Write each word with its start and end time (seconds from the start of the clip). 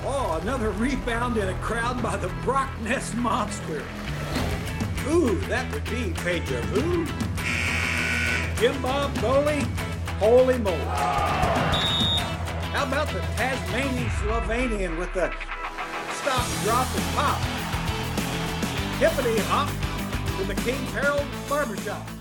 Oh, 0.06 0.38
another 0.42 0.68
rebound 0.70 1.38
in 1.38 1.48
a 1.48 1.54
crowd 1.54 2.02
by 2.02 2.18
the 2.18 2.28
Brock 2.44 2.70
Nest 2.82 3.14
Monster. 3.16 3.82
Ooh, 5.08 5.38
that 5.48 5.72
would 5.72 5.84
be 5.84 6.12
deja 6.22 6.60
vu. 6.66 7.06
Jim 8.60 8.82
Bob 8.82 9.18
Bowley, 9.22 9.62
holy 10.18 10.58
moly. 10.58 10.76
How 12.72 12.84
about 12.86 13.08
the 13.08 13.20
Tasmanian 13.36 14.10
Slovenian 14.10 14.98
with 14.98 15.12
the 15.14 15.32
stop, 16.20 16.46
drop, 16.64 16.86
and 16.94 17.14
pop? 17.14 17.40
Hippity 18.98 19.38
hop 19.48 19.70
to 20.38 20.44
the 20.44 20.54
King's 20.60 20.92
Herald 20.92 21.26
Barbershop. 21.48 22.13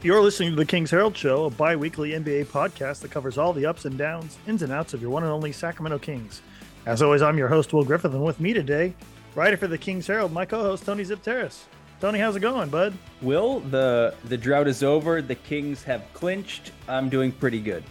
You're 0.00 0.22
listening 0.22 0.50
to 0.50 0.56
the 0.56 0.64
King's 0.64 0.92
Herald 0.92 1.16
Show, 1.16 1.46
a 1.46 1.50
bi 1.50 1.74
weekly 1.74 2.12
NBA 2.12 2.46
podcast 2.46 3.00
that 3.00 3.10
covers 3.10 3.36
all 3.36 3.52
the 3.52 3.66
ups 3.66 3.84
and 3.84 3.98
downs, 3.98 4.38
ins 4.46 4.62
and 4.62 4.72
outs 4.72 4.94
of 4.94 5.02
your 5.02 5.10
one 5.10 5.24
and 5.24 5.32
only 5.32 5.50
Sacramento 5.50 5.98
Kings. 5.98 6.40
As 6.86 7.02
always, 7.02 7.20
I'm 7.20 7.36
your 7.36 7.48
host, 7.48 7.72
Will 7.72 7.82
Griffith, 7.82 8.14
and 8.14 8.24
with 8.24 8.38
me 8.38 8.52
today 8.52 8.94
writer 9.34 9.56
for 9.56 9.66
the 9.66 9.76
King's 9.76 10.06
Herald, 10.06 10.32
my 10.32 10.44
co-host 10.44 10.84
Tony 10.86 11.02
Xypteras. 11.02 11.62
Tony, 12.00 12.20
how's 12.20 12.36
it 12.36 12.40
going, 12.40 12.68
bud? 12.68 12.94
Will 13.22 13.58
the 13.58 14.14
the 14.26 14.36
drought 14.36 14.68
is 14.68 14.84
over? 14.84 15.20
The 15.20 15.34
Kings 15.34 15.82
have 15.82 16.04
clinched. 16.12 16.70
I'm 16.86 17.08
doing 17.08 17.32
pretty 17.32 17.60
good. 17.60 17.82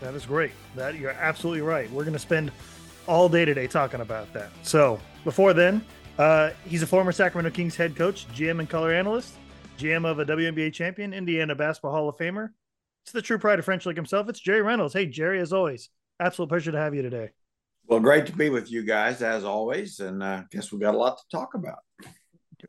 That 0.00 0.14
is 0.14 0.24
great. 0.24 0.52
That 0.76 0.94
you're 0.94 1.10
absolutely 1.10 1.60
right. 1.60 1.90
We're 1.90 2.04
going 2.04 2.14
to 2.14 2.18
spend 2.18 2.52
all 3.06 3.28
day 3.28 3.44
today 3.44 3.66
talking 3.66 4.00
about 4.00 4.32
that. 4.32 4.48
So 4.62 4.98
before 5.24 5.52
then, 5.52 5.84
uh, 6.18 6.52
he's 6.64 6.82
a 6.82 6.86
former 6.86 7.12
Sacramento 7.12 7.54
Kings 7.54 7.76
head 7.76 7.96
coach, 7.96 8.26
GM 8.28 8.60
and 8.60 8.68
color 8.70 8.92
analyst, 8.92 9.34
GM 9.76 10.06
of 10.06 10.18
a 10.18 10.24
WNBA 10.24 10.72
champion, 10.72 11.12
Indiana 11.12 11.54
Basketball 11.54 11.92
Hall 11.92 12.08
of 12.08 12.16
Famer. 12.16 12.48
It's 13.04 13.12
the 13.12 13.20
true 13.20 13.38
pride 13.38 13.58
of 13.58 13.64
French 13.66 13.84
Lick 13.84 13.96
himself. 13.96 14.28
It's 14.28 14.40
Jerry 14.40 14.62
Reynolds. 14.62 14.94
Hey, 14.94 15.04
Jerry, 15.04 15.38
as 15.38 15.52
always, 15.52 15.90
absolute 16.18 16.48
pleasure 16.48 16.72
to 16.72 16.78
have 16.78 16.94
you 16.94 17.02
today. 17.02 17.30
Well, 17.86 18.00
great 18.00 18.26
to 18.26 18.32
be 18.32 18.48
with 18.48 18.70
you 18.70 18.84
guys 18.84 19.20
as 19.22 19.44
always, 19.44 20.00
and 20.00 20.24
I 20.24 20.34
uh, 20.34 20.42
guess 20.50 20.72
we 20.72 20.78
got 20.78 20.94
a 20.94 20.98
lot 20.98 21.18
to 21.18 21.24
talk 21.30 21.54
about. 21.54 21.78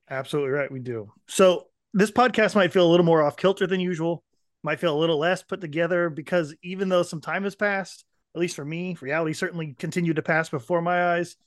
Absolutely 0.09 0.51
right, 0.51 0.71
we 0.71 0.79
do. 0.79 1.11
So 1.27 1.67
this 1.93 2.11
podcast 2.11 2.55
might 2.55 2.73
feel 2.73 2.85
a 2.85 2.91
little 2.91 3.05
more 3.05 3.23
off 3.23 3.37
kilter 3.37 3.67
than 3.67 3.79
usual, 3.79 4.23
might 4.61 4.79
feel 4.81 4.95
a 4.95 4.99
little 4.99 5.17
less 5.17 5.43
put 5.43 5.61
together 5.61 6.09
because 6.09 6.53
even 6.61 6.89
though 6.89 7.03
some 7.03 7.21
time 7.21 7.45
has 7.45 7.55
passed, 7.55 8.03
at 8.35 8.41
least 8.41 8.57
for 8.57 8.65
me, 8.65 8.97
reality 8.99 9.33
certainly 9.33 9.75
continued 9.79 10.17
to 10.17 10.21
pass 10.21 10.49
before 10.49 10.81
my 10.81 11.15
eyes. 11.15 11.37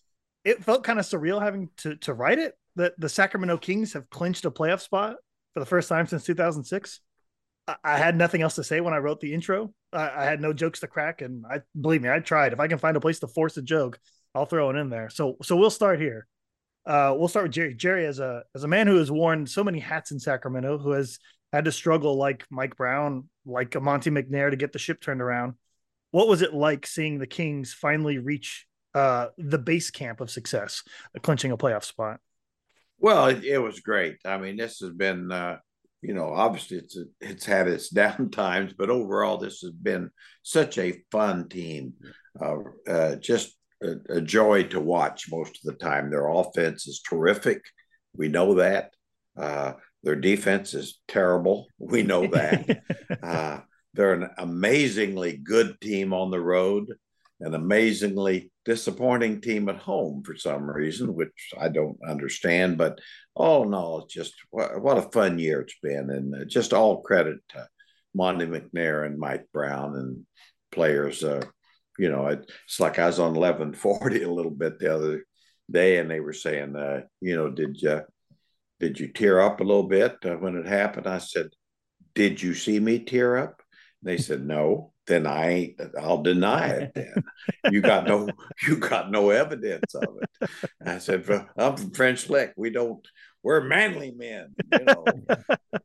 It 0.43 0.65
felt 0.65 0.85
kind 0.85 0.99
of 0.99 1.05
surreal 1.05 1.41
having 1.41 1.69
to 1.79 1.97
to 1.97 2.15
write 2.15 2.39
it 2.39 2.55
that 2.77 2.99
the 2.99 3.11
Sacramento 3.11 3.59
Kings 3.59 3.93
have 3.93 4.09
clinched 4.09 4.47
a 4.47 4.51
playoff 4.51 4.81
spot 4.81 5.17
for 5.55 5.61
the 5.61 5.67
first 5.67 5.89
time 5.89 6.07
since 6.07 6.25
2006. 6.25 7.01
I 7.85 7.99
had 7.99 8.17
nothing 8.17 8.43
else 8.43 8.57
to 8.57 8.65
say 8.65 8.81
when 8.81 8.95
I 8.95 8.99
wrote 8.99 9.21
the 9.21 9.33
intro. 9.33 9.73
I, 9.93 10.25
had 10.25 10.41
no 10.41 10.53
jokes 10.53 10.81
to 10.81 10.87
crack, 10.87 11.21
and 11.21 11.45
I 11.49 11.61
believe 11.79 12.03
me, 12.03 12.11
I 12.11 12.19
tried. 12.21 12.53
If 12.53 12.61
I 12.61 12.69
can 12.69 12.79
find 12.79 12.97
a 12.97 13.01
place 13.01 13.21
to 13.21 13.29
force 13.29 13.57
a 13.57 13.63
joke, 13.63 13.99
I'll 14.35 14.47
throw 14.47 14.71
it 14.71 14.77
in 14.77 14.89
there. 14.91 15.11
So, 15.11 15.37
so 15.43 15.57
we'll 15.57 15.71
start 15.71 16.01
here. 16.01 16.27
Uh, 16.87 17.15
we'll 17.17 17.29
start 17.29 17.45
with 17.45 17.53
Jerry. 17.53 17.75
Jerry, 17.75 18.07
as 18.07 18.19
a 18.19 18.43
as 18.55 18.65
a 18.65 18.69
man 18.69 18.87
who 18.87 18.97
has 18.97 19.11
worn 19.11 19.47
so 19.47 19.63
many 19.63 19.79
hats 19.79 20.11
in 20.13 20.19
Sacramento, 20.19 20.79
who 20.79 20.93
has 20.93 21.19
had 21.53 21.67
to 21.67 21.73
struggle 21.73 22.17
like 22.17 22.45
Mike 22.51 22.77
Brown, 22.77 23.29
like 23.45 23.75
a 23.75 23.81
Monte 23.81 24.11
McNair 24.11 24.51
to 24.51 24.57
get 24.57 24.73
the 24.73 24.79
ship 24.79 25.01
turned 25.01 25.21
around. 25.21 25.55
What 26.11 26.29
was 26.29 26.43
it 26.43 26.55
like 26.55 26.87
seeing 26.87 27.19
the 27.19 27.27
Kings 27.27 27.73
finally 27.73 28.19
reach 28.19 28.67
uh, 28.95 29.29
the 29.37 29.59
base 29.59 29.91
camp 29.91 30.21
of 30.21 30.31
success, 30.31 30.83
clinching 31.23 31.53
a 31.53 31.59
playoff 31.59 31.85
spot? 31.85 32.21
Well, 33.01 33.27
it, 33.27 33.45
it 33.45 33.59
was 33.59 33.81
great. 33.81 34.19
I 34.25 34.39
mean, 34.39 34.57
this 34.57 34.79
has 34.81 34.91
been 34.91 35.33
uh, 35.33 35.57
you 36.03 36.15
know, 36.15 36.33
obviously 36.33 36.79
it's 36.79 36.97
a, 36.97 37.05
it's 37.21 37.45
had 37.45 37.69
its 37.69 37.89
down 37.91 38.31
times, 38.31 38.73
but 38.77 38.91
overall 38.91 39.37
this 39.39 39.61
has 39.61 39.73
been 39.73 40.11
such 40.43 40.79
a 40.79 41.03
fun 41.11 41.49
team. 41.49 41.95
Uh, 42.41 42.57
uh, 42.89 43.17
just 43.17 43.57
a, 43.83 44.17
a, 44.17 44.21
joy 44.21 44.63
to 44.65 44.81
watch 44.81 45.31
most 45.31 45.59
of 45.59 45.63
the 45.65 45.85
time. 45.85 46.11
Their 46.11 46.29
offense 46.29 46.87
is 46.87 47.01
terrific. 47.01 47.63
We 48.15 48.29
know 48.29 48.55
that. 48.55 48.93
Uh, 49.37 49.75
their 50.03 50.17
defense 50.17 50.75
is 50.75 51.01
terrible. 51.09 51.67
We 51.79 52.03
know 52.03 52.27
that. 52.29 52.83
Uh, 53.23 53.61
they're 53.93 54.15
an 54.15 54.31
amazingly 54.39 55.37
good 55.37 55.79
team 55.81 56.15
on 56.15 56.31
the 56.31 56.41
road 56.41 56.87
an 57.41 57.55
amazingly 57.55 58.51
disappointing 58.65 59.41
team 59.41 59.69
at 59.69 59.77
home 59.77 60.23
for 60.23 60.37
some 60.37 60.71
reason, 60.71 61.15
which 61.15 61.53
I 61.59 61.69
don't 61.69 61.99
understand. 62.07 62.79
But 62.79 63.01
oh 63.35 63.65
no, 63.65 63.99
it's 63.99 64.15
just 64.15 64.35
what, 64.51 64.99
a 64.99 65.11
fun 65.11 65.39
year 65.39 65.61
it's 65.63 65.77
been, 65.83 66.11
and 66.11 66.35
uh, 66.35 66.45
just 66.45 66.73
all 66.73 67.03
credit 67.03 67.39
to 67.51 67.67
Monte 68.15 68.47
McNair 68.47 69.07
and 69.07 69.19
Mike 69.19 69.47
Brown 69.53 69.97
and 69.97 70.27
players. 70.71 71.25
Uh, 71.25 71.43
you 71.99 72.11
know, 72.11 72.27
it's 72.27 72.81
like 72.81 72.99
I 72.99 73.07
was 73.07 73.19
on 73.19 73.37
eleven 73.37 73.73
forty 73.73 74.23
a 74.23 74.31
little 74.31 74.51
bit 74.51 74.79
the 74.79 74.95
other 74.95 75.25
day, 75.71 75.99
and 75.99 76.11
they 76.11 76.21
were 76.21 76.33
saying, 76.33 76.77
uh, 76.77 77.03
you 77.21 77.37
know, 77.37 77.51
did 77.51 77.81
you 77.81 78.03
did 78.79 78.99
you 78.99 79.09
tear 79.09 79.41
up 79.41 79.61
a 79.61 79.65
little 79.65 79.89
bit 79.89 80.17
uh, 80.25 80.37
when 80.37 80.57
it 80.57 80.67
happened? 80.67 81.07
I 81.07 81.19
said, 81.19 81.49
did 82.15 82.43
you 82.43 82.55
see 82.55 82.81
me 82.81 83.01
tear 83.01 83.37
up? 83.37 83.63
They 84.03 84.17
said 84.17 84.45
no 84.45 84.93
then 85.11 85.27
I 85.27 85.49
ain't, 85.49 85.81
I'll 86.01 86.23
deny 86.23 86.69
it 86.69 86.93
then. 86.95 87.25
you 87.71 87.81
got 87.81 88.07
no 88.07 88.29
you 88.67 88.77
got 88.77 89.11
no 89.11 89.31
evidence 89.31 89.95
of 89.95 90.19
it. 90.23 90.51
I 90.85 90.99
said, 90.99 91.29
I'm 91.57 91.77
from 91.77 91.91
French 91.91 92.31
Lick. 92.31 92.53
We 92.57 92.71
don't 92.71 93.07
we're 93.43 93.63
manly 93.63 94.11
men, 94.11 94.55
you 94.73 94.85
know. 94.85 95.05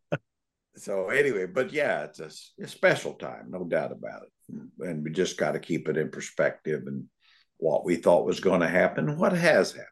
so 0.75 1.09
anyway, 1.09 1.45
but 1.45 1.71
yeah, 1.71 2.03
it's 2.03 2.19
a, 2.19 2.29
a, 2.63 2.67
special 2.67 3.13
time, 3.13 3.47
no 3.49 3.63
doubt 3.63 3.91
about 3.91 4.23
it. 4.23 4.61
And 4.79 5.03
we 5.03 5.11
just 5.11 5.37
got 5.37 5.53
to 5.53 5.59
keep 5.59 5.87
it 5.87 5.97
in 5.97 6.09
perspective 6.09 6.83
and 6.85 7.05
what 7.57 7.85
we 7.85 7.95
thought 7.95 8.25
was 8.25 8.41
going 8.41 8.59
to 8.61 8.67
happen, 8.67 9.17
what 9.17 9.31
has 9.31 9.71
happened. 9.71 9.89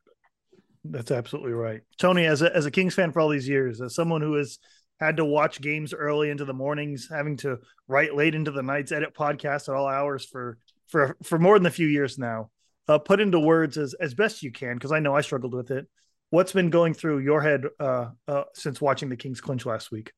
That's 0.83 1.11
absolutely 1.11 1.53
right. 1.53 1.81
Tony, 1.97 2.25
as 2.25 2.41
a 2.41 2.53
as 2.53 2.65
a 2.65 2.71
Kings 2.71 2.93
fan 2.93 3.13
for 3.13 3.21
all 3.21 3.29
these 3.29 3.47
years, 3.47 3.79
as 3.79 3.95
someone 3.95 4.21
who 4.21 4.35
is 4.35 4.59
had 5.05 5.17
to 5.17 5.25
watch 5.25 5.61
games 5.61 5.93
early 5.93 6.29
into 6.29 6.45
the 6.45 6.53
mornings, 6.53 7.07
having 7.09 7.37
to 7.37 7.59
write 7.87 8.15
late 8.15 8.35
into 8.35 8.51
the 8.51 8.63
nights, 8.63 8.91
edit 8.91 9.13
podcasts 9.15 9.69
at 9.69 9.75
all 9.75 9.87
hours 9.87 10.25
for 10.25 10.57
for 10.87 11.17
for 11.23 11.39
more 11.39 11.57
than 11.57 11.65
a 11.65 11.71
few 11.71 11.87
years 11.87 12.17
now. 12.17 12.49
Uh, 12.87 12.97
put 12.97 13.21
into 13.21 13.39
words 13.39 13.77
as 13.77 13.93
as 13.95 14.13
best 14.13 14.43
you 14.43 14.51
can, 14.51 14.75
because 14.75 14.91
I 14.91 14.99
know 14.99 15.15
I 15.15 15.21
struggled 15.21 15.53
with 15.53 15.71
it. 15.71 15.87
What's 16.29 16.51
been 16.51 16.69
going 16.69 16.93
through 16.93 17.19
your 17.19 17.41
head 17.41 17.63
uh, 17.79 18.07
uh, 18.27 18.43
since 18.53 18.81
watching 18.81 19.09
the 19.09 19.15
Kings 19.15 19.39
clinch 19.39 19.65
last 19.65 19.91
week? 19.91 20.11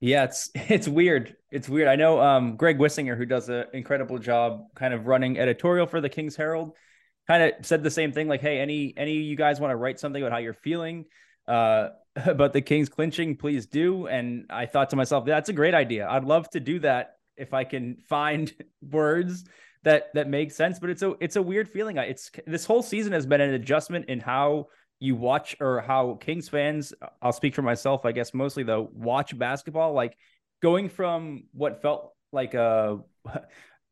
Yeah, 0.00 0.24
it's 0.24 0.50
it's 0.54 0.88
weird. 0.88 1.36
It's 1.50 1.68
weird. 1.68 1.88
I 1.88 1.96
know 1.96 2.20
um, 2.20 2.56
Greg 2.56 2.78
Wissinger, 2.78 3.16
who 3.16 3.26
does 3.26 3.48
an 3.48 3.66
incredible 3.72 4.18
job, 4.18 4.64
kind 4.74 4.94
of 4.94 5.06
running 5.06 5.38
editorial 5.38 5.86
for 5.86 6.00
the 6.00 6.08
Kings 6.08 6.36
Herald, 6.36 6.72
kind 7.26 7.42
of 7.42 7.66
said 7.66 7.82
the 7.82 7.90
same 7.90 8.12
thing. 8.12 8.28
Like, 8.28 8.40
hey, 8.40 8.58
any 8.58 8.94
any 8.96 9.14
you 9.14 9.36
guys 9.36 9.60
want 9.60 9.72
to 9.72 9.76
write 9.76 9.98
something 9.98 10.22
about 10.22 10.32
how 10.32 10.38
you're 10.38 10.54
feeling? 10.54 11.06
Uh, 11.46 11.88
about 12.24 12.52
the 12.52 12.62
Kings 12.62 12.88
clinching, 12.88 13.36
please 13.36 13.66
do. 13.66 14.06
And 14.06 14.46
I 14.50 14.66
thought 14.66 14.90
to 14.90 14.96
myself, 14.96 15.24
that's 15.24 15.48
a 15.48 15.52
great 15.52 15.74
idea. 15.74 16.08
I'd 16.08 16.24
love 16.24 16.48
to 16.50 16.60
do 16.60 16.78
that 16.80 17.16
if 17.36 17.52
I 17.52 17.64
can 17.64 17.96
find 18.08 18.52
words 18.80 19.44
that 19.82 20.12
that 20.14 20.28
make 20.28 20.50
sense. 20.50 20.78
But 20.78 20.90
it's 20.90 21.02
a 21.02 21.14
it's 21.20 21.36
a 21.36 21.42
weird 21.42 21.68
feeling. 21.68 21.98
It's 21.98 22.30
this 22.46 22.64
whole 22.64 22.82
season 22.82 23.12
has 23.12 23.26
been 23.26 23.40
an 23.40 23.54
adjustment 23.54 24.06
in 24.08 24.20
how 24.20 24.68
you 24.98 25.14
watch 25.14 25.56
or 25.60 25.80
how 25.80 26.14
Kings 26.20 26.48
fans. 26.48 26.92
I'll 27.20 27.32
speak 27.32 27.54
for 27.54 27.62
myself, 27.62 28.04
I 28.04 28.12
guess 28.12 28.32
mostly 28.32 28.62
though. 28.62 28.88
Watch 28.92 29.36
basketball, 29.38 29.92
like 29.92 30.16
going 30.62 30.88
from 30.88 31.44
what 31.52 31.82
felt 31.82 32.14
like 32.32 32.54
a 32.54 33.00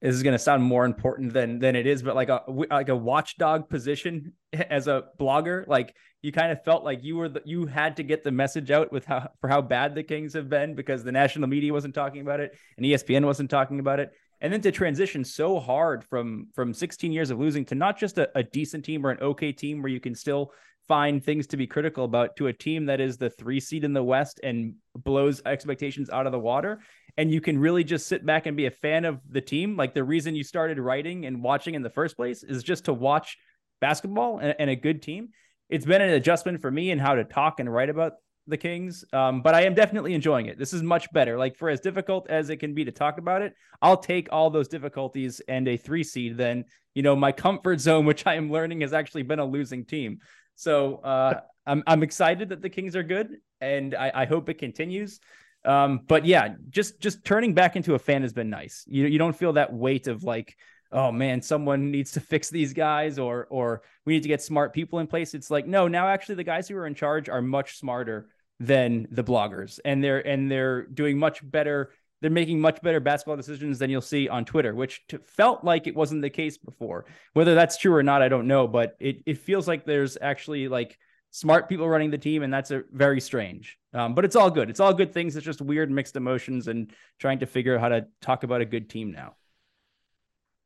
this 0.04 0.14
is 0.16 0.22
going 0.22 0.34
to 0.34 0.38
sound 0.38 0.62
more 0.62 0.84
important 0.84 1.32
than 1.32 1.58
than 1.58 1.74
it 1.74 1.86
is, 1.86 2.02
but 2.02 2.14
like 2.14 2.28
a 2.28 2.42
like 2.70 2.90
a 2.90 2.96
watchdog 2.96 3.70
position 3.70 4.34
as 4.52 4.86
a 4.86 5.04
blogger, 5.18 5.66
like 5.66 5.96
you 6.20 6.30
kind 6.30 6.52
of 6.52 6.62
felt 6.62 6.84
like 6.84 7.02
you 7.02 7.16
were 7.16 7.30
the, 7.30 7.40
you 7.46 7.64
had 7.64 7.96
to 7.96 8.02
get 8.02 8.22
the 8.22 8.30
message 8.30 8.70
out 8.70 8.92
with 8.92 9.06
how 9.06 9.30
for 9.40 9.48
how 9.48 9.62
bad 9.62 9.94
the 9.94 10.02
Kings 10.02 10.34
have 10.34 10.50
been 10.50 10.74
because 10.74 11.04
the 11.04 11.12
national 11.12 11.48
media 11.48 11.72
wasn't 11.72 11.94
talking 11.94 12.20
about 12.20 12.38
it 12.38 12.54
and 12.76 12.84
ESPN 12.84 13.24
wasn't 13.24 13.48
talking 13.48 13.80
about 13.80 13.98
it, 13.98 14.12
and 14.42 14.52
then 14.52 14.60
to 14.60 14.70
transition 14.70 15.24
so 15.24 15.58
hard 15.58 16.04
from 16.04 16.48
from 16.54 16.74
16 16.74 17.10
years 17.10 17.30
of 17.30 17.38
losing 17.38 17.64
to 17.64 17.74
not 17.74 17.98
just 17.98 18.18
a, 18.18 18.28
a 18.34 18.42
decent 18.42 18.84
team 18.84 19.06
or 19.06 19.10
an 19.10 19.20
okay 19.22 19.52
team 19.52 19.80
where 19.80 19.90
you 19.90 20.00
can 20.00 20.14
still 20.14 20.52
find 20.86 21.24
things 21.24 21.46
to 21.46 21.56
be 21.56 21.66
critical 21.66 22.04
about 22.04 22.36
to 22.36 22.48
a 22.48 22.52
team 22.52 22.84
that 22.84 23.00
is 23.00 23.16
the 23.16 23.30
three 23.30 23.58
seed 23.58 23.84
in 23.84 23.94
the 23.94 24.04
West 24.04 24.38
and 24.42 24.74
blows 24.94 25.40
expectations 25.46 26.10
out 26.10 26.26
of 26.26 26.32
the 26.32 26.38
water 26.38 26.80
and 27.16 27.30
you 27.30 27.40
can 27.40 27.58
really 27.58 27.84
just 27.84 28.06
sit 28.06 28.26
back 28.26 28.46
and 28.46 28.56
be 28.56 28.66
a 28.66 28.70
fan 28.70 29.04
of 29.04 29.20
the 29.28 29.40
team. 29.40 29.76
Like 29.76 29.94
the 29.94 30.04
reason 30.04 30.34
you 30.34 30.44
started 30.44 30.78
writing 30.78 31.26
and 31.26 31.42
watching 31.42 31.74
in 31.74 31.82
the 31.82 31.90
first 31.90 32.16
place 32.16 32.42
is 32.42 32.62
just 32.62 32.86
to 32.86 32.92
watch 32.92 33.36
basketball 33.80 34.38
and, 34.38 34.54
and 34.58 34.70
a 34.70 34.76
good 34.76 35.02
team. 35.02 35.28
It's 35.68 35.86
been 35.86 36.02
an 36.02 36.10
adjustment 36.10 36.60
for 36.60 36.70
me 36.70 36.90
and 36.90 37.00
how 37.00 37.14
to 37.14 37.24
talk 37.24 37.60
and 37.60 37.72
write 37.72 37.88
about 37.88 38.14
the 38.46 38.56
Kings. 38.56 39.04
Um, 39.12 39.42
but 39.42 39.54
I 39.54 39.62
am 39.62 39.74
definitely 39.74 40.14
enjoying 40.14 40.46
it. 40.46 40.58
This 40.58 40.72
is 40.72 40.82
much 40.82 41.10
better. 41.12 41.38
Like 41.38 41.56
for 41.56 41.70
as 41.70 41.80
difficult 41.80 42.28
as 42.28 42.50
it 42.50 42.58
can 42.58 42.74
be 42.74 42.84
to 42.84 42.92
talk 42.92 43.18
about 43.18 43.42
it, 43.42 43.54
I'll 43.80 43.96
take 43.96 44.28
all 44.30 44.50
those 44.50 44.68
difficulties 44.68 45.40
and 45.48 45.66
a 45.68 45.76
three 45.76 46.04
seed 46.04 46.36
than 46.36 46.64
you 46.94 47.02
know 47.02 47.16
my 47.16 47.32
comfort 47.32 47.80
zone, 47.80 48.04
which 48.06 48.26
I 48.26 48.34
am 48.34 48.50
learning 48.50 48.82
has 48.82 48.92
actually 48.92 49.22
been 49.22 49.38
a 49.38 49.44
losing 49.44 49.84
team. 49.84 50.18
So 50.56 50.96
uh, 50.96 51.40
I'm 51.66 51.82
I'm 51.86 52.02
excited 52.02 52.50
that 52.50 52.62
the 52.62 52.70
Kings 52.70 52.94
are 52.96 53.02
good, 53.02 53.36
and 53.60 53.94
I, 53.94 54.12
I 54.14 54.24
hope 54.26 54.48
it 54.48 54.58
continues. 54.58 55.20
Um, 55.64 56.00
but 56.06 56.24
yeah, 56.26 56.54
just 56.70 57.00
just 57.00 57.24
turning 57.24 57.54
back 57.54 57.76
into 57.76 57.94
a 57.94 57.98
fan 57.98 58.22
has 58.22 58.32
been 58.32 58.50
nice. 58.50 58.84
You 58.86 59.06
you 59.06 59.18
don't 59.18 59.36
feel 59.36 59.54
that 59.54 59.72
weight 59.72 60.06
of 60.06 60.22
like, 60.24 60.56
oh 60.92 61.10
man, 61.10 61.40
someone 61.40 61.90
needs 61.90 62.12
to 62.12 62.20
fix 62.20 62.50
these 62.50 62.72
guys, 62.72 63.18
or 63.18 63.46
or 63.50 63.82
we 64.04 64.14
need 64.14 64.22
to 64.22 64.28
get 64.28 64.42
smart 64.42 64.72
people 64.74 64.98
in 64.98 65.06
place. 65.06 65.34
It's 65.34 65.50
like 65.50 65.66
no, 65.66 65.88
now 65.88 66.08
actually 66.08 66.36
the 66.36 66.44
guys 66.44 66.68
who 66.68 66.76
are 66.76 66.86
in 66.86 66.94
charge 66.94 67.28
are 67.28 67.42
much 67.42 67.78
smarter 67.78 68.28
than 68.60 69.06
the 69.10 69.24
bloggers, 69.24 69.80
and 69.84 70.04
they're 70.04 70.26
and 70.26 70.50
they're 70.50 70.82
doing 70.86 71.18
much 71.18 71.48
better. 71.48 71.90
They're 72.20 72.30
making 72.30 72.60
much 72.60 72.80
better 72.80 73.00
basketball 73.00 73.36
decisions 73.36 73.78
than 73.78 73.90
you'll 73.90 74.00
see 74.00 74.28
on 74.30 74.46
Twitter, 74.46 74.74
which 74.74 75.06
t- 75.08 75.18
felt 75.24 75.62
like 75.62 75.86
it 75.86 75.94
wasn't 75.94 76.22
the 76.22 76.30
case 76.30 76.56
before. 76.56 77.04
Whether 77.34 77.54
that's 77.54 77.76
true 77.76 77.92
or 77.92 78.02
not, 78.02 78.22
I 78.22 78.28
don't 78.28 78.46
know, 78.46 78.66
but 78.66 78.96
it 79.00 79.22
it 79.26 79.38
feels 79.38 79.66
like 79.68 79.84
there's 79.84 80.16
actually 80.20 80.68
like 80.68 80.98
smart 81.32 81.68
people 81.68 81.88
running 81.88 82.10
the 82.10 82.18
team, 82.18 82.42
and 82.42 82.52
that's 82.52 82.70
a 82.70 82.82
very 82.92 83.20
strange. 83.20 83.78
Um, 83.94 84.14
but 84.14 84.24
it's 84.24 84.34
all 84.34 84.50
good. 84.50 84.68
It's 84.68 84.80
all 84.80 84.92
good 84.92 85.12
things. 85.12 85.36
It's 85.36 85.44
just 85.44 85.62
weird 85.62 85.90
mixed 85.90 86.16
emotions 86.16 86.66
and 86.66 86.92
trying 87.20 87.38
to 87.38 87.46
figure 87.46 87.76
out 87.76 87.80
how 87.80 87.88
to 87.90 88.06
talk 88.20 88.42
about 88.42 88.60
a 88.60 88.64
good 88.64 88.90
team 88.90 89.12
now. 89.12 89.36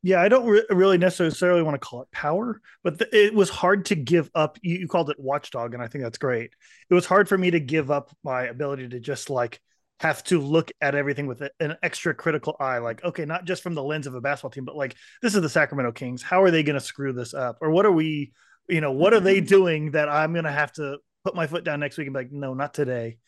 Yeah, 0.03 0.23
I 0.23 0.29
don't 0.29 0.47
re- 0.47 0.65
really 0.71 0.97
necessarily 0.97 1.63
want 1.63 1.75
to 1.75 1.87
call 1.87 2.03
it 2.03 2.11
power, 2.11 2.61
but 2.85 2.99
th- 3.01 3.13
it 3.13 3.35
was 3.35 3.51
hard 3.51 3.87
to 3.87 3.97
give 3.97 4.31
up. 4.35 4.59
You, 4.63 4.79
you 4.79 4.89
called 4.89 5.11
it 5.11 5.19
watchdog, 5.19 5.75
and 5.75 5.83
I 5.83 5.89
think 5.89 6.05
that's 6.05 6.19
great. 6.19 6.53
It 6.89 6.95
was 6.95 7.05
hard 7.05 7.29
for 7.29 7.37
me 7.37 7.51
to 7.51 7.61
give 7.61 7.91
up 7.91 8.11
my 8.23 8.45
ability 8.45 8.89
to 8.91 9.01
just 9.01 9.29
like 9.29 9.61
have 10.01 10.23
to 10.25 10.41
look 10.41 10.71
at 10.81 10.95
everything 10.95 11.27
with 11.27 11.43
an 11.59 11.77
extra 11.83 12.15
critical 12.15 12.57
eye. 12.61 12.79
Like, 12.79 13.03
okay, 13.05 13.25
not 13.25 13.45
just 13.45 13.63
from 13.63 13.75
the 13.75 13.83
lens 13.83 14.07
of 14.07 14.15
a 14.15 14.21
basketball 14.21 14.51
team, 14.51 14.65
but 14.65 14.77
like 14.77 14.95
this 15.21 15.35
is 15.35 15.43
the 15.43 15.49
Sacramento 15.49 15.93
Kings. 15.93 16.23
How 16.23 16.43
are 16.45 16.53
they 16.53 16.63
going 16.63 16.79
to 16.79 16.85
screw 16.85 17.13
this 17.13 17.35
up, 17.35 17.59
or 17.61 17.71
what 17.71 17.85
are 17.85 17.93
we? 17.93 18.33
you 18.69 18.81
know, 18.81 18.93
what 18.93 19.15
are 19.15 19.21
they 19.21 19.41
doing 19.57 19.93
that 19.93 20.09
I'm 20.09 20.33
going 20.33 20.45
to 20.45 20.53
have 20.53 20.73
to 20.75 20.99
put 21.29 21.37
my 21.37 21.47
foot 21.47 21.63
down 21.63 21.79
next 21.81 21.99
week 21.99 22.07
and 22.07 22.15
be 22.15 22.21
like, 22.21 22.33
no, 22.33 22.55
not 22.55 22.73
today. 22.73 23.19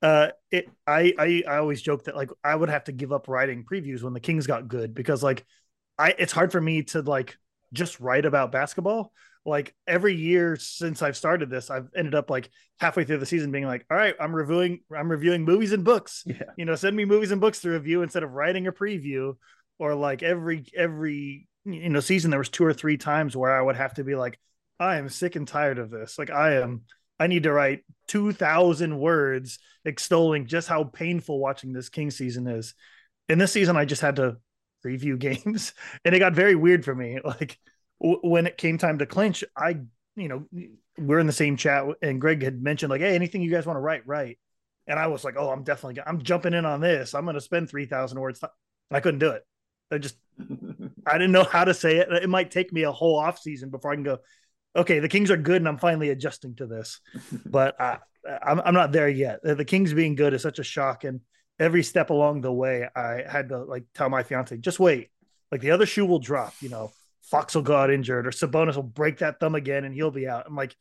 Uh, 0.00 0.28
it, 0.52 0.70
I, 0.86 1.12
I, 1.18 1.42
I 1.48 1.56
always 1.56 1.82
joke 1.82 2.04
that 2.04 2.14
like 2.14 2.30
I 2.44 2.54
would 2.54 2.68
have 2.68 2.84
to 2.84 2.92
give 2.92 3.12
up 3.12 3.26
writing 3.26 3.64
previews 3.64 4.02
when 4.02 4.12
the 4.12 4.20
Kings 4.20 4.46
got 4.46 4.68
good 4.68 4.94
because 4.94 5.20
like 5.20 5.44
I, 5.98 6.14
it's 6.16 6.32
hard 6.32 6.52
for 6.52 6.60
me 6.60 6.84
to 6.84 7.02
like 7.02 7.36
just 7.72 7.98
write 7.98 8.24
about 8.24 8.52
basketball. 8.52 9.12
Like 9.44 9.74
every 9.88 10.14
year 10.14 10.54
since 10.54 11.02
I've 11.02 11.16
started 11.16 11.50
this, 11.50 11.70
I've 11.70 11.88
ended 11.96 12.14
up 12.14 12.30
like 12.30 12.50
halfway 12.78 13.02
through 13.02 13.18
the 13.18 13.26
season 13.26 13.50
being 13.50 13.66
like, 13.66 13.84
all 13.90 13.96
right, 13.96 14.14
I'm 14.20 14.34
reviewing, 14.34 14.80
I'm 14.96 15.10
reviewing 15.10 15.44
movies 15.44 15.72
and 15.72 15.84
books. 15.84 16.22
Yeah. 16.26 16.42
You 16.56 16.66
know, 16.66 16.76
send 16.76 16.96
me 16.96 17.04
movies 17.04 17.32
and 17.32 17.40
books 17.40 17.60
to 17.62 17.70
review 17.70 18.02
instead 18.02 18.22
of 18.22 18.30
writing 18.30 18.68
a 18.68 18.72
preview. 18.72 19.34
Or 19.80 19.94
like 19.94 20.22
every 20.22 20.66
every 20.76 21.48
you 21.64 21.88
know 21.88 22.00
season, 22.00 22.30
there 22.30 22.38
was 22.38 22.50
two 22.50 22.64
or 22.64 22.74
three 22.74 22.96
times 22.96 23.34
where 23.36 23.50
I 23.50 23.60
would 23.60 23.76
have 23.76 23.94
to 23.94 24.04
be 24.04 24.14
like, 24.14 24.38
I 24.78 24.96
am 24.96 25.08
sick 25.08 25.36
and 25.36 25.48
tired 25.48 25.78
of 25.78 25.90
this. 25.90 26.18
Like 26.18 26.30
I 26.30 26.54
am 26.54 26.82
I 27.20 27.26
need 27.26 27.44
to 27.44 27.52
write 27.52 27.84
2000 28.08 28.98
words 28.98 29.58
extolling 29.84 30.46
just 30.46 30.68
how 30.68 30.84
painful 30.84 31.38
watching 31.38 31.72
this 31.72 31.88
King 31.90 32.10
season 32.10 32.46
is. 32.46 32.74
In 33.28 33.38
this 33.38 33.52
season 33.52 33.76
I 33.76 33.84
just 33.84 34.02
had 34.02 34.16
to 34.16 34.38
review 34.82 35.16
games 35.18 35.74
and 36.04 36.14
it 36.14 36.18
got 36.18 36.32
very 36.32 36.54
weird 36.56 36.84
for 36.84 36.94
me. 36.94 37.18
Like 37.22 37.58
w- 38.02 38.20
when 38.22 38.46
it 38.46 38.58
came 38.58 38.78
time 38.78 38.98
to 38.98 39.06
clinch, 39.06 39.44
I 39.56 39.80
you 40.16 40.28
know, 40.28 40.46
we're 40.98 41.20
in 41.20 41.26
the 41.26 41.32
same 41.32 41.56
chat 41.56 41.84
and 42.02 42.20
Greg 42.20 42.42
had 42.42 42.62
mentioned 42.62 42.90
like, 42.90 43.00
"Hey, 43.00 43.14
anything 43.14 43.42
you 43.42 43.50
guys 43.50 43.66
want 43.66 43.76
to 43.76 43.80
write, 43.80 44.06
write." 44.06 44.38
And 44.86 44.98
I 44.98 45.06
was 45.06 45.24
like, 45.24 45.36
"Oh, 45.38 45.50
I'm 45.50 45.62
definitely 45.62 46.02
I'm 46.04 46.20
jumping 46.22 46.54
in 46.54 46.64
on 46.64 46.80
this. 46.80 47.14
I'm 47.14 47.24
going 47.24 47.34
to 47.34 47.40
spend 47.40 47.70
3000 47.70 48.18
words." 48.18 48.42
I 48.90 49.00
couldn't 49.00 49.20
do 49.20 49.30
it. 49.30 49.44
I 49.92 49.98
just 49.98 50.16
I 51.06 51.12
didn't 51.12 51.32
know 51.32 51.44
how 51.44 51.64
to 51.64 51.74
say 51.74 51.98
it. 51.98 52.12
It 52.12 52.28
might 52.28 52.50
take 52.50 52.72
me 52.72 52.82
a 52.82 52.92
whole 52.92 53.18
off 53.18 53.38
season 53.38 53.70
before 53.70 53.92
I 53.92 53.94
can 53.94 54.04
go, 54.04 54.18
okay, 54.74 54.98
the 54.98 55.08
Kings 55.08 55.30
are 55.30 55.36
good, 55.36 55.56
and 55.56 55.68
I'm 55.68 55.78
finally 55.78 56.10
adjusting 56.10 56.54
to 56.56 56.66
this. 56.66 57.00
but 57.46 57.80
I, 57.80 57.98
I'm 58.42 58.60
I'm 58.60 58.74
not 58.74 58.92
there 58.92 59.08
yet. 59.08 59.40
The 59.42 59.64
Kings 59.64 59.94
being 59.94 60.14
good 60.14 60.34
is 60.34 60.42
such 60.42 60.58
a 60.58 60.64
shock, 60.64 61.04
and 61.04 61.20
every 61.58 61.82
step 61.82 62.10
along 62.10 62.40
the 62.40 62.52
way, 62.52 62.88
I 62.94 63.24
had 63.28 63.50
to 63.50 63.58
like 63.64 63.84
tell 63.94 64.08
my 64.08 64.22
fiance, 64.22 64.56
just 64.58 64.80
wait. 64.80 65.10
Like 65.50 65.60
the 65.60 65.72
other 65.72 65.86
shoe 65.86 66.06
will 66.06 66.18
drop. 66.18 66.54
You 66.60 66.68
know, 66.68 66.92
Fox 67.22 67.54
will 67.54 67.62
go 67.62 67.76
out 67.76 67.90
injured, 67.90 68.26
or 68.26 68.30
Sabonis 68.30 68.76
will 68.76 68.82
break 68.82 69.18
that 69.18 69.40
thumb 69.40 69.54
again, 69.54 69.84
and 69.84 69.94
he'll 69.94 70.10
be 70.10 70.28
out. 70.28 70.44
I'm 70.46 70.56
like, 70.56 70.74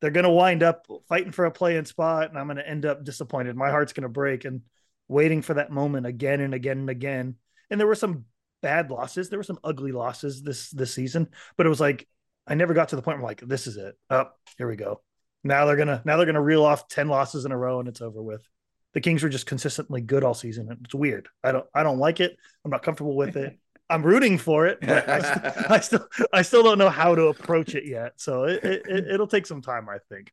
they're 0.00 0.10
gonna 0.10 0.30
wind 0.30 0.62
up 0.62 0.86
fighting 1.08 1.32
for 1.32 1.44
a 1.44 1.50
play 1.50 1.76
in 1.76 1.84
spot, 1.84 2.30
and 2.30 2.38
I'm 2.38 2.46
gonna 2.46 2.62
end 2.62 2.86
up 2.86 3.04
disappointed. 3.04 3.56
My 3.56 3.70
heart's 3.70 3.92
gonna 3.92 4.08
break, 4.08 4.44
and 4.44 4.62
waiting 5.08 5.42
for 5.42 5.54
that 5.54 5.70
moment 5.70 6.06
again 6.06 6.40
and 6.40 6.54
again 6.54 6.78
and 6.78 6.90
again. 6.90 7.36
And 7.70 7.78
there 7.78 7.86
were 7.86 7.94
some 7.94 8.24
bad 8.62 8.90
losses. 8.90 9.28
There 9.28 9.38
were 9.38 9.44
some 9.44 9.60
ugly 9.62 9.92
losses 9.92 10.42
this 10.42 10.70
this 10.70 10.94
season, 10.94 11.28
but 11.56 11.66
it 11.66 11.68
was 11.68 11.80
like 11.80 12.08
I 12.46 12.54
never 12.54 12.74
got 12.74 12.90
to 12.90 12.96
the 12.96 13.02
point 13.02 13.18
where 13.18 13.24
I'm 13.24 13.28
like 13.28 13.40
this 13.40 13.66
is 13.66 13.76
it. 13.76 13.96
Oh, 14.10 14.26
here 14.58 14.68
we 14.68 14.76
go. 14.76 15.02
Now 15.44 15.66
they're 15.66 15.76
gonna 15.76 16.02
now 16.04 16.16
they're 16.16 16.26
gonna 16.26 16.42
reel 16.42 16.64
off 16.64 16.88
ten 16.88 17.08
losses 17.08 17.44
in 17.44 17.52
a 17.52 17.58
row 17.58 17.80
and 17.80 17.88
it's 17.88 18.00
over 18.00 18.22
with. 18.22 18.46
The 18.94 19.00
Kings 19.00 19.22
were 19.22 19.28
just 19.28 19.46
consistently 19.46 20.00
good 20.00 20.24
all 20.24 20.34
season. 20.34 20.76
It's 20.84 20.94
weird. 20.94 21.28
I 21.44 21.52
don't 21.52 21.66
I 21.74 21.82
don't 21.82 21.98
like 21.98 22.20
it. 22.20 22.36
I'm 22.64 22.70
not 22.70 22.82
comfortable 22.82 23.16
with 23.16 23.36
it. 23.36 23.58
I'm 23.88 24.02
rooting 24.02 24.36
for 24.36 24.66
it, 24.66 24.80
but 24.80 25.08
I, 25.08 25.20
st- 25.20 25.70
I, 25.70 25.80
still 25.80 26.08
I 26.32 26.42
still 26.42 26.62
don't 26.64 26.78
know 26.78 26.88
how 26.88 27.14
to 27.14 27.26
approach 27.26 27.76
it 27.76 27.86
yet. 27.86 28.14
So 28.16 28.44
it, 28.44 28.64
it 28.64 29.06
it'll 29.08 29.28
take 29.28 29.46
some 29.46 29.62
time, 29.62 29.88
I 29.88 29.98
think. 30.08 30.32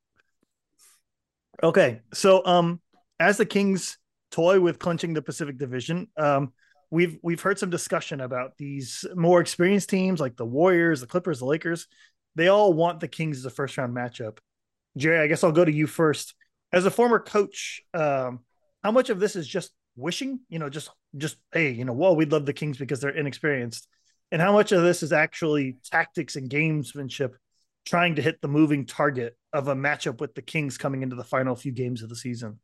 Okay, 1.61 2.01
so 2.13 2.43
um, 2.45 2.81
as 3.19 3.37
the 3.37 3.45
Kings 3.45 3.99
toy 4.31 4.59
with 4.59 4.79
clinching 4.79 5.13
the 5.13 5.21
Pacific 5.21 5.59
Division, 5.59 6.07
um, 6.17 6.53
we've 6.93 7.17
we've 7.23 7.41
heard 7.41 7.57
some 7.57 7.71
discussion 7.71 8.21
about 8.21 8.55
these 8.57 9.03
more 9.15 9.41
experienced 9.41 9.89
teams 9.89 10.19
like 10.19 10.37
the 10.37 10.45
Warriors, 10.45 11.01
the 11.01 11.07
Clippers, 11.07 11.39
the 11.39 11.45
Lakers. 11.45 11.87
They 12.35 12.49
all 12.49 12.71
want 12.71 12.99
the 12.99 13.07
Kings 13.07 13.39
as 13.39 13.45
a 13.45 13.49
first 13.49 13.75
round 13.77 13.95
matchup. 13.95 14.37
Jerry, 14.95 15.19
I 15.19 15.27
guess 15.27 15.43
I'll 15.43 15.51
go 15.51 15.65
to 15.65 15.71
you 15.71 15.87
first. 15.87 16.35
As 16.71 16.85
a 16.85 16.91
former 16.91 17.19
coach, 17.19 17.81
um, 17.95 18.41
how 18.83 18.91
much 18.91 19.09
of 19.09 19.19
this 19.19 19.35
is 19.35 19.47
just 19.47 19.71
wishing? 19.95 20.41
You 20.49 20.59
know, 20.59 20.69
just 20.69 20.91
just 21.17 21.37
hey, 21.51 21.71
you 21.71 21.83
know, 21.83 21.93
well, 21.93 22.15
we'd 22.15 22.31
love 22.31 22.45
the 22.45 22.53
Kings 22.53 22.77
because 22.77 22.99
they're 22.99 23.09
inexperienced, 23.09 23.87
and 24.31 24.39
how 24.39 24.53
much 24.53 24.71
of 24.71 24.83
this 24.83 25.01
is 25.01 25.11
actually 25.11 25.77
tactics 25.91 26.35
and 26.35 26.47
gamesmanship, 26.47 27.31
trying 27.85 28.15
to 28.15 28.21
hit 28.21 28.39
the 28.41 28.47
moving 28.47 28.85
target 28.85 29.35
of 29.51 29.67
a 29.67 29.75
matchup 29.75 30.21
with 30.21 30.35
the 30.35 30.43
Kings 30.43 30.77
coming 30.77 31.01
into 31.01 31.15
the 31.15 31.23
final 31.23 31.55
few 31.55 31.71
games 31.71 32.03
of 32.03 32.09
the 32.09 32.15
season? 32.15 32.59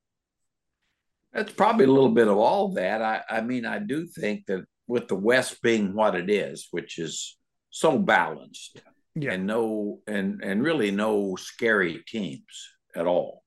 It's 1.33 1.51
probably 1.51 1.85
a 1.85 1.91
little 1.91 2.09
bit 2.09 2.27
of 2.27 2.37
all 2.37 2.73
that. 2.73 3.01
I, 3.01 3.21
I 3.29 3.41
mean, 3.41 3.65
I 3.65 3.79
do 3.79 4.07
think 4.07 4.45
that 4.47 4.65
with 4.87 5.07
the 5.07 5.15
West 5.15 5.61
being 5.61 5.93
what 5.93 6.15
it 6.15 6.29
is, 6.29 6.67
which 6.71 6.97
is 6.97 7.37
so 7.69 7.99
balanced, 7.99 8.81
yeah. 9.15 9.33
and 9.33 9.45
no, 9.45 9.99
and 10.07 10.43
and 10.43 10.63
really 10.63 10.89
no 10.89 11.35
scary 11.35 12.03
teams 12.07 12.69
at 12.95 13.05
all. 13.05 13.43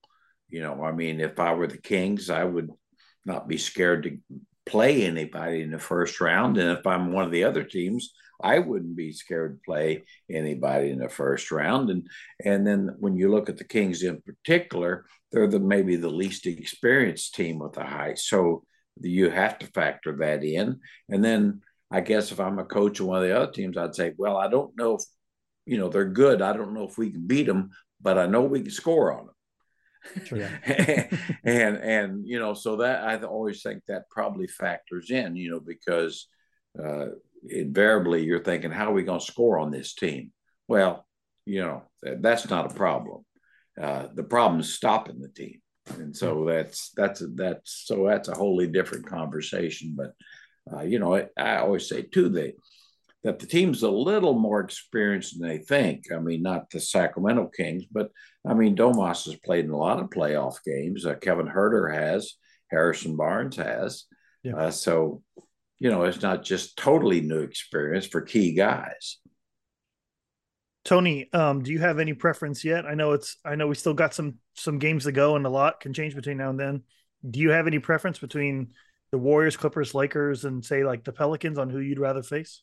You 0.49 0.63
know, 0.63 0.85
I 0.85 0.93
mean, 0.93 1.21
if 1.21 1.41
I 1.41 1.55
were 1.55 1.67
the 1.67 1.79
Kings, 1.79 2.31
I 2.31 2.45
would 2.45 2.71
not 3.25 3.49
be 3.49 3.59
scared 3.59 4.05
to 4.05 4.19
play 4.65 5.05
anybody 5.05 5.63
in 5.63 5.73
the 5.73 5.79
first 5.79 6.21
round, 6.21 6.59
and 6.59 6.79
if 6.79 6.87
I'm 6.87 7.13
one 7.13 7.25
of 7.25 7.33
the 7.33 7.45
other 7.45 7.65
teams, 7.65 8.13
I 8.43 8.59
wouldn't 8.59 8.97
be 8.97 9.13
scared 9.13 9.59
to 9.59 9.65
play 9.65 10.05
anybody 10.31 10.91
in 10.91 10.99
the 10.99 11.09
first 11.09 11.51
round. 11.51 11.91
And 11.91 12.09
and 12.45 12.67
then 12.67 12.97
when 12.99 13.17
you 13.17 13.31
look 13.31 13.49
at 13.49 13.57
the 13.57 13.65
Kings 13.65 14.03
in 14.03 14.23
particular, 14.23 15.07
they're 15.31 15.47
the 15.47 15.61
maybe 15.61 15.97
the 15.97 16.11
least 16.11 16.47
experienced 16.47 17.35
team 17.35 17.59
with 17.59 17.73
the 17.73 17.85
high. 17.85 18.15
So 18.15 18.65
you 19.01 19.31
have 19.31 19.59
to 19.61 19.67
factor 19.67 20.17
that 20.19 20.45
in. 20.45 20.81
And 21.09 21.25
then 21.25 21.63
I 21.91 22.01
guess 22.01 22.33
if 22.33 22.41
I'm 22.41 22.59
a 22.59 22.65
coach 22.65 23.01
of 23.01 23.07
one 23.07 23.23
of 23.23 23.29
the 23.29 23.37
other 23.37 23.53
teams, 23.53 23.77
I'd 23.77 23.95
say, 23.95 24.15
well, 24.17 24.37
I 24.37 24.49
don't 24.49 24.77
know 24.77 24.95
if 24.95 25.03
you 25.67 25.79
know 25.79 25.89
they're 25.89 26.05
good. 26.05 26.43
I 26.43 26.53
don't 26.53 26.75
know 26.75 26.85
if 26.85 26.99
we 26.99 27.11
can 27.11 27.27
beat 27.27 27.47
them, 27.47 27.71
but 28.01 28.19
I 28.19 28.27
know 28.27 28.43
we 28.43 28.63
can 28.63 28.71
score 28.71 29.13
on 29.13 29.27
them. 29.27 29.35
Sure. 30.25 30.49
and 31.45 31.77
and 31.77 32.27
you 32.27 32.39
know, 32.39 32.55
so 32.55 32.77
that 32.77 33.05
I 33.05 33.17
always 33.25 33.63
think 33.63 33.83
that 33.87 34.11
probably 34.11 34.47
factors 34.47 35.11
in, 35.11 35.37
you 35.37 35.51
know, 35.51 35.61
because 35.61 36.29
uh, 36.83 37.07
invariably 37.49 38.25
you're 38.25 38.43
thinking, 38.43 38.71
how 38.71 38.91
are 38.91 38.95
we 38.95 39.03
going 39.03 39.21
to 39.21 39.27
score 39.27 39.59
on 39.59 39.71
this 39.71 39.95
team? 39.95 40.33
Well, 40.69 41.07
you 41.45 41.63
know, 41.63 41.83
that's 42.03 42.49
not 42.49 42.71
a 42.71 42.75
problem. 42.75 43.25
Uh, 43.81 44.07
the 44.15 44.23
problem 44.23 44.61
is 44.61 44.75
stopping 44.75 45.21
the 45.21 45.29
team. 45.29 45.61
And 45.99 46.17
so 46.17 46.45
that's 46.45 46.91
that's 46.97 47.23
that's 47.35 47.85
so 47.87 48.07
that's 48.07 48.29
a 48.29 48.35
wholly 48.35 48.69
different 48.69 49.07
conversation. 49.07 49.97
But 49.97 50.13
uh, 50.73 50.83
you 50.83 50.99
know, 50.99 51.17
I, 51.17 51.27
I 51.37 51.57
always 51.57 51.89
say 51.89 52.03
too 52.03 52.29
that 52.31 52.55
that 53.25 53.39
the 53.39 53.47
team's 53.47 53.83
a 53.83 53.91
little 53.91 54.39
more 54.39 54.61
experienced 54.61 55.39
than 55.39 55.49
they 55.49 55.59
think. 55.59 56.13
I 56.13 56.19
mean, 56.19 56.43
not 56.43 56.71
the 56.71 56.81
Sacramento 56.81 57.51
Kings, 57.57 57.85
but 57.91 58.11
I 58.47 58.55
mean, 58.55 58.77
Domas 58.77 59.27
has 59.27 59.37
played 59.37 59.65
in 59.65 59.71
a 59.71 59.77
lot 59.77 60.01
of 60.01 60.11
playoff 60.11 60.57
games. 60.65 61.07
Uh, 61.07 61.15
Kevin 61.15 61.47
Huerter 61.47 61.93
has, 61.95 62.35
Harrison 62.71 63.17
Barnes 63.17 63.57
has. 63.57 64.05
Yeah. 64.43 64.57
Uh, 64.57 64.71
so, 64.73 65.23
you 65.83 65.91
know, 65.91 66.05
it's 66.05 66.23
not 66.23 66.45
just 66.45 66.77
totally 66.79 67.21
new 67.21 67.41
experience 67.41 68.07
for 68.07 68.21
key 68.21 68.55
guys. 68.55 69.19
Tony, 70.85 71.29
um, 71.33 71.65
do 71.65 71.73
you 71.73 71.81
have 71.81 71.99
any 71.99 72.15
preference 72.15 72.65
yet? 72.65 72.87
I 72.87 72.95
know 72.95 73.13
it's 73.13 73.37
I 73.45 73.57
know 73.57 73.67
we 73.67 73.75
still 73.75 73.93
got 73.93 74.15
some 74.15 74.37
some 74.55 74.79
games 74.79 75.05
to 75.05 75.13
go 75.13 75.35
and 75.35 75.45
a 75.45 75.51
lot 75.51 75.81
can 75.81 75.93
change 75.93 76.15
between 76.15 76.37
now 76.37 76.51
and 76.51 76.61
then. 76.61 76.83
Do 77.29 77.41
you 77.41 77.51
have 77.51 77.67
any 77.67 77.81
preference 77.81 78.21
between 78.21 78.75
the 79.11 79.19
Warriors, 79.19 79.57
Clippers, 79.57 79.93
Lakers, 79.93 80.45
and 80.45 80.65
say 80.65 80.85
like 80.85 81.03
the 81.03 81.11
Pelicans 81.11 81.59
on 81.59 81.69
who 81.69 81.81
you'd 81.81 81.99
rather 81.99 82.23
face? 82.23 82.63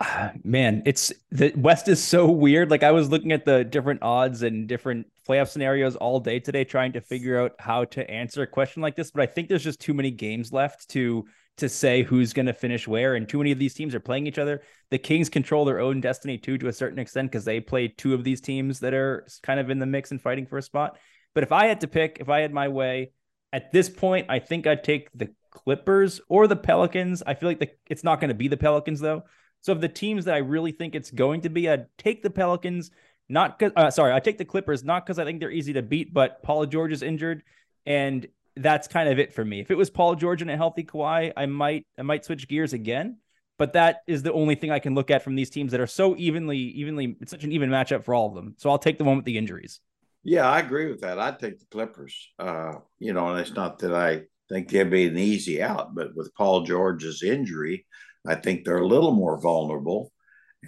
man, 0.42 0.82
it's 0.86 1.12
the 1.30 1.52
West 1.54 1.86
is 1.86 2.02
so 2.02 2.30
weird. 2.30 2.70
Like 2.70 2.82
I 2.82 2.92
was 2.92 3.10
looking 3.10 3.32
at 3.32 3.44
the 3.44 3.62
different 3.62 4.02
odds 4.02 4.42
and 4.42 4.66
different 4.66 5.06
playoff 5.28 5.48
scenarios 5.48 5.96
all 5.96 6.18
day 6.18 6.40
today, 6.40 6.64
trying 6.64 6.92
to 6.92 7.02
figure 7.02 7.38
out 7.38 7.52
how 7.58 7.84
to 7.84 8.10
answer 8.10 8.40
a 8.40 8.46
question 8.46 8.80
like 8.80 8.96
this. 8.96 9.10
But 9.10 9.20
I 9.20 9.26
think 9.26 9.50
there's 9.50 9.64
just 9.64 9.80
too 9.80 9.92
many 9.92 10.10
games 10.10 10.50
left 10.50 10.88
to 10.92 11.26
to 11.60 11.68
say 11.68 12.02
who's 12.02 12.32
going 12.32 12.46
to 12.46 12.52
finish 12.52 12.86
where, 12.86 13.14
and 13.14 13.28
too 13.28 13.38
many 13.38 13.52
of 13.52 13.58
these 13.58 13.74
teams 13.74 13.94
are 13.94 14.00
playing 14.00 14.26
each 14.26 14.38
other. 14.38 14.62
The 14.90 14.98
Kings 14.98 15.28
control 15.28 15.64
their 15.64 15.80
own 15.80 16.00
destiny 16.00 16.36
too, 16.36 16.58
to 16.58 16.68
a 16.68 16.72
certain 16.72 16.98
extent, 16.98 17.30
because 17.30 17.44
they 17.44 17.60
play 17.60 17.88
two 17.88 18.14
of 18.14 18.24
these 18.24 18.40
teams 18.40 18.80
that 18.80 18.94
are 18.94 19.26
kind 19.42 19.60
of 19.60 19.70
in 19.70 19.78
the 19.78 19.86
mix 19.86 20.10
and 20.10 20.20
fighting 20.20 20.46
for 20.46 20.58
a 20.58 20.62
spot. 20.62 20.98
But 21.34 21.44
if 21.44 21.52
I 21.52 21.66
had 21.66 21.80
to 21.82 21.88
pick, 21.88 22.18
if 22.20 22.28
I 22.28 22.40
had 22.40 22.52
my 22.52 22.68
way, 22.68 23.12
at 23.52 23.72
this 23.72 23.88
point, 23.88 24.26
I 24.28 24.38
think 24.38 24.66
I'd 24.66 24.84
take 24.84 25.10
the 25.14 25.30
Clippers 25.50 26.20
or 26.28 26.46
the 26.46 26.56
Pelicans. 26.56 27.22
I 27.26 27.34
feel 27.34 27.48
like 27.48 27.60
the, 27.60 27.70
it's 27.88 28.04
not 28.04 28.20
going 28.20 28.28
to 28.28 28.34
be 28.34 28.48
the 28.48 28.56
Pelicans 28.56 29.00
though. 29.00 29.24
So 29.62 29.72
of 29.72 29.80
the 29.80 29.88
teams 29.88 30.24
that 30.24 30.34
I 30.34 30.38
really 30.38 30.72
think 30.72 30.94
it's 30.94 31.10
going 31.10 31.42
to 31.42 31.48
be, 31.48 31.68
I'd 31.68 31.86
take 31.98 32.22
the 32.22 32.30
Pelicans. 32.30 32.90
Not 33.28 33.58
because, 33.58 33.72
uh, 33.76 33.90
sorry, 33.90 34.12
I 34.12 34.18
take 34.18 34.38
the 34.38 34.44
Clippers 34.44 34.82
not 34.82 35.06
because 35.06 35.20
I 35.20 35.24
think 35.24 35.38
they're 35.38 35.52
easy 35.52 35.74
to 35.74 35.82
beat, 35.82 36.12
but 36.12 36.42
Paul 36.42 36.66
George 36.66 36.92
is 36.92 37.02
injured, 37.02 37.44
and 37.86 38.26
that's 38.56 38.88
kind 38.88 39.08
of 39.08 39.18
it 39.18 39.32
for 39.32 39.44
me. 39.44 39.60
If 39.60 39.70
it 39.70 39.76
was 39.76 39.90
Paul 39.90 40.14
George 40.14 40.42
and 40.42 40.50
a 40.50 40.56
healthy 40.56 40.84
Kawhi, 40.84 41.32
I 41.36 41.46
might 41.46 41.86
I 41.98 42.02
might 42.02 42.24
switch 42.24 42.48
gears 42.48 42.72
again. 42.72 43.18
But 43.58 43.74
that 43.74 44.00
is 44.06 44.22
the 44.22 44.32
only 44.32 44.54
thing 44.54 44.70
I 44.70 44.78
can 44.78 44.94
look 44.94 45.10
at 45.10 45.22
from 45.22 45.34
these 45.34 45.50
teams 45.50 45.72
that 45.72 45.80
are 45.80 45.86
so 45.86 46.16
evenly 46.16 46.56
evenly. 46.56 47.16
It's 47.20 47.30
such 47.30 47.44
an 47.44 47.52
even 47.52 47.70
matchup 47.70 48.04
for 48.04 48.14
all 48.14 48.28
of 48.28 48.34
them. 48.34 48.54
So 48.56 48.70
I'll 48.70 48.78
take 48.78 48.98
the 48.98 49.04
one 49.04 49.16
with 49.16 49.26
the 49.26 49.36
injuries. 49.36 49.80
Yeah, 50.22 50.48
I 50.48 50.60
agree 50.60 50.90
with 50.90 51.00
that. 51.00 51.18
I'd 51.18 51.38
take 51.38 51.58
the 51.58 51.66
Clippers. 51.66 52.28
Uh, 52.38 52.74
you 52.98 53.12
know, 53.12 53.28
and 53.28 53.40
it's 53.40 53.54
not 53.54 53.78
that 53.80 53.94
I 53.94 54.22
think 54.48 54.68
they'd 54.68 54.90
be 54.90 55.06
an 55.06 55.18
easy 55.18 55.62
out, 55.62 55.94
but 55.94 56.14
with 56.14 56.34
Paul 56.34 56.62
George's 56.62 57.22
injury, 57.22 57.86
I 58.26 58.34
think 58.34 58.64
they're 58.64 58.78
a 58.78 58.86
little 58.86 59.12
more 59.12 59.40
vulnerable, 59.40 60.12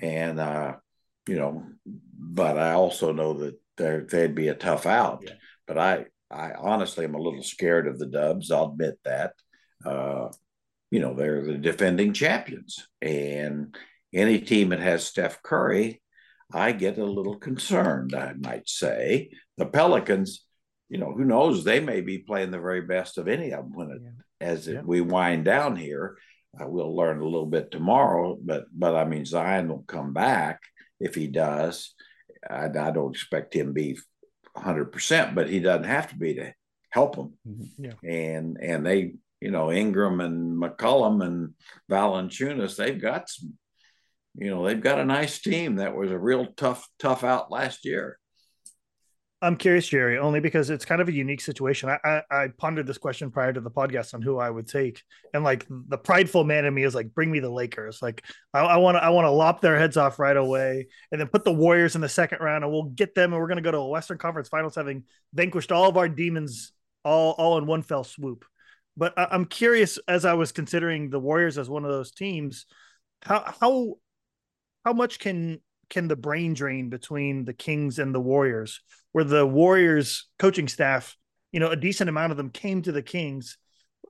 and 0.00 0.40
uh, 0.40 0.76
you 1.28 1.36
know, 1.36 1.64
but 1.84 2.58
I 2.58 2.72
also 2.72 3.12
know 3.12 3.34
that 3.78 4.08
they'd 4.10 4.34
be 4.34 4.48
a 4.48 4.54
tough 4.54 4.86
out. 4.86 5.22
Yeah. 5.26 5.32
But 5.66 5.78
I, 5.78 6.06
I 6.32 6.52
honestly 6.58 7.04
am 7.04 7.14
a 7.14 7.20
little 7.20 7.42
scared 7.42 7.86
of 7.86 7.98
the 7.98 8.06
Dubs. 8.06 8.50
I'll 8.50 8.72
admit 8.72 8.98
that. 9.04 9.34
Uh, 9.84 10.28
you 10.90 11.00
know, 11.00 11.14
they're 11.14 11.44
the 11.44 11.58
defending 11.58 12.12
champions, 12.12 12.86
and 13.00 13.74
any 14.14 14.40
team 14.40 14.70
that 14.70 14.80
has 14.80 15.06
Steph 15.06 15.42
Curry, 15.42 16.02
I 16.52 16.72
get 16.72 16.98
a 16.98 17.04
little 17.04 17.36
concerned. 17.36 18.14
I 18.14 18.34
might 18.34 18.68
say 18.68 19.30
the 19.56 19.66
Pelicans. 19.66 20.44
You 20.88 20.98
know, 20.98 21.12
who 21.12 21.24
knows? 21.24 21.64
They 21.64 21.80
may 21.80 22.02
be 22.02 22.18
playing 22.18 22.50
the 22.50 22.60
very 22.60 22.82
best 22.82 23.16
of 23.16 23.26
any 23.26 23.52
of 23.52 23.64
them 23.64 23.72
when 23.74 23.90
it, 23.90 24.02
yeah. 24.02 24.46
as 24.46 24.68
yeah. 24.68 24.82
we 24.84 25.00
wind 25.00 25.46
down 25.46 25.76
here 25.76 26.16
uh, 26.60 26.66
we'll 26.66 26.94
learn 26.94 27.20
a 27.20 27.24
little 27.24 27.46
bit 27.46 27.70
tomorrow, 27.70 28.38
but 28.42 28.64
but 28.72 28.94
I 28.94 29.04
mean 29.04 29.24
Zion 29.24 29.68
will 29.68 29.84
come 29.86 30.12
back 30.12 30.60
if 31.00 31.14
he 31.14 31.26
does. 31.26 31.94
I, 32.48 32.66
I 32.66 32.90
don't 32.90 33.14
expect 33.14 33.54
him 33.54 33.68
to 33.68 33.72
be 33.72 33.98
100, 34.54 34.86
percent 34.86 35.34
but 35.34 35.48
he 35.48 35.60
doesn't 35.60 35.84
have 35.84 36.08
to 36.10 36.16
be 36.16 36.34
to 36.34 36.52
help 36.90 37.16
them. 37.16 37.34
Mm-hmm. 37.48 37.84
Yeah. 37.84 38.10
And 38.10 38.58
and 38.60 38.86
they, 38.86 39.14
you 39.40 39.50
know, 39.50 39.72
Ingram 39.72 40.20
and 40.20 40.60
McCollum 40.60 41.24
and 41.24 41.54
Valanciunas, 41.90 42.76
they've 42.76 43.00
got 43.00 43.28
some, 43.28 43.54
you 44.34 44.50
know, 44.50 44.64
they've 44.64 44.80
got 44.80 44.98
a 44.98 45.04
nice 45.04 45.40
team. 45.40 45.76
That 45.76 45.96
was 45.96 46.10
a 46.10 46.18
real 46.18 46.46
tough 46.56 46.86
tough 46.98 47.24
out 47.24 47.50
last 47.50 47.84
year. 47.84 48.18
I'm 49.42 49.56
curious, 49.56 49.88
Jerry, 49.88 50.18
only 50.18 50.38
because 50.38 50.70
it's 50.70 50.84
kind 50.84 51.02
of 51.02 51.08
a 51.08 51.12
unique 51.12 51.40
situation. 51.40 51.88
I, 51.88 51.98
I, 52.04 52.22
I 52.30 52.48
pondered 52.56 52.86
this 52.86 52.96
question 52.96 53.32
prior 53.32 53.52
to 53.52 53.60
the 53.60 53.72
podcast 53.72 54.14
on 54.14 54.22
who 54.22 54.38
I 54.38 54.48
would 54.48 54.68
take, 54.68 55.02
and 55.34 55.42
like 55.42 55.66
the 55.68 55.98
prideful 55.98 56.44
man 56.44 56.64
in 56.64 56.72
me 56.72 56.84
is 56.84 56.94
like, 56.94 57.12
bring 57.12 57.30
me 57.30 57.40
the 57.40 57.50
Lakers. 57.50 58.00
Like 58.00 58.24
I 58.54 58.76
want 58.76 58.96
to 58.96 59.02
I 59.02 59.08
want 59.08 59.24
to 59.24 59.30
lop 59.30 59.60
their 59.60 59.76
heads 59.76 59.96
off 59.96 60.20
right 60.20 60.36
away, 60.36 60.86
and 61.10 61.20
then 61.20 61.26
put 61.26 61.44
the 61.44 61.52
Warriors 61.52 61.96
in 61.96 62.00
the 62.00 62.08
second 62.08 62.38
round, 62.40 62.62
and 62.62 62.72
we'll 62.72 62.84
get 62.84 63.16
them, 63.16 63.32
and 63.32 63.42
we're 63.42 63.48
gonna 63.48 63.62
go 63.62 63.72
to 63.72 63.78
a 63.78 63.88
Western 63.88 64.16
Conference 64.16 64.48
Finals 64.48 64.76
having 64.76 65.02
vanquished 65.34 65.72
all 65.72 65.88
of 65.88 65.96
our 65.96 66.08
demons 66.08 66.72
all 67.04 67.32
all 67.32 67.58
in 67.58 67.66
one 67.66 67.82
fell 67.82 68.04
swoop. 68.04 68.44
But 68.96 69.18
I, 69.18 69.26
I'm 69.32 69.46
curious, 69.46 69.98
as 70.06 70.24
I 70.24 70.34
was 70.34 70.52
considering 70.52 71.10
the 71.10 71.18
Warriors 71.20 71.58
as 71.58 71.68
one 71.68 71.84
of 71.84 71.90
those 71.90 72.12
teams, 72.12 72.66
how 73.22 73.52
how 73.60 73.94
how 74.84 74.92
much 74.92 75.18
can 75.18 75.60
can 75.90 76.08
the 76.08 76.16
brain 76.16 76.54
drain 76.54 76.88
between 76.88 77.44
the 77.44 77.52
Kings 77.52 77.98
and 77.98 78.14
the 78.14 78.20
Warriors, 78.20 78.80
where 79.12 79.24
the 79.24 79.46
Warriors 79.46 80.28
coaching 80.38 80.68
staff, 80.68 81.16
you 81.52 81.60
know, 81.60 81.70
a 81.70 81.76
decent 81.76 82.10
amount 82.10 82.32
of 82.32 82.36
them 82.36 82.50
came 82.50 82.82
to 82.82 82.92
the 82.92 83.02
Kings. 83.02 83.58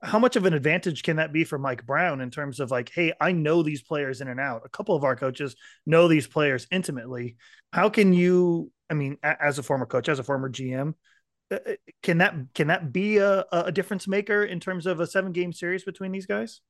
How 0.01 0.19
much 0.19 0.35
of 0.35 0.45
an 0.45 0.53
advantage 0.53 1.03
can 1.03 1.17
that 1.17 1.31
be 1.31 1.43
for 1.43 1.57
Mike 1.57 1.85
Brown 1.85 2.19
in 2.19 2.31
terms 2.31 2.59
of 2.59 2.71
like, 2.71 2.91
hey, 2.93 3.13
I 3.21 3.31
know 3.31 3.63
these 3.63 3.81
players 3.81 4.21
in 4.21 4.27
and 4.27 4.39
out. 4.39 4.63
A 4.65 4.69
couple 4.69 4.95
of 4.95 5.03
our 5.03 5.15
coaches 5.15 5.55
know 5.85 6.07
these 6.07 6.27
players 6.27 6.67
intimately. 6.71 7.37
How 7.71 7.89
can 7.89 8.13
you, 8.13 8.71
I 8.89 8.95
mean, 8.95 9.17
as 9.23 9.59
a 9.59 9.63
former 9.63 9.85
coach, 9.85 10.09
as 10.09 10.19
a 10.19 10.23
former 10.23 10.49
GM, 10.49 10.95
uh, 11.51 11.55
uh, 11.55 11.73
can 12.01 12.17
that 12.19 12.35
can 12.55 12.67
that 12.67 12.91
be 12.91 13.17
a, 13.17 13.45
a 13.51 13.71
difference 13.71 14.07
maker 14.07 14.43
in 14.43 14.59
terms 14.59 14.85
of 14.85 14.99
a 14.99 15.07
seven 15.07 15.31
game 15.31 15.53
series 15.53 15.83
between 15.83 16.11
these 16.11 16.25
guys? 16.25 16.61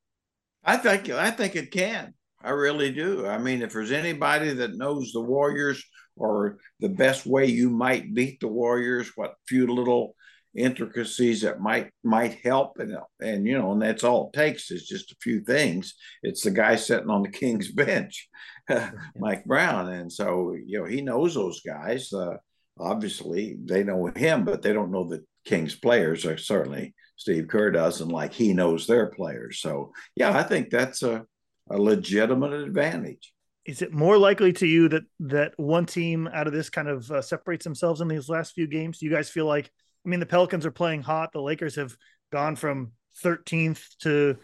I 0.63 0.77
think 0.77 1.09
I 1.09 1.31
think 1.31 1.55
it 1.55 1.71
can. 1.71 2.13
I 2.43 2.49
really 2.49 2.91
do. 2.91 3.25
I 3.25 3.37
mean, 3.37 3.61
if 3.61 3.73
there's 3.73 3.91
anybody 3.91 4.53
that 4.53 4.75
knows 4.75 5.11
the 5.11 5.21
Warriors 5.21 5.83
or 6.15 6.57
the 6.79 6.89
best 6.89 7.25
way 7.25 7.45
you 7.45 7.69
might 7.69 8.13
beat 8.13 8.39
the 8.39 8.47
Warriors, 8.47 9.11
what 9.15 9.35
few 9.47 9.67
little 9.67 10.15
intricacies 10.55 11.41
that 11.41 11.59
might 11.59 11.89
might 12.03 12.37
help 12.43 12.77
and 12.77 12.95
and 13.19 13.47
you 13.47 13.57
know 13.57 13.71
and 13.71 13.81
that's 13.81 14.03
all 14.03 14.29
it 14.31 14.37
takes 14.37 14.69
is 14.69 14.87
just 14.87 15.11
a 15.11 15.15
few 15.21 15.41
things. 15.41 15.95
It's 16.21 16.43
the 16.43 16.51
guy 16.51 16.75
sitting 16.75 17.09
on 17.09 17.23
the 17.23 17.29
king's 17.41 17.71
bench 17.71 18.27
mike 19.15 19.45
brown. 19.45 19.89
And 19.89 20.11
so 20.11 20.55
you 20.65 20.79
know 20.79 20.85
he 20.85 21.01
knows 21.01 21.33
those 21.33 21.61
guys. 21.61 22.11
Uh, 22.11 22.37
obviously 22.79 23.55
they 23.63 23.83
know 23.83 24.07
him 24.07 24.43
but 24.45 24.61
they 24.61 24.73
don't 24.73 24.91
know 24.91 25.07
the 25.07 25.23
king's 25.45 25.75
players. 25.75 26.25
Or 26.25 26.37
certainly 26.37 26.93
steve 27.15 27.47
kerr 27.47 27.71
doesn't 27.71 28.09
like 28.09 28.33
he 28.33 28.53
knows 28.53 28.85
their 28.85 29.07
players. 29.07 29.59
So 29.59 29.91
yeah 30.15 30.37
i 30.37 30.43
think 30.43 30.69
that's 30.69 31.01
a 31.03 31.25
a 31.69 31.77
legitimate 31.77 32.53
advantage. 32.53 33.33
Is 33.65 33.81
it 33.81 33.93
more 33.93 34.17
likely 34.17 34.51
to 34.53 34.67
you 34.67 34.89
that 34.89 35.03
that 35.21 35.53
one 35.57 35.85
team 35.85 36.27
out 36.27 36.47
of 36.47 36.53
this 36.53 36.69
kind 36.69 36.89
of 36.89 37.09
uh, 37.09 37.21
separates 37.21 37.63
themselves 37.63 38.01
in 38.01 38.07
these 38.07 38.27
last 38.27 38.53
few 38.53 38.67
games? 38.67 38.99
Do 38.99 39.05
you 39.05 39.11
guys 39.11 39.29
feel 39.29 39.45
like? 39.45 39.71
I 40.05 40.09
mean, 40.09 40.19
the 40.19 40.25
Pelicans 40.25 40.65
are 40.65 40.71
playing 40.71 41.01
hot. 41.01 41.31
The 41.31 41.41
Lakers 41.41 41.75
have 41.77 41.95
gone 42.29 42.57
from 42.57 42.91
13th 43.23 43.81
to 43.99 44.35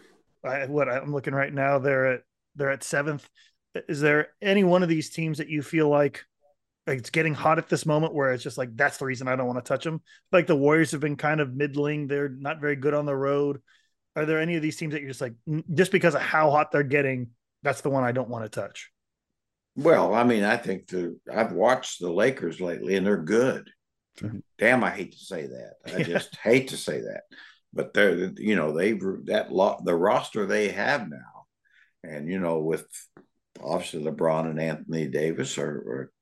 uh, 0.42 0.66
what 0.68 0.88
I'm 0.88 1.12
looking 1.12 1.34
right 1.34 1.52
now. 1.52 1.78
They're 1.78 2.14
at 2.14 2.20
they're 2.56 2.70
at 2.70 2.82
seventh. 2.82 3.28
Is 3.88 4.00
there 4.00 4.28
any 4.40 4.64
one 4.64 4.82
of 4.82 4.88
these 4.88 5.10
teams 5.10 5.38
that 5.38 5.48
you 5.48 5.62
feel 5.62 5.88
like 5.88 6.24
it's 6.86 7.10
getting 7.10 7.34
hot 7.34 7.58
at 7.58 7.68
this 7.68 7.84
moment 7.84 8.14
where 8.14 8.32
it's 8.32 8.42
just 8.42 8.58
like 8.58 8.74
that's 8.74 8.96
the 8.96 9.04
reason 9.04 9.28
I 9.28 9.36
don't 9.36 9.46
want 9.46 9.62
to 9.62 9.68
touch 9.68 9.84
them? 9.84 10.00
Like 10.32 10.46
the 10.46 10.56
Warriors 10.56 10.92
have 10.92 11.00
been 11.00 11.16
kind 11.16 11.40
of 11.40 11.54
middling. 11.54 12.06
They're 12.06 12.30
not 12.30 12.60
very 12.60 12.76
good 12.76 12.94
on 12.94 13.04
the 13.04 13.14
road 13.14 13.60
are 14.16 14.26
there 14.26 14.40
any 14.40 14.56
of 14.56 14.62
these 14.62 14.76
teams 14.76 14.92
that 14.92 15.00
you're 15.00 15.10
just 15.10 15.20
like 15.20 15.34
just 15.72 15.92
because 15.92 16.14
of 16.14 16.20
how 16.20 16.50
hot 16.50 16.72
they're 16.72 16.82
getting 16.82 17.28
that's 17.62 17.80
the 17.80 17.90
one 17.90 18.04
i 18.04 18.12
don't 18.12 18.28
want 18.28 18.44
to 18.44 18.48
touch? 18.48 18.90
Well 19.76 20.14
i 20.14 20.24
mean 20.24 20.44
i 20.44 20.56
think 20.56 20.88
the 20.88 21.18
i've 21.32 21.52
watched 21.52 22.00
the 22.00 22.10
lakers 22.10 22.60
lately 22.60 22.96
and 22.96 23.06
they're 23.06 23.22
good. 23.22 23.70
Mm-hmm. 24.18 24.38
damn 24.58 24.84
i 24.84 24.90
hate 24.90 25.12
to 25.12 25.18
say 25.18 25.46
that. 25.46 25.74
I 25.86 25.98
yeah. 25.98 26.04
just 26.04 26.36
hate 26.36 26.68
to 26.68 26.76
say 26.76 27.00
that. 27.00 27.22
But 27.72 27.94
they're 27.94 28.32
you 28.36 28.56
know 28.56 28.76
they've 28.76 29.00
that 29.26 29.52
lot 29.52 29.84
the 29.84 29.94
roster 29.94 30.46
they 30.46 30.68
have 30.70 31.08
now 31.08 31.46
and 32.02 32.28
you 32.28 32.40
know 32.40 32.58
with 32.58 32.86
obviously 33.62 34.02
lebron 34.02 34.50
and 34.50 34.60
anthony 34.60 35.06
davis 35.06 35.58
are, 35.58 35.68
are 35.68 36.12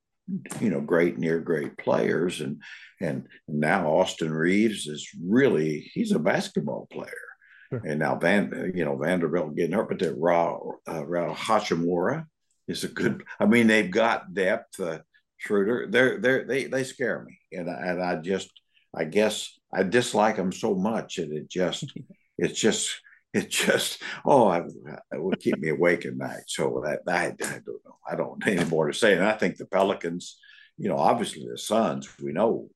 you 0.60 0.68
know 0.68 0.80
great 0.80 1.18
near 1.18 1.40
great 1.40 1.76
players. 1.78 2.40
And 2.40 2.62
and 3.00 3.26
now 3.48 3.88
austin 3.88 4.32
Reaves 4.32 4.86
is 4.86 5.08
really 5.20 5.90
he's 5.94 6.12
a 6.12 6.18
basketball 6.18 6.86
player 6.92 7.27
Sure. 7.70 7.82
And 7.84 7.98
now 7.98 8.16
Van, 8.16 8.72
you 8.74 8.84
know, 8.84 8.96
Vanderbilt 8.96 9.54
getting 9.54 9.72
hurt, 9.72 9.88
but 9.88 9.98
that 9.98 10.14
Ra, 10.16 10.58
uh, 10.88 11.04
Ra 11.06 11.34
Hachimura 11.34 12.26
is 12.66 12.84
a 12.84 12.88
good. 12.88 13.24
I 13.38 13.46
mean, 13.46 13.66
they've 13.66 13.90
got 13.90 14.32
depth. 14.34 14.80
Uh, 14.80 15.00
Schroeder, 15.36 15.86
they're 15.88 16.18
they 16.18 16.44
they 16.44 16.64
they 16.64 16.84
scare 16.84 17.24
me, 17.24 17.38
and 17.52 17.68
and 17.68 18.02
I 18.02 18.16
just 18.16 18.50
I 18.94 19.04
guess 19.04 19.52
I 19.72 19.82
dislike 19.84 20.36
them 20.36 20.52
so 20.52 20.74
much 20.74 21.16
that 21.16 21.30
it 21.30 21.48
just 21.48 21.92
it's 22.38 22.58
just 22.58 22.90
it 23.34 23.50
just 23.50 24.02
oh 24.24 24.48
I, 24.48 24.58
it 24.60 25.22
would 25.22 25.38
keep 25.40 25.58
me 25.58 25.68
awake 25.68 26.06
at 26.06 26.16
night. 26.16 26.44
So 26.46 26.82
that 26.84 27.00
I, 27.06 27.26
I 27.26 27.60
don't 27.64 27.84
know 27.84 27.98
I 28.08 28.16
don't 28.16 28.42
have 28.42 28.58
any 28.58 28.68
more 28.68 28.86
to 28.86 28.94
say. 28.94 29.14
And 29.14 29.24
I 29.24 29.32
think 29.32 29.56
the 29.56 29.66
Pelicans, 29.66 30.38
you 30.76 30.88
know, 30.88 30.98
obviously 30.98 31.46
the 31.48 31.58
Suns, 31.58 32.08
we 32.20 32.32
know, 32.32 32.68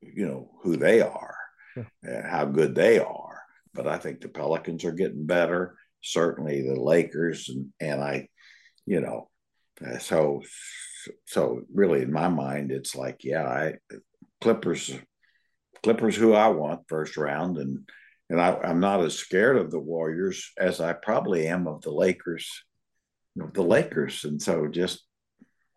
you 0.00 0.26
know 0.26 0.50
who 0.62 0.76
they 0.76 1.00
are 1.00 1.34
and 2.02 2.26
how 2.26 2.44
good 2.44 2.74
they 2.74 2.98
are. 2.98 3.27
But 3.74 3.86
I 3.86 3.98
think 3.98 4.20
the 4.20 4.28
Pelicans 4.28 4.84
are 4.84 4.92
getting 4.92 5.26
better. 5.26 5.76
Certainly 6.02 6.62
the 6.62 6.80
Lakers 6.80 7.48
and 7.48 7.72
and 7.80 8.02
I, 8.02 8.28
you 8.86 9.00
know, 9.00 9.28
uh, 9.86 9.98
so 9.98 10.42
so 11.26 11.62
really 11.72 12.02
in 12.02 12.12
my 12.12 12.28
mind 12.28 12.72
it's 12.72 12.94
like 12.94 13.22
yeah 13.22 13.44
I 13.44 13.74
Clippers 14.40 14.92
Clippers 15.82 16.16
who 16.16 16.34
I 16.34 16.48
want 16.48 16.88
first 16.88 17.16
round 17.16 17.58
and 17.58 17.88
and 18.30 18.40
I, 18.40 18.56
I'm 18.56 18.80
not 18.80 19.02
as 19.02 19.16
scared 19.16 19.56
of 19.56 19.70
the 19.70 19.78
Warriors 19.78 20.52
as 20.58 20.80
I 20.80 20.92
probably 20.92 21.46
am 21.46 21.66
of 21.66 21.80
the 21.80 21.90
Lakers, 21.90 22.64
you 23.34 23.42
know, 23.42 23.50
the 23.52 23.62
Lakers. 23.62 24.24
And 24.24 24.40
so 24.40 24.66
just 24.66 25.02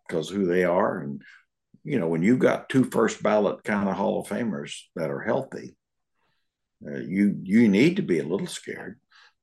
because 0.08 0.30
who 0.30 0.46
they 0.46 0.66
are, 0.66 1.00
and 1.00 1.22
you 1.84 2.00
know, 2.00 2.10
when 2.10 2.22
you've 2.22 2.40
got 2.40 2.70
two 2.70 2.84
first 2.84 3.24
ballot 3.24 3.64
kind 3.64 3.88
of 3.88 3.96
Hall 3.96 4.22
of 4.22 4.28
Famers 4.28 4.74
that 4.96 5.10
are 5.10 5.22
healthy, 5.22 5.76
uh, 6.86 7.00
you 7.00 7.40
you 7.44 7.68
need 7.68 7.96
to 7.98 8.02
be 8.02 8.20
a 8.20 8.26
little 8.26 8.48
scared. 8.48 9.00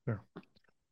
Sure. 0.06 0.22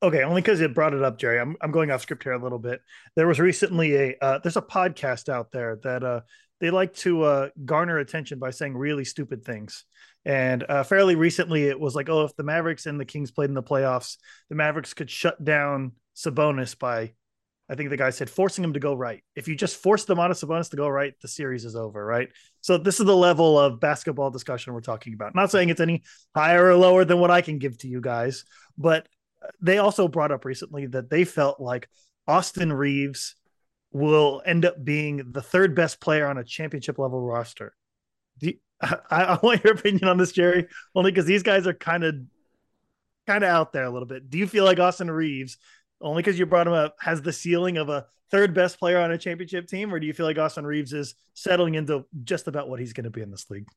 Okay, 0.02 0.22
only 0.22 0.42
because 0.42 0.60
it 0.60 0.74
brought 0.74 0.94
it 0.94 1.02
up, 1.02 1.18
Jerry. 1.18 1.40
I'm 1.40 1.56
I'm 1.60 1.70
going 1.72 1.90
off 1.90 2.02
script 2.02 2.22
here 2.22 2.32
a 2.32 2.42
little 2.42 2.58
bit. 2.58 2.80
There 3.16 3.26
was 3.26 3.40
recently 3.40 3.94
a 3.96 4.16
uh, 4.20 4.38
there's 4.42 4.56
a 4.56 4.62
podcast 4.62 5.28
out 5.28 5.52
there 5.52 5.78
that 5.82 6.04
uh, 6.04 6.20
they 6.60 6.70
like 6.70 6.94
to 6.94 7.22
uh, 7.22 7.48
garner 7.64 7.98
attention 7.98 8.38
by 8.38 8.50
saying 8.50 8.76
really 8.76 9.04
stupid 9.04 9.44
things. 9.44 9.84
And 10.24 10.64
uh, 10.68 10.82
fairly 10.82 11.14
recently, 11.14 11.64
it 11.64 11.78
was 11.78 11.94
like, 11.94 12.08
oh, 12.08 12.24
if 12.24 12.34
the 12.36 12.42
Mavericks 12.42 12.86
and 12.86 12.98
the 12.98 13.04
Kings 13.04 13.30
played 13.30 13.48
in 13.48 13.54
the 13.54 13.62
playoffs, 13.62 14.16
the 14.48 14.56
Mavericks 14.56 14.92
could 14.92 15.08
shut 15.08 15.42
down 15.44 15.92
Sabonis 16.16 16.76
by, 16.76 17.12
I 17.68 17.74
think 17.76 17.90
the 17.90 17.96
guy 17.96 18.10
said, 18.10 18.28
forcing 18.28 18.64
him 18.64 18.72
to 18.72 18.80
go 18.80 18.94
right. 18.94 19.22
If 19.36 19.46
you 19.46 19.54
just 19.54 19.76
force 19.76 20.04
them 20.04 20.18
on 20.18 20.32
a 20.32 20.34
Sabonis 20.34 20.70
to 20.70 20.76
go 20.76 20.88
right, 20.88 21.14
the 21.22 21.28
series 21.28 21.64
is 21.64 21.76
over, 21.76 22.04
right? 22.04 22.28
So 22.66 22.76
this 22.76 22.98
is 22.98 23.06
the 23.06 23.14
level 23.14 23.56
of 23.56 23.78
basketball 23.78 24.32
discussion 24.32 24.72
we're 24.72 24.80
talking 24.80 25.14
about. 25.14 25.36
Not 25.36 25.52
saying 25.52 25.68
it's 25.68 25.80
any 25.80 26.02
higher 26.34 26.66
or 26.66 26.74
lower 26.74 27.04
than 27.04 27.20
what 27.20 27.30
I 27.30 27.40
can 27.40 27.58
give 27.58 27.78
to 27.78 27.88
you 27.88 28.00
guys, 28.00 28.44
but 28.76 29.06
they 29.60 29.78
also 29.78 30.08
brought 30.08 30.32
up 30.32 30.44
recently 30.44 30.86
that 30.86 31.08
they 31.08 31.22
felt 31.22 31.60
like 31.60 31.88
Austin 32.26 32.72
Reaves 32.72 33.36
will 33.92 34.42
end 34.44 34.64
up 34.64 34.84
being 34.84 35.30
the 35.30 35.42
third 35.42 35.76
best 35.76 36.00
player 36.00 36.26
on 36.26 36.38
a 36.38 36.44
championship 36.44 36.98
level 36.98 37.20
roster. 37.20 37.72
You, 38.40 38.54
I, 38.80 38.96
I, 39.10 39.38
want 39.40 39.62
your 39.62 39.74
opinion 39.74 40.08
on 40.08 40.18
this, 40.18 40.32
Jerry, 40.32 40.66
only 40.92 41.12
because 41.12 41.26
these 41.26 41.44
guys 41.44 41.68
are 41.68 41.72
kind 41.72 42.02
of 42.02 42.16
kind 43.28 43.44
of 43.44 43.48
out 43.50 43.72
there 43.72 43.84
a 43.84 43.90
little 43.90 44.08
bit. 44.08 44.28
Do 44.28 44.38
you 44.38 44.48
feel 44.48 44.64
like 44.64 44.80
Austin 44.80 45.08
Reaves, 45.08 45.56
only 46.00 46.22
because 46.22 46.38
you 46.38 46.46
brought 46.46 46.66
him 46.66 46.72
up, 46.72 46.96
has 47.00 47.22
the 47.22 47.32
ceiling 47.32 47.78
of 47.78 47.88
a 47.88 48.06
third 48.30 48.54
best 48.54 48.78
player 48.78 48.98
on 48.98 49.12
a 49.12 49.18
championship 49.18 49.66
team, 49.66 49.92
or 49.92 50.00
do 50.00 50.06
you 50.06 50.12
feel 50.12 50.26
like 50.26 50.38
Austin 50.38 50.66
Reaves 50.66 50.92
is 50.92 51.14
settling 51.34 51.74
into 51.74 52.04
just 52.24 52.48
about 52.48 52.68
what 52.68 52.80
he's 52.80 52.92
going 52.92 53.04
to 53.04 53.10
be 53.10 53.22
in 53.22 53.30
this 53.30 53.46
league? 53.50 53.68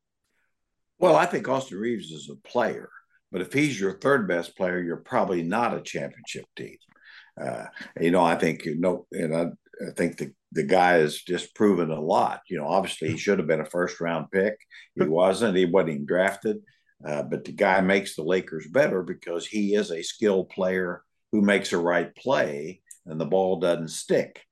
Well, 0.97 1.15
I 1.15 1.25
think 1.25 1.47
Austin 1.47 1.77
Reaves 1.77 2.11
is 2.11 2.29
a 2.29 2.47
player, 2.47 2.89
but 3.31 3.41
if 3.41 3.53
he's 3.53 3.79
your 3.79 3.99
third 3.99 4.27
best 4.27 4.57
player, 4.57 4.79
you're 4.81 4.97
probably 4.97 5.43
not 5.43 5.77
a 5.77 5.81
championship 5.81 6.45
team. 6.55 6.75
Uh, 7.39 7.65
you 8.01 8.11
know, 8.11 8.23
I 8.23 8.35
think 8.35 8.65
you 8.65 8.77
know, 8.77 9.05
and 9.11 9.35
I, 9.35 9.43
I 9.87 9.91
think 9.95 10.17
the, 10.17 10.33
the 10.51 10.63
guy 10.63 10.93
has 10.93 11.21
just 11.21 11.55
proven 11.55 11.89
a 11.89 12.01
lot. 12.01 12.41
You 12.49 12.57
know, 12.57 12.67
obviously 12.67 13.11
he 13.11 13.17
should 13.17 13.39
have 13.39 13.47
been 13.47 13.61
a 13.61 13.65
first 13.65 14.01
round 14.01 14.29
pick. 14.31 14.55
He 14.95 15.03
wasn't. 15.05 15.55
He 15.55 15.65
wasn't 15.65 15.91
even 15.91 16.05
drafted. 16.05 16.57
Uh, 17.05 17.23
but 17.23 17.45
the 17.45 17.53
guy 17.53 17.79
makes 17.79 18.15
the 18.15 18.23
Lakers 18.23 18.67
better 18.67 19.03
because 19.03 19.47
he 19.47 19.73
is 19.73 19.89
a 19.89 20.03
skilled 20.03 20.49
player 20.49 21.01
who 21.31 21.41
makes 21.41 21.73
a 21.73 21.77
right 21.77 22.13
play 22.15 22.81
and 23.05 23.19
the 23.19 23.25
ball 23.25 23.59
doesn't 23.59 23.89
stick. 23.89 24.43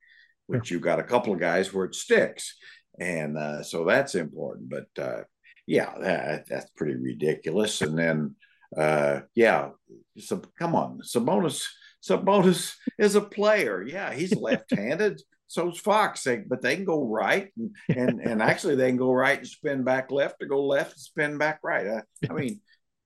Which 0.46 0.70
you've 0.70 0.82
got 0.82 0.98
a 0.98 1.04
couple 1.04 1.34
of 1.34 1.40
guys 1.40 1.74
where 1.74 1.84
it 1.84 1.94
sticks, 1.94 2.56
and 2.98 3.36
uh, 3.36 3.62
so 3.62 3.84
that's 3.84 4.14
important. 4.14 4.70
But 4.70 5.02
uh, 5.02 5.24
yeah, 5.66 5.92
that, 6.00 6.48
that's 6.48 6.70
pretty 6.74 6.94
ridiculous. 6.94 7.82
And 7.82 7.98
then 7.98 8.34
uh, 8.74 9.20
yeah, 9.34 9.70
so 10.16 10.40
come 10.58 10.74
on, 10.74 11.00
Sabonis 11.04 11.66
Sabonis 12.02 12.76
is 12.98 13.14
a 13.14 13.20
player. 13.20 13.82
Yeah, 13.82 14.12
he's 14.14 14.34
left-handed. 14.40 15.20
So's 15.48 15.78
Fox, 15.78 16.24
they, 16.24 16.36
but 16.36 16.60
they 16.60 16.76
can 16.76 16.84
go 16.84 17.06
right, 17.06 17.50
and, 17.56 17.74
and, 17.88 18.20
and 18.24 18.42
actually 18.42 18.76
they 18.76 18.88
can 18.88 18.98
go 18.98 19.12
right 19.12 19.38
and 19.38 19.46
spin 19.46 19.82
back 19.82 20.10
left, 20.10 20.42
or 20.42 20.46
go 20.46 20.64
left 20.64 20.92
and 20.92 21.00
spin 21.00 21.38
back 21.38 21.60
right. 21.62 21.86
I, 21.86 22.02
I 22.30 22.32
mean, 22.32 22.60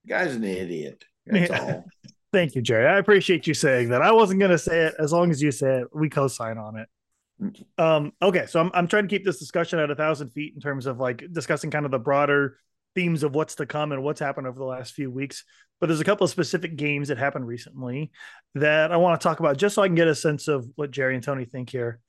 guy's 0.08 0.35
an 0.35 0.44
idiot. 0.44 1.04
That's 1.26 1.50
yeah. 1.50 1.61
all. 1.61 1.85
Thank 2.33 2.55
you, 2.55 2.62
Jerry. 2.62 2.87
I 2.87 2.99
appreciate 2.99 3.47
you 3.47 3.53
saying 3.53 3.90
that. 3.90 4.01
I 4.01 4.12
wasn't 4.12 4.40
going 4.40 4.53
to 4.53 4.59
say 4.59 4.87
it. 4.87 4.95
As 4.99 5.12
long 5.12 5.31
as 5.31 5.42
you 5.42 5.51
say 5.51 5.81
it, 5.81 5.88
we 5.92 6.09
co-sign 6.09 6.57
on 6.57 6.79
it. 6.79 6.88
Um, 7.77 8.12
okay, 8.23 8.47
so 8.47 8.61
I'm 8.61 8.71
I'm 8.73 8.87
trying 8.87 9.05
to 9.05 9.09
keep 9.09 9.25
this 9.25 9.38
discussion 9.38 9.79
at 9.79 9.90
a 9.90 9.97
thousand 9.97 10.31
feet 10.31 10.55
in 10.55 10.61
terms 10.61 10.87
of 10.87 10.99
like 11.01 11.25
discussing 11.33 11.71
kind 11.71 11.85
of 11.85 11.90
the 11.90 11.99
broader 11.99 12.57
themes 12.95 13.23
of 13.23 13.35
what's 13.35 13.57
to 13.57 13.66
come 13.66 13.90
and 13.92 14.03
what's 14.03 14.21
happened 14.21 14.47
over 14.47 14.59
the 14.59 14.64
last 14.64 14.95
few 14.95 15.11
weeks. 15.11 15.45
But 15.81 15.88
there's 15.88 16.01
a 16.01 16.05
couple 16.05 16.25
of 16.25 16.31
specific 16.31 16.77
games 16.77 17.09
that 17.09 17.18
happened 17.18 17.47
recently 17.47 18.12
that 18.55 18.92
I 18.92 18.97
want 18.97 19.21
to 19.21 19.25
talk 19.25 19.40
about 19.40 19.57
just 19.57 19.75
so 19.75 19.83
I 19.83 19.88
can 19.88 19.97
get 19.97 20.09
a 20.09 20.14
sense 20.14 20.47
of 20.47 20.66
what 20.77 20.92
Jerry 20.92 21.14
and 21.14 21.25
Tony 21.25 21.45
think 21.45 21.71
here. 21.71 22.01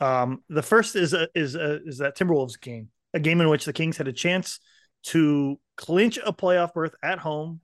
Um, 0.00 0.42
the 0.48 0.62
first 0.62 0.96
is 0.96 1.12
a, 1.14 1.28
is 1.34 1.54
a, 1.54 1.80
is 1.84 1.98
that 1.98 2.16
Timberwolves 2.16 2.60
game, 2.60 2.88
a 3.14 3.20
game 3.20 3.40
in 3.40 3.48
which 3.48 3.66
the 3.66 3.72
Kings 3.72 3.98
had 3.98 4.08
a 4.08 4.12
chance 4.12 4.58
to 5.04 5.60
clinch 5.76 6.18
a 6.24 6.32
playoff 6.32 6.72
berth 6.74 6.94
at 7.02 7.18
home 7.20 7.60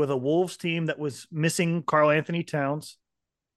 with 0.00 0.10
a 0.10 0.16
Wolves 0.16 0.56
team 0.56 0.86
that 0.86 0.98
was 0.98 1.28
missing 1.30 1.84
Karl-Anthony 1.84 2.42
Towns. 2.42 2.96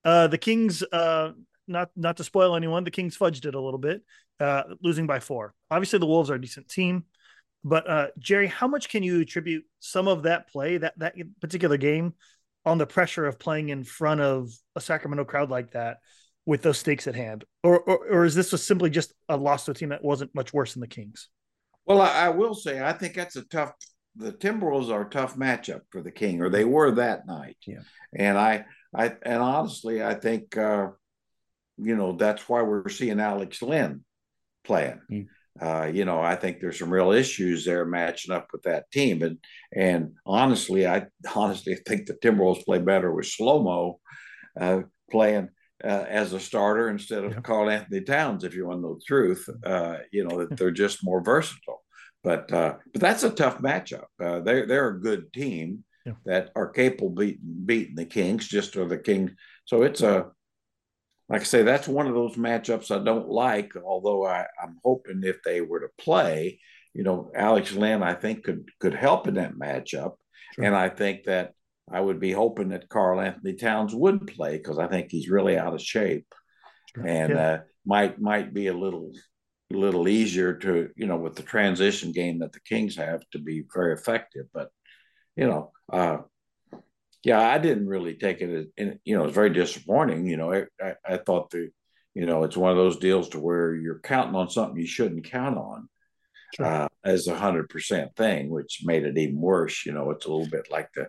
Uh, 0.06 0.28
the 0.28 0.38
Kings, 0.38 0.84
uh, 0.84 1.32
not 1.68 1.90
not 1.96 2.18
to 2.18 2.24
spoil 2.24 2.56
anyone, 2.56 2.84
the 2.84 2.92
Kings 2.92 3.18
fudged 3.18 3.46
it 3.46 3.56
a 3.56 3.60
little 3.60 3.80
bit, 3.80 4.04
uh, 4.40 4.64
losing 4.82 5.08
by 5.08 5.20
four. 5.20 5.56
Obviously, 5.72 6.00
the 6.00 6.06
Wolves 6.06 6.30
are 6.30 6.36
a 6.36 6.42
decent 6.42 6.68
team. 6.68 7.06
But 7.64 7.90
uh, 7.90 8.08
Jerry, 8.20 8.48
how 8.48 8.68
much 8.68 8.90
can 8.90 9.02
you 9.02 9.22
attribute 9.22 9.64
some 9.80 10.10
of 10.10 10.24
that 10.24 10.50
play, 10.50 10.78
that 10.78 11.00
that 11.00 11.16
particular 11.40 11.78
game, 11.78 12.14
on 12.66 12.78
the 12.78 12.86
pressure 12.86 13.26
of 13.26 13.40
playing 13.40 13.70
in 13.70 13.84
front 13.84 14.22
of 14.22 14.52
a 14.76 14.82
Sacramento 14.82 15.24
crowd 15.24 15.50
like 15.50 15.72
that, 15.72 15.98
with 16.46 16.62
those 16.62 16.78
stakes 16.78 17.08
at 17.08 17.16
hand, 17.16 17.46
or 17.64 17.80
or, 17.80 18.06
or 18.12 18.26
is 18.26 18.36
this 18.36 18.52
just 18.52 18.68
simply 18.68 18.90
just 18.90 19.14
a 19.30 19.38
loss 19.38 19.66
to 19.66 19.72
a 19.72 19.74
team 19.74 19.90
that 19.90 20.04
wasn't 20.04 20.36
much 20.36 20.52
worse 20.54 20.74
than 20.74 20.82
the 20.82 20.88
Kings? 20.88 21.30
Well, 21.86 22.02
I, 22.02 22.26
I 22.26 22.30
will 22.30 22.54
say 22.54 22.84
I 22.84 22.92
think 22.92 23.14
that's 23.14 23.38
a 23.38 23.44
tough. 23.44 23.72
The 24.16 24.32
Timberwolves 24.32 24.92
are 24.92 25.02
a 25.02 25.10
tough 25.10 25.36
matchup 25.36 25.82
for 25.90 26.02
the 26.02 26.12
King, 26.12 26.42
or 26.42 26.50
they 26.50 26.66
were 26.66 26.92
that 26.92 27.26
night. 27.26 27.58
Yeah, 27.66 27.82
and 28.16 28.38
I, 28.38 28.66
I, 28.96 29.14
and 29.24 29.42
honestly, 29.42 30.04
I 30.04 30.14
think, 30.14 30.56
uh, 30.56 30.90
you 31.78 31.96
know, 31.96 32.16
that's 32.16 32.48
why 32.48 32.62
we're 32.62 32.90
seeing 32.90 33.20
Alex 33.20 33.62
Len 33.62 34.04
playing. 34.64 35.02
Mm 35.12 35.28
uh, 35.62 35.86
you 35.94 36.04
know, 36.04 36.20
I 36.20 36.36
think 36.36 36.60
there's 36.60 36.80
some 36.80 36.92
real 36.92 37.12
issues 37.12 37.66
there 37.66 37.86
matching 37.86 38.34
up 38.34 38.48
with 38.52 38.64
that 38.64 38.90
team. 38.92 39.22
And 39.22 39.38
and 39.76 40.14
honestly, 40.26 40.88
I 40.88 41.06
honestly 41.36 41.76
think 41.76 42.06
the 42.06 42.16
Timberwolves 42.16 42.66
play 42.66 42.80
better 42.80 43.12
with 43.12 43.28
slow 43.28 43.62
mo 43.62 44.00
uh, 44.60 44.82
playing 45.12 45.50
uh, 45.84 46.06
as 46.08 46.34
a 46.34 46.40
starter 46.40 46.90
instead 46.90 47.24
of 47.24 47.34
yeah. 47.34 47.42
Karl-Anthony 47.42 48.02
Towns. 48.02 48.44
If 48.44 48.56
you 48.56 48.66
want 48.66 48.78
to 48.78 48.82
know 48.82 48.96
the 48.96 49.06
truth, 49.06 49.48
uh, 49.64 49.98
you 50.12 50.28
know 50.28 50.40
that 50.40 50.58
they're 50.58 50.72
just 50.72 51.04
more 51.04 51.22
versatile. 51.22 51.83
But 52.24 52.52
uh, 52.54 52.76
but 52.92 53.02
that's 53.02 53.24
a 53.24 53.30
tough 53.30 53.60
matchup. 53.60 54.06
Uh, 54.22 54.40
they're 54.40 54.66
they're 54.66 54.90
a 54.90 55.02
good 55.02 55.34
team 55.34 55.84
yeah. 56.06 56.14
that 56.26 56.52
are 56.56 56.70
capable 56.70 57.10
of 57.10 57.16
beating 57.16 57.64
beating 57.66 57.96
the 57.96 58.06
Kings. 58.06 58.48
Just 58.48 58.78
or 58.78 58.86
the 58.86 58.98
Kings. 58.98 59.32
So 59.66 59.84
it's 59.84 60.02
a 60.02 60.32
like 61.30 61.42
I 61.42 61.46
say, 61.46 61.64
that's 61.64 61.88
one 61.88 62.08
of 62.08 62.14
those 62.14 62.36
matchups 62.36 62.92
I 62.92 63.04
don't 63.04 63.30
like. 63.30 63.74
Although 63.76 64.26
I, 64.26 64.46
I'm 64.62 64.78
hoping 64.84 65.22
if 65.24 65.42
they 65.44 65.62
were 65.62 65.80
to 65.80 65.90
play, 65.98 66.60
you 66.94 67.04
know, 67.04 67.32
Alex 67.36 67.74
Len, 67.74 68.04
I 68.04 68.14
think 68.14 68.44
could 68.44 68.70
could 68.80 68.94
help 68.94 69.28
in 69.28 69.36
that 69.36 69.56
matchup, 69.56 70.16
sure. 70.56 70.66
and 70.66 70.76
I 70.76 70.90
think 70.90 71.24
that 71.24 71.54
I 71.92 72.00
would 72.00 72.20
be 72.20 72.32
hoping 72.32 72.70
that 72.70 72.90
Karl-Anthony 72.90 73.56
Towns 73.56 73.94
would 73.94 74.28
play 74.28 74.58
because 74.58 74.80
I 74.80 74.88
think 74.88 75.08
he's 75.10 75.30
really 75.30 75.58
out 75.58 75.74
of 75.74 75.82
shape, 75.82 76.28
sure. 76.96 77.08
and 77.08 77.34
yeah. 77.34 77.48
uh, 77.48 77.60
might 77.86 78.22
might 78.22 78.54
be 78.54 78.68
a 78.68 78.78
little 78.78 79.12
little 79.74 80.08
easier 80.08 80.54
to 80.60 80.90
you 80.96 81.06
know 81.06 81.18
with 81.18 81.36
the 81.36 81.44
transition 81.44 82.12
game 82.12 82.40
that 82.40 82.54
the 82.54 82.60
Kings 82.62 82.96
have 82.98 83.22
to 83.32 83.40
be 83.40 83.64
very 83.74 83.94
effective. 83.94 84.46
But 84.54 84.70
you 85.36 85.48
know, 85.48 85.72
uh, 85.92 86.18
yeah, 87.24 87.40
I 87.40 87.58
didn't 87.58 87.88
really 87.88 88.16
take 88.16 88.42
it 88.42 88.54
as, 88.54 88.66
and, 88.78 89.00
you 89.06 89.18
know, 89.18 89.26
it's 89.26 89.34
very 89.34 89.50
disappointing. 89.50 90.28
You 90.28 90.38
know, 90.38 90.52
I, 90.52 90.66
I, 90.82 90.94
I, 91.06 91.18
thought 91.18 91.50
the, 91.52 91.70
you 92.14 92.26
know, 92.26 92.44
it's 92.44 92.58
one 92.58 92.72
of 92.72 92.78
those 92.78 92.98
deals 92.98 93.30
to 93.30 93.40
where 93.40 93.74
you're 93.74 94.00
counting 94.00 94.36
on 94.36 94.50
something 94.50 94.78
you 94.78 94.86
shouldn't 94.86 95.24
count 95.24 95.58
on 95.58 95.90
sure. 96.56 96.66
uh, 96.66 96.88
as 97.06 97.28
a 97.28 97.38
hundred 97.38 97.70
percent 97.70 98.16
thing, 98.16 98.50
which 98.50 98.82
made 98.84 99.06
it 99.06 99.18
even 99.18 99.40
worse. 99.40 99.86
You 99.86 99.94
know, 99.94 100.12
it's 100.12 100.26
a 100.26 100.32
little 100.32 100.50
bit 100.50 100.70
like 100.70 100.90
the, 100.94 101.08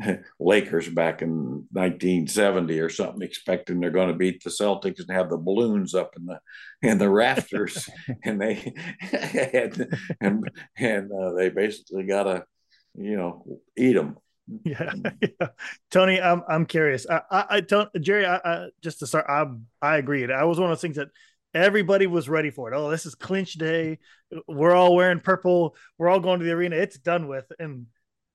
Lakers 0.40 0.88
back 0.88 1.22
in 1.22 1.66
1970 1.72 2.78
or 2.80 2.88
something, 2.88 3.22
expecting 3.22 3.80
they're 3.80 3.90
going 3.90 4.08
to 4.08 4.14
beat 4.14 4.42
the 4.42 4.50
Celtics 4.50 5.00
and 5.00 5.10
have 5.10 5.30
the 5.30 5.36
balloons 5.36 5.94
up 5.94 6.14
in 6.16 6.26
the 6.26 6.40
in 6.82 6.98
the 6.98 7.08
rafters, 7.08 7.88
and 8.24 8.40
they 8.40 8.72
and 9.12 9.88
and, 10.20 10.50
and 10.76 11.12
uh, 11.12 11.32
they 11.32 11.48
basically 11.50 12.04
got 12.04 12.24
to, 12.24 12.44
you 12.94 13.16
know, 13.16 13.44
eat 13.76 13.94
them. 13.94 14.16
Yeah. 14.64 14.92
yeah. 15.20 15.48
Tony, 15.90 16.20
I'm 16.20 16.42
I'm 16.48 16.66
curious. 16.66 17.06
I 17.08 17.20
I, 17.30 17.44
I 17.50 17.60
don't 17.60 17.88
Jerry. 18.00 18.26
I, 18.26 18.36
I, 18.36 18.68
just 18.82 18.98
to 19.00 19.06
start, 19.06 19.26
I 19.28 19.46
I 19.80 19.98
agreed. 19.98 20.30
I 20.30 20.44
was 20.44 20.58
one 20.58 20.70
of 20.70 20.76
those 20.76 20.82
things 20.82 20.96
that 20.96 21.08
everybody 21.54 22.06
was 22.06 22.28
ready 22.28 22.50
for 22.50 22.72
it. 22.72 22.76
Oh, 22.76 22.90
this 22.90 23.06
is 23.06 23.14
clinch 23.14 23.54
day. 23.54 23.98
We're 24.46 24.74
all 24.74 24.94
wearing 24.94 25.20
purple. 25.20 25.76
We're 25.98 26.08
all 26.08 26.20
going 26.20 26.40
to 26.40 26.44
the 26.44 26.52
arena. 26.52 26.76
It's 26.76 26.98
done 26.98 27.28
with, 27.28 27.50
and 27.58 27.86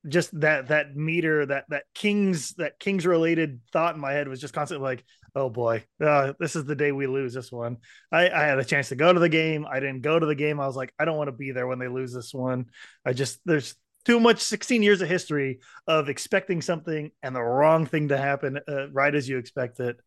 just 0.08 0.40
that 0.40 0.68
that 0.68 0.96
meter 0.96 1.46
that 1.46 1.66
that 1.70 1.84
kings 1.94 2.54
that 2.54 2.80
kings 2.80 3.06
related 3.06 3.60
thought 3.72 3.96
in 3.96 4.02
my 4.02 4.12
head 4.12 4.28
was 4.28 4.40
just 4.40 4.54
constantly 4.54 4.84
like 4.84 5.04
oh 5.36 5.50
boy 5.50 5.84
uh, 6.04 6.34
this 6.40 6.56
is 6.56 6.66
the 6.66 6.76
day 6.76 6.92
we 6.92 7.08
lose 7.08 7.34
this 7.34 7.52
one. 7.52 7.78
I, 8.12 8.30
I 8.30 8.44
had 8.44 8.60
a 8.60 8.66
chance 8.66 8.90
to 8.90 8.96
go 8.96 9.12
to 9.12 9.20
the 9.20 9.30
game. 9.30 9.66
I 9.70 9.80
didn't 9.80 10.02
go 10.02 10.18
to 10.18 10.26
the 10.26 10.36
game. 10.36 10.60
I 10.60 10.68
was 10.68 10.76
like 10.76 10.94
i 10.98 11.06
don't 11.06 11.18
want 11.18 11.28
to 11.28 11.34
be 11.34 11.52
there 11.52 11.68
when 11.68 11.80
they 11.80 11.88
lose 11.88 12.14
this 12.14 12.34
one. 12.34 12.66
I 13.06 13.14
just 13.14 13.40
there's 13.46 13.76
too 14.06 14.20
much 14.20 14.40
16 14.40 14.84
years 14.84 15.02
of 15.02 15.10
history 15.10 15.60
of 15.88 16.10
expecting 16.10 16.62
something 16.62 17.12
and 17.24 17.36
the 17.36 17.42
wrong 17.42 17.86
thing 17.86 18.10
to 18.10 18.18
happen 18.18 18.60
uh, 18.68 18.90
right 18.92 19.14
as 19.14 19.28
you 19.28 19.38
expect 19.38 19.80
it. 19.80 19.98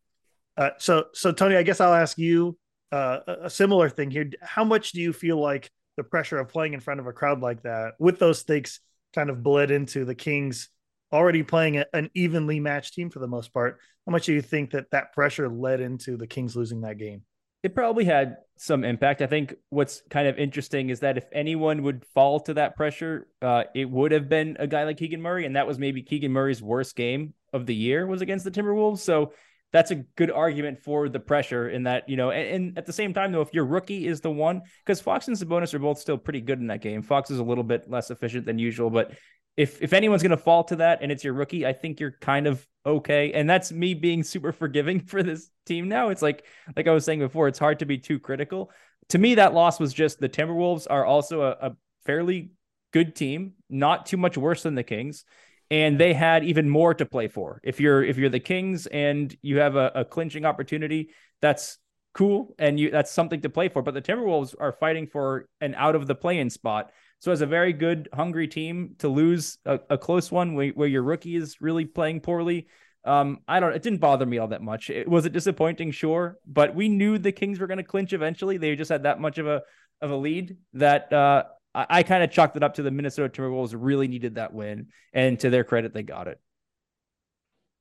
Uh, 0.57 0.71
so 0.77 1.05
so 1.13 1.31
tony 1.31 1.55
i 1.55 1.63
guess 1.63 1.79
i'll 1.79 1.93
ask 1.93 2.17
you 2.17 2.57
uh, 2.91 3.19
a 3.43 3.49
similar 3.49 3.89
thing 3.89 4.11
here. 4.11 4.29
How 4.41 4.63
much 4.63 4.91
do 4.91 5.01
you 5.01 5.13
feel 5.13 5.39
like 5.39 5.69
the 5.97 6.03
pressure 6.03 6.39
of 6.39 6.49
playing 6.49 6.73
in 6.73 6.79
front 6.79 6.99
of 6.99 7.07
a 7.07 7.13
crowd 7.13 7.41
like 7.41 7.63
that 7.63 7.93
with 7.99 8.19
those 8.19 8.39
stakes 8.39 8.79
kind 9.13 9.29
of 9.29 9.43
bled 9.43 9.71
into 9.71 10.05
the 10.05 10.15
Kings 10.15 10.69
already 11.11 11.43
playing 11.43 11.77
a, 11.77 11.85
an 11.93 12.09
evenly 12.13 12.59
matched 12.59 12.93
team 12.93 13.09
for 13.09 13.19
the 13.19 13.27
most 13.27 13.53
part. 13.53 13.79
How 14.05 14.11
much 14.11 14.25
do 14.25 14.33
you 14.33 14.41
think 14.41 14.71
that 14.71 14.91
that 14.91 15.13
pressure 15.13 15.49
led 15.49 15.81
into 15.81 16.17
the 16.17 16.27
Kings 16.27 16.55
losing 16.55 16.81
that 16.81 16.97
game? 16.97 17.23
It 17.61 17.75
probably 17.75 18.05
had 18.05 18.37
some 18.57 18.85
impact. 18.85 19.21
I 19.21 19.27
think 19.27 19.53
what's 19.69 20.01
kind 20.09 20.27
of 20.27 20.37
interesting 20.37 20.89
is 20.89 21.01
that 21.01 21.17
if 21.17 21.25
anyone 21.33 21.83
would 21.83 22.05
fall 22.13 22.39
to 22.41 22.53
that 22.53 22.77
pressure, 22.77 23.27
uh, 23.41 23.63
it 23.75 23.89
would 23.89 24.13
have 24.13 24.29
been 24.29 24.55
a 24.59 24.67
guy 24.67 24.85
like 24.85 24.97
Keegan 24.97 25.21
Murray, 25.21 25.45
and 25.45 25.55
that 25.55 25.67
was 25.67 25.77
maybe 25.77 26.01
Keegan 26.01 26.31
Murray's 26.31 26.61
worst 26.61 26.95
game 26.95 27.33
of 27.51 27.65
the 27.65 27.75
year 27.75 28.07
was 28.07 28.21
against 28.21 28.45
the 28.45 28.51
Timberwolves. 28.51 28.99
So 28.99 29.33
that's 29.71 29.91
a 29.91 29.95
good 29.95 30.31
argument 30.31 30.79
for 30.79 31.09
the 31.09 31.19
pressure 31.19 31.69
in 31.69 31.83
that, 31.83 32.09
you 32.09 32.17
know, 32.17 32.31
and, 32.31 32.47
and, 32.47 32.77
at 32.77 32.85
the 32.85 32.93
same 32.93 33.13
time, 33.13 33.31
though, 33.31 33.41
if 33.41 33.53
your 33.53 33.65
rookie 33.65 34.07
is 34.07 34.21
the 34.21 34.31
one, 34.31 34.61
because 34.83 34.99
Fox 34.99 35.27
and 35.27 35.37
Sabonis 35.37 35.73
are 35.73 35.79
both 35.79 35.99
still 35.99 36.17
pretty 36.17 36.41
good 36.41 36.59
in 36.59 36.67
that 36.67 36.81
game. 36.81 37.01
Fox 37.01 37.29
is 37.29 37.39
a 37.39 37.43
little 37.43 37.63
bit 37.63 37.89
less 37.89 38.09
efficient 38.09 38.45
than 38.45 38.57
usual, 38.57 38.89
but 38.89 39.11
if 39.57 39.81
if 39.81 39.93
anyone's 39.93 40.23
going 40.23 40.31
to 40.31 40.37
fall 40.37 40.63
to 40.63 40.77
that 40.77 40.99
and 41.01 41.11
it's 41.11 41.23
your 41.23 41.33
rookie, 41.33 41.65
I 41.65 41.73
think 41.73 41.99
you're 41.99 42.15
kind 42.21 42.47
of 42.47 42.65
okay. 42.85 43.33
And 43.33 43.49
that's 43.49 43.71
me 43.71 43.93
being 43.93 44.23
super 44.23 44.51
forgiving 44.51 44.99
for 45.05 45.21
this 45.21 45.49
team 45.65 45.87
now. 45.87 46.09
It's 46.09 46.21
like, 46.21 46.45
like 46.75 46.87
I 46.87 46.91
was 46.91 47.05
saying 47.05 47.19
before, 47.19 47.47
it's 47.47 47.59
hard 47.59 47.79
to 47.79 47.85
be 47.85 47.97
too 47.97 48.19
critical. 48.19 48.71
To 49.09 49.17
me, 49.17 49.35
that 49.35 49.53
loss 49.53 49.79
was 49.79 49.93
just 49.93 50.19
the 50.19 50.29
Timberwolves 50.29 50.87
are 50.89 51.05
also 51.05 51.41
a, 51.41 51.49
a 51.61 51.75
fairly 52.05 52.51
good 52.91 53.15
team, 53.15 53.53
not 53.69 54.05
too 54.05 54.17
much 54.17 54.37
worse 54.37 54.63
than 54.63 54.75
the 54.75 54.83
Kings 54.83 55.25
and 55.71 55.99
they 55.99 56.13
had 56.13 56.43
even 56.43 56.69
more 56.69 56.93
to 56.93 57.05
play 57.05 57.27
for. 57.27 57.61
If 57.63 57.79
you're 57.79 58.03
if 58.03 58.17
you're 58.17 58.29
the 58.29 58.39
Kings 58.39 58.87
and 58.87 59.35
you 59.41 59.59
have 59.59 59.75
a, 59.75 59.91
a 59.95 60.05
clinching 60.05 60.45
opportunity, 60.45 61.09
that's 61.41 61.77
cool 62.13 62.55
and 62.57 62.79
you 62.79 62.89
that's 62.89 63.11
something 63.11 63.41
to 63.41 63.49
play 63.49 63.69
for. 63.69 63.81
But 63.81 63.93
the 63.93 64.01
Timberwolves 64.01 64.55
are 64.59 64.71
fighting 64.71 65.07
for 65.07 65.47
an 65.61 65.75
out 65.75 65.95
of 65.95 66.07
the 66.07 66.15
play-in 66.15 66.49
spot. 66.49 66.91
So 67.19 67.31
as 67.31 67.41
a 67.41 67.45
very 67.45 67.73
good, 67.73 68.07
hungry 68.13 68.47
team 68.47 68.95
to 68.99 69.09
lose 69.09 69.57
a, 69.65 69.79
a 69.89 69.97
close 69.97 70.31
one 70.31 70.53
where, 70.53 70.69
where, 70.69 70.87
your 70.87 71.03
rookie 71.03 71.35
is 71.35 71.59
really 71.59 71.83
playing 71.83 72.21
poorly, 72.21 72.67
um, 73.03 73.39
I 73.45 73.59
don't. 73.59 73.73
It 73.73 73.83
didn't 73.83 73.99
bother 73.99 74.25
me 74.25 74.37
all 74.37 74.47
that 74.47 74.61
much. 74.61 74.89
It 74.89 75.07
was 75.07 75.25
it 75.25 75.33
disappointing, 75.33 75.91
sure, 75.91 76.37
but 76.47 76.75
we 76.75 76.89
knew 76.89 77.17
the 77.17 77.31
Kings 77.31 77.59
were 77.59 77.67
going 77.67 77.77
to 77.77 77.83
clinch 77.83 78.13
eventually. 78.13 78.57
They 78.57 78.75
just 78.75 78.91
had 78.91 79.03
that 79.03 79.19
much 79.19 79.37
of 79.37 79.47
a 79.47 79.61
of 80.01 80.11
a 80.11 80.15
lead 80.15 80.57
that 80.73 81.11
uh, 81.11 81.43
I, 81.73 81.85
I 81.89 82.03
kind 82.03 82.23
of 82.23 82.31
chalked 82.31 82.55
it 82.55 82.63
up 82.63 82.75
to 82.75 82.83
the 82.83 82.91
Minnesota 82.91 83.29
Timberwolves 83.29 83.75
really 83.77 84.07
needed 84.07 84.35
that 84.35 84.53
win, 84.53 84.87
and 85.13 85.39
to 85.39 85.49
their 85.49 85.63
credit, 85.63 85.93
they 85.93 86.03
got 86.03 86.27
it. 86.27 86.39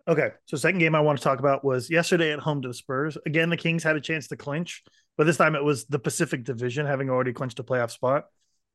Okay, 0.07 0.31
so 0.47 0.57
second 0.57 0.79
game 0.79 0.95
I 0.95 1.01
want 1.01 1.19
to 1.19 1.25
talk 1.25 1.39
about 1.39 1.65
was 1.65 1.91
yesterday 1.91 2.33
at 2.33 2.39
home 2.39 2.63
to 2.63 2.69
the 2.69 2.75
Spurs. 2.75 3.19
Again, 3.27 3.51
the 3.51 3.59
Kings 3.59 3.83
had 3.83 3.95
a 3.95 4.01
chance 4.01 4.29
to 4.29 4.37
clinch, 4.37 4.83
but 5.19 5.25
this 5.25 5.37
time 5.37 5.55
it 5.55 5.63
was 5.63 5.85
the 5.85 5.99
Pacific 5.99 6.45
Division, 6.45 6.87
having 6.87 7.11
already 7.11 7.35
clinched 7.35 7.59
a 7.59 7.63
playoff 7.63 7.91
spot. 7.91 8.25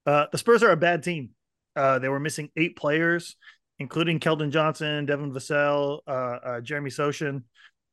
Uh, 0.06 0.28
the 0.32 0.38
Spurs 0.38 0.62
are 0.62 0.72
a 0.72 0.78
bad 0.78 1.02
team. 1.02 1.32
Uh, 1.76 1.98
they 1.98 2.10
were 2.10 2.20
missing 2.20 2.50
eight 2.56 2.76
players, 2.76 3.36
including 3.80 4.20
Keldon 4.20 4.52
Johnson, 4.52 5.06
Devin 5.06 5.32
Vassell, 5.32 6.02
uh, 6.08 6.12
uh, 6.12 6.62
Jeremy 6.62 6.92
Sochan. 6.92 7.44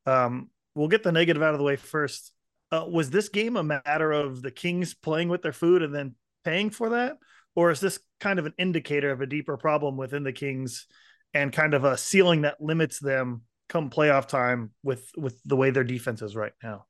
Um, 0.05 0.49
we'll 0.75 0.87
get 0.87 1.01
the 1.01 1.11
negative 1.11 1.41
out 1.41 1.53
of 1.53 1.57
the 1.57 1.65
way 1.65 1.77
first. 1.77 2.31
Uh, 2.71 2.85
was 2.87 3.09
this 3.09 3.29
game 3.29 3.57
a 3.57 3.63
matter 3.63 4.11
of 4.11 4.41
the 4.41 4.51
Kings 4.51 4.93
playing 4.93 5.29
with 5.29 5.41
their 5.41 5.51
food 5.51 5.81
and 5.81 5.93
then 5.93 6.15
paying 6.43 6.69
for 6.69 6.89
that? 6.89 7.17
Or 7.55 7.71
is 7.71 7.79
this 7.79 7.99
kind 8.19 8.39
of 8.39 8.45
an 8.45 8.53
indicator 8.57 9.11
of 9.11 9.21
a 9.21 9.25
deeper 9.25 9.57
problem 9.57 9.97
within 9.97 10.23
the 10.23 10.31
Kings 10.31 10.87
and 11.33 11.51
kind 11.51 11.73
of 11.73 11.83
a 11.83 11.97
ceiling 11.97 12.41
that 12.41 12.61
limits 12.61 12.99
them 12.99 13.43
come 13.69 13.89
playoff 13.89 14.27
time 14.27 14.71
with 14.83 15.09
with 15.17 15.39
the 15.45 15.55
way 15.55 15.69
their 15.69 15.83
defense 15.83 16.21
is 16.21 16.35
right 16.35 16.53
now? 16.63 16.85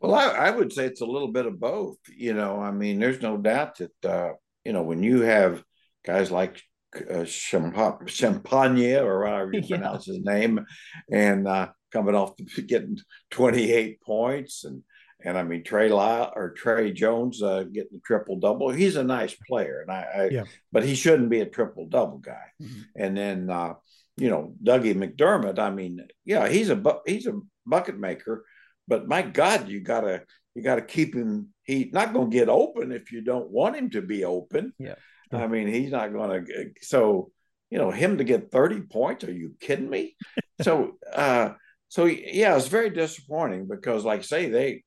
Well, 0.00 0.14
I, 0.14 0.26
I 0.28 0.50
would 0.50 0.72
say 0.72 0.86
it's 0.86 1.00
a 1.00 1.06
little 1.06 1.30
bit 1.30 1.46
of 1.46 1.60
both. 1.60 1.96
You 2.14 2.34
know, 2.34 2.60
I 2.60 2.70
mean, 2.70 2.98
there's 2.98 3.22
no 3.22 3.36
doubt 3.36 3.78
that 3.78 4.04
uh, 4.04 4.32
you 4.64 4.72
know 4.72 4.82
when 4.82 5.02
you 5.02 5.20
have 5.22 5.62
guys 6.04 6.30
like 6.30 6.62
uh, 7.10 7.24
Champagne 7.24 8.96
or 8.96 9.26
however 9.26 9.50
you 9.52 9.60
yeah. 9.64 9.76
pronounce 9.76 10.06
his 10.06 10.20
name, 10.20 10.64
and 11.10 11.46
uh, 11.46 11.68
coming 11.92 12.14
off 12.14 12.32
getting 12.66 12.98
28 13.30 14.00
points 14.00 14.64
and 14.64 14.82
and 15.24 15.38
I 15.38 15.42
mean 15.42 15.64
Trey 15.64 15.88
Lyle 15.88 16.32
or 16.34 16.50
Tre 16.50 16.92
Jones 16.92 17.42
uh, 17.42 17.64
getting 17.64 17.92
the 17.92 18.00
triple 18.04 18.38
double. 18.38 18.70
He's 18.70 18.96
a 18.96 19.04
nice 19.04 19.34
player, 19.48 19.80
and 19.80 19.90
I, 19.90 20.02
I 20.02 20.28
yeah. 20.30 20.44
but 20.70 20.84
he 20.84 20.94
shouldn't 20.94 21.30
be 21.30 21.40
a 21.40 21.46
triple 21.46 21.86
double 21.86 22.18
guy. 22.18 22.46
Mm-hmm. 22.60 22.80
And 22.96 23.16
then 23.16 23.50
uh, 23.50 23.74
you 24.16 24.30
know 24.30 24.54
Dougie 24.62 24.94
McDermott. 24.94 25.58
I 25.58 25.70
mean, 25.70 26.06
yeah, 26.24 26.48
he's 26.48 26.70
a 26.70 26.76
bu- 26.76 27.00
he's 27.06 27.26
a 27.26 27.40
bucket 27.66 27.98
maker, 27.98 28.44
but 28.88 29.08
my 29.08 29.22
God, 29.22 29.68
you 29.68 29.80
gotta 29.80 30.22
you 30.54 30.62
gotta 30.62 30.82
keep 30.82 31.14
him. 31.14 31.48
He's 31.64 31.92
not 31.92 32.12
going 32.12 32.28
to 32.28 32.36
get 32.36 32.48
open 32.48 32.90
if 32.90 33.12
you 33.12 33.20
don't 33.20 33.48
want 33.48 33.76
him 33.76 33.90
to 33.90 34.02
be 34.02 34.24
open. 34.24 34.72
Yeah, 34.78 34.96
I 35.32 35.46
mean 35.46 35.68
he's 35.68 35.92
not 35.92 36.12
going 36.12 36.44
to. 36.44 36.70
So 36.80 37.30
you 37.70 37.78
know 37.78 37.90
him 37.90 38.18
to 38.18 38.24
get 38.24 38.50
thirty 38.50 38.80
points. 38.80 39.24
Are 39.24 39.32
you 39.32 39.54
kidding 39.60 39.90
me? 39.90 40.16
so. 40.62 40.98
uh 41.12 41.50
so 41.92 42.06
yeah, 42.06 42.56
it's 42.56 42.68
very 42.68 42.88
disappointing 42.88 43.68
because, 43.68 44.02
like 44.02 44.24
say, 44.24 44.48
they 44.48 44.82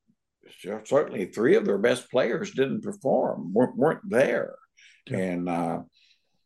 certainly 0.85 1.25
three 1.25 1.55
of 1.55 1.65
their 1.65 1.77
best 1.77 2.09
players 2.09 2.51
didn't 2.51 2.81
perform, 2.81 3.53
weren't, 3.53 3.75
weren't 3.75 4.09
there. 4.09 4.55
Yeah. 5.07 5.17
And 5.17 5.49
uh, 5.49 5.79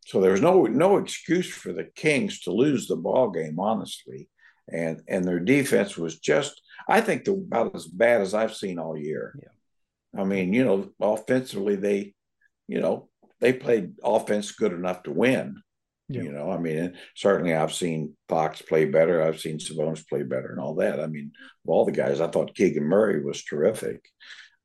so 0.05 0.21
there 0.21 0.31
was 0.31 0.41
no 0.41 0.63
no 0.63 0.97
excuse 0.97 1.49
for 1.49 1.71
the 1.71 1.85
Kings 1.95 2.41
to 2.41 2.51
lose 2.51 2.87
the 2.87 2.95
ball 2.95 3.29
game, 3.29 3.59
honestly. 3.59 4.29
And 4.71 5.01
and 5.07 5.25
their 5.25 5.39
defense 5.39 5.97
was 5.97 6.19
just, 6.19 6.61
I 6.87 7.01
think, 7.01 7.27
about 7.27 7.75
as 7.75 7.87
bad 7.87 8.21
as 8.21 8.33
I've 8.33 8.55
seen 8.55 8.79
all 8.79 8.97
year. 8.97 9.35
Yeah. 9.41 10.21
I 10.21 10.23
mean, 10.23 10.53
you 10.53 10.65
know, 10.65 10.89
offensively 10.99 11.75
they, 11.75 12.13
you 12.67 12.81
know, 12.81 13.09
they 13.39 13.53
played 13.53 13.93
offense 14.03 14.51
good 14.51 14.73
enough 14.73 15.03
to 15.03 15.11
win. 15.11 15.61
Yeah. 16.11 16.23
You 16.23 16.31
know, 16.31 16.49
I 16.49 16.57
mean, 16.57 16.95
certainly 17.15 17.53
I've 17.53 17.73
seen 17.73 18.15
Fox 18.27 18.63
play 18.63 18.85
better. 18.85 19.21
I've 19.21 19.39
seen 19.39 19.59
Sabonis 19.59 20.07
play 20.07 20.23
better 20.23 20.49
and 20.49 20.59
all 20.59 20.73
that. 20.75 20.99
I 20.99 21.05
mean, 21.05 21.31
of 21.63 21.69
all 21.69 21.85
the 21.85 21.91
guys, 21.91 22.19
I 22.19 22.27
thought 22.27 22.55
Keegan 22.55 22.83
Murray 22.83 23.23
was 23.23 23.43
terrific. 23.43 24.03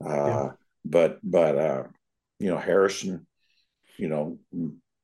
Uh, 0.02 0.08
yeah. 0.08 0.48
But, 0.86 1.18
but, 1.22 1.58
uh, 1.58 1.82
you 2.38 2.48
know, 2.48 2.56
Harrison, 2.56 3.26
you 3.98 4.08
know, 4.08 4.38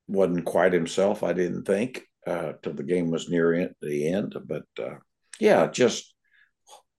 wasn't 0.09 0.47
quite 0.47 0.73
himself, 0.73 1.23
I 1.23 1.35
didn't 1.35 1.65
think, 1.65 2.05
uh, 2.27 2.55
till 2.63 2.73
the 2.73 2.85
game 2.85 3.11
was 3.11 3.29
near 3.29 3.75
the 3.83 4.09
end. 4.09 4.35
But, 4.43 4.65
uh, 4.79 4.97
yeah, 5.41 5.67
just, 5.67 6.15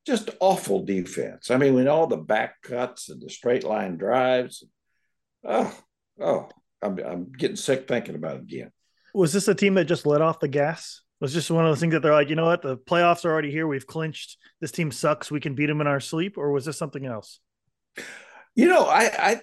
just 0.05 0.29
awful 0.39 0.85
defense. 0.85 1.49
I 1.49 1.57
mean, 1.57 1.73
with 1.73 1.87
all 1.87 2.05
the 2.05 2.17
back 2.17 2.61
cuts 2.61 3.09
and 3.09 3.19
the 3.19 3.29
straight 3.29 3.63
line 3.63 3.97
drives, 3.97 4.63
oh, 5.43 5.75
oh, 6.19 6.47
I'm, 6.83 6.99
I'm 6.99 7.31
getting 7.31 7.55
sick 7.55 7.87
thinking 7.87 8.15
about 8.15 8.37
it 8.37 8.43
again 8.43 8.71
was 9.13 9.33
this 9.33 9.47
a 9.47 9.55
team 9.55 9.75
that 9.75 9.85
just 9.85 10.05
let 10.05 10.21
off 10.21 10.39
the 10.39 10.47
gas? 10.47 11.01
Was 11.19 11.33
just 11.33 11.51
one 11.51 11.65
of 11.65 11.71
those 11.71 11.79
things 11.79 11.93
that 11.93 12.01
they're 12.01 12.13
like, 12.13 12.29
you 12.29 12.35
know 12.35 12.45
what, 12.45 12.63
the 12.63 12.77
playoffs 12.77 13.25
are 13.25 13.31
already 13.31 13.51
here. 13.51 13.67
We've 13.67 13.85
clinched. 13.85 14.37
This 14.59 14.71
team 14.71 14.91
sucks. 14.91 15.29
We 15.29 15.39
can 15.39 15.53
beat 15.53 15.67
them 15.67 15.79
in 15.79 15.85
our 15.85 15.99
sleep, 15.99 16.35
or 16.37 16.51
was 16.51 16.65
this 16.65 16.77
something 16.77 17.05
else? 17.05 17.39
You 18.55 18.67
know, 18.67 18.85
I 18.85 19.03
I, 19.03 19.41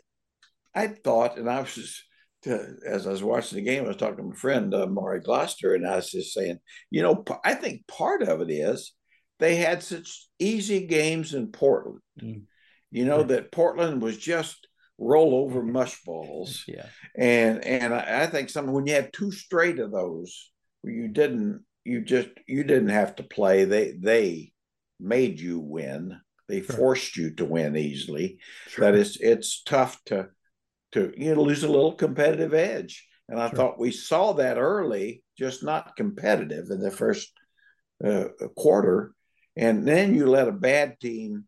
I 0.74 0.86
thought, 0.88 1.38
and 1.38 1.48
I 1.48 1.60
was 1.60 1.74
just 1.74 2.02
as 2.46 3.06
I 3.06 3.10
was 3.10 3.22
watching 3.22 3.56
the 3.56 3.64
game, 3.64 3.84
I 3.84 3.88
was 3.88 3.96
talking 3.96 4.16
to 4.16 4.22
my 4.22 4.34
friend 4.34 4.72
uh, 4.74 4.86
Maury 4.86 5.20
Gloucester, 5.20 5.74
and 5.74 5.86
I 5.86 5.96
was 5.96 6.10
just 6.10 6.32
saying, 6.32 6.58
you 6.90 7.02
know, 7.02 7.24
I 7.44 7.54
think 7.54 7.86
part 7.86 8.22
of 8.22 8.40
it 8.40 8.50
is 8.50 8.92
they 9.38 9.56
had 9.56 9.82
such 9.82 10.28
easy 10.38 10.86
games 10.86 11.34
in 11.34 11.48
Portland. 11.48 12.00
Mm. 12.20 12.42
You 12.90 13.04
know 13.04 13.22
that 13.22 13.52
Portland 13.52 14.00
was 14.00 14.16
just 14.16 14.67
roll 14.98 15.34
over 15.34 15.62
mush 15.62 16.02
balls. 16.04 16.64
Yeah. 16.68 16.86
And 17.16 17.64
and 17.64 17.94
I, 17.94 18.26
think 18.26 18.50
some 18.50 18.72
when 18.72 18.86
you 18.86 18.94
had 18.94 19.12
two 19.12 19.32
straight 19.32 19.78
of 19.78 19.90
those 19.90 20.50
you 20.84 21.08
didn't 21.08 21.64
you 21.84 22.02
just 22.02 22.28
you 22.46 22.64
didn't 22.64 22.90
have 22.90 23.16
to 23.16 23.22
play. 23.22 23.64
They 23.64 23.92
they 23.92 24.52
made 25.00 25.40
you 25.40 25.58
win. 25.58 26.20
They 26.48 26.62
sure. 26.62 26.76
forced 26.76 27.16
you 27.16 27.34
to 27.36 27.44
win 27.44 27.76
easily. 27.76 28.38
Sure. 28.68 28.84
That 28.84 28.94
is, 28.94 29.18
it's 29.20 29.62
tough 29.62 29.98
to 30.06 30.28
to 30.92 31.12
you 31.16 31.34
know 31.34 31.42
lose 31.42 31.64
a 31.64 31.68
little 31.68 31.94
competitive 31.94 32.54
edge. 32.54 33.06
And 33.28 33.40
I 33.40 33.48
sure. 33.48 33.56
thought 33.56 33.78
we 33.78 33.90
saw 33.90 34.34
that 34.34 34.58
early, 34.58 35.22
just 35.36 35.62
not 35.62 35.96
competitive 35.96 36.70
in 36.70 36.80
the 36.80 36.90
first 36.90 37.30
uh, 38.04 38.24
quarter. 38.56 39.12
And 39.56 39.86
then 39.86 40.14
you 40.14 40.26
let 40.26 40.48
a 40.48 40.52
bad 40.52 41.00
team, 41.00 41.44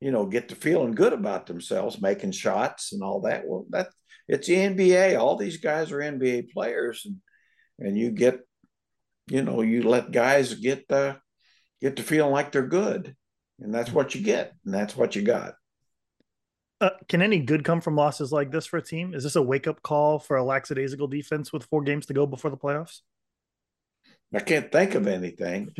you 0.00 0.10
know, 0.10 0.26
get 0.26 0.48
to 0.50 0.54
feeling 0.54 0.92
good 0.92 1.12
about 1.12 1.46
themselves, 1.46 2.00
making 2.00 2.32
shots 2.32 2.92
and 2.92 3.02
all 3.02 3.22
that. 3.22 3.46
Well, 3.46 3.66
that 3.70 3.88
it's 4.28 4.46
the 4.46 4.56
NBA. 4.56 5.18
All 5.18 5.36
these 5.36 5.58
guys 5.58 5.92
are 5.92 5.98
NBA 5.98 6.50
players, 6.52 7.02
and 7.04 7.16
and 7.78 7.96
you 7.96 8.10
get, 8.10 8.40
you 9.28 9.42
know, 9.42 9.62
you 9.62 9.82
let 9.82 10.10
guys 10.10 10.54
get 10.54 10.88
the 10.88 11.18
get 11.80 11.96
to 11.96 12.02
feeling 12.02 12.32
like 12.32 12.52
they're 12.52 12.66
good, 12.66 13.14
and 13.60 13.74
that's 13.74 13.92
what 13.92 14.14
you 14.14 14.22
get, 14.22 14.52
and 14.64 14.74
that's 14.74 14.96
what 14.96 15.16
you 15.16 15.22
got. 15.22 15.54
Uh, 16.78 16.90
can 17.08 17.22
any 17.22 17.38
good 17.38 17.64
come 17.64 17.80
from 17.80 17.96
losses 17.96 18.32
like 18.32 18.50
this 18.50 18.66
for 18.66 18.76
a 18.76 18.82
team? 18.82 19.14
Is 19.14 19.22
this 19.22 19.36
a 19.36 19.42
wake 19.42 19.66
up 19.66 19.82
call 19.82 20.18
for 20.18 20.36
a 20.36 20.44
lackadaisical 20.44 21.08
defense 21.08 21.50
with 21.50 21.64
four 21.64 21.82
games 21.82 22.04
to 22.06 22.14
go 22.14 22.26
before 22.26 22.50
the 22.50 22.56
playoffs? 22.56 23.00
I 24.34 24.40
can't 24.40 24.70
think 24.70 24.94
of 24.94 25.06
anything. 25.06 25.74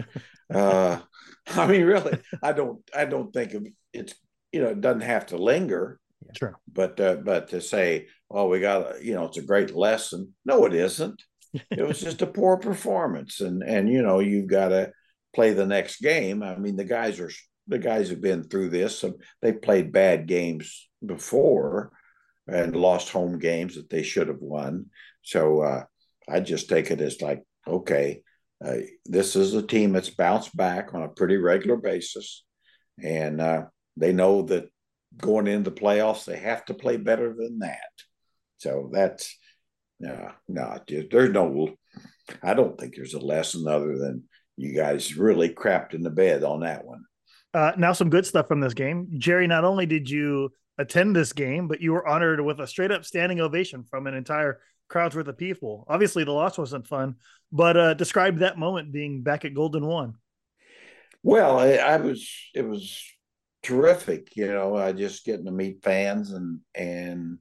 uh, 0.53 0.99
I 1.49 1.67
mean, 1.67 1.85
really, 1.85 2.19
I 2.43 2.53
don't. 2.53 2.81
I 2.95 3.05
don't 3.05 3.33
think 3.33 3.55
of 3.55 3.67
it's. 3.93 4.15
You 4.53 4.63
know, 4.63 4.69
it 4.69 4.81
doesn't 4.81 5.03
have 5.03 5.27
to 5.27 5.37
linger. 5.37 5.99
Sure. 6.37 6.59
But 6.73 6.99
uh, 6.99 7.17
but 7.17 7.49
to 7.49 7.61
say, 7.61 8.09
oh, 8.31 8.49
we 8.49 8.61
got 8.61 9.03
you 9.03 9.15
know, 9.15 9.27
it's 9.27 9.39
a 9.39 9.43
great 9.43 9.75
lesson. 9.75 10.35
No, 10.45 10.65
it 10.65 10.75
isn't. 10.75 11.23
it 11.71 11.87
was 11.87 12.01
just 12.01 12.23
a 12.23 12.27
poor 12.27 12.57
performance, 12.57 13.41
and 13.41 13.63
and 13.63 13.89
you 13.89 14.03
know, 14.03 14.21
you've 14.21 14.49
got 14.49 14.69
to 14.69 14.93
play 15.35 15.53
the 15.53 15.67
next 15.67 16.01
game. 16.01 16.43
I 16.43 16.57
mean, 16.57 16.77
the 16.77 16.85
guys 16.85 17.21
are 17.21 17.31
the 17.69 17.79
guys 17.79 18.11
have 18.11 18.21
been 18.21 18.45
through 18.45 18.71
this. 18.71 18.99
So 18.99 19.15
they 19.43 19.53
played 19.53 19.93
bad 19.93 20.27
games 20.27 20.89
before 21.05 21.93
and 22.47 22.77
lost 22.77 23.11
home 23.11 23.39
games 23.39 23.75
that 23.75 23.91
they 23.91 24.03
should 24.03 24.29
have 24.29 24.41
won. 24.41 24.87
So 25.23 25.63
uh, 25.63 25.85
I 26.29 26.41
just 26.41 26.69
take 26.69 26.91
it 26.91 27.01
as 27.01 27.21
like, 27.21 27.43
okay, 27.67 28.23
uh, 28.65 28.77
this 29.05 29.37
is 29.37 29.55
a 29.55 29.63
team 29.63 29.93
that's 29.93 30.11
bounced 30.11 30.57
back 30.57 30.95
on 30.95 31.03
a 31.03 31.09
pretty 31.09 31.37
regular 31.37 31.77
basis, 31.77 32.45
and 33.03 33.41
uh, 33.41 33.65
they 33.97 34.13
know 34.13 34.43
that 34.43 34.69
going 35.17 35.47
into 35.47 35.71
the 35.71 35.77
playoffs 35.77 36.25
they 36.25 36.37
have 36.37 36.65
to 36.67 36.75
play 36.75 36.97
better 36.97 37.35
than 37.35 37.61
that. 37.61 37.79
So 38.59 38.91
that's 38.93 39.37
no, 40.01 40.33
no, 40.49 40.79
there's 40.89 41.31
no. 41.31 41.75
I 42.43 42.55
don't 42.55 42.79
think 42.79 42.95
there's 42.95 43.15
a 43.15 43.19
lesson 43.19 43.67
other 43.67 43.99
than 43.99 44.25
you 44.57 44.75
guys 44.75 45.17
really 45.17 45.51
crapped 45.51 45.95
in 45.95 46.03
the 46.03 46.11
bed 46.11 46.45
on 46.45 46.61
that 46.61 46.85
one. 46.85 47.05
Uh, 47.55 47.73
now, 47.79 47.93
some 47.93 48.11
good 48.11 48.27
stuff 48.27 48.49
from 48.49 48.61
this 48.61 48.75
game. 48.75 49.09
Jerry, 49.17 49.47
not 49.47 49.65
only 49.65 49.87
did 49.87 50.11
you 50.11 50.51
attend 50.79 51.17
this 51.17 51.33
game, 51.33 51.69
but 51.69 51.81
you 51.81 51.93
were 51.93 52.07
honored 52.07 52.41
with 52.41 52.61
a 52.61 52.67
straight 52.67 52.91
up 52.91 53.05
standing 53.05 53.41
ovation 53.41 53.85
from 53.85 54.07
an 54.07 54.15
entire 54.15 54.61
crowd's 54.89 55.17
worth 55.17 55.29
of 55.29 55.37
people. 55.37 55.85
Obviously, 55.89 56.25
the 56.25 56.33
loss 56.33 56.57
wasn't 56.59 56.87
fun, 56.87 57.17
but 57.51 57.77
uh, 57.77 57.95
describe 57.95 58.39
that 58.39 58.59
moment 58.59 58.93
being 58.93 59.23
back 59.23 59.45
at 59.45 59.55
Golden 59.55 59.85
One. 59.87 60.15
Well, 61.23 61.59
I, 61.59 61.73
I 61.73 61.97
was, 61.97 62.31
it 62.55 62.67
was 62.67 63.03
terrific. 63.63 64.37
You 64.37 64.47
know, 64.49 64.77
I 64.77 64.93
just 64.93 65.25
getting 65.25 65.47
to 65.47 65.53
meet 65.53 65.83
fans 65.83 66.33
and, 66.33 66.61
and, 66.75 67.39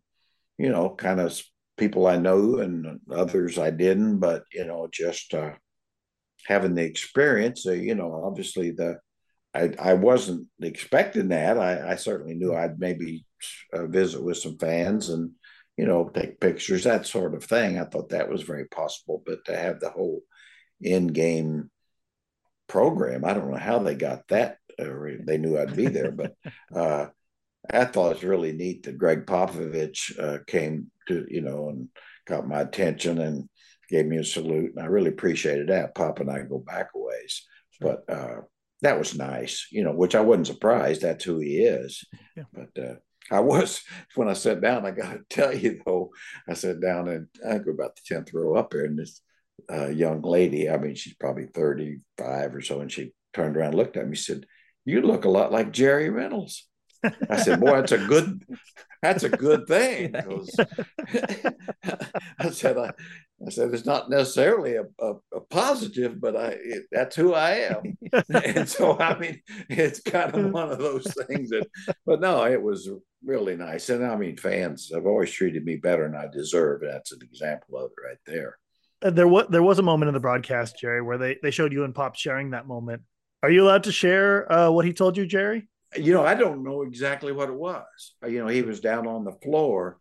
you 0.58 0.70
know, 0.70 0.90
kind 0.90 1.20
of 1.20 1.40
people 1.78 2.08
I 2.08 2.18
know 2.18 2.58
and 2.58 3.00
others 3.12 3.60
I 3.60 3.70
didn't, 3.70 4.20
but, 4.20 4.44
you 4.52 4.66
know, 4.66 4.88
just 4.92 5.34
uh, 5.34 5.52
having 6.48 6.74
the 6.74 6.84
experience, 6.84 7.68
uh, 7.68 7.74
you 7.74 7.96
know, 7.96 8.24
obviously 8.26 8.72
the, 8.72 8.98
I, 9.54 9.74
I 9.80 9.94
wasn't 9.94 10.48
expecting 10.62 11.28
that. 11.30 11.58
I, 11.58 11.92
I 11.92 11.96
certainly 11.96 12.34
knew 12.34 12.56
I'd 12.56 12.80
maybe 12.80 13.26
uh, 13.72 13.86
visit 13.86 14.24
with 14.24 14.38
some 14.38 14.58
fans 14.58 15.10
and, 15.10 15.32
you 15.78 15.86
know, 15.86 16.10
take 16.10 16.40
pictures, 16.40 16.86
that 16.86 17.06
sort 17.06 17.36
of 17.36 17.44
thing. 17.44 17.78
I 17.78 17.86
thought 17.86 18.10
that 18.10 18.30
was 18.30 18.44
very 18.44 18.66
possible, 18.66 19.22
but 19.26 19.46
to 19.46 19.58
have 19.58 19.80
the 19.80 19.90
whole 19.90 20.22
in 20.82 21.08
game 21.08 21.70
program, 22.68 23.26
I 23.26 23.34
don't 23.34 23.52
know 23.52 23.58
how 23.58 23.80
they 23.80 23.96
got 23.96 24.28
that. 24.30 24.58
Uh, 24.80 24.90
they 25.26 25.38
knew 25.38 25.58
I'd 25.58 25.76
be 25.76 25.88
there, 25.88 26.12
but 26.12 26.34
uh, 26.76 27.08
I 27.72 27.86
thought 27.86 28.12
it 28.12 28.16
was 28.16 28.24
really 28.24 28.54
neat 28.54 28.84
that 28.84 28.98
Gregg 28.98 29.26
Popovich 29.26 30.18
uh, 30.20 30.40
came 30.48 30.92
to, 31.08 31.26
you 31.30 31.42
know, 31.42 31.70
and 31.70 31.90
got 32.26 32.48
my 32.48 32.62
attention 32.62 33.20
and 33.20 33.50
gave 33.90 34.06
me 34.06 34.18
a 34.18 34.24
salute. 34.24 34.72
And 34.76 34.84
I 34.84 34.88
really 34.88 35.10
appreciated 35.10 35.70
that. 35.70 35.96
Pop 35.96 36.20
and 36.20 36.30
I 36.30 36.42
go 36.42 36.60
back 36.60 36.90
a 36.96 37.00
ways. 37.00 37.46
But 37.80 38.04
uh, 38.10 38.42
that 38.82 38.98
was 38.98 39.16
nice, 39.18 39.68
you 39.72 39.84
know, 39.84 39.92
which 39.92 40.16
I 40.16 40.22
wasn't 40.22 40.48
surprised. 40.48 41.02
That's 41.02 41.24
who 41.24 41.40
he 41.40 41.58
is. 41.60 42.06
Yeah. 42.36 42.44
But 42.54 42.84
uh, 42.84 42.96
I 43.32 43.40
was 43.40 43.84
when 44.16 44.28
I 44.28 44.34
sat 44.34 44.62
down. 44.62 44.86
I 44.86 44.92
got 44.92 45.14
to 45.14 45.20
tell 45.30 45.56
you 45.56 45.82
though, 45.86 46.12
I 46.48 46.54
sat 46.54 46.80
down 46.80 47.08
and 47.08 47.28
I 47.48 47.58
go 47.58 47.72
about 47.72 47.96
the 47.96 48.02
tenth 48.06 48.34
row 48.34 48.56
up 48.56 48.72
there, 48.72 48.86
and 48.86 48.98
this 48.98 49.22
uh, 49.72 49.88
young 49.88 50.22
lady. 50.22 50.70
I 50.70 50.78
mean, 50.78 50.96
she's 50.96 51.16
probably 51.16 51.48
thirty 51.48 52.00
five 52.18 52.56
or 52.56 52.62
so, 52.62 52.82
and 52.82 52.92
she 52.92 53.14
turned 53.34 53.58
around, 53.58 53.70
and 53.70 53.78
looked 53.78 53.98
at 53.98 54.08
me, 54.08 54.16
said, 54.16 54.46
"You 54.86 55.02
look 55.02 55.26
a 55.26 55.30
lot 55.30 55.52
like 55.52 55.72
Jerry 55.72 56.10
Reynolds." 56.10 56.68
I 57.30 57.38
said, 57.38 57.60
"Boy, 57.60 57.76
that's 57.76 57.92
a 57.92 57.98
good, 57.98 58.44
that's 59.02 59.24
a 59.24 59.30
good 59.30 59.68
thing." 59.68 60.16
I 62.40 62.50
said, 62.50 62.78
I, 62.78 62.92
I 63.46 63.50
said, 63.50 63.74
it's 63.74 63.86
not 63.86 64.10
necessarily 64.10 64.76
a, 64.76 64.86
a, 65.00 65.14
a 65.34 65.42
positive, 65.50 66.22
but 66.22 66.38
I 66.38 66.56
it, 66.62 66.84
that's 66.92 67.16
who 67.16 67.34
I 67.34 67.70
am. 67.70 67.98
and 68.34 68.68
so, 68.68 68.98
I 68.98 69.18
mean, 69.20 69.42
it's 69.70 70.00
kind 70.00 70.34
of 70.34 70.52
one 70.52 70.72
of 70.72 70.80
those 70.80 71.14
things 71.28 71.50
that, 71.50 71.68
but 72.06 72.22
no, 72.22 72.46
it 72.46 72.62
was 72.62 72.90
really 73.24 73.58
nice. 73.58 73.90
And 73.90 74.06
I 74.06 74.16
mean, 74.16 74.38
fans 74.38 74.90
have 74.94 75.06
always 75.06 75.32
treated 75.32 75.66
me 75.66 75.76
better 75.76 76.04
than 76.04 76.16
I 76.16 76.28
deserve. 76.32 76.82
That's 76.82 77.12
an 77.12 77.20
example 77.24 77.78
of 77.78 77.92
it 77.92 78.08
right 78.08 78.18
there. 78.26 78.58
Uh, 79.02 79.10
there 79.10 79.28
was 79.28 79.48
there 79.50 79.64
was 79.64 79.80
a 79.80 79.84
moment 79.84 80.08
in 80.08 80.14
the 80.14 80.20
broadcast, 80.20 80.80
Jerry, 80.80 81.02
where 81.02 81.18
they 81.18 81.38
they 81.44 81.52
showed 81.52 81.74
you 81.74 81.84
and 81.84 81.94
Pop 81.94 82.16
sharing 82.16 82.52
that 82.52 82.68
moment. 82.68 83.02
Are 83.44 83.52
you 83.52 83.64
allowed 83.64 83.84
to 83.84 83.92
share 83.92 84.52
uh, 84.52 84.72
what 84.72 84.86
he 84.86 84.94
told 84.94 85.18
you, 85.18 85.26
Jerry? 85.26 85.68
You 85.96 86.14
know, 86.14 86.26
I 86.26 86.36
don't 86.36 86.64
know 86.64 86.82
exactly 86.82 87.32
what 87.32 87.50
it 87.50 87.56
was. 87.56 88.16
You 88.28 88.40
know, 88.40 88.48
he 88.48 88.62
was 88.62 88.80
down 88.80 89.08
on 89.08 89.24
the 89.24 89.34
floor, 89.44 90.00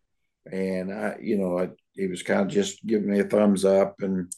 and 0.50 0.92
I, 0.92 1.16
you 1.20 1.36
know, 1.36 1.58
I 1.58 1.70
he 1.94 2.06
was 2.06 2.22
kind 2.22 2.40
of 2.40 2.48
just 2.48 2.84
giving 2.84 3.10
me 3.10 3.20
a 3.20 3.24
thumbs 3.24 3.64
up 3.64 4.02
and 4.02 4.32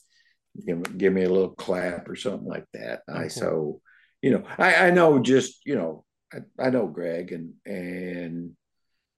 give, 0.65 0.99
give 0.99 1.13
me 1.13 1.25
a 1.25 1.29
little 1.29 1.51
clap 1.51 2.09
or 2.09 2.17
something 2.17 2.49
like 2.49 2.67
that. 2.73 3.03
Oh, 3.09 3.15
I 3.15 3.29
so 3.29 3.81
you 4.23 4.31
know 4.31 4.45
I, 4.59 4.89
I 4.89 4.91
know 4.91 5.19
just 5.19 5.65
you 5.67 5.77
know 5.77 6.05
I, 6.33 6.39
I 6.59 6.71
know 6.71 6.87
Gregg 6.87 7.33
and 7.33 7.55
and 7.65 8.53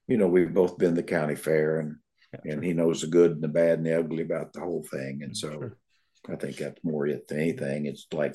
you 0.06 0.16
know 0.16 0.28
we've 0.28 0.52
both 0.52 0.78
been 0.78 0.94
the 0.94 1.02
county 1.02 1.34
fair 1.34 1.80
and 1.80 1.96
yeah, 2.44 2.52
and 2.52 2.64
he 2.64 2.74
knows 2.74 3.00
the 3.00 3.06
good 3.06 3.32
and 3.32 3.42
the 3.42 3.48
bad 3.48 3.78
and 3.78 3.86
the 3.86 3.98
ugly 3.98 4.22
about 4.22 4.52
the 4.52 4.60
whole 4.60 4.84
thing 4.90 5.20
and 5.22 5.32
mm, 5.32 5.36
so 5.36 5.50
sure. 5.50 5.76
I 6.28 6.36
think 6.36 6.56
that's 6.56 6.84
more 6.84 7.06
it 7.06 7.26
than 7.28 7.40
anything. 7.40 7.86
It's 7.86 8.06
like 8.12 8.34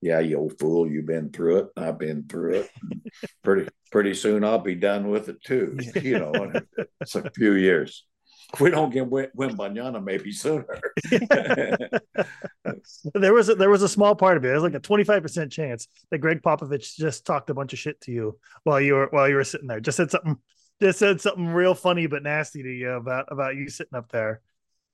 yeah, 0.00 0.18
you 0.18 0.36
old 0.36 0.58
fool, 0.58 0.90
you've 0.90 1.06
been 1.06 1.30
through 1.30 1.58
it. 1.58 1.66
I've 1.76 1.98
been 1.98 2.24
through 2.28 2.54
it. 2.54 2.70
pretty 3.44 3.68
pretty 3.90 4.14
soon 4.14 4.44
I'll 4.44 4.58
be 4.58 4.74
done 4.74 5.08
with 5.08 5.28
it 5.28 5.42
too. 5.42 5.76
You 6.00 6.18
know, 6.18 6.52
it's 7.00 7.14
a 7.14 7.30
few 7.30 7.52
years 7.54 8.04
if 8.52 8.60
we 8.60 8.70
don't 8.70 8.90
get 8.90 9.08
win 9.08 9.28
Wembanyama, 9.36 10.02
maybe 10.02 10.32
sooner. 10.32 10.80
there 13.14 13.32
was 13.32 13.48
a, 13.48 13.54
there 13.54 13.70
was 13.70 13.82
a 13.82 13.88
small 13.88 14.14
part 14.14 14.36
of 14.36 14.44
it. 14.44 14.48
There's 14.48 14.62
like 14.62 14.74
a 14.74 14.80
25 14.80 15.22
percent 15.22 15.52
chance 15.52 15.88
that 16.10 16.18
Gregg 16.18 16.42
Popovich 16.42 16.96
just 16.96 17.26
talked 17.26 17.50
a 17.50 17.54
bunch 17.54 17.72
of 17.72 17.78
shit 17.78 18.00
to 18.02 18.12
you 18.12 18.38
while 18.64 18.80
you 18.80 18.94
were 18.94 19.08
while 19.10 19.28
you 19.28 19.36
were 19.36 19.44
sitting 19.44 19.66
there. 19.68 19.80
Just 19.80 19.96
said 19.96 20.10
something, 20.10 20.36
just 20.80 20.98
said 20.98 21.20
something 21.20 21.48
real 21.48 21.74
funny 21.74 22.06
but 22.06 22.22
nasty 22.22 22.62
to 22.62 22.70
you 22.70 22.90
about 22.90 23.26
about 23.30 23.56
you 23.56 23.68
sitting 23.68 23.96
up 23.96 24.10
there. 24.10 24.40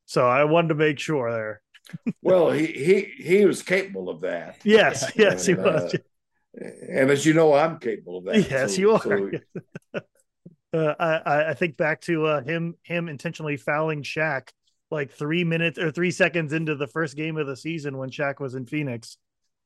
So 0.07 0.27
I 0.27 0.45
wanted 0.45 0.69
to 0.69 0.75
make 0.75 0.99
sure 0.99 1.31
there. 1.31 1.63
well, 2.23 2.51
he 2.51 2.67
he 2.67 3.01
he 3.23 3.45
was 3.45 3.63
capable 3.63 4.09
of 4.09 4.21
that. 4.21 4.59
Yes, 4.65 5.11
yes, 5.17 5.49
and, 5.49 5.59
he 5.59 5.63
was. 5.63 5.95
Uh, 5.95 5.99
and 6.91 7.11
as 7.11 7.25
you 7.25 7.35
know, 7.35 7.55
I'm 7.55 7.79
capable 7.79 8.19
of 8.19 8.25
that. 8.25 8.51
Yes, 8.51 8.75
so, 8.75 8.81
you 8.81 8.93
are. 8.93 9.01
So, 9.01 10.01
uh, 10.73 10.95
I 10.99 11.51
I 11.51 11.55
think 11.55 11.77
back 11.77 12.01
to 12.03 12.27
uh, 12.27 12.43
him 12.43 12.75
him 12.83 13.09
intentionally 13.09 13.57
fouling 13.57 14.03
Shaq 14.03 14.49
like 14.91 15.13
three 15.13 15.45
minutes 15.45 15.79
or 15.79 15.91
three 15.91 16.11
seconds 16.11 16.53
into 16.53 16.75
the 16.75 16.87
first 16.87 17.17
game 17.17 17.37
of 17.37 17.47
the 17.47 17.57
season 17.57 17.97
when 17.99 18.11
Shaq 18.11 18.41
was 18.41 18.55
in 18.55 18.67
Phoenix, 18.67 19.19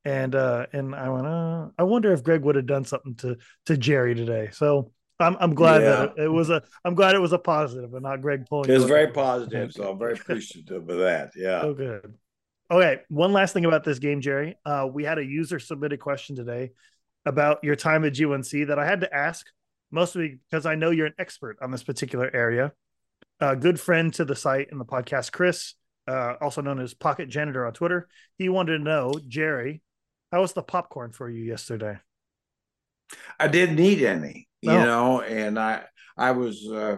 and 0.05 0.35
uh, 0.35 0.67
and 0.73 0.95
I 0.95 1.09
went, 1.09 1.27
uh, 1.27 1.69
I 1.79 1.85
wonder 1.85 2.13
if 2.13 2.23
Gregg 2.23 2.43
would 2.43 2.57
have 2.57 2.67
done 2.67 2.85
something 2.85 3.15
to 3.17 3.37
to 3.67 3.77
Jerry 3.77 4.15
today. 4.15 4.51
So 4.53 4.93
I'm 5.19 5.37
I'm 5.41 5.55
glad 5.55 5.83
yeah. 5.83 5.91
that 5.91 6.13
it, 6.17 6.25
it, 6.25 6.29
was 6.29 6.51
a 6.51 6.63
I'm 6.85 6.95
glad 6.95 7.15
it 7.15 7.21
was 7.21 7.33
a 7.33 7.39
positive 7.39 7.93
and 7.95 8.03
not 8.03 8.21
Gregg 8.21 8.47
pulling. 8.47 8.71
It 8.71 8.75
was 8.75 8.85
very 8.85 9.09
positive, 9.09 9.73
so 9.73 9.91
I'm 9.91 9.99
very 9.99 10.15
appreciative 10.15 10.89
of 10.89 10.99
that. 10.99 11.33
Yeah. 11.37 11.63
So 11.63 11.75
good. 11.75 12.15
Okay, 12.71 13.01
one 13.09 13.33
last 13.33 13.53
thing 13.53 13.67
about 13.67 13.85
this 13.85 13.99
game, 13.99 14.21
Jerry. 14.21 14.57
Uh, 14.65 14.89
we 14.91 15.05
had 15.05 15.19
a 15.19 15.25
user 15.25 15.59
submitted 15.59 16.01
question 16.01 16.37
today 16.37 16.71
about 17.27 17.63
your 17.63 17.77
time 17.77 18.05
at 18.05 18.15
GNC 18.15 18.69
that 18.69 18.79
I 18.79 18.87
had 18.87 19.03
to 19.03 19.15
ask 19.15 19.47
mostly 19.93 20.41
because 20.51 20.67
I 20.67 20.75
know 20.75 20.91
you're 20.91 21.07
an 21.07 21.15
expert 21.19 21.59
on 21.63 21.71
this 21.71 21.85
particular 21.85 22.31
area. 22.35 22.73
A 23.41 23.55
good 23.55 23.79
friend 23.79 24.13
to 24.15 24.25
the 24.25 24.35
site 24.35 24.69
and 24.73 24.81
the 24.81 24.85
podcast, 24.85 25.33
Chris, 25.33 25.75
uh, 26.09 26.35
also 26.41 26.63
known 26.63 26.81
as 26.81 26.95
Pocket 26.95 27.29
Janitor 27.29 27.67
on 27.67 27.73
Twitter. 27.73 28.09
He 28.39 28.49
wanted 28.49 28.79
to 28.79 28.85
know, 28.85 29.15
Jerry, 29.29 29.83
how 30.33 30.41
was 30.41 30.55
the 30.55 30.63
popcorn 30.63 31.13
for 31.13 31.29
you 31.29 31.45
yesterday? 31.45 31.99
I 33.39 33.49
didn't 33.49 33.79
eat 33.79 34.03
any, 34.03 34.49
you 34.63 34.71
oh. 34.71 34.85
know, 34.85 35.21
and 35.21 35.59
I 35.59 35.83
I 36.17 36.31
was 36.31 36.67
uh, 36.67 36.97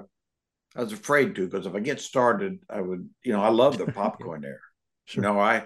I 0.77 0.83
was 0.83 0.93
afraid 0.93 1.35
to 1.35 1.49
because 1.49 1.67
if 1.67 1.75
I 1.75 1.81
get 1.81 2.01
started, 2.01 2.61
I 2.71 2.81
would, 2.81 3.09
you 3.25 3.33
know, 3.33 3.43
I 3.43 3.49
love 3.49 3.77
the 3.77 3.87
popcorn 3.93 4.43
there. 4.43 4.61
Sure. 5.07 5.23
You 5.25 5.29
know, 5.29 5.41
I 5.41 5.65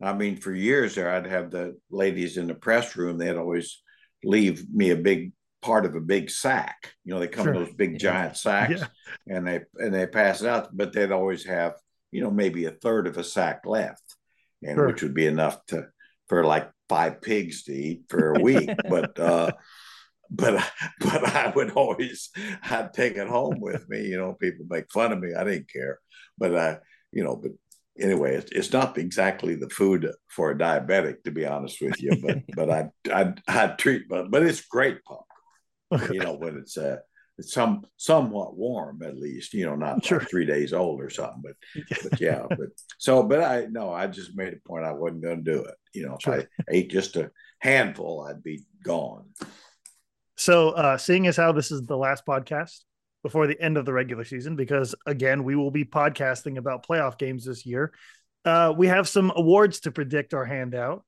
I 0.00 0.14
mean, 0.14 0.36
for 0.36 0.54
years 0.54 0.94
there, 0.94 1.14
I'd 1.14 1.26
have 1.26 1.50
the 1.50 1.76
ladies 1.90 2.38
in 2.38 2.46
the 2.46 2.54
press 2.54 2.96
room. 2.96 3.18
They'd 3.18 3.36
always 3.36 3.82
leave 4.24 4.72
me 4.72 4.90
a 4.90 4.96
big 4.96 5.32
part 5.62 5.86
of 5.86 5.94
a 5.94 6.00
big 6.00 6.30
sack. 6.30 6.92
You 7.04 7.14
know, 7.14 7.20
they 7.20 7.28
come 7.28 7.44
sure. 7.44 7.54
in 7.54 7.64
those 7.64 7.74
big 7.74 7.98
giant 7.98 8.36
sacks, 8.36 8.80
yeah. 8.80 9.36
and 9.36 9.46
they 9.46 9.60
and 9.76 9.94
they 9.94 10.06
pass 10.06 10.40
it 10.40 10.48
out. 10.48 10.76
But 10.76 10.92
they'd 10.92 11.12
always 11.12 11.44
have, 11.46 11.74
you 12.10 12.22
know, 12.22 12.30
maybe 12.30 12.64
a 12.64 12.70
third 12.70 13.06
of 13.06 13.18
a 13.18 13.24
sack 13.24 13.62
left, 13.66 14.16
and 14.62 14.76
sure. 14.76 14.86
which 14.86 15.02
would 15.02 15.14
be 15.14 15.26
enough 15.26 15.64
to 15.66 15.88
for 16.28 16.44
like 16.44 16.70
five 16.88 17.20
pigs 17.20 17.64
to 17.64 17.72
eat 17.72 18.04
for 18.08 18.34
a 18.34 18.40
week. 18.40 18.70
but 18.88 19.18
uh, 19.18 19.52
but 20.30 20.64
but 21.00 21.24
I 21.24 21.52
would 21.54 21.72
always 21.72 22.30
I'd 22.62 22.92
take 22.92 23.16
it 23.16 23.28
home 23.28 23.60
with 23.60 23.88
me. 23.88 24.06
You 24.06 24.18
know, 24.18 24.34
people 24.34 24.66
make 24.68 24.90
fun 24.90 25.12
of 25.12 25.20
me. 25.20 25.34
I 25.34 25.44
didn't 25.44 25.70
care, 25.70 25.98
but 26.38 26.56
I, 26.56 26.78
you 27.12 27.24
know, 27.24 27.36
but 27.36 27.52
anyway, 27.98 28.36
it's, 28.36 28.52
it's 28.52 28.72
not 28.72 28.98
exactly 28.98 29.54
the 29.54 29.68
food 29.68 30.10
for 30.28 30.50
a 30.50 30.58
diabetic, 30.58 31.22
to 31.24 31.30
be 31.30 31.46
honest 31.46 31.80
with 31.80 32.00
you. 32.00 32.12
But 32.22 32.38
but 32.54 32.70
I 32.70 32.88
I 33.12 33.34
I 33.48 33.66
treat 33.68 34.08
but 34.08 34.30
but 34.30 34.42
it's 34.42 34.62
great 34.62 35.02
popcorn. 35.04 35.26
You 35.90 36.20
know, 36.20 36.34
when 36.38 36.56
it's 36.56 36.76
uh 36.76 36.98
it's 37.38 37.52
some 37.52 37.84
somewhat 37.96 38.56
warm 38.56 39.02
at 39.02 39.16
least. 39.16 39.54
You 39.54 39.66
know, 39.66 39.74
not 39.74 40.04
sure. 40.04 40.18
like 40.18 40.30
three 40.30 40.46
days 40.46 40.72
old 40.72 41.00
or 41.00 41.10
something. 41.10 41.42
But 41.42 41.56
but 42.10 42.20
yeah, 42.20 42.46
but 42.48 42.68
so 42.98 43.22
but 43.22 43.42
I 43.42 43.66
no, 43.70 43.92
I 43.92 44.06
just 44.06 44.36
made 44.36 44.52
a 44.52 44.68
point 44.68 44.84
I 44.84 44.92
wasn't 44.92 45.22
going 45.22 45.44
to 45.44 45.52
do 45.52 45.64
it. 45.64 45.74
You 45.92 46.06
know, 46.06 46.18
sure. 46.20 46.34
if 46.36 46.46
I 46.60 46.64
ate 46.70 46.90
just 46.90 47.16
a 47.16 47.30
handful, 47.58 48.26
I'd 48.28 48.42
be 48.42 48.64
gone. 48.84 49.26
So, 50.36 50.70
uh, 50.70 50.96
seeing 50.96 51.26
as 51.26 51.36
how 51.36 51.52
this 51.52 51.70
is 51.70 51.82
the 51.82 51.98
last 51.98 52.24
podcast 52.24 52.80
before 53.22 53.46
the 53.46 53.60
end 53.60 53.76
of 53.76 53.84
the 53.84 53.92
regular 53.92 54.24
season, 54.24 54.56
because 54.56 54.94
again, 55.04 55.44
we 55.44 55.54
will 55.54 55.70
be 55.70 55.84
podcasting 55.84 56.56
about 56.56 56.86
playoff 56.86 57.18
games 57.18 57.44
this 57.44 57.66
year, 57.66 57.92
uh, 58.46 58.72
we 58.74 58.86
have 58.86 59.06
some 59.06 59.30
awards 59.36 59.80
to 59.80 59.92
predict 59.92 60.32
our 60.32 60.46
handout. 60.46 61.04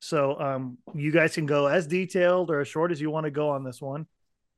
So, 0.00 0.38
um, 0.40 0.78
you 0.94 1.12
guys 1.12 1.36
can 1.36 1.46
go 1.46 1.68
as 1.68 1.86
detailed 1.86 2.50
or 2.50 2.60
as 2.60 2.66
short 2.66 2.90
as 2.90 3.00
you 3.00 3.08
want 3.08 3.24
to 3.24 3.30
go 3.30 3.50
on 3.50 3.62
this 3.62 3.80
one. 3.80 4.06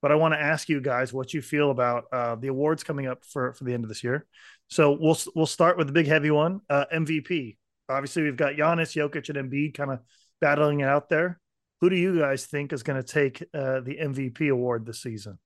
But 0.04 0.12
I 0.12 0.16
want 0.16 0.34
to 0.34 0.38
ask 0.38 0.68
you 0.68 0.82
guys 0.82 1.14
what 1.14 1.32
you 1.32 1.40
feel 1.40 1.70
about 1.70 2.04
uh, 2.12 2.34
the 2.34 2.48
awards 2.48 2.84
coming 2.84 3.06
up 3.06 3.24
for 3.24 3.54
for 3.54 3.64
the 3.64 3.72
end 3.72 3.84
of 3.84 3.88
this 3.88 4.04
year. 4.04 4.26
So 4.68 4.98
we'll 5.00 5.16
we'll 5.34 5.46
start 5.46 5.78
with 5.78 5.86
the 5.86 5.94
big 5.94 6.06
heavy 6.06 6.30
one, 6.30 6.60
uh, 6.68 6.84
MVP. 6.92 7.56
Obviously, 7.88 8.22
we've 8.22 8.36
got 8.36 8.52
Giannis, 8.52 8.92
Jokic, 8.94 9.30
and 9.30 9.50
Embiid 9.50 9.72
kind 9.72 9.90
of 9.90 10.00
battling 10.42 10.80
it 10.80 10.88
out 10.88 11.08
there. 11.08 11.40
Who 11.80 11.88
do 11.88 11.96
you 11.96 12.18
guys 12.18 12.44
think 12.44 12.74
is 12.74 12.82
going 12.82 13.02
to 13.02 13.08
take 13.08 13.44
uh, 13.54 13.80
the 13.80 13.96
MVP 13.98 14.50
award 14.50 14.84
this 14.84 15.00
season? 15.00 15.38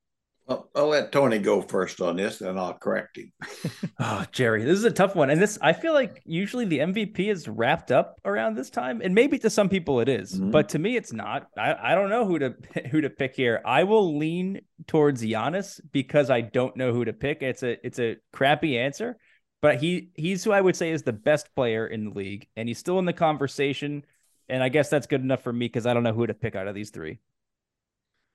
Well, 0.49 0.71
I'll 0.75 0.89
let 0.89 1.13
Tony 1.13 1.39
go 1.39 1.61
first 1.61 2.01
on 2.01 2.17
this, 2.17 2.41
and 2.41 2.59
I'll 2.59 2.73
correct 2.73 3.19
him. 3.19 3.31
oh, 4.01 4.25
Jerry, 4.33 4.65
this 4.65 4.79
is 4.79 4.85
a 4.85 4.91
tough 4.91 5.15
one, 5.15 5.29
and 5.29 5.41
this 5.41 5.59
I 5.61 5.75
feel 5.75 5.93
like 5.93 6.23
usually 6.25 6.65
the 6.65 6.79
MVP 6.79 7.31
is 7.31 7.47
wrapped 7.47 7.93
up 7.93 8.19
around 8.25 8.55
this 8.55 8.71
time, 8.71 9.03
and 9.03 9.15
maybe 9.15 9.39
to 9.41 9.51
some 9.51 9.69
people 9.69 10.01
it 10.01 10.09
is, 10.09 10.35
mm-hmm. 10.35 10.51
but 10.51 10.71
to 10.71 10.79
me 10.79 10.97
it's 10.97 11.13
not. 11.13 11.49
I, 11.57 11.93
I 11.93 11.95
don't 11.95 12.09
know 12.09 12.25
who 12.25 12.39
to 12.39 12.55
who 12.91 13.03
to 13.03 13.11
pick 13.11 13.37
here. 13.37 13.61
I 13.65 13.85
will 13.85 14.17
lean 14.17 14.63
towards 14.87 15.23
Giannis 15.23 15.81
because 15.93 16.31
I 16.31 16.41
don't 16.41 16.77
know 16.77 16.93
who 16.93 17.05
to 17.05 17.13
pick. 17.13 17.43
It's 17.43 17.63
a 17.63 17.85
it's 17.87 17.99
a 17.99 18.17
crappy 18.33 18.79
answer, 18.79 19.19
but 19.61 19.77
he 19.77 20.09
he's 20.15 20.43
who 20.43 20.53
I 20.53 20.61
would 20.61 20.77
say 20.77 20.91
is 20.91 21.03
the 21.03 21.13
best 21.13 21.55
player 21.55 21.87
in 21.87 22.07
the 22.07 22.11
league, 22.11 22.49
and 22.57 22.67
he's 22.69 22.79
still 22.79 22.99
in 22.99 23.05
the 23.05 23.13
conversation 23.13 24.03
and 24.49 24.63
I 24.63 24.69
guess 24.69 24.89
that's 24.89 25.07
good 25.07 25.21
enough 25.21 25.43
for 25.43 25.53
me 25.53 25.67
because 25.67 25.87
I 25.87 25.95
don't 25.95 26.03
know 26.03 26.13
who 26.13 26.27
to 26.27 26.35
pick 26.35 26.57
out 26.57 26.69
of 26.69 26.75
these 26.75 26.91
three. 26.91 27.19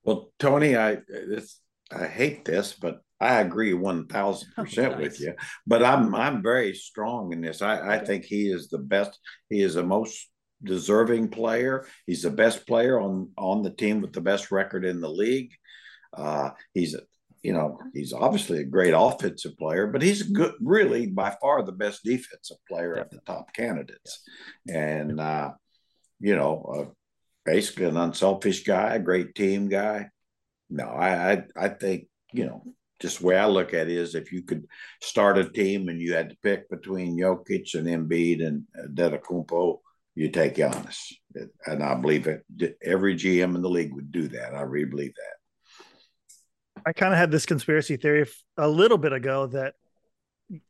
Well, 0.04 0.32
Tony, 0.38 0.76
I 0.76 0.96
this 1.08 1.60
I 1.92 2.06
hate 2.08 2.46
this, 2.46 2.74
but 2.74 3.02
I 3.20 3.40
agree 3.40 3.74
one 3.74 4.08
thousand 4.08 4.50
oh, 4.58 4.64
percent 4.64 4.98
with 4.98 5.20
you. 5.20 5.34
But 5.66 5.84
I'm 5.84 6.14
I'm 6.14 6.44
very 6.44 6.74
strong 6.74 7.32
in 7.34 7.42
this. 7.42 7.62
I. 7.62 7.96
I 7.96 8.00
think 8.00 8.26
he 8.26 8.50
is 8.50 8.68
the 8.68 8.80
best. 8.80 9.18
He 9.50 9.62
is 9.62 9.76
the 9.76 9.84
most 9.84 10.30
deserving 10.64 11.30
player. 11.30 11.86
He's 12.06 12.24
the 12.24 12.32
best 12.32 12.66
player 12.68 13.00
on 13.00 13.30
on 13.38 13.64
the 13.64 13.70
team 13.70 14.02
with 14.02 14.14
the 14.14 14.22
best 14.22 14.52
record 14.52 14.86
in 14.86 15.02
the 15.02 15.10
league. 15.10 15.52
Uh, 16.16 16.52
he's 16.74 16.96
a, 16.96 17.02
you 17.42 17.54
know 17.54 17.80
he's 17.94 18.14
obviously 18.14 18.60
a 18.60 18.66
great 18.66 18.94
offensive 18.96 19.58
player, 19.58 19.88
but 19.88 20.02
he's 20.02 20.24
good, 20.24 20.54
really 20.62 21.08
by 21.08 21.36
far 21.42 21.64
the 21.64 21.72
best 21.72 22.04
defensive 22.04 22.58
player 22.68 22.96
Definitely. 22.96 23.18
of 23.18 23.26
the 23.26 23.32
top 23.32 23.54
candidates. 23.54 24.24
Yeah. 24.66 24.80
And 24.80 25.20
uh, 25.20 25.52
you 26.20 26.36
know, 26.36 26.64
uh, 26.76 26.92
basically 27.46 27.86
an 27.86 27.98
unselfish 27.98 28.64
guy, 28.64 28.96
a 28.96 29.00
great 29.00 29.36
team 29.36 29.70
guy. 29.70 30.10
No, 30.70 30.86
I, 30.86 31.32
I, 31.32 31.44
I 31.56 31.68
think 31.70 32.08
you 32.34 32.46
know, 32.46 32.64
just 33.00 33.20
the 33.20 33.28
way 33.28 33.38
I 33.38 33.46
look 33.46 33.74
at 33.74 33.90
it 33.90 33.98
is 33.98 34.16
if 34.16 34.32
you 34.32 34.42
could 34.42 34.66
start 35.02 35.38
a 35.38 35.48
team 35.48 35.88
and 35.88 36.02
you 36.02 36.14
had 36.14 36.30
to 36.32 36.38
pick 36.44 36.70
between 36.70 37.18
Jokic 37.18 37.76
and 37.76 37.88
Embiid 37.88 38.46
and 38.46 38.64
uh, 38.78 38.88
Antetokounmpo, 38.88 39.80
you 40.16 40.30
take 40.30 40.56
Giannis, 40.56 41.14
and 41.66 41.84
I 41.84 41.96
believe 41.96 42.28
it. 42.28 42.44
Every 42.84 43.16
GM 43.16 43.56
in 43.56 43.62
the 43.62 43.70
league 43.70 43.94
would 43.94 44.12
do 44.12 44.28
that. 44.30 44.54
I 44.54 44.62
really 44.62 44.90
believe 44.90 45.14
that. 45.16 46.84
I 46.86 46.94
kind 46.94 47.14
of 47.14 47.20
had 47.20 47.32
this 47.32 47.46
conspiracy 47.46 47.98
theory 47.98 48.28
a 48.58 48.68
little 48.68 48.98
bit 48.98 49.14
ago 49.14 49.48
that 49.48 49.74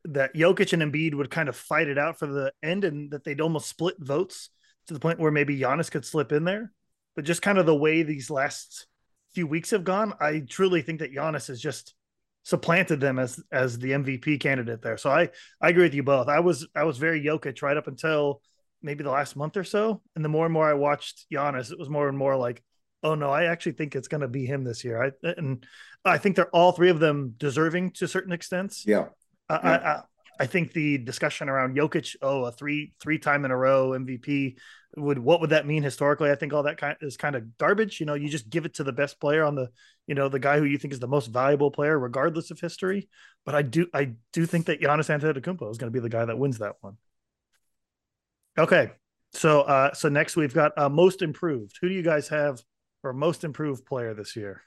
that 0.06 0.34
Jokic 0.36 0.72
and 0.72 0.82
Embiid 0.82 1.16
would 1.16 1.30
kind 1.30 1.50
of 1.50 1.58
fight 1.58 1.90
it 1.90 1.98
out 1.98 2.20
for 2.20 2.28
the 2.28 2.54
end, 2.62 2.86
and 2.86 3.12
that 3.12 3.26
they'd 3.26 3.42
almost 3.42 3.68
split 3.68 3.96
votes 4.00 4.50
to 4.88 4.94
the 4.94 5.00
point 5.00 5.20
where 5.20 5.32
maybe 5.32 5.60
Giannis 5.60 5.92
could 5.92 6.06
slip 6.06 6.32
in 6.32 6.46
there. 6.46 6.72
But 7.16 7.26
just 7.26 7.42
kind 7.42 7.58
of 7.58 7.66
the 7.66 7.76
way 7.76 8.04
these 8.04 8.30
last 8.30 8.88
few 9.34 9.48
weeks 9.48 9.72
have 9.72 9.84
gone, 9.84 10.13
I 10.19 10.41
truly 10.48 10.82
think 10.82 11.00
that 11.00 11.13
Giannis 11.13 11.48
has 11.48 11.62
just 11.62 11.96
supplanted 12.43 13.00
them 13.00 13.19
as 13.19 13.39
as 13.52 13.80
the 13.80 13.91
MVP 13.91 14.39
candidate 14.39 14.82
there. 14.82 14.98
So 14.98 15.10
I 15.10 15.30
I 15.62 15.69
agree 15.69 15.84
with 15.84 15.93
you 15.93 16.04
both. 16.04 16.28
I 16.28 16.39
was 16.39 16.67
I 16.76 16.84
was 16.84 16.98
very 16.98 17.24
Jokic 17.24 17.62
right 17.62 17.78
up 17.78 17.88
until 17.88 18.41
maybe 18.82 19.04
the 19.04 19.12
last 19.12 19.36
month 19.36 19.58
or 19.58 19.63
so, 19.63 20.02
and 20.15 20.24
the 20.24 20.30
more 20.30 20.46
and 20.46 20.54
more 20.54 20.69
I 20.69 20.74
watched 20.74 21.26
Giannis, 21.32 21.72
it 21.72 21.80
was 21.80 21.89
more 21.89 22.10
and 22.10 22.17
more 22.17 22.36
like, 22.36 22.62
oh 23.02 23.15
no, 23.15 23.30
I 23.30 23.46
actually 23.46 23.74
think 23.74 23.96
it's 23.96 24.10
going 24.10 24.22
to 24.22 24.28
be 24.28 24.46
him 24.46 24.63
this 24.63 24.84
year. 24.84 25.04
I 25.04 25.30
and 25.38 25.65
I 26.06 26.17
think 26.17 26.36
they're 26.36 26.56
all 26.56 26.74
three 26.74 26.89
of 26.89 27.00
them 27.00 27.34
deserving 27.38 27.91
to 27.91 28.08
certain 28.08 28.34
extents. 28.34 28.86
Yeah. 28.86 29.08
I, 29.50 29.54
yeah. 29.54 30.02
I, 30.39 30.43
I 30.43 30.46
think 30.48 30.74
the 30.74 30.98
discussion 30.98 31.48
around 31.48 31.78
Jokic, 31.78 32.15
oh, 32.22 32.46
a 32.46 32.52
three 32.52 32.93
three 33.00 33.19
time 33.19 33.46
in 33.46 33.52
a 33.52 33.58
row 33.58 33.91
MVP 33.91 34.58
would 34.96 35.18
what 35.18 35.42
would 35.42 35.50
that 35.50 35.66
mean 35.66 35.84
historically? 35.84 36.30
I 36.30 36.36
think 36.36 36.54
all 36.54 36.64
that 36.64 36.78
kind 36.78 36.96
is 37.02 37.18
kind 37.18 37.36
of 37.36 37.58
garbage. 37.58 38.00
You 38.00 38.06
know, 38.06 38.14
you 38.14 38.30
just 38.30 38.50
give 38.50 38.66
it 38.66 38.76
to 38.76 38.84
the 38.84 38.92
best 38.92 39.20
player 39.20 39.44
on 39.44 39.56
the, 39.56 39.70
you 40.08 40.16
know, 40.16 40.30
the 40.30 40.40
guy 40.40 40.60
who 40.60 40.66
you 40.66 40.78
think 40.78 40.94
is 40.94 41.00
the 41.00 41.08
most 41.08 41.28
valuable 41.28 41.72
player, 41.72 41.98
regardless 41.98 42.52
of 42.52 42.60
history. 42.60 43.10
But 43.46 43.56
I 43.56 43.64
do 43.64 43.88
I 43.94 44.14
do 44.32 44.46
think 44.46 44.68
that 44.68 44.82
Giannis 44.82 45.10
Antetokounmpo 45.10 45.72
is 45.72 45.78
going 45.78 45.92
to 45.92 45.96
be 45.96 46.00
the 46.00 46.10
guy 46.10 46.26
that 46.26 46.38
wins 46.38 46.60
that 46.60 46.76
one. 46.82 46.98
Okay, 48.58 48.92
so 49.34 49.62
uh 49.62 49.94
so 49.94 50.10
next 50.10 50.36
we've 50.36 50.54
got 50.54 50.78
uh, 50.78 50.90
most 50.90 51.22
improved. 51.22 51.78
Who 51.82 51.90
do 51.90 51.96
you 51.96 52.04
guys 52.04 52.28
have 52.28 52.62
for 53.02 53.14
most 53.14 53.44
improved 53.44 53.86
player 53.86 54.14
this 54.14 54.36
year? 54.36 54.62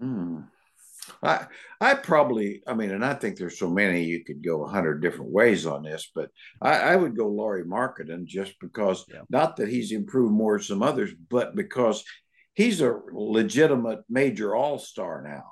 Hmm. 0.00 0.40
I 1.22 1.46
I 1.80 1.94
probably 1.94 2.62
I 2.66 2.74
mean, 2.74 2.90
and 2.90 3.04
I 3.04 3.14
think 3.14 3.36
there's 3.36 3.58
so 3.58 3.70
many 3.70 4.04
you 4.04 4.24
could 4.24 4.44
go 4.44 4.64
a 4.64 4.68
hundred 4.68 5.00
different 5.00 5.30
ways 5.30 5.66
on 5.66 5.82
this, 5.82 6.10
but 6.14 6.30
I, 6.60 6.78
I 6.78 6.96
would 6.96 7.16
go 7.16 7.28
Lauri 7.28 7.64
Markkanen 7.64 8.24
just 8.24 8.54
because 8.60 9.04
yeah. 9.08 9.22
not 9.28 9.56
that 9.56 9.68
he's 9.68 9.92
improved 9.92 10.32
more 10.32 10.58
than 10.58 10.64
some 10.64 10.82
others, 10.82 11.10
but 11.28 11.54
because 11.54 12.04
he's 12.54 12.80
a 12.80 12.98
legitimate 13.12 14.00
major 14.08 14.54
all 14.54 14.78
star 14.78 15.22
now. 15.22 15.44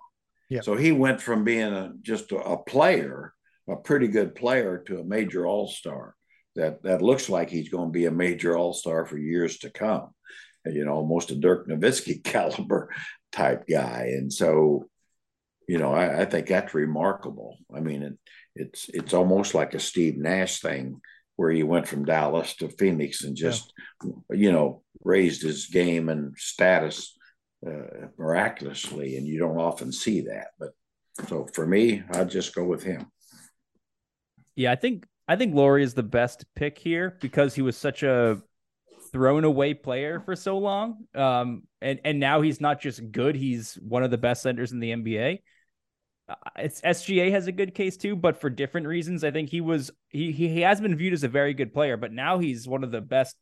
Yeah. 0.51 0.63
So 0.63 0.77
he 0.77 0.93
went 0.93 1.21
from 1.21 1.45
being 1.45 1.73
a, 1.73 1.93
just 2.03 2.33
a, 2.33 2.39
a 2.39 2.63
player, 2.63 3.35
a 3.69 3.77
pretty 3.77 4.09
good 4.09 4.35
player, 4.35 4.83
to 4.87 5.01
a 5.01 5.05
major 5.05 5.47
all 5.47 5.69
star. 5.69 6.15
That 6.57 6.83
that 6.83 7.03
looks 7.03 7.29
like 7.29 7.51
he's 7.51 7.69
going 7.69 7.89
to 7.89 7.93
be 7.93 8.07
a 8.07 8.11
major 8.11 8.57
all 8.57 8.73
star 8.73 9.07
for 9.07 9.17
years 9.17 9.59
to 9.59 9.71
come. 9.71 10.09
You 10.67 10.85
know, 10.85 10.95
almost 10.95 11.31
a 11.31 11.37
Dirk 11.37 11.69
Nowitzki 11.69 12.25
caliber 12.25 12.93
type 13.31 13.67
guy, 13.69 14.15
and 14.15 14.33
so 14.33 14.87
you 15.69 15.79
know, 15.79 15.93
I, 15.93 16.23
I 16.23 16.25
think 16.25 16.49
that's 16.49 16.75
remarkable. 16.75 17.59
I 17.75 17.81
mean, 17.81 18.03
it, 18.03 18.15
it's 18.57 18.89
it's 18.89 19.15
almost 19.15 19.55
like 19.55 19.75
a 19.75 19.81
Steve 19.81 20.17
Nash 20.17 20.61
thing 20.61 21.01
where 21.37 21.51
he 21.51 21.63
went 21.63 21.87
from 21.87 22.05
Dallas 22.05 22.57
to 22.57 22.69
Phoenix 22.69 23.23
and 23.23 23.37
just, 23.37 23.73
yeah. 24.03 24.11
you 24.31 24.51
know, 24.51 24.83
raised 25.05 25.43
his 25.43 25.67
game 25.67 26.09
and 26.09 26.37
status 26.37 27.17
uh, 27.65 28.09
miraculously, 28.19 29.17
and 29.17 29.27
you 29.27 29.39
don't 29.39 29.61
often 29.61 29.93
see 29.93 30.23
that. 30.23 30.49
But 30.59 30.71
so 31.29 31.47
for 31.53 31.67
me, 31.67 32.03
I'd 32.13 32.31
just 32.31 32.55
go 32.55 32.65
with 32.65 32.83
him. 32.83 33.07
Yeah, 34.57 34.73
I 34.73 34.77
think 34.77 35.05
I 35.29 35.37
think 35.37 35.55
Lauri 35.55 35.83
is 35.83 35.95
the 35.95 36.03
best 36.03 36.47
pick 36.57 36.79
here 36.79 37.17
because 37.21 37.55
he 37.55 37.63
was 37.63 37.77
such 37.77 38.03
a 38.03 38.41
thrown 39.13 39.45
away 39.45 39.75
player 39.75 40.21
for 40.21 40.35
so 40.35 40.59
long. 40.59 41.05
Um, 41.15 41.65
and 41.83 42.01
and 42.05 42.19
now 42.19 42.41
he's 42.41 42.61
not 42.61 42.81
just 42.81 43.13
good; 43.13 43.37
he's 43.37 43.75
one 43.75 44.03
of 44.03 44.11
the 44.11 44.19
best 44.19 44.43
centers 44.43 44.73
in 44.73 44.81
the 44.81 44.93
NBA. 44.93 45.41
It's 46.57 46.81
SGA 46.83 47.31
has 47.31 47.47
a 47.47 47.53
good 47.53 47.75
case 47.75 47.97
too, 47.97 48.17
but 48.17 48.41
for 48.41 48.51
different 48.51 48.87
reasons. 48.87 49.25
I 49.25 49.31
think 49.31 49.49
he 49.49 49.61
was 49.61 49.91
he 50.09 50.33
he, 50.33 50.49
he 50.49 50.61
has 50.61 50.81
been 50.81 50.97
viewed 50.97 51.13
as 51.13 51.25
a 51.25 51.29
very 51.29 51.55
good 51.55 51.73
player, 51.73 51.97
but 51.97 52.13
now 52.13 52.39
he's 52.39 52.69
one 52.69 52.85
of 52.85 52.91
the 52.91 53.01
best 53.01 53.37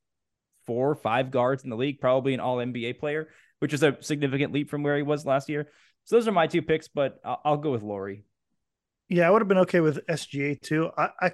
four 0.67 0.91
or 0.91 0.95
five 0.95 1.31
guards 1.31 1.65
in 1.65 1.71
the 1.71 1.77
league, 1.77 2.01
probably 2.01 2.35
an 2.35 2.41
all 2.41 2.57
NBA 2.57 2.99
player, 2.99 3.29
which 3.59 3.73
is 3.73 3.83
a 3.83 3.97
significant 4.01 4.53
leap 4.53 4.69
from 4.69 4.83
where 4.83 4.97
he 4.97 5.03
was 5.03 5.25
last 5.25 5.49
year. 5.49 5.69
So 6.05 6.17
those 6.17 6.29
are 6.29 6.33
my 6.33 6.47
two 6.47 6.63
picks, 6.63 6.89
but 6.89 7.19
I'll, 7.25 7.41
I'll 7.45 7.57
go 7.57 7.73
with 7.73 7.83
Lauri. 7.83 8.25
Yeah, 9.09 9.27
I 9.27 9.31
would 9.31 9.43
have 9.43 9.49
been 9.49 9.59
okay 9.59 9.81
with 9.81 10.05
SGA 10.07 10.61
too. 10.61 10.91
I, 10.97 11.09
I 11.21 11.33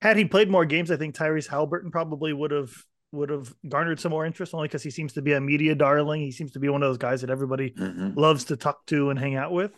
had 0.00 0.16
he 0.16 0.24
played 0.26 0.50
more 0.50 0.66
games, 0.66 0.90
I 0.90 0.96
think 0.96 1.14
Tyrese 1.14 1.48
Haliburton 1.48 1.90
probably 1.90 2.32
would 2.32 2.50
have 2.50 2.72
would 3.12 3.30
have 3.30 3.54
garnered 3.68 4.00
some 4.00 4.10
more 4.10 4.26
interest 4.26 4.54
only 4.54 4.66
because 4.66 4.82
he 4.82 4.90
seems 4.90 5.12
to 5.12 5.22
be 5.22 5.32
a 5.32 5.40
media 5.40 5.74
darling. 5.74 6.20
He 6.20 6.32
seems 6.32 6.50
to 6.52 6.58
be 6.58 6.68
one 6.68 6.82
of 6.82 6.88
those 6.88 6.98
guys 6.98 7.20
that 7.20 7.30
everybody 7.30 7.70
mm-hmm. 7.70 8.18
loves 8.18 8.44
to 8.44 8.56
talk 8.56 8.84
to 8.86 9.10
and 9.10 9.18
hang 9.18 9.36
out 9.36 9.52
with. 9.52 9.70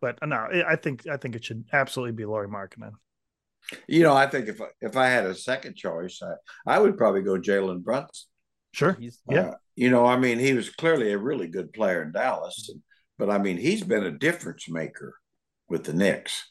But 0.00 0.18
uh, 0.22 0.26
no, 0.26 0.48
I 0.66 0.76
think 0.76 1.06
I 1.08 1.16
think 1.16 1.36
it 1.36 1.44
should 1.44 1.64
absolutely 1.72 2.12
be 2.12 2.24
Lauri 2.24 2.48
Markkanen. 2.48 2.92
You 3.86 4.02
know, 4.02 4.14
I 4.14 4.26
think 4.26 4.48
if 4.48 4.60
if 4.80 4.96
I 4.96 5.08
had 5.08 5.26
a 5.26 5.34
second 5.34 5.76
choice, 5.76 6.20
I, 6.22 6.74
I 6.74 6.78
would 6.78 6.96
probably 6.96 7.22
go 7.22 7.38
Jalen 7.38 7.82
Brunson. 7.82 8.26
Sure. 8.72 8.96
yeah. 9.28 9.40
Uh, 9.40 9.54
you 9.74 9.90
know, 9.90 10.06
I 10.06 10.16
mean, 10.16 10.38
he 10.38 10.52
was 10.52 10.70
clearly 10.70 11.12
a 11.12 11.18
really 11.18 11.48
good 11.48 11.72
player 11.72 12.02
in 12.02 12.12
Dallas, 12.12 12.70
but 13.18 13.30
I 13.30 13.38
mean, 13.38 13.56
he's 13.56 13.82
been 13.82 14.04
a 14.04 14.10
difference 14.10 14.68
maker 14.68 15.16
with 15.68 15.84
the 15.84 15.92
Knicks. 15.92 16.46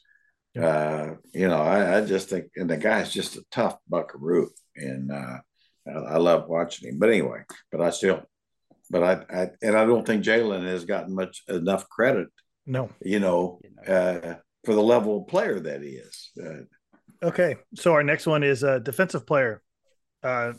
Yeah. 0.54 0.66
Uh, 0.66 1.14
you 1.32 1.48
know, 1.48 1.62
I, 1.62 1.98
I, 1.98 2.04
just 2.04 2.28
think, 2.28 2.46
and 2.56 2.68
the 2.68 2.76
guy's 2.76 3.12
just 3.12 3.36
a 3.36 3.44
tough 3.52 3.78
buckaroo, 3.88 4.50
and 4.74 5.12
uh, 5.12 5.38
I, 5.86 5.90
I, 5.90 6.16
love 6.16 6.48
watching 6.48 6.88
him. 6.88 6.98
But 6.98 7.10
anyway, 7.10 7.42
but 7.70 7.80
I 7.80 7.90
still, 7.90 8.22
but 8.90 9.04
I, 9.04 9.42
I 9.42 9.50
and 9.62 9.76
I 9.76 9.84
don't 9.84 10.04
think 10.04 10.24
Jalen 10.24 10.66
has 10.66 10.84
gotten 10.84 11.14
much 11.14 11.44
enough 11.48 11.88
credit. 11.88 12.28
No, 12.70 12.88
you 13.02 13.18
know, 13.18 13.58
uh, 13.84 14.34
for 14.64 14.74
the 14.74 14.82
level 14.82 15.18
of 15.18 15.26
player 15.26 15.58
that 15.58 15.82
he 15.82 15.88
is. 15.88 16.30
Uh, 16.40 17.26
okay, 17.26 17.56
so 17.74 17.92
our 17.94 18.04
next 18.04 18.26
one 18.26 18.44
is 18.44 18.62
a 18.62 18.78
defensive 18.78 19.26
player. 19.26 19.60
Uh, 20.22 20.52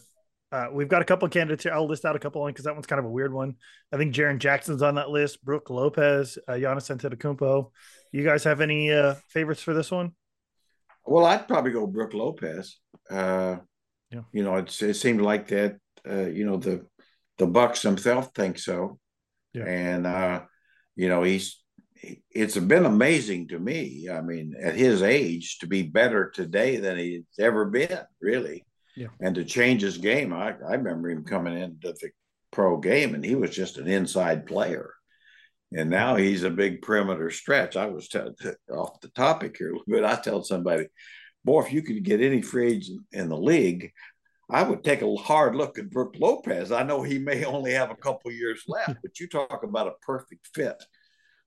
uh, 0.51 0.67
we've 0.73 0.89
got 0.89 1.01
a 1.01 1.05
couple 1.05 1.25
of 1.25 1.31
candidates 1.31 1.63
here. 1.63 1.71
I'll 1.71 1.87
list 1.87 2.03
out 2.03 2.17
a 2.17 2.19
couple 2.19 2.45
because 2.47 2.65
that 2.65 2.73
one's 2.73 2.85
kind 2.85 2.99
of 2.99 3.05
a 3.05 3.09
weird 3.09 3.33
one. 3.33 3.55
I 3.93 3.97
think 3.97 4.13
Jaren 4.13 4.39
Jackson's 4.39 4.81
on 4.81 4.95
that 4.95 5.09
list. 5.09 5.41
Brook 5.45 5.69
Lopez, 5.69 6.37
uh, 6.49 6.53
Giannis 6.53 6.93
Antetokounmpo. 6.93 7.71
You 8.11 8.25
guys 8.25 8.43
have 8.43 8.59
any 8.59 8.91
uh, 8.91 9.15
favorites 9.29 9.61
for 9.61 9.73
this 9.73 9.89
one? 9.89 10.11
Well, 11.05 11.25
I'd 11.25 11.47
probably 11.47 11.71
go 11.71 11.87
Brook 11.87 12.13
Lopez. 12.13 12.77
Uh, 13.09 13.57
yeah. 14.11 14.23
You 14.33 14.43
know, 14.43 14.57
it, 14.57 14.81
it 14.81 14.95
seemed 14.95 15.21
like 15.21 15.47
that. 15.47 15.77
Uh, 16.05 16.27
you 16.27 16.45
know, 16.45 16.57
the 16.57 16.85
the 17.37 17.47
Bucks 17.47 17.81
themselves 17.83 18.27
think 18.35 18.59
so, 18.59 18.99
yeah. 19.53 19.63
and 19.63 20.05
uh, 20.05 20.41
you 20.97 21.07
know, 21.07 21.23
he's. 21.23 21.60
It's 22.31 22.57
been 22.57 22.85
amazing 22.85 23.49
to 23.49 23.59
me. 23.59 24.09
I 24.11 24.21
mean, 24.21 24.55
at 24.59 24.75
his 24.75 25.03
age, 25.03 25.59
to 25.59 25.67
be 25.67 25.83
better 25.83 26.29
today 26.29 26.77
than 26.77 26.97
he's 26.97 27.23
ever 27.39 27.65
been, 27.65 27.99
really 28.19 28.65
yeah. 28.95 29.07
and 29.19 29.35
to 29.35 29.45
change 29.45 29.81
his 29.81 29.97
game. 29.97 30.33
I, 30.33 30.55
I 30.67 30.75
remember 30.75 31.09
him 31.09 31.23
coming 31.23 31.57
into 31.57 31.93
the 31.93 32.11
pro 32.51 32.77
game 32.77 33.15
and 33.15 33.23
he 33.23 33.35
was 33.35 33.51
just 33.51 33.77
an 33.77 33.87
inside 33.87 34.45
player. 34.45 34.93
And 35.73 35.89
now 35.89 36.17
he's 36.17 36.43
a 36.43 36.49
big 36.49 36.81
perimeter 36.81 37.29
stretch. 37.29 37.77
I 37.77 37.85
was 37.85 38.09
t- 38.09 38.19
off 38.71 38.99
the 38.99 39.07
topic 39.09 39.55
here 39.57 39.69
a 39.69 39.77
little 39.77 39.85
bit. 39.87 40.03
I 40.03 40.15
tell 40.15 40.43
somebody, 40.43 40.87
boy, 41.45 41.63
if 41.63 41.71
you 41.71 41.81
could 41.81 42.03
get 42.03 42.21
any 42.21 42.41
free 42.41 42.73
agent 42.73 43.01
in 43.13 43.29
the 43.29 43.37
league, 43.37 43.91
I 44.49 44.63
would 44.63 44.83
take 44.83 45.01
a 45.01 45.15
hard 45.15 45.55
look 45.55 45.79
at 45.79 45.89
Brook 45.89 46.15
Lopez. 46.19 46.73
I 46.73 46.83
know 46.83 47.01
he 47.01 47.19
may 47.19 47.45
only 47.45 47.71
have 47.71 47.89
a 47.89 47.95
couple 47.95 48.31
years 48.31 48.63
left, 48.67 48.97
but 49.01 49.17
you 49.17 49.29
talk 49.29 49.63
about 49.63 49.87
a 49.87 50.05
perfect 50.05 50.49
fit 50.53 50.83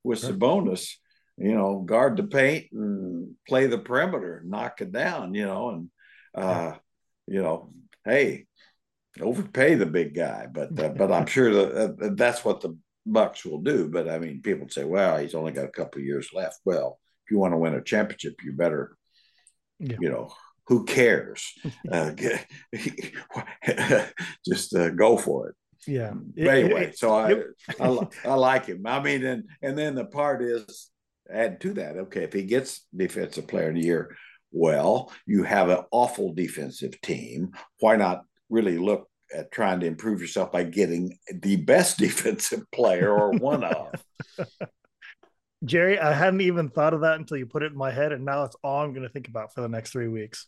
with 0.05 0.23
Sabonis. 0.23 0.93
You 1.37 1.53
know, 1.53 1.81
guard 1.81 2.17
the 2.17 2.23
paint 2.23 2.67
and 2.71 3.35
play 3.49 3.67
the 3.67 3.79
perimeter, 3.79 4.43
knock 4.47 4.81
it 4.81 4.93
down. 4.93 5.35
You 5.35 5.47
know, 5.47 5.71
and 5.71 5.91
uh, 6.33 6.75
you 7.27 7.43
know, 7.43 7.73
hey, 8.05 8.47
overpay 9.21 9.75
the 9.75 9.87
big 9.87 10.15
guy, 10.15 10.47
but 10.51 10.79
uh, 10.79 10.91
but 10.91 11.11
I'm 11.11 11.27
sure 11.27 11.53
that 11.53 11.97
uh, 12.01 12.11
that's 12.15 12.45
what 12.45 12.61
the 12.61 12.79
Bucks 13.07 13.45
will 13.45 13.61
do. 13.61 13.89
But 13.89 14.09
I 14.09 14.19
mean, 14.19 14.43
people 14.43 14.69
say, 14.69 14.85
well, 14.85 15.19
he's 15.19 15.35
only 15.35 15.53
got 15.53 15.67
a 15.67 15.69
couple 15.69 16.01
of 16.01 16.07
years 16.07 16.31
left. 16.33 16.61
Well, 16.65 16.99
if 17.25 17.31
you 17.31 17.39
want 17.39 17.53
to 17.53 17.59
win 17.59 17.75
a 17.75 17.83
championship, 17.83 18.35
you 18.45 18.53
better, 18.53 18.97
yeah. 19.79 19.97
you 20.01 20.11
know, 20.11 20.33
who 20.67 20.85
cares? 20.85 21.53
uh, 21.91 22.13
just 24.47 24.75
uh, 24.75 24.91
go 24.91 25.17
for 25.17 25.49
it. 25.49 25.55
Yeah. 25.87 26.13
But 26.15 26.49
anyway, 26.49 26.93
so 26.95 27.15
I, 27.15 27.43
I, 27.81 27.99
I 28.25 28.35
like 28.35 28.67
him. 28.67 28.87
I 28.87 29.01
mean, 29.01 29.25
and 29.25 29.45
and 29.63 29.77
then 29.77 29.95
the 29.95 30.05
part 30.05 30.43
is 30.43 30.91
add 31.33 31.61
to 31.63 31.75
that. 31.75 31.97
Okay, 31.97 32.25
if 32.25 32.33
he 32.33 32.43
gets 32.43 32.87
defensive 32.95 33.49
player 33.49 33.69
of 33.69 33.75
the 33.75 33.83
year, 33.83 34.17
well, 34.53 35.13
you 35.27 35.43
have 35.43 35.69
an 35.69 35.81
awful 35.91 36.33
defensive 36.33 37.01
team. 37.01 37.53
Why 37.81 37.97
not 37.97 38.23
really 38.49 38.79
look 38.79 39.09
at 39.35 39.51
trying 39.51 39.81
to 39.81 39.87
improve 39.87 40.21
yourself 40.21 40.53
by 40.53 40.65
getting 40.65 41.19
the 41.33 41.57
best 41.57 41.99
defensive 41.99 42.71
player 42.71 43.13
or 43.13 43.33
one 43.33 43.65
of? 43.65 43.93
Jerry, 45.65 45.99
I 45.99 46.13
hadn't 46.13 46.43
even 46.43 46.69
thought 46.69 46.93
of 46.93 47.01
that 47.01 47.19
until 47.19 47.39
you 47.39 47.47
put 47.47 47.63
it 47.63 47.73
in 47.73 47.79
my 47.79 47.91
head, 47.91 48.13
and 48.13 48.25
now 48.25 48.45
it's 48.45 48.57
all 48.63 48.85
I'm 48.85 48.93
going 48.93 49.07
to 49.07 49.09
think 49.09 49.29
about 49.29 49.55
for 49.55 49.63
the 49.63 49.69
next 49.69 49.91
three 49.93 50.09
weeks. 50.09 50.47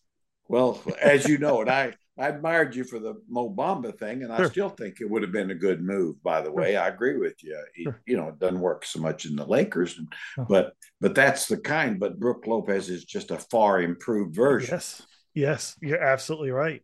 Well, 0.49 0.80
as 1.01 1.26
you 1.26 1.39
know, 1.39 1.62
and 1.62 1.70
I, 1.70 1.95
I 2.19 2.29
admired 2.29 2.75
you 2.75 2.85
for 2.85 2.99
the 2.99 3.14
Mo 3.29 3.51
Bamba 3.51 3.97
thing, 3.99 4.23
and 4.23 4.35
sure. 4.35 4.47
I 4.47 4.49
still 4.49 4.69
think 4.71 5.01
it 5.01 5.11
would 5.11 5.23
have 5.23 5.33
been 5.33 5.51
a 5.51 5.55
good 5.55 5.83
move. 5.83 6.23
By 6.23 6.41
the 6.41 6.51
way, 6.51 6.73
sure. 6.73 6.81
I 6.81 6.89
agree 6.89 7.19
with 7.19 7.43
you. 7.43 7.62
He, 7.75 7.83
sure. 7.85 8.01
You 8.07 8.17
know, 8.17 8.29
it 8.29 8.39
doesn't 8.39 8.61
work 8.61 8.87
so 8.87 9.01
much 9.01 9.27
in 9.27 9.37
the 9.37 9.47
Lakers, 9.47 10.01
but 10.49 10.75
but 11.01 11.14
that's 11.14 11.47
the 11.47 11.59
kind. 11.59 12.01
But 12.01 12.19
Brook 12.19 12.47
Lopez 12.47 12.89
is 12.89 13.05
just 13.05 13.31
a 13.31 13.39
far 13.39 13.83
improved 13.83 14.35
version. 14.35 14.75
Yes, 14.75 15.03
yes, 15.35 15.77
you're 15.83 16.03
absolutely 16.03 16.51
right. 16.51 16.83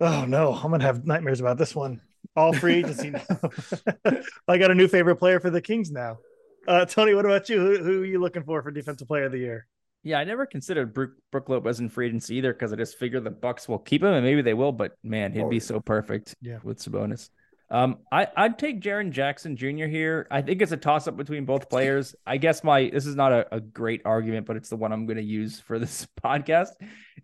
Oh 0.00 0.26
no, 0.26 0.52
I'm 0.52 0.70
gonna 0.70 0.84
have 0.84 1.06
nightmares 1.06 1.40
about 1.40 1.56
this 1.56 1.74
one. 1.74 2.00
All 2.36 2.52
free 2.52 2.74
agency 2.74 3.10
now. 3.10 3.24
I 4.48 4.58
got 4.58 4.70
a 4.70 4.74
new 4.74 4.88
favorite 4.88 5.16
player 5.16 5.40
for 5.40 5.50
the 5.50 5.60
Kings 5.60 5.90
now. 5.90 6.18
Uh, 6.66 6.84
Tony, 6.84 7.14
what 7.14 7.24
about 7.24 7.48
you? 7.48 7.58
Who, 7.58 7.82
who 7.82 8.02
are 8.02 8.06
you 8.06 8.20
looking 8.20 8.44
for 8.44 8.62
for 8.62 8.70
defensive 8.70 9.08
player 9.08 9.24
of 9.24 9.32
the 9.32 9.38
year? 9.38 9.66
Yeah, 10.04 10.18
I 10.18 10.24
never 10.24 10.46
considered 10.46 10.92
Brook, 10.92 11.12
Brook 11.30 11.48
Lopez 11.48 11.78
in 11.78 11.88
free 11.88 12.06
agency 12.06 12.36
either 12.36 12.52
because 12.52 12.72
I 12.72 12.76
just 12.76 12.98
figure 12.98 13.20
the 13.20 13.30
Bucks 13.30 13.68
will 13.68 13.78
keep 13.78 14.02
him 14.02 14.12
and 14.12 14.24
maybe 14.24 14.42
they 14.42 14.54
will. 14.54 14.72
But 14.72 14.96
man, 15.02 15.32
he'd 15.32 15.48
be 15.48 15.60
so 15.60 15.80
perfect 15.80 16.34
yeah. 16.40 16.58
with 16.62 16.78
Sabonis. 16.78 17.30
Um, 17.72 18.00
I 18.12 18.26
I'd 18.36 18.58
take 18.58 18.82
Jaren 18.82 19.12
Jackson 19.12 19.56
Jr. 19.56 19.86
here. 19.86 20.26
I 20.30 20.42
think 20.42 20.60
it's 20.60 20.72
a 20.72 20.76
toss 20.76 21.08
up 21.08 21.16
between 21.16 21.46
both 21.46 21.70
players. 21.70 22.14
I 22.26 22.36
guess 22.36 22.62
my 22.62 22.90
this 22.92 23.06
is 23.06 23.16
not 23.16 23.32
a, 23.32 23.54
a 23.54 23.60
great 23.60 24.02
argument, 24.04 24.46
but 24.46 24.56
it's 24.56 24.68
the 24.68 24.76
one 24.76 24.92
I'm 24.92 25.06
going 25.06 25.16
to 25.16 25.22
use 25.22 25.58
for 25.58 25.78
this 25.78 26.06
podcast. 26.22 26.72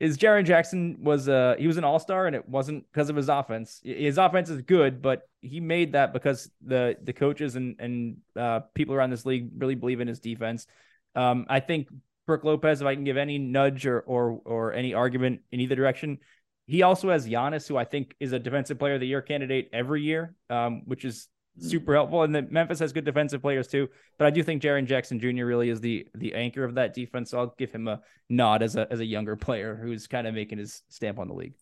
Is 0.01 0.17
Jaren 0.17 0.47
Jackson 0.47 0.97
was 1.03 1.29
uh 1.29 1.57
he 1.59 1.67
was 1.67 1.77
an 1.77 1.85
all 1.85 1.99
star 1.99 2.27
and 2.27 2.35
it 2.35 2.49
wasn't 2.49 2.91
because 2.91 3.11
of 3.11 3.17
his 3.17 3.29
offense. 3.29 3.83
His 3.85 4.17
offense 4.17 4.49
is 4.49 4.63
good, 4.63 5.03
but 5.03 5.29
he 5.43 5.61
made 5.61 5.93
that 5.93 6.15
because 6.15 6.51
the 6.65 6.97
the 7.03 7.13
coaches 7.13 7.55
and 7.55 7.77
and 7.79 8.17
uh, 8.35 8.61
people 8.75 8.95
around 8.95 9.11
this 9.11 9.27
league 9.27 9.51
really 9.59 9.75
believe 9.75 10.01
in 10.01 10.09
his 10.09 10.19
defense. 10.19 10.67
Um, 11.15 11.45
I 11.51 11.61
think 11.61 11.89
Brook 12.29 12.45
Lopez, 12.45 12.83
if 12.83 12.87
I 12.87 12.95
can 12.95 13.05
give 13.05 13.17
any 13.17 13.39
nudge 13.39 13.87
or 13.87 14.01
or 14.01 14.41
or 14.45 14.73
any 14.75 14.95
argument 14.95 15.41
in 15.51 15.61
either 15.61 15.75
direction, 15.75 16.19
he 16.67 16.83
also 16.83 17.11
has 17.11 17.27
Giannis, 17.27 17.67
who 17.67 17.79
I 17.79 17.85
think 17.85 18.15
is 18.21 18.33
a 18.33 18.39
defensive 18.39 18.79
player 18.79 18.95
of 18.95 19.01
the 19.01 19.07
year 19.07 19.23
candidate 19.23 19.71
every 19.73 20.03
year, 20.03 20.35
um, 20.51 20.83
which 20.85 21.07
is 21.07 21.27
hmm. 21.59 21.67
super 21.67 21.95
helpful. 21.95 22.23
And 22.23 22.35
then 22.35 22.49
Memphis 22.51 22.79
has 22.81 22.93
good 22.93 23.07
defensive 23.07 23.41
players 23.41 23.67
too. 23.67 23.89
But 24.19 24.27
I 24.27 24.31
do 24.31 24.43
think 24.43 24.63
Jaren 24.63 24.85
Jackson 24.85 25.19
Jr. 25.19 25.47
really 25.47 25.71
is 25.71 25.81
the 25.81 26.07
the 26.15 26.35
anchor 26.35 26.65
of 26.65 26.75
that 26.75 26.95
defense. 26.95 27.31
So 27.31 27.39
I'll 27.39 27.55
give 27.59 27.73
him 27.73 27.89
a 27.89 28.03
nod 28.29 28.63
as 28.63 28.77
a 28.77 28.87
as 28.93 29.01
a 29.01 29.07
younger 29.07 29.35
player 29.35 29.75
who's 29.83 30.07
kind 30.07 30.27
of 30.27 30.35
making 30.35 30.59
his 30.59 30.83
stamp 30.91 31.19
on 31.19 31.29
the 31.29 31.35
league. 31.35 31.55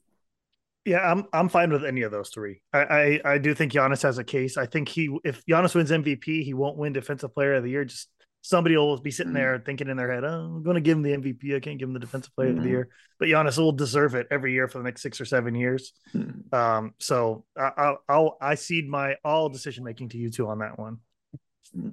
Yeah, 0.85 0.99
I'm 0.99 1.27
I'm 1.33 1.49
fine 1.49 1.71
with 1.71 1.85
any 1.85 2.03
of 2.03 2.11
those 2.11 2.31
three. 2.31 2.61
I, 2.73 2.79
I, 2.79 3.21
I 3.25 3.39
do 3.39 3.55
think 3.55 3.73
Giannis 3.73 4.03
has 4.03 4.19
a 4.19 4.25
case. 4.25 4.57
I 4.57 4.67
think 4.67 4.89
he 4.89 5.17
if 5.25 5.47
Giannis 5.47 5.77
wins 5.77 5.93
MVP, 5.93 6.43
he 6.43 6.55
won't 6.55 6.77
win 6.77 6.93
Defensive 6.93 7.33
Player 7.33 7.55
of 7.55 7.63
the 7.63 7.71
Year 7.71 7.85
just 7.85 8.09
somebody 8.47 8.77
will 8.77 8.97
be 8.97 9.11
sitting 9.11 9.33
mm-hmm. 9.33 9.39
there 9.39 9.59
thinking 9.59 9.89
in 9.89 9.97
their 9.97 10.13
head, 10.13 10.23
oh, 10.23 10.29
I'm 10.29 10.63
going 10.63 10.77
to 10.77 10.81
give 10.81 10.97
him 10.97 11.03
the 11.03 11.17
MVP. 11.17 11.57
I 11.57 11.59
can't 11.59 11.79
give 11.79 11.89
him 11.89 11.95
the 11.95 11.99
defensive 11.99 12.33
player 12.37 12.51
mm-hmm. 12.51 12.59
of 12.59 12.63
the 12.63 12.69
mm-hmm. 12.69 12.77
year. 12.77 12.89
But 13.19 13.27
Giannis 13.27 13.59
will 13.59 13.73
deserve 13.73 14.15
it 14.15 14.29
every 14.31 14.53
year 14.53 14.69
for 14.69 14.79
the 14.79 14.85
next 14.85 15.03
six 15.03 15.21
or 15.21 15.25
seven 15.25 15.57
years. 15.57 15.93
Mm-hmm. 16.15 16.55
Um, 16.55 16.95
so 17.01 17.45
I, 17.59 17.71
I'll, 17.77 17.99
I'll, 18.09 18.37
I 18.41 18.55
cede 18.55 18.89
my 18.89 19.17
all 19.25 19.49
decision 19.49 19.83
making 19.83 20.11
to 20.11 20.19
you 20.19 20.31
two 20.31 20.47
on 20.49 20.61
that 20.61 20.79
one. 20.79 20.99
Mm-hmm. 21.77 21.89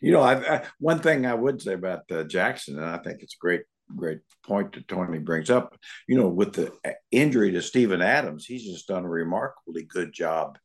You 0.00 0.12
know, 0.12 0.20
I, 0.20 0.56
I, 0.56 0.62
one 0.78 0.98
thing 0.98 1.24
I 1.24 1.32
would 1.32 1.62
say 1.62 1.72
about 1.72 2.02
uh, 2.10 2.24
Jackson, 2.24 2.76
and 2.76 2.86
I 2.86 2.98
think 2.98 3.22
it's 3.22 3.34
a 3.34 3.40
great, 3.40 3.62
great 3.96 4.18
point 4.44 4.74
that 4.74 4.88
Tony 4.88 5.20
brings 5.20 5.48
up. 5.48 5.74
You 6.06 6.18
know, 6.18 6.28
with 6.28 6.52
the 6.52 6.72
uh, 6.84 6.90
injury 7.10 7.52
to 7.52 7.62
Steven 7.62 8.02
Adams, 8.02 8.44
he's 8.44 8.64
just 8.64 8.88
done 8.88 9.06
a 9.06 9.08
remarkably 9.08 9.84
good 9.84 10.12
job 10.12 10.58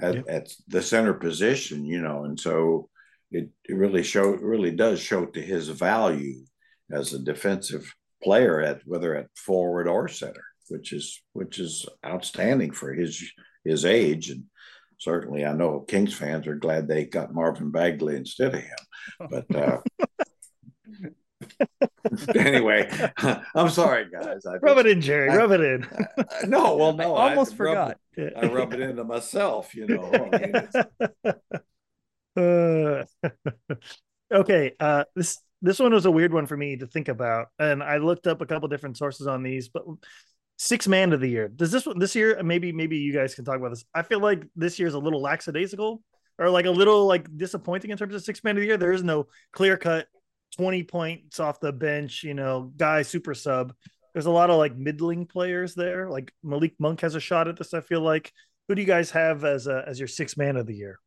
at, 0.00 0.16
yep. 0.16 0.24
at 0.28 0.48
the 0.66 0.82
center 0.82 1.14
position. 1.14 1.84
You 1.84 2.00
know, 2.00 2.24
and 2.24 2.40
so 2.40 2.88
it, 3.30 3.50
it 3.64 3.74
really 3.74 4.02
show 4.02 4.34
it 4.34 4.42
really 4.42 4.70
does 4.70 5.00
show 5.00 5.26
to 5.26 5.40
his 5.40 5.68
value 5.68 6.44
as 6.90 7.12
a 7.12 7.18
defensive 7.18 7.92
player 8.22 8.60
at 8.60 8.80
whether 8.84 9.14
at 9.14 9.26
forward 9.36 9.88
or 9.88 10.08
center, 10.08 10.44
which 10.68 10.92
is 10.92 11.22
which 11.32 11.58
is 11.58 11.86
outstanding 12.04 12.72
for 12.72 12.92
his 12.92 13.22
his 13.64 13.84
age. 13.84 14.30
And 14.30 14.44
certainly 14.98 15.44
I 15.44 15.52
know 15.52 15.80
Kings 15.80 16.14
fans 16.14 16.46
are 16.46 16.56
glad 16.56 16.88
they 16.88 17.04
got 17.04 17.34
Marvin 17.34 17.70
Bagley 17.70 18.16
instead 18.16 18.54
of 18.54 18.60
him. 18.60 19.30
But 19.30 19.54
uh, 19.54 19.80
anyway, 22.34 22.88
I'm 23.54 23.70
sorry, 23.70 24.06
guys. 24.10 24.46
I 24.46 24.56
rub 24.56 24.76
just, 24.76 24.86
it 24.86 24.92
in, 24.92 25.00
Jerry. 25.00 25.30
I, 25.30 25.36
rub 25.36 25.52
it 25.52 25.60
in. 25.60 25.86
I, 26.18 26.46
no, 26.46 26.76
well, 26.76 26.92
no. 26.92 27.14
I 27.14 27.30
almost 27.30 27.56
forgot. 27.56 27.98
Rub 28.16 28.32
I 28.36 28.46
rub 28.46 28.72
it 28.72 28.80
into 28.80 29.04
myself, 29.04 29.74
you 29.74 29.86
know. 29.86 30.30
Uh, 32.38 33.04
okay, 34.32 34.72
uh, 34.78 35.04
this 35.14 35.40
this 35.60 35.78
one 35.78 35.92
was 35.92 36.06
a 36.06 36.10
weird 36.10 36.32
one 36.32 36.46
for 36.46 36.56
me 36.56 36.76
to 36.76 36.86
think 36.86 37.08
about, 37.08 37.48
and 37.58 37.82
I 37.82 37.98
looked 37.98 38.26
up 38.26 38.40
a 38.40 38.46
couple 38.46 38.68
different 38.68 38.96
sources 38.96 39.26
on 39.26 39.42
these, 39.42 39.68
but 39.68 39.84
six 40.56 40.88
man 40.88 41.12
of 41.12 41.20
the 41.20 41.28
year. 41.28 41.48
Does 41.48 41.70
this 41.72 41.86
one 41.86 41.98
this 41.98 42.14
year? 42.14 42.40
Maybe 42.42 42.72
maybe 42.72 42.98
you 42.98 43.12
guys 43.12 43.34
can 43.34 43.44
talk 43.44 43.56
about 43.56 43.70
this. 43.70 43.84
I 43.94 44.02
feel 44.02 44.20
like 44.20 44.44
this 44.56 44.78
year 44.78 44.88
is 44.88 44.94
a 44.94 44.98
little 44.98 45.22
lackadaisical 45.22 46.02
or 46.38 46.50
like 46.50 46.66
a 46.66 46.70
little 46.70 47.06
like 47.06 47.36
disappointing 47.36 47.90
in 47.90 47.96
terms 47.96 48.14
of 48.14 48.22
six 48.22 48.42
man 48.44 48.56
of 48.56 48.60
the 48.60 48.66
year. 48.66 48.76
There 48.76 48.92
is 48.92 49.02
no 49.02 49.26
clear 49.52 49.76
cut 49.76 50.06
20 50.56 50.84
points 50.84 51.40
off 51.40 51.60
the 51.60 51.72
bench, 51.72 52.22
you 52.22 52.34
know, 52.34 52.72
guy 52.76 53.02
super 53.02 53.34
sub. 53.34 53.74
There's 54.12 54.26
a 54.26 54.30
lot 54.30 54.50
of 54.50 54.58
like 54.58 54.76
middling 54.76 55.26
players 55.26 55.74
there. 55.74 56.08
Like 56.10 56.32
Malik 56.42 56.74
Monk 56.78 57.00
has 57.02 57.14
a 57.14 57.20
shot 57.20 57.48
at 57.48 57.56
this, 57.56 57.74
I 57.74 57.80
feel 57.80 58.00
like. 58.00 58.32
Who 58.66 58.74
do 58.74 58.82
you 58.82 58.86
guys 58.86 59.10
have 59.12 59.44
as 59.44 59.66
a, 59.66 59.84
as 59.86 59.98
your 59.98 60.08
six 60.08 60.36
man 60.36 60.56
of 60.56 60.66
the 60.66 60.74
year? 60.74 60.98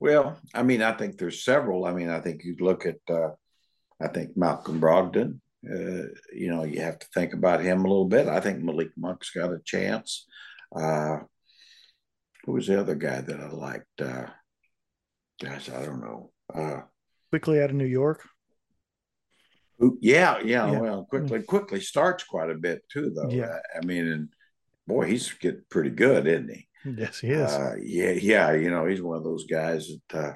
Well, 0.00 0.38
I 0.54 0.62
mean, 0.62 0.82
I 0.82 0.92
think 0.92 1.18
there's 1.18 1.44
several. 1.44 1.84
I 1.84 1.92
mean, 1.92 2.08
I 2.08 2.20
think 2.20 2.42
you 2.42 2.56
look 2.58 2.86
at, 2.86 2.98
uh, 3.08 3.32
I 4.00 4.08
think 4.08 4.36
Malcolm 4.36 4.80
Brogdon. 4.80 5.40
Uh, 5.62 6.08
you 6.32 6.48
know, 6.48 6.64
you 6.64 6.80
have 6.80 6.98
to 6.98 7.06
think 7.12 7.34
about 7.34 7.60
him 7.60 7.80
a 7.80 7.88
little 7.88 8.06
bit. 8.06 8.26
I 8.26 8.40
think 8.40 8.62
Malik 8.62 8.92
Monk's 8.96 9.30
got 9.30 9.52
a 9.52 9.60
chance. 9.62 10.26
Uh, 10.74 11.18
who 12.44 12.52
was 12.52 12.66
the 12.66 12.80
other 12.80 12.94
guy 12.94 13.20
that 13.20 13.40
I 13.40 13.50
liked? 13.50 14.00
Uh, 14.00 14.26
gosh, 15.42 15.68
I 15.68 15.84
don't 15.84 16.00
know. 16.00 16.30
Uh, 16.52 16.80
Quickley 17.28 17.60
out 17.60 17.68
of 17.68 17.76
New 17.76 17.84
York. 17.84 18.26
Yeah, 20.00 20.38
yeah, 20.42 20.70
yeah. 20.70 20.78
Well, 20.78 21.04
Quickley, 21.04 21.42
Quickley 21.42 21.80
starts 21.80 22.24
quite 22.24 22.50
a 22.50 22.54
bit 22.54 22.82
too, 22.90 23.12
though. 23.14 23.30
Yeah. 23.30 23.58
I 23.76 23.84
mean, 23.84 24.06
and 24.06 24.28
boy, 24.86 25.06
he's 25.06 25.30
getting 25.34 25.64
pretty 25.68 25.90
good, 25.90 26.26
isn't 26.26 26.50
he? 26.50 26.68
Yes, 26.84 27.20
he 27.20 27.28
is. 27.28 27.50
Uh, 27.50 27.74
yeah, 27.82 28.12
yeah. 28.12 28.52
You 28.52 28.70
know, 28.70 28.86
he's 28.86 29.02
one 29.02 29.18
of 29.18 29.24
those 29.24 29.44
guys 29.44 29.90
that, 30.10 30.18
uh, 30.18 30.34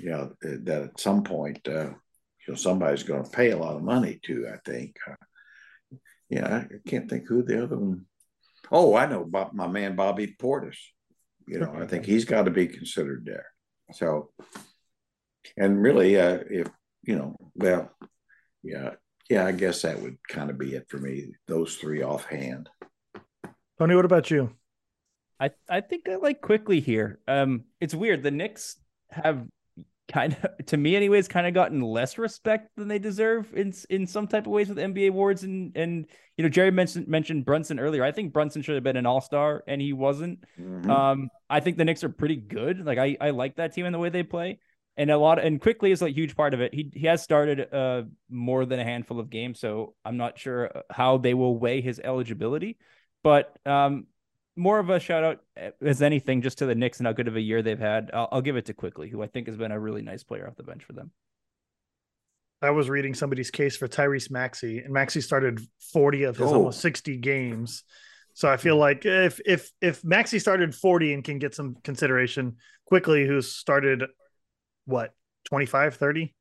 you 0.00 0.10
know, 0.10 0.32
that 0.40 0.90
at 0.90 1.00
some 1.00 1.22
point, 1.22 1.60
uh, 1.68 1.90
you 1.90 2.48
know, 2.48 2.54
somebody's 2.54 3.02
going 3.02 3.24
to 3.24 3.30
pay 3.30 3.50
a 3.50 3.58
lot 3.58 3.76
of 3.76 3.82
money 3.82 4.18
to. 4.24 4.48
I 4.48 4.56
think. 4.68 4.96
Uh, 5.08 5.16
yeah, 6.30 6.64
I 6.64 6.88
can't 6.88 7.10
think 7.10 7.26
who 7.26 7.42
the 7.42 7.62
other 7.62 7.76
one. 7.76 8.06
Oh, 8.70 8.94
I 8.94 9.06
know, 9.06 9.24
Bob, 9.24 9.52
my 9.52 9.66
man 9.66 9.96
Bobby 9.96 10.34
Portis. 10.40 10.76
You 11.46 11.58
know, 11.58 11.74
I 11.74 11.86
think 11.86 12.06
he's 12.06 12.24
got 12.24 12.44
to 12.44 12.50
be 12.50 12.68
considered 12.68 13.24
there. 13.26 13.46
So, 13.92 14.30
and 15.56 15.82
really, 15.82 16.18
uh, 16.18 16.38
if 16.48 16.68
you 17.02 17.16
know, 17.16 17.36
well, 17.56 17.90
yeah, 18.62 18.90
yeah, 19.28 19.44
I 19.44 19.52
guess 19.52 19.82
that 19.82 20.00
would 20.00 20.18
kind 20.28 20.50
of 20.50 20.58
be 20.58 20.74
it 20.74 20.86
for 20.88 20.98
me. 20.98 21.32
Those 21.48 21.74
three 21.74 22.02
offhand. 22.02 22.68
Tony, 23.78 23.96
what 23.96 24.04
about 24.04 24.30
you? 24.30 24.54
I 25.40 25.50
I 25.68 25.80
think 25.80 26.08
I 26.08 26.16
like 26.16 26.40
Quickley 26.40 26.80
here. 26.80 27.18
Um, 27.26 27.64
it's 27.80 27.94
weird. 27.94 28.22
The 28.22 28.30
Knicks 28.30 28.76
have 29.10 29.46
kind 30.12 30.36
of, 30.42 30.66
to 30.66 30.76
me, 30.76 30.94
anyways, 30.94 31.28
kind 31.28 31.46
of 31.46 31.54
gotten 31.54 31.80
less 31.80 32.18
respect 32.18 32.70
than 32.76 32.88
they 32.88 32.98
deserve 32.98 33.52
in 33.54 33.72
in 33.88 34.06
some 34.06 34.26
type 34.26 34.46
of 34.46 34.52
ways 34.52 34.68
with 34.68 34.78
NBA 34.78 35.08
awards. 35.08 35.42
And 35.42 35.76
and 35.76 36.06
you 36.36 36.42
know, 36.42 36.50
Jerry 36.50 36.70
mentioned 36.70 37.08
mentioned 37.08 37.44
Brunson 37.44 37.80
earlier. 37.80 38.04
I 38.04 38.12
think 38.12 38.32
Brunson 38.32 38.62
should 38.62 38.74
have 38.74 38.84
been 38.84 38.96
an 38.96 39.06
All 39.06 39.20
Star, 39.20 39.64
and 39.66 39.80
he 39.80 39.92
wasn't. 39.92 40.44
Mm-hmm. 40.60 40.90
Um, 40.90 41.30
I 41.48 41.60
think 41.60 41.78
the 41.78 41.84
Knicks 41.84 42.04
are 42.04 42.10
pretty 42.10 42.36
good. 42.36 42.84
Like 42.84 42.98
I 42.98 43.16
I 43.20 43.30
like 43.30 43.56
that 43.56 43.72
team 43.72 43.86
and 43.86 43.94
the 43.94 43.98
way 43.98 44.10
they 44.10 44.22
play 44.22 44.58
and 45.00 45.10
a 45.10 45.16
lot 45.16 45.38
of, 45.38 45.44
and 45.44 45.60
Quickley 45.60 45.92
is 45.92 46.02
a 46.02 46.10
huge 46.10 46.36
part 46.36 46.52
of 46.52 46.60
it. 46.60 46.74
He 46.74 46.90
he 46.92 47.06
has 47.06 47.22
started 47.22 47.72
uh 47.72 48.02
more 48.28 48.66
than 48.66 48.80
a 48.80 48.84
handful 48.84 49.18
of 49.18 49.30
games, 49.30 49.58
so 49.58 49.94
I'm 50.04 50.18
not 50.18 50.38
sure 50.38 50.70
uh, 50.76 50.82
how 50.90 51.16
they 51.16 51.32
will 51.32 51.56
weigh 51.58 51.80
his 51.80 52.00
eligibility, 52.04 52.76
but 53.22 53.56
um 53.64 54.06
more 54.60 54.78
of 54.78 54.90
a 54.90 55.00
shout 55.00 55.24
out 55.24 55.40
uh, 55.60 55.70
as 55.82 56.02
anything 56.02 56.42
just 56.42 56.58
to 56.58 56.66
the 56.66 56.74
Knicks 56.74 56.98
and 56.98 57.06
how 57.06 57.12
good 57.12 57.28
of 57.28 57.36
a 57.36 57.40
year 57.40 57.62
they've 57.62 57.78
had. 57.78 58.10
I'll, 58.12 58.28
I'll 58.32 58.42
give 58.42 58.56
it 58.56 58.66
to 58.66 58.74
Quickley, 58.74 59.08
who 59.08 59.22
I 59.22 59.26
think 59.26 59.46
has 59.46 59.56
been 59.56 59.72
a 59.72 59.80
really 59.80 60.02
nice 60.02 60.22
player 60.22 60.46
off 60.46 60.56
the 60.56 60.62
bench 60.62 60.84
for 60.84 60.92
them. 60.92 61.10
I 62.62 62.70
was 62.70 62.90
reading 62.90 63.14
somebody's 63.14 63.50
case 63.50 63.76
for 63.76 63.88
Tyrese 63.88 64.30
Maxey, 64.30 64.80
and 64.80 64.92
Maxey 64.92 65.22
started 65.22 65.60
40 65.92 66.24
of 66.24 66.36
his 66.36 66.48
oh. 66.48 66.56
almost 66.56 66.80
60 66.80 67.16
games. 67.16 67.84
So 68.34 68.48
I 68.48 68.58
feel 68.58 68.76
like 68.76 69.06
if 69.06 69.40
if 69.44 69.70
if 69.80 70.04
Maxey 70.04 70.38
started 70.38 70.74
40 70.74 71.14
and 71.14 71.24
can 71.24 71.38
get 71.38 71.54
some 71.54 71.76
consideration, 71.82 72.56
Quickley, 72.84 73.26
who's 73.26 73.52
started 73.52 74.04
what 74.84 75.14
25 75.44 75.94
30 75.94 76.34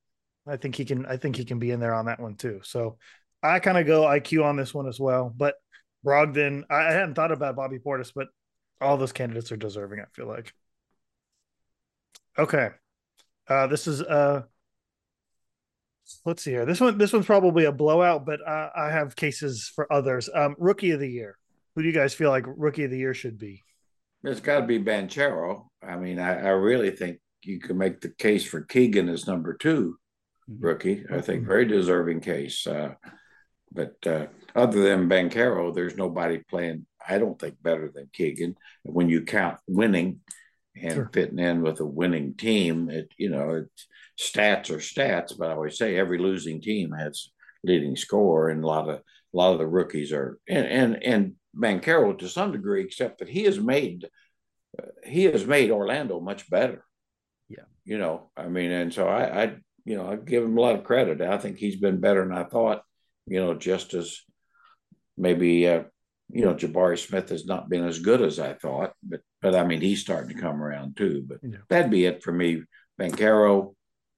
i 0.48 0.58
think 0.58 0.76
he 0.76 0.86
can 0.86 1.06
i 1.06 1.18
think 1.18 1.36
he 1.36 1.46
can 1.46 1.60
be 1.60 1.72
in 1.72 1.80
there 1.80 1.94
on 1.94 2.06
that 2.06 2.20
one 2.20 2.36
too 2.36 2.60
so 2.64 2.98
i 3.42 3.60
kind 3.60 3.78
of 3.78 3.86
go 3.86 4.04
iq 4.04 4.44
on 4.44 4.56
this 4.56 4.74
one 4.74 4.88
as 4.88 5.00
well 5.00 5.34
but 5.36 5.56
brogdon 6.06 6.64
i 6.70 6.92
hadn't 6.92 7.16
thought 7.16 7.32
about 7.32 7.56
bobby 7.56 7.80
portis 7.80 8.12
but 8.14 8.28
all 8.82 8.98
those 8.98 9.12
candidates 9.12 9.52
are 9.52 9.58
deserving 9.58 10.00
i 10.00 10.06
feel 10.14 10.28
like 10.28 10.54
okay 12.38 12.70
uh 13.48 13.68
this 13.68 13.88
is 13.88 14.02
uh 14.02 14.42
let's 16.26 16.44
see 16.44 16.52
here 16.52 16.66
this 16.66 16.80
one 16.80 16.98
this 16.98 17.14
one's 17.14 17.26
probably 17.26 17.66
a 17.66 17.72
blowout 17.72 18.26
but 18.26 18.40
uh, 18.48 18.70
i 18.76 18.90
have 18.90 19.16
cases 19.16 19.72
for 19.76 19.92
others 19.92 20.30
um 20.34 20.56
rookie 20.58 20.92
of 20.92 21.00
the 21.00 21.10
year 21.10 21.38
who 21.76 21.82
do 21.82 21.88
you 21.88 21.94
guys 21.94 22.14
feel 22.14 22.30
like 22.30 22.46
rookie 22.48 22.86
of 22.86 22.92
the 22.92 22.98
year 22.98 23.14
should 23.14 23.38
be 23.38 23.64
it's 24.24 24.42
got 24.42 24.62
to 24.62 24.66
be 24.66 24.80
Banchero. 24.80 25.68
I 25.82 25.96
mean, 25.96 26.20
I, 26.20 26.40
I 26.40 26.50
really 26.50 26.92
think 26.92 27.20
you 27.44 27.60
can 27.60 27.78
make 27.78 28.02
the 28.02 28.10
case 28.10 28.46
for 28.46 28.62
Keegan 28.62 29.10
as 29.10 29.28
number 29.28 29.54
2 29.54 29.96
mm-hmm. 30.50 30.66
rookie. 30.66 31.06
I 31.12 31.22
think 31.22 31.46
very 31.46 31.66
deserving 31.66 32.22
case. 32.22 32.68
Uh, 32.68 32.96
but 33.72 33.96
uh, 34.06 34.28
other 34.56 34.82
than 34.82 35.10
Banchero, 35.10 35.74
there's 35.74 35.96
nobody 35.98 36.40
playing. 36.40 36.86
I 37.08 37.18
don't 37.18 37.40
think 37.40 37.62
better 37.62 37.90
than 37.94 38.10
Keegan. 38.14 38.56
When 38.84 39.10
you 39.10 39.24
count 39.24 39.58
winning 39.68 40.20
and 40.76 40.94
sure. 40.94 41.10
fitting 41.14 41.40
in 41.40 41.62
with 41.62 41.80
a 41.80 41.86
winning 41.86 42.36
team, 42.36 42.90
it 42.90 43.12
you 43.18 43.30
know 43.30 43.64
it's, 43.66 43.88
stats 44.20 44.70
are 44.70 44.78
stats. 44.78 45.38
But 45.38 45.50
I 45.50 45.54
always 45.54 45.78
say 45.78 45.98
every 45.98 46.20
losing 46.20 46.62
team 46.62 46.92
has 46.92 47.32
leading 47.64 47.96
score, 47.96 48.50
and 48.50 48.64
a 48.64 48.68
lot 48.68 48.90
of 48.90 48.96
a 48.98 49.02
lot 49.34 49.54
of 49.54 49.60
the 49.60 49.68
rookies 49.68 50.12
are 50.12 50.40
and 50.48 50.66
and 50.68 51.04
and 51.04 51.34
Banchero 51.56 52.18
to 52.20 52.30
some 52.30 52.52
degree, 52.52 52.84
except 52.84 53.20
that 53.20 53.30
he 53.30 53.44
has 53.44 53.60
made 53.60 54.08
uh, 54.78 54.86
he 55.04 55.26
has 55.26 55.46
made 55.46 55.72
Orlando 55.72 56.20
much 56.20 56.50
better 56.50 56.86
yeah. 57.50 57.64
You 57.84 57.98
know, 57.98 58.30
I 58.38 58.48
mean, 58.48 58.72
and 58.72 58.94
so 58.94 59.08
I, 59.08 59.44
I, 59.44 59.56
you 59.84 59.98
know, 59.98 60.08
I 60.08 60.16
give 60.16 60.44
him 60.44 60.58
a 60.58 60.62
lot 60.62 60.76
of 60.76 60.84
credit. 60.84 61.22
I 61.22 61.38
think 61.38 61.58
he's 61.58 61.78
been 61.78 62.00
better 62.00 62.24
than 62.24 62.38
I 62.38 62.44
thought. 62.44 62.84
You 63.26 63.40
know, 63.40 63.56
just 63.56 63.94
as 63.94 64.20
maybe, 65.20 65.68
uh, 65.68 65.84
you 66.30 66.46
know, 66.46 66.54
Jabari 66.54 66.98
Smith 66.98 67.30
has 67.30 67.46
not 67.46 67.70
been 67.70 67.86
as 67.86 68.00
good 68.00 68.22
as 68.22 68.40
I 68.40 68.54
thought, 68.54 68.94
but 69.04 69.22
but 69.42 69.56
I 69.56 69.64
mean, 69.64 69.82
he's 69.82 70.02
starting 70.02 70.36
to 70.36 70.42
come 70.42 70.62
around 70.62 70.98
too. 70.98 71.24
But 71.28 71.40
yeah. 71.44 71.58
that'd 71.70 71.92
be 71.92 72.06
it 72.06 72.24
for 72.24 72.32
me. 72.32 72.64
Banchero 73.00 73.74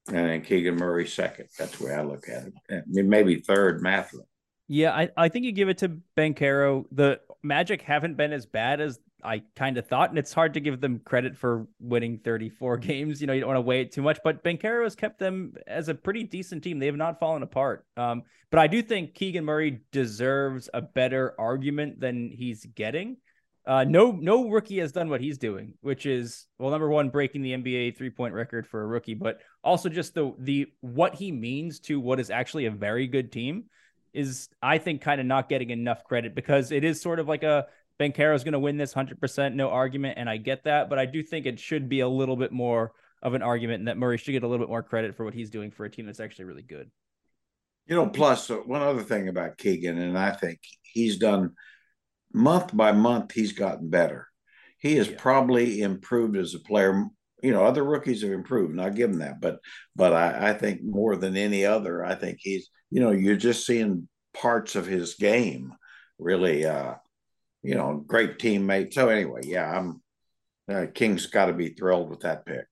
and 0.08 0.16
then 0.18 0.42
Keegan 0.42 0.76
Murray 0.76 1.08
second. 1.08 1.48
That's 1.58 1.78
the 1.78 1.86
way 1.86 1.94
I 1.94 2.02
look 2.02 2.28
at 2.28 2.48
it. 2.48 2.54
And 2.70 3.10
maybe 3.10 3.36
third, 3.36 3.82
Mathurin. 3.82 4.26
Yeah, 4.68 4.94
I, 4.94 5.10
I 5.18 5.30
think 5.30 5.46
you 5.46 5.52
give 5.52 5.70
it 5.70 5.80
to 5.80 5.98
Banchero. 6.18 6.86
The 6.92 7.20
Magic 7.44 7.82
haven't 7.82 8.18
been 8.18 8.34
as 8.34 8.46
bad 8.46 8.82
as 8.82 9.00
I 9.24 9.44
kind 9.56 9.78
of 9.78 9.88
thought, 9.88 10.10
and 10.10 10.20
it's 10.20 10.34
hard 10.34 10.54
to 10.56 10.60
give 10.60 10.82
them 10.82 11.02
credit 11.04 11.38
for 11.38 11.68
winning 11.80 12.20
34 12.24 12.78
games. 12.80 13.22
You 13.22 13.28
know, 13.28 13.34
you 13.34 13.42
don't 13.42 13.50
want 13.50 13.58
to 13.58 13.62
weigh 13.62 13.82
it 13.82 13.92
too 13.92 14.02
much, 14.02 14.20
but 14.24 14.44
Banchero 14.44 14.84
has 14.84 14.96
kept 14.96 15.20
them 15.20 15.54
as 15.68 15.90
a 15.90 15.96
pretty 15.96 16.24
decent 16.24 16.64
team. 16.64 16.80
They 16.80 16.86
have 16.88 16.96
not 16.96 17.20
fallen 17.20 17.44
apart. 17.44 17.86
Um, 17.98 18.24
but 18.50 18.60
I 18.60 18.68
do 18.68 18.82
think 18.82 19.14
Keegan 19.14 19.46
Murray 19.46 19.82
deserves 19.92 20.70
a 20.74 20.82
better 20.82 21.34
argument 21.40 22.00
than 22.00 22.30
he's 22.30 22.66
getting. 22.66 23.18
Uh, 23.66 23.84
no, 23.84 24.12
no 24.12 24.50
rookie 24.50 24.80
has 24.80 24.92
done 24.92 25.10
what 25.10 25.22
he's 25.22 25.38
doing, 25.38 25.76
which 25.82 26.08
is 26.08 26.48
well, 26.58 26.72
number 26.72 26.90
one, 26.90 27.10
breaking 27.10 27.44
the 27.44 27.54
NBA 27.54 27.96
three 27.96 28.10
point 28.10 28.34
record 28.34 28.66
for 28.66 28.82
a 28.82 28.88
rookie, 28.88 29.14
but 29.14 29.40
also 29.64 29.88
just 29.88 30.16
the 30.16 30.34
the 30.40 30.68
what 30.82 31.14
he 31.14 31.32
means 31.32 31.80
to 31.82 32.00
what 32.00 32.20
is 32.20 32.32
actually 32.32 32.66
a 32.66 32.72
very 32.72 33.06
good 33.06 33.32
team 33.32 33.66
is, 34.14 34.50
I 34.62 34.78
think, 34.78 35.02
kind 35.02 35.20
of 35.20 35.28
not 35.28 35.50
getting 35.50 35.70
enough 35.70 36.04
credit 36.04 36.36
because 36.36 36.72
it 36.72 36.84
is 36.84 37.02
sort 37.02 37.20
of 37.20 37.28
like 37.28 37.44
a 37.44 37.68
Banchero 38.00 38.36
is 38.36 38.44
going 38.44 38.54
to 38.54 38.60
win 38.60 38.78
this 38.78 38.94
100%, 38.94 39.54
no 39.54 39.70
argument. 39.70 40.18
And 40.18 40.30
I 40.30 40.38
get 40.38 40.64
that. 40.64 40.90
But 40.90 41.00
I 41.00 41.06
do 41.06 41.22
think 41.22 41.46
it 41.46 41.60
should 41.60 41.88
be 41.88 42.00
a 42.00 42.08
little 42.08 42.36
bit 42.36 42.52
more 42.52 42.94
of 43.22 43.34
an 43.34 43.42
argument 43.42 43.80
and 43.80 43.88
that 43.88 43.98
Murray 43.98 44.18
should 44.18 44.32
get 44.32 44.44
a 44.44 44.48
little 44.48 44.66
bit 44.66 44.70
more 44.70 44.84
credit 44.84 45.16
for 45.16 45.24
what 45.24 45.34
he's 45.34 45.52
doing 45.52 45.70
for 45.72 45.86
a 45.86 45.90
team 45.90 46.06
that's 46.06 46.20
actually 46.20 46.46
really 46.46 46.64
good. 46.64 46.90
You 47.88 47.96
know, 47.96 48.06
uh, 48.06 48.36
one 48.66 48.82
other 48.82 49.04
thing 49.04 49.28
about 49.28 49.58
Keegan, 49.58 49.98
and 49.98 50.18
I 50.18 50.32
think 50.32 50.60
he's 50.82 51.18
done 51.18 51.54
month 52.34 52.76
by 52.76 52.92
month, 52.92 53.34
he's 53.34 53.52
gotten 53.52 53.90
better. 53.90 54.28
He 54.80 54.96
has 54.96 55.10
yeah. 55.10 55.18
probably 55.20 55.82
improved 55.82 56.38
as 56.38 56.56
a 56.56 56.60
player. 56.60 57.06
You 57.42 57.52
know, 57.52 57.66
other 57.66 57.84
rookies 57.84 58.22
have 58.22 58.32
improved, 58.32 58.72
and 58.72 58.82
I 58.82 58.90
give 58.90 59.10
him 59.10 59.20
that. 59.20 59.42
But, 59.42 59.60
but 59.96 60.14
I, 60.14 60.50
I 60.50 60.54
think 60.54 60.84
more 60.84 61.16
than 61.16 61.36
any 61.38 61.66
other, 61.66 62.04
I 62.04 62.16
think 62.16 62.40
he's. 62.42 62.70
You 62.94 63.00
know, 63.00 63.12
you're 63.12 63.38
just 63.38 63.66
seeing 63.66 64.10
parts 64.34 64.76
of 64.76 64.86
his 64.86 65.16
game 65.16 65.74
really 66.20 66.66
uh, 66.66 66.96
you 67.64 67.76
know, 67.76 68.04
great 68.06 68.40
teammate. 68.40 68.94
So 68.94 69.10
anyway, 69.10 69.42
yeah, 69.44 69.70
I'm 69.70 70.02
uh, 70.70 70.86
King's 70.94 71.28
got 71.28 71.48
to 71.48 71.54
be 71.54 71.70
thrilled 71.70 72.10
with 72.10 72.22
that 72.22 72.46
pick. 72.46 72.66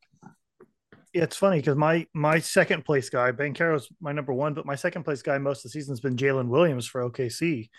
It's 1.14 1.38
funny 1.38 1.58
because 1.58 1.76
my 1.76 2.06
my 2.14 2.40
second 2.40 2.86
place 2.86 3.10
guy, 3.10 3.32
Banchero's 3.32 3.90
my 4.00 4.12
number 4.12 4.34
one, 4.34 4.54
but 4.54 4.66
my 4.66 4.76
second 4.76 5.04
place 5.04 5.22
guy 5.22 5.38
most 5.38 5.60
of 5.60 5.64
the 5.64 5.70
season 5.70 5.92
has 5.92 6.00
been 6.00 6.16
Jalen 6.16 6.48
Williams 6.48 6.86
for 6.86 7.08
OKC, 7.10 7.70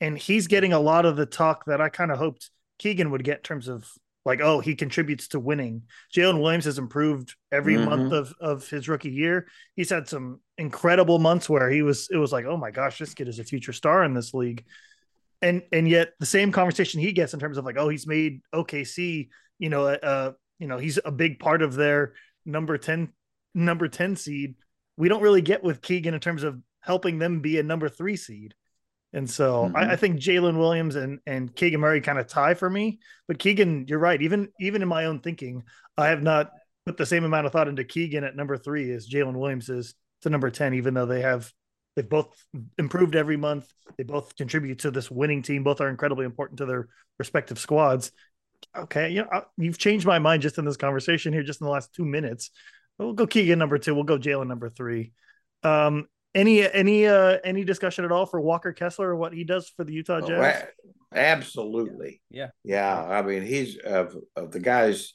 and 0.00 0.18
he's 0.18 0.48
getting 0.48 0.72
a 0.72 0.80
lot 0.80 1.06
of 1.06 1.16
the 1.16 1.26
talk 1.26 1.64
that 1.66 1.80
I 1.80 1.88
kind 1.88 2.10
of 2.10 2.18
hoped 2.18 2.50
Keegan 2.78 3.10
would 3.12 3.24
get 3.24 3.38
in 3.38 3.42
terms 3.42 3.68
of 3.68 3.88
like, 4.24 4.40
oh, 4.40 4.60
he 4.60 4.74
contributes 4.74 5.28
to 5.28 5.40
winning. 5.40 5.82
Jalen 6.14 6.40
Williams 6.40 6.66
has 6.66 6.78
improved 6.78 7.34
every 7.50 7.74
mm-hmm. 7.74 7.88
month 7.88 8.12
of, 8.12 8.34
of 8.40 8.68
his 8.68 8.88
rookie 8.88 9.10
year. 9.10 9.46
He's 9.76 9.90
had 9.90 10.08
some 10.08 10.40
incredible 10.58 11.18
months 11.18 11.48
where 11.48 11.70
he 11.70 11.82
was, 11.82 12.08
it 12.10 12.16
was 12.16 12.32
like, 12.32 12.44
oh 12.44 12.56
my 12.56 12.70
gosh, 12.70 12.98
this 12.98 13.14
kid 13.14 13.28
is 13.28 13.38
a 13.38 13.44
future 13.44 13.72
star 13.72 14.04
in 14.04 14.14
this 14.14 14.34
league. 14.34 14.64
And 15.42 15.62
and 15.72 15.88
yet 15.88 16.12
the 16.20 16.26
same 16.26 16.52
conversation 16.52 17.00
he 17.00 17.12
gets 17.12 17.32
in 17.32 17.40
terms 17.40 17.56
of 17.56 17.64
like, 17.64 17.78
oh, 17.78 17.88
he's 17.88 18.06
made 18.06 18.42
OKC, 18.54 19.30
you 19.58 19.70
know, 19.70 19.86
uh, 19.86 20.32
you 20.58 20.66
know, 20.66 20.76
he's 20.76 20.98
a 21.02 21.10
big 21.10 21.38
part 21.38 21.62
of 21.62 21.74
their 21.74 22.12
number 22.44 22.76
10, 22.76 23.10
number 23.54 23.88
10 23.88 24.16
seed. 24.16 24.56
We 24.98 25.08
don't 25.08 25.22
really 25.22 25.40
get 25.40 25.64
with 25.64 25.80
Keegan 25.80 26.12
in 26.12 26.20
terms 26.20 26.42
of 26.42 26.60
helping 26.80 27.18
them 27.18 27.40
be 27.40 27.58
a 27.58 27.62
number 27.62 27.88
three 27.88 28.16
seed. 28.16 28.54
And 29.12 29.28
so 29.28 29.64
mm-hmm. 29.64 29.76
I, 29.76 29.92
I, 29.92 29.96
think 29.96 30.20
Jalen 30.20 30.56
Williams 30.56 30.96
and 30.96 31.18
and 31.26 31.54
Keegan 31.54 31.80
Murray 31.80 32.00
kind 32.00 32.18
of 32.18 32.28
tie 32.28 32.54
for 32.54 32.70
me. 32.70 33.00
But 33.26 33.38
Keegan, 33.38 33.86
you're 33.88 33.98
right. 33.98 34.20
Even 34.22 34.48
even 34.60 34.82
in 34.82 34.88
my 34.88 35.06
own 35.06 35.20
thinking, 35.20 35.64
I 35.96 36.08
have 36.08 36.22
not 36.22 36.50
put 36.86 36.96
the 36.96 37.06
same 37.06 37.24
amount 37.24 37.46
of 37.46 37.52
thought 37.52 37.68
into 37.68 37.84
Keegan 37.84 38.24
at 38.24 38.36
number 38.36 38.56
three 38.56 38.92
as 38.92 39.08
Jalen 39.08 39.34
Williams 39.34 39.68
is 39.68 39.94
to 40.22 40.30
number 40.30 40.50
ten. 40.50 40.74
Even 40.74 40.94
though 40.94 41.06
they 41.06 41.22
have 41.22 41.52
they've 41.96 42.08
both 42.08 42.28
improved 42.78 43.16
every 43.16 43.36
month, 43.36 43.68
they 43.96 44.04
both 44.04 44.36
contribute 44.36 44.80
to 44.80 44.92
this 44.92 45.10
winning 45.10 45.42
team. 45.42 45.64
Both 45.64 45.80
are 45.80 45.88
incredibly 45.88 46.24
important 46.24 46.58
to 46.58 46.66
their 46.66 46.88
respective 47.18 47.58
squads. 47.58 48.12
Okay, 48.76 49.10
you 49.10 49.22
know 49.22 49.44
you've 49.56 49.78
changed 49.78 50.06
my 50.06 50.20
mind 50.20 50.42
just 50.42 50.58
in 50.58 50.64
this 50.64 50.76
conversation 50.76 51.32
here, 51.32 51.42
just 51.42 51.60
in 51.60 51.64
the 51.64 51.72
last 51.72 51.92
two 51.94 52.04
minutes. 52.04 52.50
We'll 52.96 53.14
go 53.14 53.26
Keegan 53.26 53.58
number 53.58 53.78
two. 53.78 53.94
We'll 53.94 54.04
go 54.04 54.18
Jalen 54.18 54.46
number 54.46 54.68
three. 54.68 55.12
Um, 55.64 56.06
any 56.34 56.70
any 56.72 57.06
uh 57.06 57.38
any 57.44 57.64
discussion 57.64 58.04
at 58.04 58.12
all 58.12 58.26
for 58.26 58.40
Walker 58.40 58.72
Kessler 58.72 59.10
or 59.10 59.16
what 59.16 59.32
he 59.32 59.44
does 59.44 59.68
for 59.68 59.84
the 59.84 59.92
Utah 59.92 60.20
Jazz? 60.20 60.64
Oh, 60.64 60.88
absolutely. 61.18 62.20
Yeah. 62.30 62.48
Yeah. 62.64 63.02
I 63.02 63.22
mean, 63.22 63.42
he's 63.42 63.78
of 63.78 64.16
of 64.36 64.52
the 64.52 64.60
guys 64.60 65.14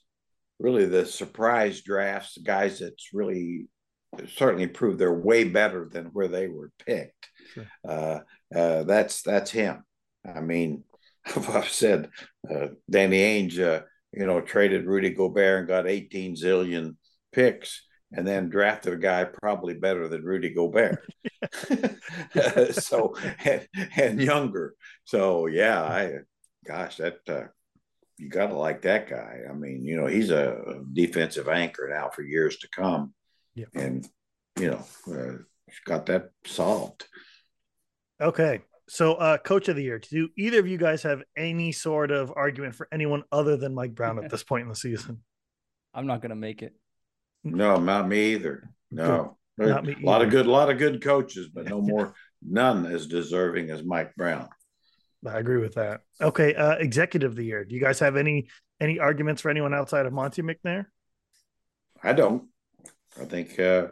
really 0.59 0.85
the 0.85 1.05
surprise 1.05 1.81
drafts, 1.81 2.35
the 2.35 2.41
guys 2.41 2.79
that's 2.79 3.09
really 3.13 3.67
certainly 4.35 4.67
proved 4.67 4.99
they're 4.99 5.13
way 5.13 5.43
better 5.43 5.89
than 5.91 6.05
where 6.07 6.27
they 6.27 6.47
were 6.47 6.71
picked. 6.85 7.29
Sure. 7.53 7.67
Uh, 7.87 8.19
uh, 8.55 8.83
that's 8.83 9.21
that's 9.21 9.51
him. 9.51 9.83
I 10.25 10.41
mean, 10.41 10.83
I've 11.25 11.69
said 11.69 12.09
uh, 12.49 12.67
Danny 12.89 13.19
Ainge, 13.19 13.59
uh, 13.59 13.83
you 14.13 14.25
know, 14.25 14.41
traded 14.41 14.85
Rudy 14.85 15.11
Gobert 15.11 15.59
and 15.59 15.67
got 15.67 15.87
18 15.87 16.35
zillion 16.35 16.95
picks 17.31 17.83
and 18.11 18.25
then 18.25 18.49
drafted 18.49 18.93
a 18.93 18.97
guy 18.97 19.23
probably 19.25 19.73
better 19.73 20.07
than 20.07 20.23
Rudy 20.23 20.53
Gobert. 20.53 21.05
so 22.71 23.15
and, 23.43 23.67
and, 23.95 24.21
younger. 24.21 24.75
So 25.03 25.47
yeah, 25.47 25.81
I 25.83 26.13
gosh, 26.65 26.97
that 26.97 27.17
uh, 27.27 27.43
you 28.17 28.29
got 28.29 28.47
to 28.47 28.57
like 28.57 28.83
that 28.83 29.09
guy. 29.09 29.41
I 29.49 29.53
mean, 29.53 29.85
you 29.85 29.97
know, 29.97 30.07
he's 30.07 30.29
a 30.29 30.81
defensive 30.93 31.49
anchor 31.49 31.89
now 31.91 32.09
for 32.09 32.21
years 32.21 32.57
to 32.57 32.69
come. 32.69 33.13
Yeah. 33.53 33.65
And 33.73 34.07
you 34.59 34.71
know, 34.71 34.85
uh, 35.13 35.37
got 35.85 36.05
that 36.07 36.29
solved. 36.45 37.05
Okay. 38.21 38.61
So, 38.87 39.15
uh, 39.15 39.37
coach 39.39 39.67
of 39.67 39.75
the 39.75 39.83
year, 39.83 39.97
do 39.99 40.29
either 40.37 40.59
of 40.59 40.67
you 40.67 40.77
guys 40.77 41.01
have 41.03 41.23
any 41.35 41.71
sort 41.71 42.11
of 42.11 42.31
argument 42.35 42.75
for 42.75 42.87
anyone 42.91 43.23
other 43.31 43.57
than 43.57 43.73
Mike 43.73 43.95
Brown 43.95 44.23
at 44.23 44.29
this 44.29 44.43
point 44.43 44.61
in 44.63 44.69
the 44.69 44.75
season? 44.75 45.23
I'm 45.93 46.05
not 46.05 46.21
going 46.21 46.29
to 46.29 46.35
make 46.35 46.61
it. 46.61 46.75
No, 47.45 47.77
not 47.77 48.07
me 48.07 48.33
either. 48.33 48.69
No, 48.91 49.37
not 49.57 49.85
me 49.85 49.95
a 50.01 50.05
lot 50.05 50.21
of 50.21 50.31
good, 50.31 50.47
a 50.47 50.51
lot 50.51 50.69
of 50.69 50.77
good 50.77 51.01
coaches, 51.01 51.47
but 51.53 51.69
no 51.69 51.79
more, 51.81 52.13
none 52.45 52.85
as 52.85 53.07
deserving 53.07 53.69
as 53.69 53.83
Mike 53.83 54.15
Brown. 54.15 54.49
I 55.25 55.39
agree 55.39 55.57
with 55.57 55.75
that. 55.75 56.01
Okay, 56.21 56.53
uh, 56.55 56.73
executive 56.73 57.31
of 57.31 57.35
the 57.35 57.45
year. 57.45 57.63
Do 57.63 57.75
you 57.75 57.81
guys 57.81 57.99
have 57.99 58.15
any 58.15 58.47
any 58.81 58.99
arguments 58.99 59.41
for 59.41 59.49
anyone 59.49 59.73
outside 59.73 60.05
of 60.05 60.13
Monte 60.13 60.41
McNair? 60.41 60.85
I 62.03 62.13
don't. 62.13 62.49
I 63.19 63.25
think 63.25 63.59
uh, 63.59 63.87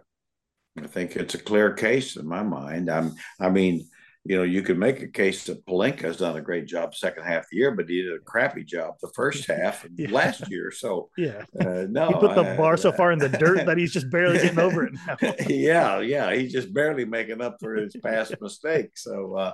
I 0.78 0.88
think 0.88 1.16
it's 1.16 1.36
a 1.36 1.40
clear 1.40 1.74
case 1.74 2.18
in 2.18 2.28
my 2.28 2.44
mind. 2.44 2.90
I'm. 2.90 3.14
I 3.40 3.50
mean, 3.50 3.88
you 4.26 4.38
know, 4.38 4.44
you 4.44 4.62
could 4.62 4.78
make 4.78 5.02
a 5.02 5.08
case 5.08 5.44
that 5.46 5.66
Pelinka 5.66 6.02
has 6.02 6.18
done 6.18 6.38
a 6.38 6.42
great 6.42 6.66
job 6.66 6.96
second 6.96 7.24
half 7.24 7.44
of 7.44 7.50
the 7.52 7.58
year, 7.58 7.72
but 7.72 7.90
he 7.90 8.04
did 8.04 8.14
a 8.14 8.20
crappy 8.20 8.64
job 8.64 8.96
the 9.02 9.12
first 9.14 9.46
half 9.48 9.86
yeah. 9.98 10.10
last 10.12 10.50
year. 10.50 10.72
So 10.72 11.10
yeah, 11.18 11.44
uh, 11.60 11.86
no, 11.90 12.08
he 12.08 12.14
put 12.14 12.36
the 12.36 12.54
I, 12.54 12.58
bar 12.58 12.78
so 12.78 12.94
far 12.94 13.12
in 13.12 13.20
the 13.20 13.28
dirt 13.28 13.66
that 13.66 13.78
he's 13.78 13.92
just 13.92 14.10
barely 14.10 14.38
getting 14.38 14.60
over 14.60 14.86
it. 14.86 14.94
Now. 15.06 15.18
yeah, 15.50 16.00
yeah, 16.00 16.34
he's 16.34 16.54
just 16.54 16.74
barely 16.74 17.04
making 17.04 17.42
up 17.42 17.58
for 17.60 17.76
his 17.76 17.96
past 18.02 18.36
mistakes. 18.40 19.04
So, 19.04 19.36
uh, 19.36 19.54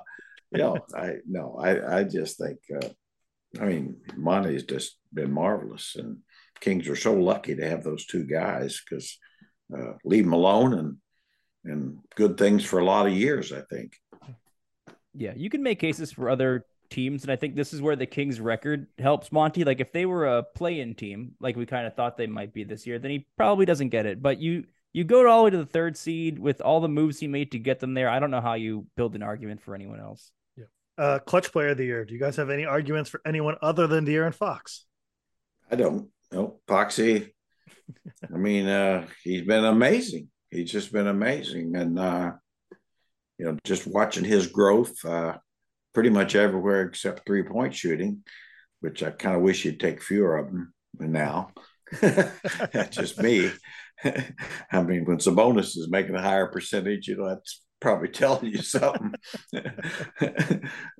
you 0.51 0.59
know, 0.59 0.77
I 0.95 1.15
no, 1.27 1.57
I 1.59 1.99
I 1.99 2.03
just 2.03 2.37
think, 2.37 2.59
uh, 2.75 2.89
I 3.59 3.65
mean, 3.65 3.97
Monte's 4.15 4.63
just 4.63 4.97
been 5.11 5.31
marvelous, 5.31 5.95
and 5.95 6.17
Kings 6.59 6.87
are 6.87 6.95
so 6.95 7.13
lucky 7.13 7.55
to 7.55 7.67
have 7.67 7.83
those 7.83 8.05
two 8.05 8.25
guys 8.25 8.81
because 8.87 9.17
uh, 9.75 9.93
leave 10.03 10.25
them 10.25 10.33
alone 10.33 10.73
and 10.73 10.97
and 11.65 11.99
good 12.15 12.37
things 12.37 12.63
for 12.63 12.79
a 12.79 12.85
lot 12.85 13.07
of 13.07 13.13
years. 13.13 13.51
I 13.51 13.61
think. 13.61 13.93
Yeah, 15.19 15.33
you 15.35 15.49
can 15.49 15.61
make 15.61 15.79
cases 15.79 16.13
for 16.13 16.29
other 16.29 16.65
teams, 16.89 17.23
and 17.23 17.31
I 17.31 17.35
think 17.35 17.55
this 17.55 17.73
is 17.73 17.81
where 17.81 17.97
the 17.97 18.05
Kings' 18.05 18.39
record 18.39 18.87
helps 18.97 19.33
Monte. 19.33 19.65
Like 19.65 19.81
if 19.81 19.91
they 19.91 20.05
were 20.05 20.25
a 20.25 20.43
play-in 20.43 20.95
team, 20.95 21.33
like 21.41 21.57
we 21.57 21.65
kind 21.65 21.85
of 21.85 21.93
thought 21.93 22.15
they 22.15 22.25
might 22.25 22.53
be 22.53 22.63
this 22.63 22.87
year, 22.87 22.99
then 22.99 23.11
he 23.11 23.27
probably 23.35 23.65
doesn't 23.65 23.89
get 23.89 24.05
it. 24.05 24.21
But 24.21 24.39
you 24.39 24.63
you 24.93 25.03
go 25.03 25.27
all 25.27 25.39
the 25.39 25.43
way 25.43 25.49
to 25.51 25.57
the 25.57 25.65
third 25.65 25.97
seed 25.97 26.39
with 26.39 26.61
all 26.61 26.79
the 26.79 26.87
moves 26.87 27.19
he 27.19 27.27
made 27.27 27.51
to 27.51 27.59
get 27.59 27.79
them 27.79 27.93
there. 27.93 28.09
I 28.09 28.19
don't 28.19 28.31
know 28.31 28.39
how 28.39 28.53
you 28.53 28.87
build 28.95 29.13
an 29.15 29.21
argument 29.21 29.61
for 29.61 29.75
anyone 29.75 29.99
else. 29.99 30.31
Yeah. 30.55 30.65
Uh, 30.97 31.19
clutch 31.19 31.51
player 31.51 31.69
of 31.69 31.77
the 31.77 31.85
year. 31.85 32.05
Do 32.05 32.13
you 32.13 32.19
guys 32.19 32.37
have 32.37 32.49
any 32.49 32.65
arguments 32.65 33.09
for 33.09 33.19
anyone 33.25 33.57
other 33.61 33.87
than 33.87 34.05
De'Aaron 34.05 34.33
Fox? 34.33 34.85
I 35.69 35.75
don't. 35.75 36.09
No, 36.31 36.59
Foxy. 36.65 37.35
I 38.23 38.37
mean, 38.37 38.67
uh, 38.67 39.05
he's 39.23 39.45
been 39.45 39.65
amazing. 39.65 40.29
He's 40.49 40.71
just 40.71 40.93
been 40.93 41.07
amazing, 41.07 41.75
and 41.75 41.99
uh, 41.99 42.31
you 43.39 43.45
know, 43.45 43.57
just 43.63 43.87
watching 43.87 44.25
his 44.25 44.47
growth 44.47 44.93
uh, 45.05 45.37
pretty 45.93 46.09
much 46.09 46.35
everywhere 46.35 46.81
except 46.81 47.25
three 47.25 47.43
point 47.43 47.73
shooting, 47.73 48.23
which 48.81 49.01
I 49.01 49.11
kind 49.11 49.35
of 49.35 49.41
wish 49.41 49.65
you'd 49.65 49.79
take 49.79 50.03
fewer 50.03 50.37
of 50.37 50.47
them 50.51 50.73
now. 50.99 51.51
that's 52.01 52.97
just 52.97 53.17
me. 53.17 53.49
I 54.71 54.83
mean, 54.83 55.05
when 55.05 55.17
Sabonis 55.17 55.77
is 55.77 55.87
making 55.89 56.15
a 56.15 56.21
higher 56.21 56.47
percentage, 56.47 57.07
you 57.07 57.17
know, 57.17 57.29
that's 57.29 57.63
probably 57.79 58.09
telling 58.09 58.47
you 58.47 58.61
something. 58.61 59.13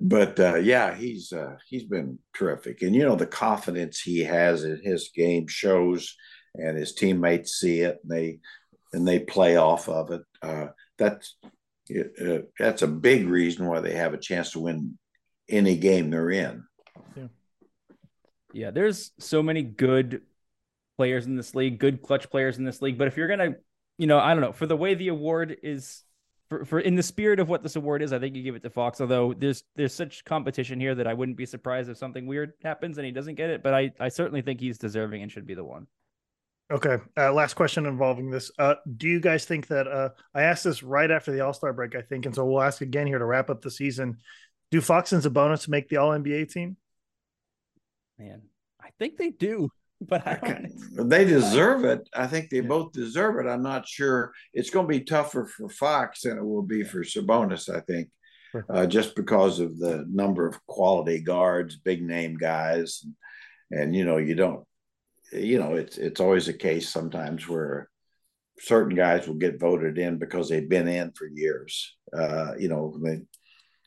but 0.00 0.40
uh, 0.40 0.56
yeah, 0.56 0.94
he's 0.94 1.32
uh, 1.32 1.56
he's 1.68 1.84
been 1.84 2.18
terrific, 2.34 2.82
and 2.82 2.94
you 2.94 3.04
know 3.04 3.16
the 3.16 3.26
confidence 3.26 4.00
he 4.00 4.20
has 4.20 4.64
in 4.64 4.80
his 4.82 5.10
game 5.14 5.46
shows, 5.46 6.16
and 6.54 6.76
his 6.76 6.94
teammates 6.94 7.58
see 7.58 7.80
it, 7.80 7.98
and 8.02 8.10
they 8.10 8.38
and 8.92 9.06
they 9.06 9.20
play 9.20 9.56
off 9.56 9.88
of 9.88 10.10
it. 10.10 10.22
Uh, 10.42 10.68
that's 10.98 11.36
uh, 11.98 12.38
that's 12.58 12.82
a 12.82 12.86
big 12.86 13.28
reason 13.28 13.66
why 13.66 13.80
they 13.80 13.94
have 13.94 14.14
a 14.14 14.18
chance 14.18 14.52
to 14.52 14.60
win 14.60 14.98
any 15.48 15.76
game 15.76 16.10
they're 16.10 16.30
in. 16.30 16.64
Yeah. 17.16 17.26
Yeah, 18.52 18.70
there's 18.70 19.12
so 19.18 19.42
many 19.42 19.62
good 19.62 20.22
players 20.96 21.26
in 21.26 21.36
this 21.36 21.54
league, 21.54 21.78
good 21.78 22.02
clutch 22.02 22.30
players 22.30 22.58
in 22.58 22.64
this 22.64 22.82
league. 22.82 22.98
But 22.98 23.08
if 23.08 23.16
you're 23.16 23.28
gonna, 23.28 23.54
you 23.98 24.06
know, 24.06 24.18
I 24.18 24.34
don't 24.34 24.42
know, 24.42 24.52
for 24.52 24.66
the 24.66 24.76
way 24.76 24.94
the 24.94 25.08
award 25.08 25.56
is 25.62 26.02
for, 26.50 26.64
for 26.64 26.80
in 26.80 26.96
the 26.96 27.02
spirit 27.02 27.40
of 27.40 27.48
what 27.48 27.62
this 27.62 27.76
award 27.76 28.02
is, 28.02 28.12
I 28.12 28.18
think 28.18 28.34
you 28.34 28.42
give 28.42 28.56
it 28.56 28.62
to 28.64 28.70
Fox. 28.70 29.00
Although 29.00 29.32
there's 29.32 29.62
there's 29.76 29.94
such 29.94 30.24
competition 30.24 30.80
here 30.80 30.94
that 30.96 31.06
I 31.06 31.14
wouldn't 31.14 31.38
be 31.38 31.46
surprised 31.46 31.88
if 31.88 31.96
something 31.96 32.26
weird 32.26 32.52
happens 32.62 32.98
and 32.98 33.06
he 33.06 33.12
doesn't 33.12 33.36
get 33.36 33.50
it. 33.50 33.62
But 33.62 33.72
I 33.72 33.92
I 34.00 34.08
certainly 34.08 34.42
think 34.42 34.60
he's 34.60 34.76
deserving 34.76 35.22
and 35.22 35.30
should 35.30 35.46
be 35.46 35.54
the 35.54 35.64
one. 35.64 35.86
Okay. 36.70 36.98
Uh, 37.16 37.32
last 37.32 37.54
question 37.54 37.86
involving 37.86 38.30
this. 38.30 38.50
Uh, 38.58 38.76
do 38.96 39.08
you 39.08 39.20
guys 39.20 39.44
think 39.44 39.66
that 39.68 39.88
uh, 39.88 40.10
I 40.34 40.42
asked 40.42 40.62
this 40.62 40.82
right 40.82 41.10
after 41.10 41.32
the 41.32 41.40
All 41.40 41.52
Star 41.52 41.72
break? 41.72 41.96
I 41.96 42.02
think, 42.02 42.26
and 42.26 42.34
so 42.34 42.44
we'll 42.44 42.62
ask 42.62 42.80
again 42.80 43.06
here 43.06 43.18
to 43.18 43.24
wrap 43.24 43.50
up 43.50 43.60
the 43.60 43.70
season. 43.70 44.18
Do 44.70 44.80
Fox 44.80 45.12
and 45.12 45.22
Sabonis 45.22 45.68
make 45.68 45.88
the 45.88 45.96
All 45.96 46.10
NBA 46.10 46.52
team? 46.52 46.76
Man, 48.18 48.42
I 48.80 48.90
think 49.00 49.16
they 49.16 49.30
do, 49.30 49.68
but 50.00 50.24
they 50.94 51.24
deserve 51.24 51.84
it. 51.84 52.08
I 52.14 52.28
think 52.28 52.50
they 52.50 52.58
yeah. 52.58 52.68
both 52.68 52.92
deserve 52.92 53.44
it. 53.44 53.50
I'm 53.50 53.64
not 53.64 53.88
sure 53.88 54.32
it's 54.54 54.70
going 54.70 54.86
to 54.86 54.98
be 54.98 55.04
tougher 55.04 55.46
for 55.46 55.68
Fox 55.68 56.22
than 56.22 56.38
it 56.38 56.44
will 56.44 56.62
be 56.62 56.84
for 56.84 57.02
Sabonis. 57.02 57.74
I 57.74 57.80
think. 57.80 58.08
Uh, 58.68 58.84
just 58.84 59.14
because 59.14 59.60
of 59.60 59.78
the 59.78 60.04
number 60.10 60.44
of 60.44 60.58
quality 60.66 61.20
guards, 61.20 61.76
big 61.76 62.02
name 62.02 62.36
guys, 62.36 63.04
and, 63.70 63.80
and 63.80 63.94
you 63.94 64.04
know 64.04 64.16
you 64.16 64.34
don't 64.34 64.64
you 65.32 65.58
know, 65.58 65.74
it's 65.74 65.98
it's 65.98 66.20
always 66.20 66.48
a 66.48 66.52
case 66.54 66.88
sometimes 66.88 67.48
where 67.48 67.88
certain 68.58 68.94
guys 68.94 69.26
will 69.26 69.36
get 69.36 69.60
voted 69.60 69.98
in 69.98 70.18
because 70.18 70.48
they've 70.48 70.68
been 70.68 70.88
in 70.88 71.12
for 71.12 71.26
years. 71.26 71.96
Uh, 72.12 72.52
you 72.58 72.68
know, 72.68 72.96
they, 73.02 73.20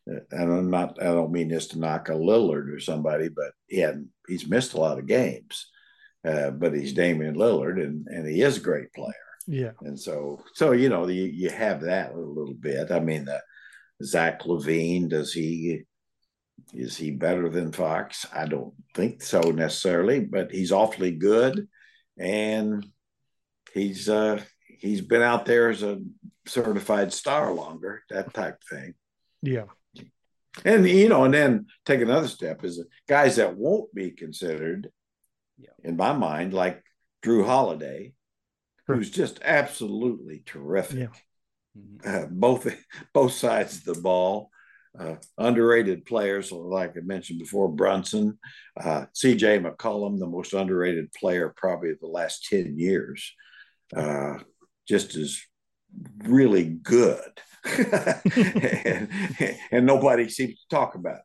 and 0.05 0.53
I'm 0.53 0.69
not 0.69 1.01
I 1.01 1.05
don't 1.05 1.31
mean 1.31 1.49
this 1.49 1.67
to 1.69 1.79
knock 1.79 2.09
a 2.09 2.13
Lillard 2.13 2.73
or 2.73 2.79
somebody, 2.79 3.29
but 3.29 3.51
he 3.67 3.79
had 3.79 4.07
he's 4.27 4.47
missed 4.47 4.73
a 4.73 4.79
lot 4.79 4.99
of 4.99 5.05
games. 5.07 5.67
uh, 6.25 6.51
but 6.51 6.73
he's 6.73 6.93
Damian 6.93 7.35
Lillard, 7.35 7.81
and 7.83 8.07
and 8.07 8.27
he 8.27 8.41
is 8.41 8.57
a 8.57 8.61
great 8.61 8.91
player. 8.93 9.13
Yeah, 9.47 9.71
and 9.81 9.99
so 9.99 10.41
so 10.53 10.71
you 10.71 10.89
know 10.89 11.07
you 11.07 11.23
you 11.23 11.49
have 11.49 11.81
that 11.81 12.13
a 12.13 12.17
little 12.17 12.53
bit. 12.53 12.91
I 12.91 12.99
mean, 12.99 13.25
the 13.25 13.41
Zach 14.03 14.43
LaVine, 14.43 15.09
does 15.09 15.33
he 15.33 15.83
is 16.73 16.97
he 16.97 17.11
better 17.11 17.49
than 17.49 17.71
Fox? 17.71 18.25
I 18.33 18.45
don't 18.45 18.73
think 18.95 19.21
so 19.21 19.41
necessarily, 19.51 20.21
but 20.21 20.51
he's 20.51 20.71
awfully 20.71 21.11
good, 21.11 21.67
and 22.17 22.85
he's 23.73 24.09
uh 24.09 24.41
he's 24.67 25.01
been 25.01 25.21
out 25.21 25.45
there 25.45 25.69
as 25.69 25.83
a 25.83 26.01
certified 26.47 27.13
star 27.13 27.53
longer, 27.53 28.03
that 28.09 28.33
type 28.33 28.55
of 28.55 28.77
thing. 28.77 28.93
Yeah. 29.41 29.65
And 30.65 30.87
you 30.87 31.09
know, 31.09 31.23
and 31.23 31.33
then 31.33 31.65
take 31.85 32.01
another 32.01 32.27
step 32.27 32.63
is 32.63 32.83
guys 33.07 33.37
that 33.37 33.55
won't 33.55 33.93
be 33.93 34.11
considered, 34.11 34.89
yeah. 35.57 35.71
in 35.83 35.97
my 35.97 36.13
mind, 36.13 36.53
like 36.53 36.83
Jrue 37.23 37.45
Holiday, 37.45 38.13
sure. 38.85 38.95
who's 38.95 39.09
just 39.09 39.39
absolutely 39.43 40.43
terrific. 40.45 41.09
Yeah. 42.05 42.05
Uh, 42.05 42.25
both 42.29 42.71
both 43.13 43.33
sides 43.33 43.77
of 43.77 43.95
the 43.95 44.01
ball. 44.01 44.51
Uh, 44.97 45.15
underrated 45.39 46.05
players, 46.05 46.51
like 46.51 46.95
I 46.95 46.99
mentioned 46.99 47.39
before, 47.39 47.67
Brunson, 47.67 48.37
uh, 48.79 49.05
C.J. 49.13 49.59
McCollum, 49.59 50.19
the 50.19 50.27
most 50.27 50.53
underrated 50.53 51.11
player 51.13 51.51
probably 51.57 51.89
of 51.89 51.99
the 51.99 52.07
last 52.07 52.45
ten 52.47 52.77
years, 52.77 53.33
uh, 53.95 54.35
just 54.87 55.15
as 55.15 55.41
really 56.23 56.65
good, 56.65 57.41
and, 57.65 59.09
and, 59.71 59.85
nobody 59.85 60.29
seems 60.29 60.59
to 60.59 60.67
talk 60.69 60.93
about 60.93 61.21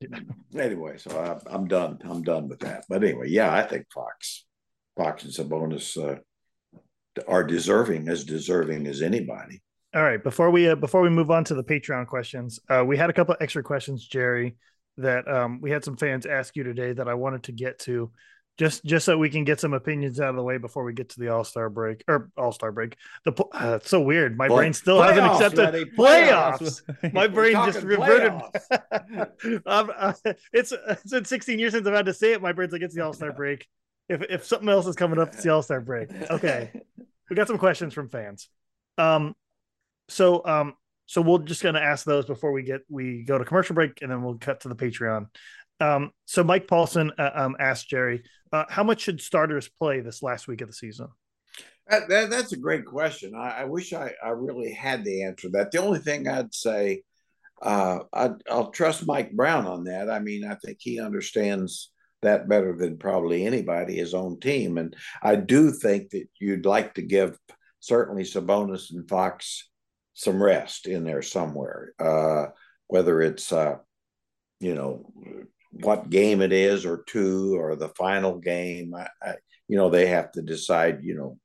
it. 0.00 0.10
Anyway, 0.56 0.98
so 0.98 1.40
I, 1.48 1.54
am 1.54 1.68
done. 1.68 1.98
I'm 2.02 2.22
done 2.22 2.48
with 2.48 2.60
that. 2.60 2.84
But 2.88 3.04
anyway, 3.04 3.28
yeah, 3.28 3.54
I 3.54 3.62
think 3.62 3.86
Fox, 3.94 4.44
Fox 4.96 5.22
and 5.22 5.32
Sabonis 5.32 5.96
uh, 5.96 6.18
are 7.28 7.44
deserving 7.44 8.08
as 8.08 8.24
deserving 8.24 8.88
as 8.88 9.02
anybody. 9.02 9.62
All 9.94 10.02
right, 10.02 10.22
before 10.22 10.50
we 10.50 10.68
uh, 10.68 10.74
before 10.74 11.00
we 11.00 11.08
move 11.08 11.30
on 11.30 11.44
to 11.44 11.54
the 11.54 11.64
Patreon 11.64 12.06
questions, 12.06 12.60
uh, 12.68 12.84
we 12.86 12.98
had 12.98 13.08
a 13.08 13.12
couple 13.14 13.34
extra 13.40 13.62
questions, 13.62 14.06
Jerry, 14.06 14.56
that 14.98 15.26
um, 15.26 15.62
we 15.62 15.70
had 15.70 15.82
some 15.82 15.96
fans 15.96 16.26
ask 16.26 16.56
you 16.56 16.62
today 16.62 16.92
that 16.92 17.08
I 17.08 17.14
wanted 17.14 17.44
to 17.44 17.52
get 17.52 17.78
to, 17.80 18.10
just 18.58 18.84
just 18.84 19.06
so 19.06 19.16
we 19.16 19.30
can 19.30 19.44
get 19.44 19.60
some 19.60 19.72
opinions 19.72 20.20
out 20.20 20.28
of 20.28 20.36
the 20.36 20.42
way 20.42 20.58
before 20.58 20.84
we 20.84 20.92
get 20.92 21.08
to 21.10 21.20
the 21.20 21.28
All 21.28 21.42
Star 21.42 21.70
break 21.70 22.04
or 22.06 22.28
All 22.36 22.52
Star 22.52 22.70
break. 22.70 22.96
The 23.24 23.32
uh, 23.32 23.76
it's 23.80 23.88
so 23.88 24.02
weird. 24.02 24.36
My 24.36 24.48
brain 24.48 24.74
still 24.74 25.00
hasn't 25.00 25.26
accepted 25.26 25.96
playoffs. 25.96 26.82
playoffs. 26.84 27.12
My 27.14 27.26
brain 27.26 27.54
just 27.54 27.82
reverted. 27.82 28.32
uh, 29.66 30.12
it's 30.52 30.70
it's 30.72 31.10
been 31.10 31.24
16 31.24 31.58
years 31.58 31.72
since 31.72 31.86
I've 31.86 31.94
had 31.94 32.06
to 32.06 32.14
say 32.14 32.34
it. 32.34 32.42
My 32.42 32.52
brain's 32.52 32.72
like 32.74 32.82
it's 32.82 32.94
the 32.94 33.04
All 33.04 33.14
Star 33.14 33.32
break. 33.32 33.66
If 34.10 34.20
if 34.28 34.44
something 34.44 34.68
else 34.68 34.86
is 34.86 34.96
coming 34.96 35.18
up, 35.18 35.28
it's 35.28 35.42
the 35.42 35.48
All 35.48 35.62
Star 35.62 35.80
break. 35.80 36.10
Okay, 36.30 36.72
we 37.30 37.36
got 37.36 37.46
some 37.46 37.58
questions 37.58 37.94
from 37.94 38.10
fans. 38.10 38.50
Um, 38.98 39.34
so 40.08 40.44
um 40.44 40.74
so 41.06 41.22
we're 41.22 41.38
just 41.38 41.62
going 41.62 41.74
to 41.74 41.82
ask 41.82 42.04
those 42.04 42.26
before 42.26 42.52
we 42.52 42.62
get 42.62 42.82
we 42.90 43.22
go 43.22 43.38
to 43.38 43.44
commercial 43.44 43.74
break 43.74 44.02
and 44.02 44.10
then 44.10 44.22
we'll 44.22 44.36
cut 44.36 44.60
to 44.60 44.68
the 44.68 44.74
patreon. 44.74 45.26
Um 45.80 46.12
so 46.26 46.42
mike 46.44 46.66
paulson 46.66 47.12
uh, 47.18 47.30
um 47.34 47.56
asked 47.58 47.88
jerry 47.88 48.22
uh, 48.52 48.64
how 48.68 48.82
much 48.82 49.00
should 49.00 49.20
starters 49.20 49.68
play 49.68 50.00
this 50.00 50.22
last 50.22 50.48
week 50.48 50.60
of 50.60 50.68
the 50.68 50.74
season? 50.74 51.08
That, 51.88 52.08
that, 52.08 52.30
that's 52.30 52.52
a 52.52 52.58
great 52.58 52.84
question. 52.84 53.34
I, 53.34 53.62
I, 53.62 53.64
wish 53.64 53.92
I, 53.92 54.12
I 54.22 54.30
really 54.30 54.72
had 54.72 55.04
the 55.04 55.24
answer 55.24 55.48
that. 55.52 55.70
The 55.70 55.78
only 55.78 56.00
thing 56.00 56.28
i'd 56.28 56.54
say 56.54 57.02
uh 57.60 58.00
i 58.12 58.30
i'll 58.48 58.70
trust 58.70 59.06
mike 59.06 59.32
brown 59.32 59.66
on 59.66 59.84
that. 59.84 60.10
I 60.10 60.20
mean 60.20 60.44
i 60.44 60.54
think 60.54 60.78
he 60.80 61.00
understands 61.00 61.90
that 62.22 62.48
better 62.48 62.76
than 62.76 62.98
probably 62.98 63.46
anybody 63.46 63.96
his 63.96 64.14
own 64.14 64.38
team. 64.40 64.78
And 64.78 64.94
i 65.22 65.34
do 65.36 65.70
think 65.70 66.10
that 66.10 66.28
you'd 66.40 66.66
like 66.66 66.94
to 66.94 67.02
give 67.02 67.38
certainly 67.80 68.22
sabonis 68.22 68.92
and 68.92 69.08
fox 69.08 69.67
some 70.18 70.42
rest 70.42 70.86
in 70.86 71.04
there 71.04 71.22
somewhere. 71.22 71.92
Uh, 71.98 72.46
whether 72.88 73.22
it's 73.22 73.52
uh, 73.52 73.76
you 74.60 74.74
know 74.74 75.12
what 75.70 76.10
game 76.10 76.40
it 76.40 76.52
is 76.52 76.84
or 76.84 77.04
two 77.06 77.56
or 77.56 77.76
the 77.76 77.90
final 77.90 78.38
game, 78.38 78.94
I, 78.94 79.08
I, 79.22 79.34
you 79.68 79.76
know 79.76 79.90
they 79.90 80.06
have 80.06 80.32
to 80.32 80.42
decide. 80.42 81.00
You 81.02 81.14
know 81.14 81.38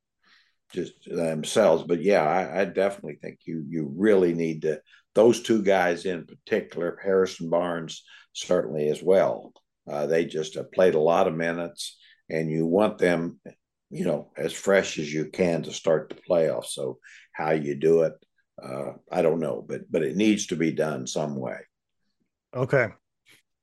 just 0.73 0.93
themselves. 1.05 1.83
But 1.83 2.01
yeah, 2.01 2.23
I, 2.23 2.61
I, 2.61 2.65
definitely 2.65 3.19
think 3.21 3.41
you 3.45 3.63
you 3.69 3.93
really 3.95 4.33
need 4.33 4.63
to 4.63 4.81
those 5.13 5.43
two 5.43 5.61
guys 5.61 6.05
in 6.05 6.25
particular, 6.25 6.99
Harrison 7.03 7.49
Barnes 7.51 8.03
certainly 8.33 8.89
as 8.89 9.03
well. 9.03 9.53
Uh, 9.87 10.07
they 10.07 10.25
just 10.25 10.55
have 10.55 10.71
played 10.71 10.95
a 10.95 10.99
lot 10.99 11.27
of 11.27 11.35
minutes, 11.35 11.97
and 12.29 12.49
you 12.49 12.65
want 12.65 12.97
them, 12.97 13.39
you 13.91 14.05
know, 14.05 14.31
as 14.35 14.51
fresh 14.51 14.97
as 14.97 15.13
you 15.13 15.25
can 15.25 15.61
to 15.63 15.71
start 15.71 16.09
the 16.09 16.15
playoffs. 16.27 16.71
So 16.71 16.97
how 17.31 17.51
you 17.51 17.75
do 17.75 18.01
it, 18.01 18.13
uh, 18.61 18.93
I 19.11 19.21
don't 19.21 19.39
know, 19.39 19.63
but 19.67 19.91
but 19.91 20.03
it 20.03 20.15
needs 20.15 20.47
to 20.47 20.55
be 20.55 20.71
done 20.71 21.07
some 21.07 21.35
way. 21.35 21.59
Okay. 22.55 22.89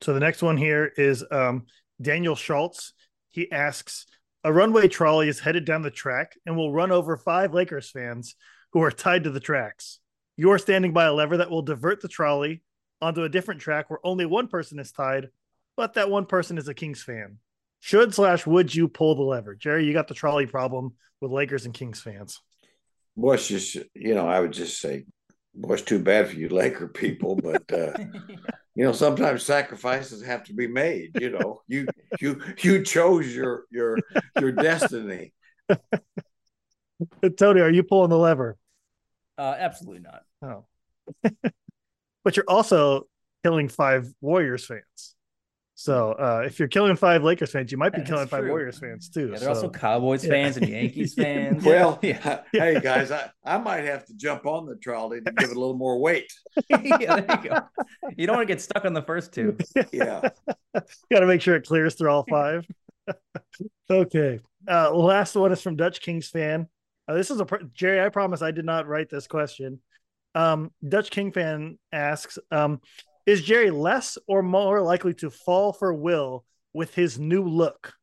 So 0.01 0.15
the 0.15 0.21
next 0.21 0.43
one 0.43 0.57
here 0.57 0.91
is 0.97 1.25
um, 1.31 1.67
Daniel 2.01 2.35
Schultz. 2.35 2.95
He 3.31 3.53
asks, 3.53 4.07
a 4.43 4.53
runway 4.53 4.89
trolley 4.89 5.29
is 5.29 5.39
headed 5.39 5.65
down 5.65 5.83
the 5.83 5.91
track 5.91 6.33
and 6.47 6.57
will 6.57 6.73
run 6.73 6.91
over 6.91 7.17
five 7.17 7.53
Lakers 7.53 7.91
fans 7.91 8.35
who 8.73 8.83
are 8.83 8.91
tied 8.91 9.25
to 9.25 9.31
the 9.31 9.41
tracks. 9.41 10.01
You 10.37 10.51
are 10.53 10.59
standing 10.59 10.93
by 10.93 11.05
a 11.05 11.13
lever 11.13 11.37
that 11.37 11.51
will 11.51 11.63
divert 11.63 12.01
the 12.01 12.09
trolley 12.09 12.63
onto 13.03 13.25
a 13.25 13.29
different 13.29 13.61
track 13.61 13.91
where 13.91 14.05
only 14.05 14.25
one 14.25 14.49
person 14.49 14.79
is 14.79 14.93
tied, 14.93 15.29
but 15.77 15.95
that 15.95 16.11
one 16.11 16.25
person 16.25 16.57
is 16.57 16.69
a 16.69 16.75
Kings 16.75 17.03
fan. 17.03 17.39
Should 17.81 18.15
slash 18.15 18.47
would 18.47 18.75
you 18.75 18.89
pull 18.89 19.15
the 19.15 19.23
lever? 19.23 19.55
Jerry, 19.55 19.85
you 19.85 19.93
got 19.93 20.09
the 20.09 20.15
trolley 20.15 20.47
problem 20.47 20.95
with 21.21 21.31
Lakers 21.31 21.67
and 21.67 21.75
Kings 21.75 22.01
fans. 22.01 22.41
Boy, 23.17 23.37
just 23.37 23.77
you 23.95 24.15
know, 24.15 24.27
I 24.27 24.41
would 24.41 24.53
just 24.53 24.81
say, 24.81 25.05
boy, 25.55 25.75
it's 25.75 25.83
too 25.83 25.99
bad 25.99 26.29
for 26.29 26.37
you 26.37 26.49
Laker 26.49 26.89
people, 26.89 27.37
but 27.37 27.71
uh, 27.73 27.93
you 28.75 28.85
know, 28.85 28.93
sometimes 28.93 29.43
sacrifices 29.43 30.23
have 30.23 30.45
to 30.45 30.55
be 30.55 30.67
made. 30.67 31.13
You 31.15 31.31
know, 31.31 31.61
you 31.69 31.89
you 32.21 32.41
you 32.59 32.83
chose 32.83 33.35
your 33.35 33.65
your 33.71 33.99
your 34.39 34.53
destiny. 34.53 35.33
Tony, 37.37 37.61
are 37.61 37.71
you 37.71 37.83
pulling 37.83 38.11
the 38.11 38.19
lever? 38.19 38.57
Uh, 39.37 39.57
absolutely 39.59 40.01
not. 40.01 40.23
Oh, 40.43 40.65
but 42.25 42.37
you're 42.37 42.45
also 42.49 43.07
killing 43.43 43.69
five 43.69 44.13
Warriors 44.21 44.67
fans. 44.67 45.15
So 45.81 46.13
uh, 46.13 46.43
if 46.45 46.59
you're 46.59 46.69
killing 46.69 46.95
five 46.95 47.23
Lakers 47.23 47.53
fans, 47.53 47.73
you 47.73 47.79
might 47.79 47.95
be 47.95 48.03
killing 48.03 48.27
five 48.29 48.45
Warriors 48.45 48.79
fans 48.79 49.09
too. 49.09 49.31
Yeah, 49.33 49.39
they're 49.39 49.39
so. 49.39 49.49
also 49.49 49.71
Cowboys 49.71 50.23
yeah. 50.23 50.31
fans 50.31 50.59
and 50.59 50.69
Yankees 50.69 51.15
fans. 51.17 51.65
well, 51.65 51.99
yeah. 52.03 52.43
hey 52.53 52.79
guys, 52.81 53.11
I, 53.11 53.31
I 53.47 53.57
might 53.57 53.87
have 53.87 54.05
to 54.05 54.15
jump 54.15 54.45
on 54.45 54.67
the 54.67 54.77
trolley 54.77 55.23
to 55.23 55.33
give 55.33 55.49
it 55.49 55.57
a 55.57 55.59
little 55.59 55.73
more 55.73 55.99
weight. 55.99 56.31
yeah, 56.69 56.77
there 57.21 57.41
you 57.43 57.49
go. 57.49 57.61
You 58.15 58.27
don't 58.27 58.37
want 58.37 58.47
to 58.47 58.55
get 58.55 58.61
stuck 58.61 58.85
on 58.85 58.93
the 58.93 59.01
first 59.01 59.33
two. 59.33 59.57
Yeah, 59.91 60.29
got 61.11 61.21
to 61.21 61.27
make 61.27 61.41
sure 61.41 61.57
it 61.57 61.67
clears 61.67 61.95
through 61.95 62.11
all 62.11 62.27
five. 62.29 62.67
okay, 63.91 64.41
uh, 64.69 64.93
last 64.93 65.35
one 65.35 65.51
is 65.51 65.63
from 65.63 65.77
Dutch 65.77 66.03
Kings 66.03 66.29
fan. 66.29 66.69
Uh, 67.09 67.15
this 67.15 67.31
is 67.31 67.41
a 67.41 67.47
Jerry. 67.73 68.05
I 68.05 68.11
promise 68.11 68.43
I 68.43 68.51
did 68.51 68.67
not 68.67 68.87
write 68.87 69.09
this 69.09 69.27
question. 69.27 69.81
Um, 70.35 70.73
Dutch 70.87 71.11
King 71.11 71.33
fan 71.33 71.79
asks, 71.91 72.39
um, 72.51 72.83
is 73.31 73.43
Jerry 73.43 73.71
less 73.71 74.19
or 74.27 74.43
more 74.43 74.83
likely 74.83 75.15
to 75.15 75.31
fall 75.31 75.73
for 75.73 75.95
Will 75.95 76.45
with 76.73 76.97
his 76.97 77.17
new 77.17 77.45
look? 77.45 77.95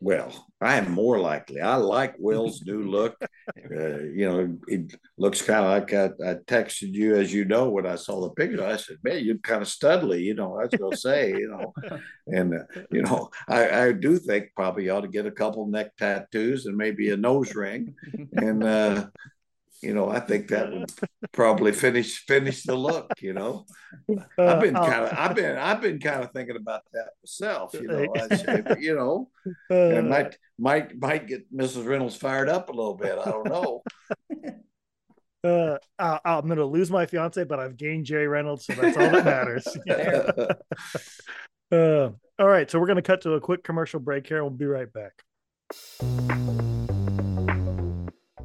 Well, 0.00 0.46
I 0.60 0.78
am 0.78 0.90
more 0.90 1.20
likely. 1.20 1.60
I 1.60 1.76
like 1.76 2.16
Will's 2.18 2.62
new 2.66 2.82
look. 2.82 3.16
Uh, 3.22 3.98
you 3.98 4.28
know, 4.28 4.58
it 4.66 4.94
looks 5.16 5.42
kind 5.42 5.64
of 5.64 5.70
like 5.70 5.94
I, 5.94 6.30
I, 6.30 6.34
texted 6.34 6.92
you, 6.92 7.14
as 7.14 7.32
you 7.32 7.44
know, 7.44 7.68
when 7.68 7.86
I 7.86 7.94
saw 7.94 8.20
the 8.20 8.30
picture. 8.30 8.64
I 8.64 8.76
said, 8.76 8.96
"Man, 9.04 9.24
you're 9.24 9.38
kind 9.38 9.62
of 9.62 9.68
studly." 9.68 10.22
You 10.22 10.34
know, 10.34 10.58
I 10.58 10.64
was 10.64 10.74
going 10.76 10.90
to 10.90 10.96
say, 10.96 11.30
you 11.30 11.48
know, 11.48 11.72
and 12.26 12.54
uh, 12.54 12.82
you 12.90 13.02
know, 13.02 13.30
I, 13.48 13.86
I 13.86 13.92
do 13.92 14.18
think 14.18 14.50
probably 14.56 14.88
ought 14.90 15.02
to 15.02 15.08
get 15.08 15.26
a 15.26 15.32
couple 15.32 15.66
neck 15.66 15.96
tattoos 15.96 16.66
and 16.66 16.76
maybe 16.76 17.10
a 17.10 17.16
nose 17.16 17.54
ring, 17.54 17.94
and 18.32 18.64
uh, 18.64 19.06
you 19.82 19.94
know, 19.94 20.08
I 20.08 20.20
think 20.20 20.48
that 20.48 20.72
would 20.72 20.90
probably 21.32 21.72
finish 21.72 22.24
finish 22.26 22.62
the 22.64 22.74
look. 22.74 23.12
You 23.20 23.32
know, 23.32 23.66
uh, 24.10 24.22
I've 24.38 24.60
been 24.60 24.74
kind 24.74 25.04
of 25.04 25.12
I've 25.16 25.34
been 25.34 25.56
I've 25.56 25.80
been 25.80 26.00
kind 26.00 26.22
of 26.22 26.32
thinking 26.32 26.56
about 26.56 26.82
that 26.92 27.10
myself. 27.22 27.74
You 27.74 27.86
know, 27.86 28.06
I 28.16 28.76
you 28.78 28.94
know, 28.94 29.30
and 29.70 30.08
might 30.08 30.36
might 30.58 30.98
might 30.98 31.26
get 31.26 31.54
Mrs. 31.54 31.86
Reynolds 31.86 32.16
fired 32.16 32.48
up 32.48 32.68
a 32.68 32.72
little 32.72 32.94
bit. 32.94 33.18
I 33.18 33.30
don't 33.30 33.48
know. 33.48 33.82
Uh, 35.44 35.78
I, 36.00 36.18
I'm 36.24 36.46
going 36.46 36.58
to 36.58 36.64
lose 36.64 36.90
my 36.90 37.06
fiance, 37.06 37.44
but 37.44 37.60
I've 37.60 37.76
gained 37.76 38.06
Jerry 38.06 38.26
Reynolds, 38.26 38.66
so 38.66 38.72
that's 38.74 38.96
all 38.96 39.08
that 39.08 39.24
matters. 39.24 39.68
uh, 41.72 42.10
all 42.40 42.48
right, 42.48 42.68
so 42.68 42.80
we're 42.80 42.86
going 42.86 42.96
to 42.96 43.02
cut 43.02 43.20
to 43.20 43.34
a 43.34 43.40
quick 43.40 43.62
commercial 43.62 44.00
break 44.00 44.26
here. 44.26 44.42
We'll 44.42 44.50
be 44.50 44.66
right 44.66 44.88
back. 44.92 45.22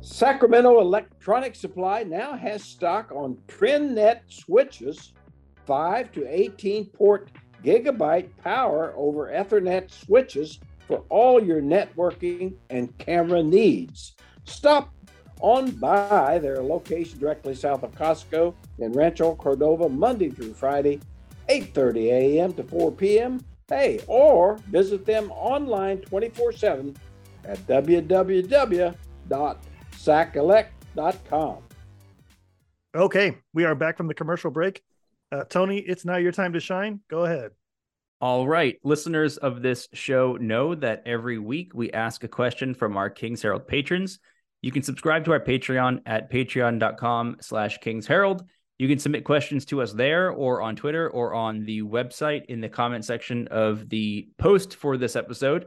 Sacramento 0.03 0.81
Electronic 0.81 1.55
Supply 1.55 2.03
now 2.03 2.35
has 2.35 2.61
stock 2.61 3.13
on 3.13 3.37
TrendNet 3.47 4.19
switches, 4.27 5.13
5 5.65 6.11
to 6.11 6.27
18 6.27 6.87
port 6.87 7.31
gigabyte 7.63 8.27
power 8.43 8.93
over 8.97 9.31
Ethernet 9.31 9.89
switches 9.89 10.59
for 10.89 11.05
all 11.07 11.41
your 11.41 11.61
networking 11.61 12.55
and 12.69 12.95
camera 12.97 13.41
needs. 13.41 14.17
Stop 14.43 14.93
on 15.39 15.71
by 15.71 16.37
their 16.37 16.61
location 16.61 17.17
directly 17.17 17.55
south 17.55 17.83
of 17.83 17.91
Costco 17.91 18.53
in 18.79 18.91
Rancho 18.91 19.35
Cordova, 19.35 19.87
Monday 19.87 20.29
through 20.29 20.53
Friday, 20.53 20.99
8:30 21.47 22.11
a.m. 22.11 22.51
to 22.53 22.63
4 22.65 22.91
p.m. 22.91 23.39
Hey, 23.69 24.01
or 24.07 24.57
visit 24.67 25.05
them 25.05 25.31
online 25.31 25.99
24/7 25.99 26.93
at 27.45 27.65
www.sacelec.com. 29.93 31.57
Okay, 32.95 33.37
we 33.53 33.65
are 33.65 33.75
back 33.75 33.97
from 33.97 34.07
the 34.07 34.13
commercial 34.13 34.51
break. 34.51 34.81
Uh, 35.31 35.43
Tony, 35.45 35.79
it's 35.79 36.05
now 36.05 36.17
your 36.17 36.31
time 36.31 36.53
to 36.53 36.59
shine. 36.59 36.99
Go 37.09 37.25
ahead. 37.25 37.51
All 38.21 38.47
right. 38.47 38.77
Listeners 38.83 39.37
of 39.37 39.61
this 39.61 39.89
show 39.93 40.37
know 40.37 40.75
that 40.75 41.03
every 41.05 41.39
week 41.39 41.73
we 41.73 41.91
ask 41.91 42.23
a 42.23 42.27
question 42.27 42.73
from 42.73 42.95
our 42.95 43.09
Kings 43.09 43.41
Herald 43.41 43.67
patrons. 43.67 44.19
You 44.61 44.71
can 44.71 44.83
subscribe 44.83 45.25
to 45.25 45.31
our 45.31 45.39
Patreon 45.41 46.03
at 46.05 46.31
patreon.com 46.31 47.37
slash 47.41 47.79
Kings 47.79 48.07
Herald. 48.07 48.43
You 48.77 48.87
can 48.87 48.99
submit 48.99 49.25
questions 49.25 49.65
to 49.65 49.81
us 49.81 49.91
there 49.91 50.29
or 50.31 50.61
on 50.61 50.75
Twitter 50.75 51.09
or 51.09 51.33
on 51.33 51.65
the 51.65 51.81
website 51.81 52.45
in 52.45 52.61
the 52.61 52.69
comment 52.69 53.05
section 53.05 53.47
of 53.49 53.89
the 53.89 54.29
post 54.37 54.75
for 54.75 54.97
this 54.97 55.15
episode. 55.15 55.65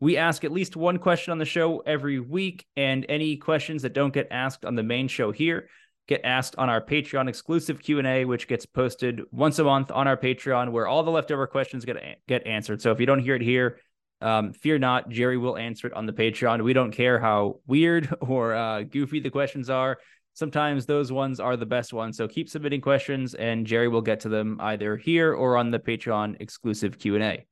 We 0.00 0.16
ask 0.16 0.44
at 0.44 0.52
least 0.52 0.76
one 0.76 0.98
question 0.98 1.32
on 1.32 1.38
the 1.38 1.44
show 1.44 1.80
every 1.80 2.20
week, 2.20 2.66
and 2.76 3.04
any 3.08 3.36
questions 3.36 3.82
that 3.82 3.94
don't 3.94 4.14
get 4.14 4.28
asked 4.30 4.64
on 4.64 4.76
the 4.76 4.82
main 4.82 5.08
show 5.08 5.32
here 5.32 5.68
get 6.08 6.22
asked 6.24 6.56
on 6.56 6.68
our 6.68 6.80
Patreon 6.80 7.28
exclusive 7.28 7.80
Q&A 7.80 8.24
which 8.24 8.48
gets 8.48 8.66
posted 8.66 9.20
once 9.30 9.58
a 9.58 9.64
month 9.64 9.90
on 9.92 10.08
our 10.08 10.16
Patreon 10.16 10.72
where 10.72 10.88
all 10.88 11.02
the 11.02 11.10
leftover 11.10 11.46
questions 11.46 11.84
get 11.84 11.98
get 12.26 12.46
answered. 12.46 12.82
So 12.82 12.90
if 12.90 12.98
you 12.98 13.06
don't 13.06 13.20
hear 13.20 13.36
it 13.36 13.42
here, 13.42 13.78
um, 14.20 14.52
fear 14.52 14.78
not, 14.78 15.08
Jerry 15.10 15.36
will 15.36 15.56
answer 15.56 15.86
it 15.86 15.92
on 15.92 16.06
the 16.06 16.12
Patreon. 16.12 16.64
We 16.64 16.72
don't 16.72 16.90
care 16.90 17.20
how 17.20 17.60
weird 17.66 18.12
or 18.20 18.54
uh, 18.54 18.82
goofy 18.82 19.20
the 19.20 19.30
questions 19.30 19.70
are. 19.70 19.98
Sometimes 20.32 20.86
those 20.86 21.12
ones 21.12 21.40
are 21.40 21.56
the 21.56 21.66
best 21.66 21.92
ones. 21.92 22.16
So 22.16 22.26
keep 22.26 22.48
submitting 22.48 22.80
questions 22.80 23.34
and 23.34 23.66
Jerry 23.66 23.88
will 23.88 24.02
get 24.02 24.20
to 24.20 24.28
them 24.28 24.56
either 24.60 24.96
here 24.96 25.34
or 25.34 25.56
on 25.56 25.70
the 25.70 25.78
Patreon 25.78 26.36
exclusive 26.40 26.98
Q&A. 26.98 27.44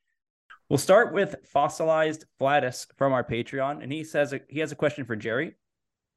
We'll 0.69 0.79
start 0.79 1.13
with 1.13 1.37
fossilized 1.45 2.25
Flatus 2.41 2.89
from 2.97 3.13
our 3.13 3.23
Patreon 3.23 3.83
and 3.83 3.93
he 3.93 4.03
says 4.03 4.35
he 4.49 4.59
has 4.59 4.73
a 4.73 4.77
question 4.77 5.05
for 5.05 5.15
Jerry. 5.15 5.55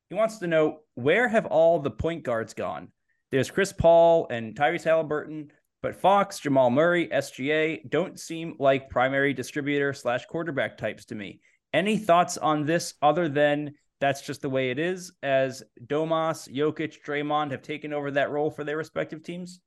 He 0.10 0.16
wants 0.16 0.40
to 0.40 0.48
know 0.48 0.80
where 0.96 1.28
have 1.28 1.46
all 1.46 1.80
the 1.80 1.92
point 1.92 2.24
guards 2.24 2.56
gone? 2.56 2.88
There's 3.32 3.52
Chris 3.52 3.72
Paul 3.72 4.28
and 4.32 4.56
Tyrese 4.56 4.86
Haliburton, 4.86 5.50
but 5.84 5.96
Fox, 5.96 6.40
Jamal 6.40 6.72
Murray, 6.72 7.08
SGA 7.10 7.88
don't 7.92 8.20
seem 8.20 8.56
like 8.58 8.90
primary 8.90 9.36
distributor 9.36 9.94
slash 9.94 10.26
quarterback 10.26 10.80
types 10.80 11.06
to 11.06 11.16
me. 11.16 11.42
Any 11.72 12.00
thoughts 12.00 12.38
on 12.40 12.66
this 12.66 12.96
other 13.04 13.30
than 13.30 13.76
that's 14.02 14.22
just 14.22 14.42
the 14.42 14.50
way 14.50 14.72
it 14.72 14.80
is, 14.80 15.12
as 15.22 15.62
Domas, 15.86 16.52
Jokic, 16.52 17.04
Draymond 17.06 17.52
have 17.52 17.62
taken 17.62 17.94
over 17.94 18.10
that 18.12 18.32
role 18.32 18.50
for 18.50 18.64
their 18.64 18.78
respective 18.78 19.22
teams? 19.22 19.60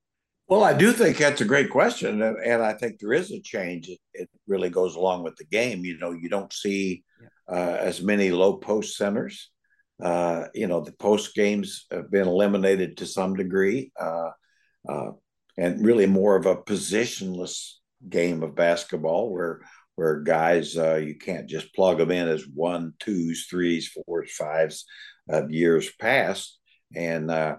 Well, 0.53 0.65
I 0.65 0.75
do 0.75 0.93
think 0.93 1.17
that's 1.17 1.41
a 1.41 1.47
great 1.47 1.71
question, 1.71 2.21
and 2.21 2.63
I 2.63 2.75
think 2.75 2.99
there 2.99 3.15
is 3.15 3.31
a 3.31 3.41
change. 3.41 3.89
It, 4.13 4.29
really 4.47 4.69
goes 4.69 4.97
along 4.97 5.23
with 5.23 5.35
the 5.37 5.47
game. 5.47 5.83
You 5.83 5.97
know, 5.97 6.13
you 6.13 6.29
don't 6.29 6.53
see 6.53 7.05
uh, 7.51 7.79
as 7.81 8.03
many 8.03 8.31
low 8.31 8.59
post 8.59 8.99
centers. 8.99 9.49
Uh, 9.99 10.49
you 10.53 10.67
know, 10.67 10.83
the 10.83 10.93
post 10.93 11.35
games 11.35 11.87
have 11.91 12.11
been 12.11 12.29
eliminated 12.29 12.99
to 12.99 13.07
some 13.07 13.35
degree, 13.35 13.93
uh, 13.99 14.29
uh, 14.87 15.13
and 15.57 15.83
really 15.83 16.05
more 16.05 16.37
of 16.37 16.45
a 16.45 16.57
positionless 16.57 17.77
game 18.07 18.43
of 18.43 18.55
basketball 18.55 19.33
where 19.33 19.63
where 19.95 20.21
guys 20.21 20.77
uh, 20.77 20.97
you 20.97 21.15
can't 21.15 21.49
just 21.49 21.75
plug 21.75 21.97
them 21.97 22.11
in 22.11 22.29
as 22.29 22.47
one, 22.47 22.93
twos, 22.99 23.47
threes, 23.49 23.89
fours, 23.89 24.31
fives 24.31 24.85
of 25.31 25.51
years 25.51 25.91
past, 25.99 26.59
and 26.95 27.31
uh, 27.31 27.57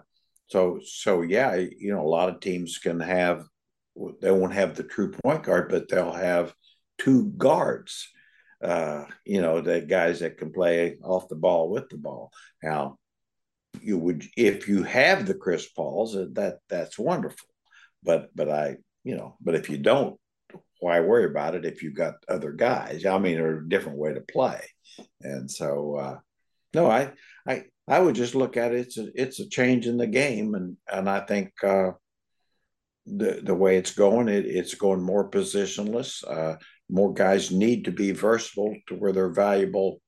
so 0.48 0.80
so 0.84 1.22
yeah, 1.22 1.56
you 1.56 1.94
know, 1.94 2.02
a 2.02 2.08
lot 2.08 2.30
of 2.30 2.40
teams 2.40 2.78
can 2.78 3.00
have 3.00 3.46
they 4.22 4.32
won't 4.32 4.54
have 4.54 4.76
the 4.76 4.84
true 4.84 5.12
point 5.12 5.44
guard, 5.44 5.70
but 5.70 5.88
they'll 5.88 6.12
have 6.12 6.54
two 6.98 7.32
guards 7.38 8.08
uh, 8.64 9.04
you 9.26 9.42
know, 9.42 9.60
the 9.60 9.82
guys 9.82 10.22
that 10.22 10.38
can 10.38 10.52
play 10.52 10.98
off 11.04 11.28
the 11.28 11.36
ball 11.36 11.70
with 11.70 11.90
the 11.90 11.98
ball. 11.98 12.32
Now, 12.64 12.98
you 13.82 13.98
would 13.98 14.26
if 14.38 14.70
you 14.70 14.84
have 14.84 15.26
the 15.26 15.34
Chris 15.34 15.68
Pauls, 15.68 16.16
uh, 16.16 16.28
that 16.34 16.60
that's 16.70 16.98
wonderful. 16.98 17.50
But 18.04 18.30
but 18.34 18.50
I, 18.50 18.78
you 19.04 19.18
know, 19.18 19.36
but 19.42 19.56
if 19.56 19.70
you 19.70 19.78
don't, 19.78 20.18
why 20.80 21.02
worry 21.02 21.26
about 21.26 21.56
it 21.56 21.66
if 21.66 21.84
you've 21.84 21.96
got 21.96 22.16
other 22.30 22.54
guys? 22.54 23.06
I 23.06 23.18
mean, 23.20 23.40
or 23.40 23.60
a 23.60 23.70
different 23.70 23.98
way 23.98 24.14
to 24.14 24.22
play. 24.22 24.62
And 25.22 25.52
so, 25.52 25.96
uh, 25.96 26.18
no, 26.74 26.90
I 26.90 27.12
I 27.46 27.66
I 27.88 28.00
would 28.00 28.16
just 28.16 28.36
look 28.36 28.58
at 28.58 28.74
it. 28.74 28.80
It's 28.80 28.98
a 28.98 29.08
it's 29.16 29.40
a 29.40 29.50
change 29.50 29.88
in 29.88 29.98
the 29.98 30.08
game, 30.08 30.56
and 30.56 30.78
and 30.92 31.10
I 31.10 31.22
think. 31.22 31.52
Uh, 31.64 31.92
the 33.06 33.42
the 33.44 33.54
way 33.54 33.78
it's 33.78 33.94
going, 33.94 34.30
it, 34.30 34.46
it's 34.46 34.76
going 34.76 35.02
more 35.02 35.30
positionless. 35.30 36.24
Uh, 36.26 36.56
more 36.90 37.14
guys 37.14 37.52
need 37.52 37.86
to 37.86 37.92
be 37.92 38.12
versatile 38.12 38.76
to 38.88 38.96
where 38.96 39.12
they're 39.12 39.34
valuable 39.34 40.02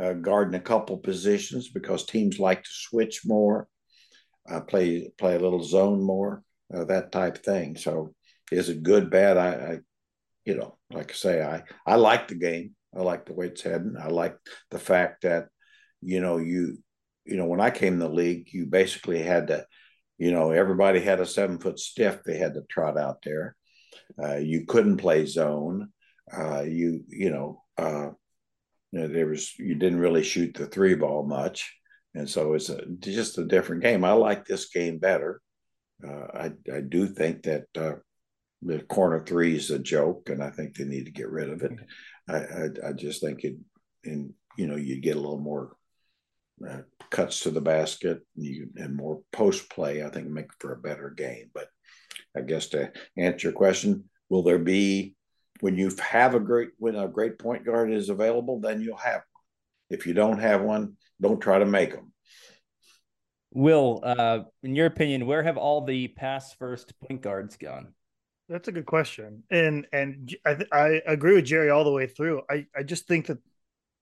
uh, 0.00 0.12
guarding 0.12 0.54
a 0.54 0.60
couple 0.60 0.96
positions 0.98 1.68
because 1.68 2.06
teams 2.06 2.38
like 2.38 2.62
to 2.62 2.70
switch 2.70 3.22
more, 3.24 3.68
uh, 4.48 4.60
play 4.60 5.10
play 5.18 5.34
a 5.34 5.40
little 5.40 5.62
zone 5.62 6.02
more, 6.02 6.42
uh, 6.72 6.84
that 6.84 7.10
type 7.10 7.38
thing. 7.38 7.76
So, 7.76 8.14
is 8.52 8.68
it 8.68 8.82
good, 8.82 9.10
bad? 9.10 9.36
I, 9.36 9.48
I, 9.48 9.78
you 10.44 10.56
know, 10.56 10.78
like 10.90 11.10
I 11.10 11.14
say, 11.14 11.42
I 11.42 11.64
I 11.84 11.96
like 11.96 12.28
the 12.28 12.36
game. 12.36 12.74
I 12.96 13.02
like 13.02 13.26
the 13.26 13.34
way 13.34 13.46
it's 13.46 13.62
heading. 13.62 13.96
I 14.00 14.08
like 14.08 14.36
the 14.70 14.78
fact 14.78 15.22
that, 15.22 15.48
you 16.00 16.20
know, 16.20 16.38
you, 16.38 16.78
you 17.28 17.36
know, 17.36 17.46
when 17.46 17.60
I 17.60 17.70
came 17.70 17.94
in 17.94 17.98
the 17.98 18.08
league, 18.08 18.48
you 18.52 18.66
basically 18.66 19.22
had 19.22 19.48
to, 19.48 19.66
you 20.16 20.32
know, 20.32 20.50
everybody 20.50 21.00
had 21.00 21.20
a 21.20 21.26
seven 21.26 21.58
foot 21.58 21.78
stiff 21.78 22.22
they 22.24 22.38
had 22.38 22.54
to 22.54 22.62
trot 22.68 22.98
out 22.98 23.22
there. 23.22 23.54
Uh, 24.22 24.36
you 24.36 24.64
couldn't 24.66 24.96
play 24.96 25.26
zone 25.26 25.88
uh, 26.32 26.62
you 26.62 27.04
you 27.08 27.30
know, 27.30 27.62
uh, 27.76 28.10
you 28.92 29.00
know 29.00 29.08
there 29.08 29.26
was 29.26 29.58
you 29.58 29.74
didn't 29.74 30.00
really 30.00 30.22
shoot 30.22 30.54
the 30.54 30.66
three 30.66 30.94
ball 30.94 31.24
much, 31.24 31.74
and 32.14 32.28
so 32.28 32.54
it's 32.54 32.68
a, 32.68 32.84
just 33.00 33.38
a 33.38 33.44
different 33.44 33.82
game. 33.82 34.04
I 34.04 34.12
like 34.12 34.44
this 34.44 34.68
game 34.68 34.98
better. 34.98 35.40
Uh, 36.06 36.26
I 36.34 36.52
I 36.72 36.80
do 36.80 37.06
think 37.06 37.44
that 37.44 37.64
uh, 37.76 37.94
the 38.62 38.80
corner 38.80 39.24
three 39.24 39.56
is 39.56 39.70
a 39.70 39.78
joke, 39.78 40.28
and 40.28 40.42
I 40.42 40.50
think 40.50 40.76
they 40.76 40.84
need 40.84 41.06
to 41.06 41.12
get 41.12 41.30
rid 41.30 41.50
of 41.50 41.62
it. 41.62 41.72
I 42.28 42.36
I, 42.36 42.88
I 42.88 42.92
just 42.92 43.22
think 43.22 43.44
it, 43.44 43.56
and 44.04 44.32
you 44.56 44.66
know, 44.66 44.76
you 44.76 45.00
get 45.00 45.16
a 45.16 45.20
little 45.20 45.40
more 45.40 45.72
uh, 46.68 46.78
cuts 47.10 47.40
to 47.40 47.50
the 47.50 47.60
basket 47.60 48.20
and, 48.36 48.44
you, 48.44 48.68
and 48.76 48.96
more 48.96 49.20
post 49.32 49.70
play. 49.70 50.04
I 50.04 50.10
think 50.10 50.28
make 50.28 50.50
for 50.58 50.72
a 50.72 50.80
better 50.80 51.10
game. 51.10 51.50
But 51.52 51.68
I 52.36 52.42
guess 52.42 52.68
to 52.68 52.92
answer 53.16 53.48
your 53.48 53.56
question, 53.56 54.04
will 54.28 54.42
there 54.42 54.58
be 54.58 55.16
when 55.60 55.76
you 55.76 55.90
have 56.00 56.34
a 56.34 56.40
great 56.40 56.70
when 56.78 56.94
a 56.94 57.08
great 57.08 57.38
point 57.38 57.64
guard 57.64 57.92
is 57.92 58.08
available, 58.08 58.60
then 58.60 58.80
you'll 58.80 58.96
have 58.96 59.22
one. 59.32 59.44
If 59.90 60.06
you 60.06 60.14
don't 60.14 60.38
have 60.38 60.62
one, 60.62 60.96
don't 61.20 61.40
try 61.40 61.58
to 61.58 61.66
make 61.66 61.92
them. 61.92 62.12
Will, 63.50 64.00
uh, 64.02 64.40
in 64.62 64.76
your 64.76 64.86
opinion, 64.86 65.26
where 65.26 65.42
have 65.42 65.56
all 65.56 65.84
the 65.84 66.08
pass 66.08 66.52
first 66.54 66.92
point 67.00 67.22
guards 67.22 67.56
gone? 67.56 67.94
That's 68.48 68.68
a 68.68 68.72
good 68.72 68.86
question, 68.86 69.42
and 69.50 69.86
and 69.92 70.34
I 70.44 70.58
I 70.72 71.02
agree 71.06 71.34
with 71.34 71.44
Jerry 71.44 71.70
all 71.70 71.84
the 71.84 71.92
way 71.92 72.06
through. 72.06 72.42
I 72.50 72.66
I 72.76 72.82
just 72.82 73.06
think 73.06 73.26
that 73.26 73.38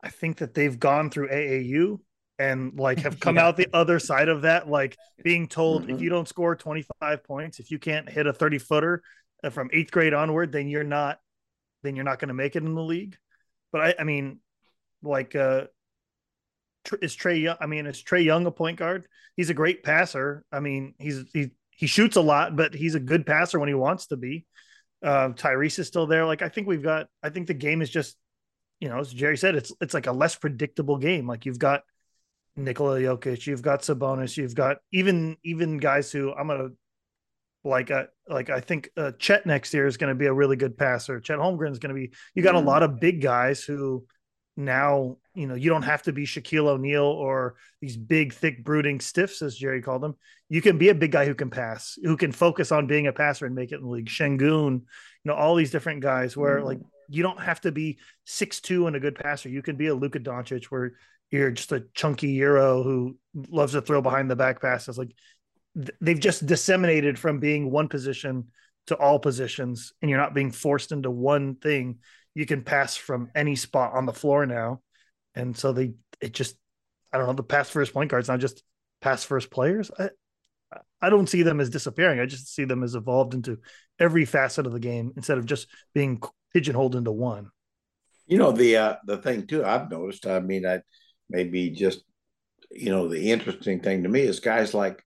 I 0.02 0.08
think 0.08 0.38
that 0.38 0.54
they've 0.54 0.78
gone 0.78 1.10
through 1.10 1.28
AAU 1.30 2.00
and 2.38 2.78
like 2.78 3.00
have 3.00 3.20
come 3.20 3.36
yeah. 3.36 3.46
out 3.46 3.56
the 3.56 3.68
other 3.72 3.98
side 3.98 4.28
of 4.28 4.42
that, 4.42 4.68
like 4.68 4.96
being 5.22 5.48
told 5.48 5.82
mm-hmm. 5.82 5.94
if 5.94 6.00
you 6.00 6.10
don't 6.10 6.28
score 6.28 6.54
25 6.54 7.24
points, 7.24 7.58
if 7.58 7.70
you 7.70 7.78
can't 7.78 8.08
hit 8.08 8.26
a 8.26 8.32
30 8.32 8.58
footer 8.58 9.02
uh, 9.42 9.50
from 9.50 9.70
eighth 9.72 9.90
grade 9.90 10.14
onward, 10.14 10.52
then 10.52 10.68
you're 10.68 10.84
not 10.84 11.18
then 11.82 11.96
you're 11.96 12.04
not 12.04 12.18
going 12.18 12.28
to 12.28 12.34
make 12.34 12.56
it 12.56 12.62
in 12.62 12.74
the 12.74 12.82
league. 12.82 13.16
But 13.72 13.80
I, 13.80 13.94
I 14.00 14.04
mean, 14.04 14.40
like, 15.02 15.34
uh, 15.34 15.64
is 17.00 17.16
Trae 17.16 17.42
Young? 17.42 17.56
I 17.60 17.66
mean, 17.66 17.86
is 17.86 18.02
Trae 18.02 18.24
Young 18.24 18.46
a 18.46 18.50
point 18.50 18.78
guard? 18.78 19.06
He's 19.36 19.50
a 19.50 19.54
great 19.54 19.82
passer. 19.82 20.44
I 20.52 20.60
mean, 20.60 20.94
he's 20.98 21.24
he 21.32 21.50
he 21.70 21.86
shoots 21.86 22.16
a 22.16 22.20
lot, 22.20 22.56
but 22.56 22.74
he's 22.74 22.94
a 22.94 23.00
good 23.00 23.26
passer 23.26 23.58
when 23.58 23.68
he 23.68 23.74
wants 23.74 24.06
to 24.08 24.16
be. 24.16 24.46
Uh, 25.02 25.28
Tyrese 25.30 25.78
is 25.78 25.86
still 25.86 26.06
there. 26.06 26.24
Like, 26.24 26.42
I 26.42 26.48
think 26.48 26.66
we've 26.66 26.82
got. 26.82 27.08
I 27.22 27.30
think 27.30 27.46
the 27.46 27.54
game 27.54 27.82
is 27.82 27.90
just, 27.90 28.16
you 28.80 28.88
know, 28.88 28.98
as 28.98 29.12
Jerry 29.12 29.36
said, 29.36 29.54
it's 29.54 29.72
it's 29.80 29.94
like 29.94 30.06
a 30.06 30.12
less 30.12 30.36
predictable 30.36 30.96
game. 30.96 31.26
Like 31.26 31.46
you've 31.46 31.58
got 31.58 31.82
Nikola 32.56 33.00
Jokic, 33.00 33.46
you've 33.46 33.62
got 33.62 33.82
Sabonis, 33.82 34.36
you've 34.36 34.54
got 34.54 34.78
even 34.92 35.36
even 35.44 35.78
guys 35.78 36.10
who 36.10 36.32
I'm 36.32 36.48
gonna 36.48 36.70
like 37.66 37.90
uh, 37.90 38.04
like 38.28 38.48
I 38.48 38.60
think 38.60 38.90
uh, 38.96 39.12
Chet 39.18 39.44
next 39.44 39.74
year 39.74 39.86
is 39.86 39.96
going 39.96 40.08
to 40.08 40.18
be 40.18 40.26
a 40.26 40.32
really 40.32 40.56
good 40.56 40.78
passer. 40.78 41.20
Chet 41.20 41.38
Holmgren 41.38 41.72
is 41.72 41.78
going 41.78 41.94
to 41.94 42.00
be. 42.00 42.12
You 42.34 42.42
got 42.42 42.54
a 42.54 42.60
lot 42.60 42.82
of 42.82 43.00
big 43.00 43.20
guys 43.20 43.62
who 43.62 44.06
now 44.56 45.18
you 45.34 45.46
know 45.46 45.54
you 45.54 45.68
don't 45.68 45.82
have 45.82 46.02
to 46.04 46.12
be 46.12 46.24
Shaquille 46.24 46.68
O'Neal 46.68 47.04
or 47.04 47.56
these 47.80 47.96
big, 47.96 48.32
thick, 48.32 48.64
brooding 48.64 49.00
stiffs 49.00 49.42
as 49.42 49.56
Jerry 49.56 49.82
called 49.82 50.02
them. 50.02 50.14
You 50.48 50.62
can 50.62 50.78
be 50.78 50.88
a 50.88 50.94
big 50.94 51.12
guy 51.12 51.26
who 51.26 51.34
can 51.34 51.50
pass, 51.50 51.98
who 52.02 52.16
can 52.16 52.32
focus 52.32 52.72
on 52.72 52.86
being 52.86 53.08
a 53.08 53.12
passer 53.12 53.46
and 53.46 53.54
make 53.54 53.72
it 53.72 53.76
in 53.76 53.82
the 53.82 53.88
league. 53.88 54.08
Sengun, 54.08 54.72
you 54.72 54.82
know, 55.24 55.34
all 55.34 55.56
these 55.56 55.72
different 55.72 56.00
guys 56.00 56.36
where 56.36 56.60
mm 56.60 56.64
like 56.64 56.78
you 57.08 57.22
don't 57.22 57.40
have 57.40 57.60
to 57.60 57.70
be 57.70 57.98
six 58.24 58.60
two 58.60 58.88
and 58.88 58.96
a 58.96 59.00
good 59.00 59.14
passer. 59.14 59.48
You 59.48 59.62
can 59.62 59.76
be 59.76 59.86
a 59.86 59.94
Luka 59.94 60.18
Doncic 60.18 60.64
where 60.64 60.94
you're 61.30 61.50
just 61.50 61.72
a 61.72 61.84
chunky 61.94 62.28
Euro 62.32 62.82
who 62.82 63.16
loves 63.48 63.72
to 63.72 63.82
throw 63.82 64.00
behind 64.00 64.30
the 64.30 64.36
back 64.36 64.60
passes. 64.60 64.98
Like 64.98 65.14
they've 66.00 66.18
just 66.18 66.46
disseminated 66.46 67.18
from 67.18 67.40
being 67.40 67.70
one 67.70 67.88
position 67.88 68.48
to 68.86 68.96
all 68.96 69.18
positions, 69.18 69.92
and 70.00 70.10
you're 70.10 70.20
not 70.20 70.34
being 70.34 70.52
forced 70.52 70.92
into 70.92 71.10
one 71.10 71.56
thing. 71.56 71.98
You 72.34 72.46
can 72.46 72.62
pass 72.62 72.96
from 72.96 73.30
any 73.34 73.56
spot 73.56 73.94
on 73.94 74.06
the 74.06 74.12
floor 74.12 74.46
now, 74.46 74.82
and 75.34 75.56
so 75.56 75.72
they 75.72 75.94
it 76.20 76.32
just 76.32 76.56
I 77.12 77.18
don't 77.18 77.26
know 77.26 77.32
the 77.32 77.42
pass 77.42 77.68
first 77.70 77.92
point 77.92 78.10
guards 78.10 78.28
not 78.28 78.40
just 78.40 78.62
pass 79.00 79.24
first 79.24 79.50
players. 79.50 79.90
I, 79.98 80.10
I 81.00 81.10
don't 81.10 81.28
see 81.28 81.42
them 81.42 81.60
as 81.60 81.70
disappearing. 81.70 82.20
I 82.20 82.26
just 82.26 82.54
see 82.54 82.64
them 82.64 82.82
as 82.82 82.94
evolved 82.94 83.34
into 83.34 83.58
every 83.98 84.24
facet 84.24 84.66
of 84.66 84.72
the 84.72 84.80
game 84.80 85.12
instead 85.16 85.38
of 85.38 85.46
just 85.46 85.68
being 85.94 86.20
pigeonholed 86.52 86.96
into 86.96 87.12
one. 87.12 87.50
You 88.26 88.38
know 88.38 88.52
the 88.52 88.76
uh, 88.76 88.96
the 89.04 89.18
thing 89.18 89.46
too. 89.46 89.64
I've 89.64 89.90
noticed. 89.90 90.26
I 90.26 90.40
mean, 90.40 90.66
I 90.66 90.80
maybe 91.28 91.70
just 91.70 92.02
you 92.70 92.90
know 92.90 93.08
the 93.08 93.30
interesting 93.30 93.80
thing 93.80 94.02
to 94.02 94.08
me 94.08 94.20
is 94.20 94.40
guys 94.40 94.74
like 94.74 95.02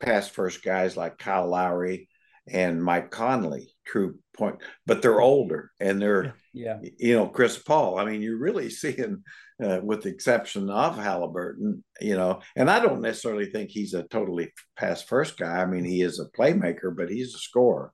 past 0.00 0.30
first 0.32 0.62
guys 0.62 0.96
like 0.96 1.18
Kyle 1.18 1.48
Lowry 1.48 2.08
and 2.48 2.82
Mike 2.82 3.10
Conley, 3.10 3.72
true 3.84 4.18
point, 4.36 4.56
but 4.86 5.00
they're 5.00 5.20
older 5.20 5.70
and 5.78 6.00
they're 6.02 6.34
yeah, 6.52 6.78
you 6.98 7.14
know 7.14 7.28
Chris 7.28 7.58
Paul. 7.58 7.98
I 7.98 8.04
mean, 8.04 8.20
you're 8.20 8.38
really 8.38 8.70
seeing, 8.70 9.22
uh, 9.62 9.80
with 9.82 10.02
the 10.02 10.10
exception 10.10 10.68
of 10.70 10.96
Haliburton, 10.96 11.82
you 12.00 12.16
know, 12.16 12.40
and 12.56 12.70
I 12.70 12.80
don't 12.80 13.00
necessarily 13.00 13.46
think 13.46 13.70
he's 13.70 13.94
a 13.94 14.02
totally 14.04 14.52
pass 14.76 15.02
first 15.02 15.38
guy. 15.38 15.62
I 15.62 15.66
mean, 15.66 15.84
he 15.84 16.02
is 16.02 16.18
a 16.18 16.36
playmaker, 16.36 16.94
but 16.96 17.10
he's 17.10 17.34
a 17.34 17.38
scorer 17.38 17.92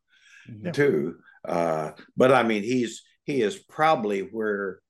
mm-hmm. 0.48 0.70
too. 0.70 1.16
Uh, 1.46 1.92
but 2.16 2.32
I 2.32 2.42
mean, 2.42 2.62
he's 2.62 3.02
he 3.24 3.42
is 3.42 3.56
probably 3.56 4.20
where 4.20 4.80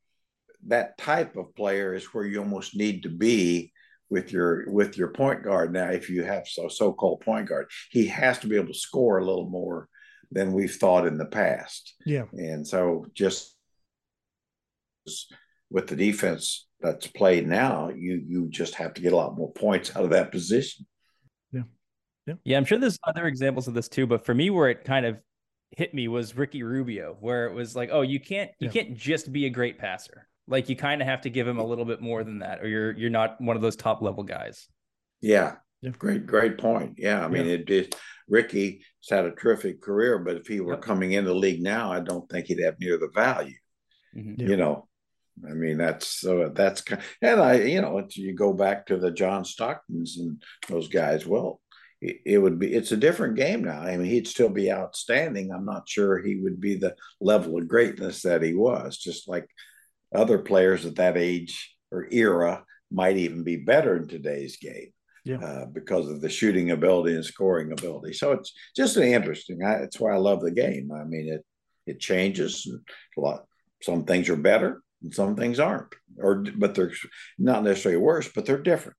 that 0.67 0.99
type 0.99 1.37
of 1.37 1.55
player 1.55 1.95
is 1.95 2.07
where 2.07 2.27
you 2.27 2.41
almost 2.41 2.77
need 2.77 3.05
to 3.05 3.09
be 3.09 3.73
with 4.11 4.33
your 4.33 4.71
with 4.71 4.97
your 4.97 5.09
point 5.09 5.43
guard. 5.43 5.73
Now 5.73 5.91
if 5.91 6.09
you 6.09 6.25
have 6.25 6.47
so 6.47 6.69
so-called 6.69 7.21
point 7.21 7.49
guard 7.49 7.67
he 7.91 8.07
has 8.07 8.39
to 8.41 8.47
be 8.47 8.57
able 8.57 8.69
to 8.69 8.79
score 8.79 9.19
a 9.19 9.25
little 9.25 9.49
more 9.49 9.89
than 10.31 10.53
we've 10.53 10.75
thought 10.75 11.07
in 11.07 11.19
the 11.19 11.27
past. 11.27 11.95
Yeah. 12.05 12.25
And 12.33 12.67
so 12.67 13.07
just 13.15 13.55
with 15.71 15.87
the 15.87 15.97
defense 15.97 16.67
that's 16.81 17.07
played 17.07 17.47
now 17.47 17.89
you 17.89 18.23
you 18.27 18.49
just 18.49 18.75
have 18.77 18.95
to 18.95 19.03
get 19.03 19.13
a 19.13 19.17
lot 19.17 19.37
more 19.37 19.53
points 19.53 19.95
out 19.97 20.05
of 20.05 20.11
that 20.11 20.31
position. 20.31 20.87
Yeah. 21.53 21.63
Yeah. 22.27 22.35
Yeah 22.45 22.57
i'm 22.57 22.65
sure 22.65 22.79
there's 22.79 22.99
other 23.07 23.27
examples 23.27 23.69
of 23.69 23.75
this 23.75 23.89
too 23.89 24.07
but 24.07 24.25
for 24.25 24.35
me 24.35 24.51
where 24.51 24.69
it 24.69 24.85
kind 24.85 25.07
of 25.07 25.17
hit 25.77 25.93
me 25.93 26.09
was 26.09 26.37
ricky 26.37 26.63
rubio 26.63 27.17
where 27.21 27.47
it 27.47 27.55
was 27.55 27.75
like 27.75 27.91
oh 27.93 28.03
you 28.03 28.21
can't 28.21 28.51
you 28.59 28.67
yeah. 28.67 28.83
can't 28.83 28.97
just 28.97 29.33
be 29.33 29.47
a 29.47 29.51
great 29.51 29.79
passer 29.79 30.29
like 30.49 30.69
you 30.69 30.77
kind 30.77 31.01
of 31.01 31.09
have 31.09 31.23
to 31.23 31.31
give 31.31 31.47
him 31.47 31.59
a 31.59 31.65
little 31.65 31.85
bit 31.85 32.01
more 32.01 32.25
than 32.25 32.41
that, 32.41 32.61
or 32.61 32.69
you're 32.69 32.93
you're 32.93 33.11
not 33.11 33.41
one 33.41 33.57
of 33.57 33.63
those 33.63 33.77
top 33.77 34.03
level 34.03 34.23
guys. 34.23 34.67
Yeah, 35.21 35.57
yeah. 35.83 35.91
great 35.91 36.27
great 36.27 36.59
point. 36.59 36.95
Yeah, 36.97 37.25
I 37.25 37.29
mean 37.29 37.47
yeah. 37.47 37.53
it, 37.53 37.71
it. 37.71 37.97
Ricky's 38.29 38.83
had 39.09 39.25
a 39.25 39.33
terrific 39.33 39.81
career, 39.81 40.19
but 40.19 40.37
if 40.37 40.47
he 40.47 40.61
were 40.61 40.75
yep. 40.75 40.83
coming 40.83 41.13
into 41.13 41.31
the 41.31 41.37
league 41.37 41.63
now, 41.63 41.93
I 41.93 42.01
don't 42.01 42.29
think 42.29 42.47
he'd 42.47 42.63
have 42.63 42.79
near 42.81 42.99
the 42.99 43.11
value. 43.15 43.57
Mm-hmm. 44.17 44.49
You 44.49 44.57
know, 44.57 44.89
I 45.49 45.53
mean 45.53 45.79
that's 45.79 46.07
so 46.07 46.51
that's 46.55 46.83
and 47.23 47.41
I 47.41 47.55
you 47.55 47.83
know 47.83 48.07
you 48.11 48.35
go 48.35 48.53
back 48.53 48.87
to 48.87 48.97
the 48.97 49.11
John 49.11 49.45
Stocktons 49.45 50.19
and 50.19 50.43
those 50.69 50.89
guys. 50.89 51.27
Well, 51.27 51.61
it, 52.01 52.21
it 52.25 52.39
would 52.39 52.59
be 52.59 52.75
it's 52.75 52.93
a 52.93 52.97
different 52.97 53.37
game 53.37 53.65
now. 53.65 53.81
I 53.81 53.97
mean, 53.97 54.11
he'd 54.11 54.29
still 54.29 54.49
be 54.49 54.73
outstanding. 54.73 55.53
I'm 55.53 55.65
not 55.65 55.89
sure 55.89 56.19
he 56.19 56.37
would 56.37 56.61
be 56.61 56.77
the 56.77 56.95
level 57.21 57.59
of 57.59 57.69
greatness 57.69 58.23
that 58.23 58.43
he 58.43 58.55
was. 58.55 58.97
Just 58.97 59.29
like 59.29 59.49
other 60.15 60.39
players 60.39 60.87
at 60.87 60.97
that 60.97 61.17
age 61.17 61.77
or 61.91 62.09
era 62.11 62.65
might 62.91 63.17
even 63.17 63.45
be 63.45 63.57
better 63.57 63.97
in 63.97 64.09
today's 64.09 64.57
game 64.57 64.93
yeah. 65.25 65.39
uh, 65.39 65.67
because 65.67 66.09
of 66.09 66.21
the 66.21 66.29
shooting 66.29 66.71
ability 66.71 67.15
and 67.15 67.25
scoring 67.25 67.73
ability. 67.73 68.15
So 68.15 68.33
it's 68.33 68.53
just 68.75 68.97
an 68.97 69.05
interesting. 69.05 69.63
I, 69.63 69.79
that's 69.79 70.01
why 70.01 70.13
I 70.13 70.19
love 70.19 70.41
the 70.41 70.51
game. 70.51 70.91
I 70.93 71.05
mean, 71.05 71.29
it 71.29 71.45
it 71.87 72.01
changes. 72.01 72.71
A 73.17 73.21
lot. 73.21 73.45
Some 73.83 74.05
things 74.05 74.29
are 74.29 74.37
better 74.37 74.83
and 75.03 75.15
some 75.15 75.37
things 75.37 75.61
aren't, 75.61 75.95
or 76.19 76.45
but 76.57 76.75
they're 76.75 76.93
not 77.39 77.63
necessarily 77.63 78.01
worse, 78.01 78.29
but 78.29 78.47
they're 78.47 78.63
different. 78.63 78.97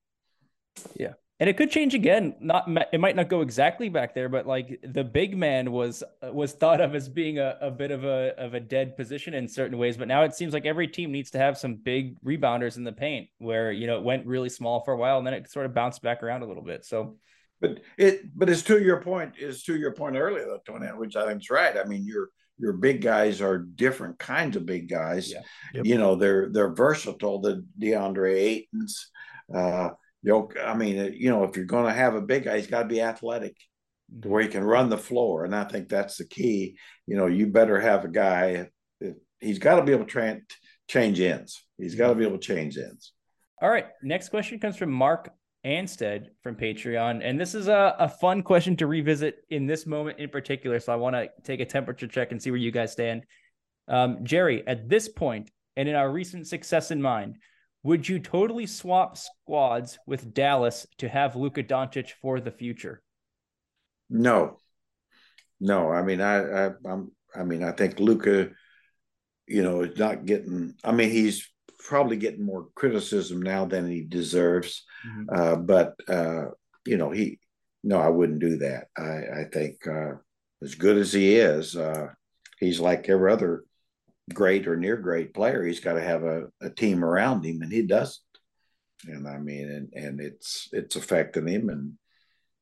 Yeah 0.96 1.14
and 1.40 1.50
it 1.50 1.56
could 1.56 1.72
change 1.72 1.94
again. 1.94 2.36
Not 2.42 2.68
it 2.92 3.00
might 3.00 3.16
not 3.16 3.30
go 3.30 3.42
exactly 3.42 3.88
back 3.88 4.14
there, 4.14 4.28
but 4.28 4.46
like 4.46 4.80
the 4.84 5.06
big 5.06 5.38
man 5.38 5.72
was 5.72 6.04
was 6.22 6.52
thought 6.52 6.82
of 6.82 6.96
as 6.96 7.08
being 7.08 7.40
a, 7.40 7.58
a 7.62 7.72
bit 7.72 7.92
of 7.92 8.04
a 8.04 8.34
of 8.38 8.54
a 8.54 8.60
dead 8.60 8.98
position 8.98 9.34
in 9.34 9.48
certain 9.48 9.78
ways. 9.78 9.96
But 9.96 10.10
now 10.10 10.24
it 10.24 10.36
seems 10.36 10.54
like 10.54 10.66
every 10.66 10.88
team 10.88 11.12
needs 11.12 11.32
to 11.32 11.38
have 11.38 11.58
some 11.58 11.76
big 11.76 12.22
rebounders 12.22 12.76
in 12.76 12.84
the 12.84 12.92
paint, 12.92 13.30
where 13.38 13.72
you 13.72 13.88
know 13.88 13.98
it 13.98 14.04
went 14.04 14.26
really 14.26 14.50
small 14.50 14.82
for 14.84 14.94
a 14.94 14.98
while 14.98 15.18
and 15.18 15.26
then 15.26 15.34
it 15.34 15.50
sort 15.50 15.66
of 15.66 15.74
bounced 15.74 16.02
back 16.02 16.24
around 16.24 16.42
a 16.42 16.46
little 16.46 16.64
bit. 16.64 16.86
So, 16.86 17.16
but 17.62 17.80
it 17.98 18.38
but 18.38 18.50
it's 18.50 18.64
to 18.64 18.82
your 18.82 19.02
point 19.02 19.36
is 19.40 19.64
to 19.64 19.78
your 19.78 19.94
point 19.94 20.18
earlier 20.18 20.46
though, 20.46 20.60
Tony, 20.68 20.88
which 20.88 21.16
I 21.16 21.26
think 21.26 21.42
is 21.42 21.50
right. 21.50 21.78
I 21.78 21.86
mean, 21.86 22.06
your 22.06 22.30
your 22.58 22.74
big 22.74 23.02
guys 23.02 23.42
are 23.42 23.60
different 23.60 24.20
kinds 24.20 24.58
of 24.58 24.66
big 24.66 24.90
guys. 24.90 25.32
Yeah. 25.32 25.40
Yep. 25.74 25.86
You 25.86 25.98
know, 25.98 26.16
they're 26.16 26.50
they're 26.50 26.74
versatile. 26.74 27.40
The 27.40 27.66
DeAndre 27.80 28.68
Aytons. 28.76 28.94
Uh, 29.56 29.92
know, 30.24 30.50
I 30.64 30.76
mean, 30.76 31.00
uh, 31.00 31.10
you 31.14 31.30
know, 31.30 31.44
if 31.44 31.56
you're 31.56 31.66
going 31.66 31.86
to 31.86 31.94
have 31.94 32.16
a 32.16 32.22
big 32.22 32.46
guy, 32.46 32.58
he's 32.58 32.68
got 32.68 32.84
to 32.84 32.88
be 32.88 33.02
athletic 33.02 33.56
to 34.22 34.28
where 34.28 34.42
he 34.42 34.48
can 34.48 34.64
run 34.64 34.90
the 34.90 34.98
floor. 34.98 35.46
And 35.46 35.56
I 35.56 35.64
think 35.64 35.88
that's 35.88 36.18
the 36.18 36.26
key. 36.26 36.78
You 37.08 37.16
know, 37.16 37.28
you 37.28 37.48
better 37.48 37.80
have 37.80 38.06
a 38.06 38.10
guy, 38.10 38.70
uh, 39.04 39.10
he's 39.40 39.60
got 39.60 39.78
to 39.78 39.84
be 39.84 39.92
able 39.92 40.06
to 40.06 40.12
tra- 40.12 40.42
change 40.88 41.20
ends. 41.20 41.64
He's 41.78 41.96
got 41.96 42.10
to 42.10 42.16
be 42.16 42.24
mm-hmm. 42.24 42.30
able 42.30 42.40
to 42.40 42.48
change 42.48 42.78
ends. 42.78 43.14
All 43.62 43.70
right. 43.70 43.88
Next 44.04 44.30
question 44.30 44.60
comes 44.60 44.78
from 44.78 44.92
Mark 44.92 45.32
Anstead 45.66 46.28
from 46.42 46.56
Patreon. 46.56 47.22
And 47.24 47.40
this 47.40 47.54
is 47.54 47.68
a, 47.68 47.96
a 48.00 48.10
fun 48.10 48.42
question 48.42 48.76
to 48.78 48.88
revisit 48.88 49.44
in 49.50 49.68
this 49.68 49.86
moment 49.86 50.20
in 50.20 50.30
particular. 50.30 50.80
So 50.80 50.94
I 50.94 50.96
want 50.96 51.16
to 51.16 51.30
take 51.44 51.60
a 51.60 51.66
temperature 51.66 52.08
check 52.08 52.32
and 52.32 52.42
see 52.42 52.52
where 52.52 52.60
you 52.60 52.72
guys 52.72 52.92
stand. 52.92 53.24
Um, 53.88 54.20
Jerry, 54.24 54.66
at 54.68 54.88
this 54.88 55.10
point, 55.10 55.52
and 55.76 55.90
in 55.90 55.96
our 55.96 56.10
recent 56.10 56.48
success 56.48 56.92
in 56.92 57.02
mind, 57.02 57.38
would 57.84 58.08
you 58.08 58.20
totally 58.20 58.66
swap 58.66 59.18
squads 59.18 59.98
with 60.06 60.34
Dallas 60.34 60.86
to 60.98 61.08
have 61.08 61.36
Luka 61.36 61.64
Doncic 61.64 62.12
for 62.22 62.40
the 62.40 62.52
future? 62.52 63.02
No, 64.10 64.58
no. 65.60 65.90
I 65.92 66.02
mean, 66.02 66.20
I, 66.20 66.66
I, 66.68 66.72
I'm, 66.86 67.12
I 67.36 67.44
mean, 67.44 67.64
I 67.64 67.72
think 67.72 68.00
Luka, 68.00 68.50
you 69.48 69.64
know, 69.64 69.84
is 69.84 69.98
not 69.98 70.26
getting. 70.26 70.74
I 70.84 70.92
mean, 70.92 71.10
he's 71.10 71.48
probably 71.80 72.18
getting 72.18 72.46
more 72.46 72.68
criticism 72.76 73.42
now 73.42 73.66
than 73.66 73.90
he 73.90 74.02
deserves. 74.02 74.84
Mm-hmm. 75.08 75.24
Uh, 75.32 75.56
but 75.56 75.96
uh, 76.08 76.46
you 76.86 76.98
know, 76.98 77.12
he, 77.12 77.40
no, 77.84 78.00
I 78.00 78.10
wouldn't 78.10 78.40
do 78.40 78.58
that. 78.58 78.88
I, 78.98 79.42
I 79.42 79.46
think 79.52 79.88
uh, 79.88 80.14
as 80.62 80.76
good 80.76 80.98
as 80.98 81.14
he 81.14 81.36
is, 81.36 81.76
uh, 81.76 82.08
he's 82.60 82.80
like 82.80 83.08
every 83.08 83.32
other 83.32 83.64
great 84.34 84.68
or 84.68 84.76
near 84.76 84.98
great 84.98 85.34
player, 85.34 85.64
he's 85.64 85.80
got 85.80 85.94
to 85.94 86.02
have 86.02 86.24
a, 86.24 86.48
a 86.62 86.70
team 86.70 87.04
around 87.04 87.46
him, 87.46 87.62
and 87.62 87.72
he 87.72 87.84
doesn't. 87.84 88.20
And 89.06 89.28
I 89.28 89.38
mean, 89.38 89.70
and 89.70 89.94
and 89.94 90.20
it's 90.20 90.70
it's 90.72 90.96
affecting 90.96 91.48
him, 91.48 91.70
and 91.70 91.94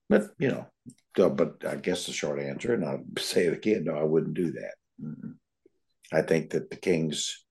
but 0.09 0.30
you 0.38 0.49
know, 0.49 1.30
but 1.30 1.65
I 1.68 1.76
guess 1.76 2.05
the 2.05 2.13
short 2.13 2.39
answer, 2.39 2.74
and 2.74 2.86
I'll 2.86 3.03
say 3.20 3.45
it 3.47 3.53
again, 3.53 3.86
no, 3.86 3.95
I 3.95 4.03
wouldn't 4.03 4.36
do 4.36 4.51
that. 4.51 4.74
I 6.11 6.22
think 6.22 6.51
that 6.51 6.70
the 6.70 6.78
Kings 6.78 7.43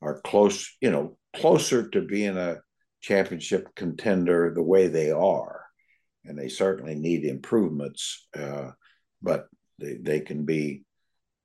are 0.00 0.20
close, 0.22 0.76
you 0.80 0.90
know, 0.90 1.18
closer 1.34 1.88
to 1.90 2.00
being 2.02 2.36
a 2.36 2.58
championship 3.00 3.68
contender 3.74 4.52
the 4.54 4.62
way 4.62 4.88
they 4.88 5.10
are, 5.10 5.64
and 6.24 6.38
they 6.38 6.48
certainly 6.48 6.94
need 6.94 7.24
improvements, 7.24 8.28
uh, 8.38 8.70
but 9.20 9.46
they 9.78 9.98
they 10.00 10.20
can 10.20 10.44
be 10.44 10.84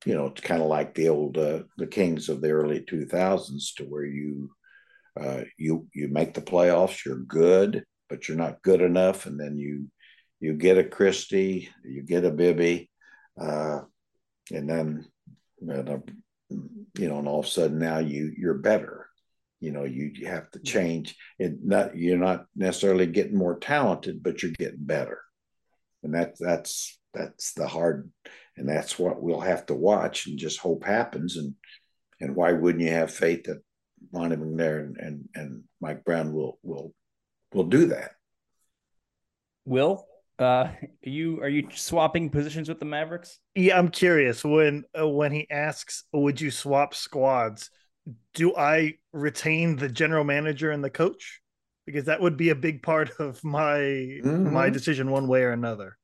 you 0.04 0.14
know, 0.14 0.26
it's 0.26 0.40
kind 0.40 0.62
of 0.62 0.68
like 0.68 0.94
the 0.94 1.08
old 1.08 1.38
uh, 1.38 1.60
the 1.78 1.86
Kings 1.86 2.28
of 2.28 2.40
the 2.40 2.50
early 2.50 2.80
2000s, 2.80 3.74
to 3.76 3.84
where 3.84 4.04
you 4.04 4.50
uh, 5.20 5.42
you 5.56 5.86
you 5.94 6.08
make 6.08 6.34
the 6.34 6.42
playoffs, 6.42 7.04
you're 7.04 7.16
good, 7.18 7.84
but 8.08 8.28
you're 8.28 8.36
not 8.36 8.62
good 8.62 8.80
enough, 8.80 9.26
and 9.26 9.38
then 9.38 9.56
you 9.56 9.88
you 10.40 10.54
get 10.54 10.78
a 10.78 10.84
Christie, 10.84 11.70
you 11.84 12.02
get 12.02 12.24
a 12.24 12.30
Bibby, 12.30 12.90
uh, 13.40 13.80
and 14.50 14.68
then 14.68 15.06
you 16.50 17.08
know, 17.08 17.18
and 17.18 17.28
all 17.28 17.40
of 17.40 17.46
a 17.46 17.48
sudden 17.48 17.78
now 17.78 17.98
you 17.98 18.32
you're 18.36 18.54
better. 18.54 19.08
You 19.60 19.70
know, 19.72 19.84
you, 19.84 20.10
you 20.14 20.26
have 20.26 20.50
to 20.50 20.58
change. 20.58 21.16
It 21.38 21.64
not 21.64 21.96
you're 21.96 22.18
not 22.18 22.44
necessarily 22.54 23.06
getting 23.06 23.38
more 23.38 23.58
talented, 23.58 24.22
but 24.22 24.42
you're 24.42 24.52
getting 24.52 24.84
better, 24.84 25.20
and 26.02 26.14
that 26.14 26.34
that's 26.38 26.98
that's 27.14 27.54
the 27.54 27.66
hard 27.66 28.10
and 28.56 28.68
that's 28.68 28.98
what 28.98 29.22
we'll 29.22 29.40
have 29.40 29.66
to 29.66 29.74
watch 29.74 30.26
and 30.26 30.38
just 30.38 30.58
hope 30.58 30.84
happens. 30.84 31.36
And 31.36 31.54
and 32.20 32.36
why 32.36 32.52
wouldn't 32.52 32.84
you 32.84 32.90
have 32.90 33.12
faith 33.12 33.44
that 33.44 33.62
Monte 34.12 34.36
McNair 34.36 34.80
and, 34.80 34.96
and, 34.96 35.28
and 35.34 35.64
Mike 35.80 36.04
Brown 36.04 36.32
will 36.32 36.58
will 36.62 36.94
will 37.52 37.64
do 37.64 37.86
that? 37.86 38.12
Will 39.64 40.06
Uh, 40.38 40.44
are 40.44 40.78
you 41.02 41.40
are 41.40 41.48
you 41.48 41.68
swapping 41.72 42.28
positions 42.28 42.68
with 42.68 42.80
the 42.80 42.84
Mavericks? 42.84 43.38
Yeah, 43.54 43.78
I'm 43.78 43.88
curious 43.88 44.44
when 44.44 44.84
uh, 44.98 45.08
when 45.08 45.32
he 45.32 45.48
asks, 45.50 46.04
"Would 46.12 46.40
you 46.40 46.50
swap 46.50 46.94
squads?" 46.94 47.70
Do 48.34 48.54
I 48.56 48.94
retain 49.12 49.76
the 49.76 49.88
general 49.88 50.24
manager 50.24 50.70
and 50.70 50.82
the 50.82 50.90
coach? 50.90 51.40
Because 51.86 52.06
that 52.06 52.20
would 52.20 52.36
be 52.36 52.50
a 52.50 52.54
big 52.54 52.82
part 52.82 53.10
of 53.20 53.42
my 53.44 53.78
mm-hmm. 53.78 54.52
my 54.52 54.70
decision, 54.70 55.10
one 55.10 55.28
way 55.28 55.42
or 55.42 55.52
another. 55.52 55.96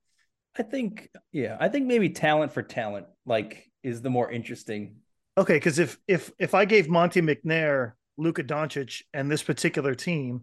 I 0.59 0.63
think, 0.63 1.09
yeah, 1.33 1.57
I 1.61 1.69
think 1.69 1.87
maybe 1.87 2.11
talent 2.11 2.53
for 2.53 2.63
talent, 2.63 3.07
like, 3.25 3.71
is 3.83 4.03
the 4.03 4.11
more 4.11 4.31
interesting. 4.31 4.97
Okay, 5.39 5.55
because 5.55 5.79
if 5.79 5.99
if 6.09 6.31
if 6.39 6.55
I 6.55 6.65
gave 6.65 6.89
Monte 6.89 7.21
McNair, 7.23 7.93
Luka 8.19 8.43
Doncic, 8.43 9.03
and 9.15 9.31
this 9.31 9.43
particular 9.43 9.95
team, 9.95 10.43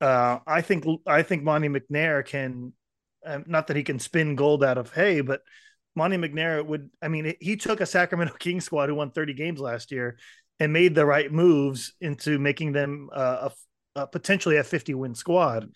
uh, 0.00 0.38
I 0.46 0.60
think 0.60 0.84
I 1.06 1.22
think 1.22 1.42
Monte 1.42 1.68
McNair 1.68 2.24
can 2.24 2.72
um, 3.24 3.44
not 3.46 3.66
that 3.66 3.76
he 3.76 3.82
can 3.82 3.98
spin 3.98 4.36
gold 4.36 4.62
out 4.62 4.78
of 4.78 4.92
hay, 4.92 5.22
but 5.22 5.42
Monte 5.96 6.16
McNair 6.16 6.64
would. 6.64 6.90
I 7.02 7.08
mean, 7.08 7.34
he 7.40 7.56
took 7.56 7.80
a 7.80 7.86
Sacramento 7.86 8.34
Kings 8.38 8.64
squad 8.64 8.88
who 8.88 8.94
won 8.94 9.10
30 9.10 9.34
games 9.34 9.60
last 9.60 9.90
year 9.90 10.18
and 10.60 10.72
made 10.72 10.94
the 10.94 11.06
right 11.06 11.30
moves 11.30 11.94
into 12.00 12.38
making 12.38 12.72
them 12.72 13.10
uh, 13.12 13.50
a, 13.96 14.00
a, 14.00 14.06
potentially 14.06 14.56
a 14.56 14.64
50 14.64 14.94
win 14.94 15.14
squad. 15.14 15.70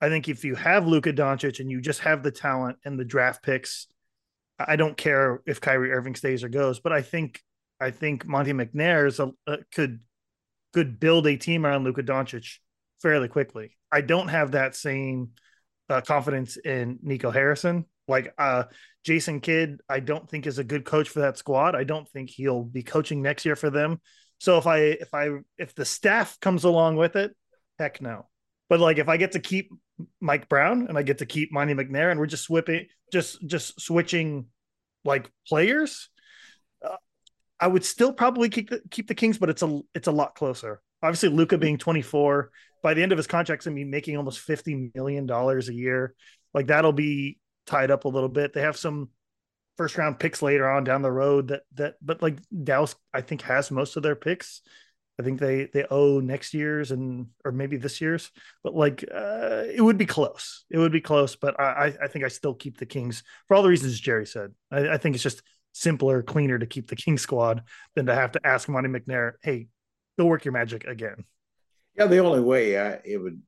I 0.00 0.08
think 0.08 0.28
if 0.28 0.44
you 0.44 0.54
have 0.54 0.86
Luka 0.86 1.12
Doncic 1.12 1.60
and 1.60 1.70
you 1.70 1.80
just 1.80 2.00
have 2.00 2.22
the 2.22 2.30
talent 2.30 2.78
and 2.84 2.98
the 2.98 3.04
draft 3.04 3.42
picks, 3.42 3.86
I 4.58 4.76
don't 4.76 4.96
care 4.96 5.42
if 5.46 5.60
Kyrie 5.60 5.92
Irving 5.92 6.14
stays 6.14 6.44
or 6.44 6.48
goes, 6.48 6.80
but 6.80 6.92
I 6.92 7.02
think 7.02 7.40
I 7.80 7.90
think 7.90 8.26
Monte 8.26 8.52
McNair 8.52 9.06
is 9.06 9.20
a, 9.20 9.32
a 9.46 9.58
could 9.72 10.00
could 10.72 10.98
build 11.00 11.26
a 11.26 11.36
team 11.36 11.64
around 11.64 11.84
Luka 11.84 12.02
Doncic 12.02 12.58
fairly 13.00 13.28
quickly. 13.28 13.76
I 13.92 14.00
don't 14.00 14.28
have 14.28 14.52
that 14.52 14.74
same 14.74 15.30
uh, 15.88 16.00
confidence 16.00 16.56
in 16.56 16.98
Nico 17.02 17.30
Harrison. 17.30 17.86
Like 18.08 18.34
uh, 18.38 18.64
Jason 19.04 19.40
Kidd, 19.40 19.80
I 19.88 20.00
don't 20.00 20.28
think 20.28 20.46
is 20.46 20.58
a 20.58 20.64
good 20.64 20.84
coach 20.84 21.08
for 21.08 21.20
that 21.20 21.38
squad. 21.38 21.74
I 21.74 21.84
don't 21.84 22.08
think 22.08 22.30
he'll 22.30 22.64
be 22.64 22.82
coaching 22.82 23.22
next 23.22 23.44
year 23.44 23.56
for 23.56 23.70
them. 23.70 24.00
So 24.38 24.58
if 24.58 24.66
I 24.66 24.78
if 24.78 25.14
I 25.14 25.30
if 25.58 25.74
the 25.74 25.84
staff 25.84 26.38
comes 26.40 26.64
along 26.64 26.96
with 26.96 27.16
it, 27.16 27.34
heck 27.78 28.00
no. 28.00 28.28
But 28.68 28.80
like 28.80 28.98
if 28.98 29.08
I 29.08 29.16
get 29.16 29.32
to 29.32 29.40
keep 29.40 29.70
Mike 30.20 30.48
Brown 30.48 30.86
and 30.88 30.98
I 30.98 31.02
get 31.02 31.18
to 31.18 31.26
keep 31.26 31.52
Monte 31.52 31.74
McNair 31.74 32.10
and 32.10 32.20
we're 32.20 32.26
just 32.26 32.44
swapping 32.44 32.86
just 33.12 33.46
just 33.46 33.80
switching 33.80 34.46
like 35.04 35.30
players, 35.46 36.08
uh, 36.84 36.96
I 37.58 37.68
would 37.68 37.84
still 37.84 38.12
probably 38.12 38.48
keep 38.48 38.70
the, 38.70 38.82
keep 38.90 39.08
the 39.08 39.14
Kings, 39.14 39.38
but 39.38 39.48
it's 39.48 39.62
a 39.62 39.80
it's 39.94 40.08
a 40.08 40.12
lot 40.12 40.34
closer. 40.34 40.80
Obviously, 41.02 41.28
Luka 41.28 41.58
being 41.58 41.78
24, 41.78 42.50
by 42.82 42.94
the 42.94 43.02
end 43.02 43.12
of 43.12 43.18
his 43.18 43.26
contract, 43.26 43.64
gonna 43.64 43.76
be 43.76 43.84
making 43.84 44.16
almost 44.16 44.40
50 44.40 44.90
million 44.94 45.26
dollars 45.26 45.68
a 45.68 45.74
year. 45.74 46.14
Like 46.52 46.66
that'll 46.66 46.92
be 46.92 47.38
tied 47.66 47.90
up 47.90 48.04
a 48.04 48.08
little 48.08 48.28
bit. 48.28 48.52
They 48.52 48.62
have 48.62 48.76
some 48.76 49.10
first 49.76 49.96
round 49.98 50.18
picks 50.18 50.40
later 50.40 50.68
on 50.68 50.84
down 50.84 51.02
the 51.02 51.12
road 51.12 51.48
that 51.48 51.62
that 51.74 51.94
but 52.00 52.22
like 52.22 52.38
Dallas 52.64 52.96
I 53.12 53.20
think 53.20 53.42
has 53.42 53.70
most 53.70 53.96
of 53.96 54.02
their 54.02 54.16
picks. 54.16 54.62
I 55.18 55.22
think 55.22 55.40
they 55.40 55.68
they 55.72 55.84
owe 55.90 56.20
next 56.20 56.52
year's 56.52 56.90
and 56.90 57.28
or 57.44 57.52
maybe 57.52 57.76
this 57.76 58.00
year's, 58.00 58.30
but 58.62 58.74
like 58.74 59.04
uh, 59.12 59.64
it 59.72 59.80
would 59.80 59.96
be 59.96 60.06
close. 60.06 60.64
It 60.70 60.78
would 60.78 60.92
be 60.92 61.00
close, 61.00 61.36
but 61.36 61.58
I 61.58 61.94
I 62.02 62.08
think 62.08 62.24
I 62.24 62.28
still 62.28 62.54
keep 62.54 62.78
the 62.78 62.86
Kings 62.86 63.22
for 63.48 63.54
all 63.54 63.62
the 63.62 63.68
reasons 63.68 63.98
Jerry 63.98 64.26
said. 64.26 64.52
I, 64.70 64.90
I 64.90 64.98
think 64.98 65.14
it's 65.14 65.22
just 65.22 65.42
simpler, 65.72 66.22
cleaner 66.22 66.58
to 66.58 66.66
keep 66.66 66.88
the 66.88 66.96
King 66.96 67.18
squad 67.18 67.62
than 67.94 68.06
to 68.06 68.14
have 68.14 68.32
to 68.32 68.46
ask 68.46 68.68
Monte 68.68 68.88
McNair, 68.88 69.32
hey, 69.42 69.68
go 70.18 70.26
work 70.26 70.44
your 70.44 70.52
magic 70.52 70.84
again. 70.84 71.24
Yeah, 71.96 72.06
the 72.06 72.18
only 72.18 72.40
way 72.40 72.78
I, 72.78 73.00
it 73.04 73.18
would 73.18 73.40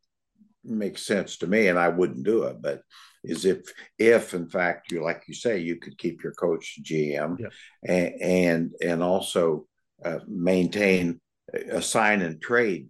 make 0.65 0.99
sense 0.99 1.39
to 1.39 1.47
me, 1.47 1.69
and 1.69 1.79
I 1.79 1.89
wouldn't 1.89 2.25
do 2.25 2.45
it, 2.45 2.63
but 2.63 2.83
is 3.25 3.45
if 3.45 3.73
if 3.99 4.33
in 4.33 4.49
fact 4.49 4.93
you 4.93 5.03
like 5.03 5.25
you 5.27 5.35
say 5.35 5.59
you 5.59 5.77
could 5.77 5.99
keep 5.99 6.23
your 6.23 6.33
coach 6.33 6.79
GM 6.83 7.39
yeah. 7.41 7.49
and, 7.83 8.23
and 8.23 8.73
and 8.81 9.03
also 9.03 9.67
uh, 10.05 10.21
maintain 10.27 11.21
a 11.53 11.83
sign 11.83 12.23
and 12.23 12.41
trade 12.41 12.89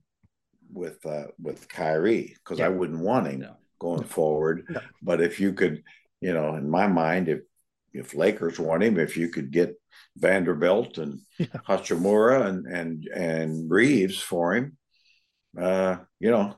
with 0.72 1.04
uh, 1.06 1.26
with 1.40 1.68
Kyrie 1.68 2.36
because 2.36 2.58
yeah. 2.58 2.66
I 2.66 2.68
wouldn't 2.70 3.00
want 3.00 3.28
him 3.28 3.40
no. 3.40 3.56
going 3.78 4.02
no. 4.02 4.06
forward. 4.06 4.66
No. 4.68 4.80
But 5.02 5.20
if 5.20 5.40
you 5.40 5.52
could, 5.52 5.82
you 6.20 6.32
know, 6.32 6.54
in 6.54 6.68
my 6.68 6.86
mind, 6.86 7.28
if 7.28 7.40
if 7.92 8.14
Lakers 8.14 8.58
want 8.58 8.82
him, 8.82 8.98
if 8.98 9.16
you 9.16 9.28
could 9.28 9.50
get 9.50 9.80
Vanderbilt 10.16 10.98
and 10.98 11.20
yeah. 11.38 11.46
Hachimura 11.68 12.46
and 12.46 12.66
and 12.66 13.06
and 13.06 13.70
Reaves 13.70 14.18
for 14.18 14.54
him, 14.54 14.76
uh, 15.60 15.96
you 16.20 16.30
know, 16.30 16.54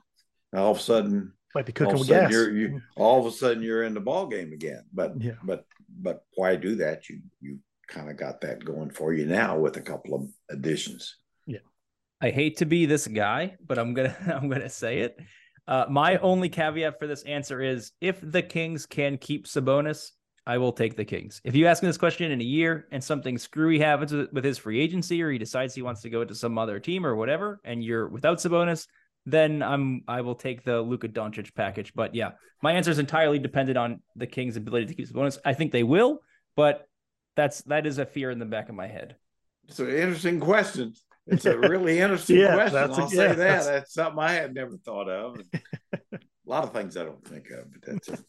all 0.54 0.72
of 0.72 0.78
a 0.78 0.80
sudden 0.80 1.32
might 1.54 1.66
be 1.66 1.72
cooking 1.72 1.98
with 1.98 2.08
gas. 2.08 2.30
You're, 2.30 2.56
you, 2.56 2.80
all 2.96 3.20
of 3.20 3.26
a 3.26 3.36
sudden 3.36 3.62
you're 3.62 3.84
in 3.84 3.94
the 3.94 4.00
ball 4.00 4.26
game 4.26 4.52
again. 4.52 4.84
But 4.92 5.20
yeah. 5.20 5.34
but 5.42 5.66
but 5.88 6.24
why 6.34 6.56
do 6.56 6.76
that? 6.76 7.08
You 7.08 7.20
you 7.40 7.58
kind 7.88 8.10
of 8.10 8.16
got 8.16 8.40
that 8.42 8.64
going 8.64 8.90
for 8.90 9.12
you 9.12 9.26
now 9.26 9.58
with 9.58 9.76
a 9.76 9.82
couple 9.82 10.14
of 10.14 10.28
additions. 10.48 11.16
I 12.20 12.30
hate 12.30 12.58
to 12.58 12.66
be 12.66 12.86
this 12.86 13.06
guy, 13.06 13.56
but 13.66 13.78
I'm 13.78 13.94
gonna 13.94 14.14
I'm 14.34 14.48
gonna 14.48 14.68
say 14.68 15.00
it. 15.00 15.18
Uh, 15.66 15.86
my 15.88 16.16
only 16.18 16.48
caveat 16.48 16.98
for 16.98 17.06
this 17.06 17.22
answer 17.22 17.62
is 17.62 17.92
if 18.00 18.18
the 18.20 18.42
Kings 18.42 18.86
can 18.86 19.16
keep 19.18 19.46
Sabonis, 19.46 20.10
I 20.46 20.58
will 20.58 20.72
take 20.72 20.96
the 20.96 21.04
Kings. 21.04 21.40
If 21.44 21.54
you 21.54 21.66
ask 21.66 21.82
me 21.82 21.88
this 21.88 21.98
question 21.98 22.32
in 22.32 22.40
a 22.40 22.44
year 22.44 22.88
and 22.90 23.02
something 23.02 23.38
screwy 23.38 23.78
happens 23.78 24.12
with, 24.12 24.44
his 24.44 24.58
free 24.58 24.80
agency 24.80 25.22
or 25.22 25.30
he 25.30 25.38
decides 25.38 25.74
he 25.74 25.82
wants 25.82 26.00
to 26.02 26.10
go 26.10 26.24
to 26.24 26.34
some 26.34 26.58
other 26.58 26.80
team 26.80 27.06
or 27.06 27.14
whatever, 27.14 27.60
and 27.64 27.84
you're 27.84 28.08
without 28.08 28.38
Sabonis, 28.38 28.86
then 29.26 29.62
I'm 29.62 30.02
I 30.08 30.22
will 30.22 30.34
take 30.34 30.64
the 30.64 30.80
Luka 30.80 31.08
Doncic 31.08 31.54
package. 31.54 31.92
But 31.94 32.14
yeah, 32.14 32.32
my 32.62 32.72
answer 32.72 32.90
is 32.90 32.98
entirely 32.98 33.38
dependent 33.38 33.78
on 33.78 34.02
the 34.16 34.26
Kings' 34.26 34.56
ability 34.56 34.86
to 34.86 34.94
keep 34.94 35.08
Sabonis. 35.08 35.38
I 35.44 35.54
think 35.54 35.72
they 35.72 35.84
will, 35.84 36.18
but 36.56 36.86
that's 37.36 37.62
that 37.62 37.86
is 37.86 37.98
a 37.98 38.06
fear 38.06 38.30
in 38.30 38.38
the 38.38 38.44
back 38.44 38.68
of 38.68 38.74
my 38.74 38.88
head. 38.88 39.16
An 39.78 39.88
interesting 39.88 40.40
question. 40.40 40.94
It's 41.26 41.44
a 41.46 41.58
really 41.58 41.98
interesting 42.00 42.38
yeah, 42.38 42.54
question. 42.54 42.78
I'll 42.78 43.04
a, 43.04 43.08
say 43.08 43.16
yeah, 43.16 43.28
that. 43.28 43.36
That's... 43.36 43.66
that's... 43.66 43.94
something 43.94 44.22
I 44.22 44.32
had 44.32 44.54
never 44.54 44.76
thought 44.78 45.08
of. 45.08 45.40
a 45.92 46.18
lot 46.44 46.64
of 46.64 46.72
things 46.72 46.96
I 46.96 47.04
don't 47.04 47.24
think 47.26 47.50
of, 47.50 47.70
but 47.72 47.82
that's 47.82 48.08
it. 48.08 48.20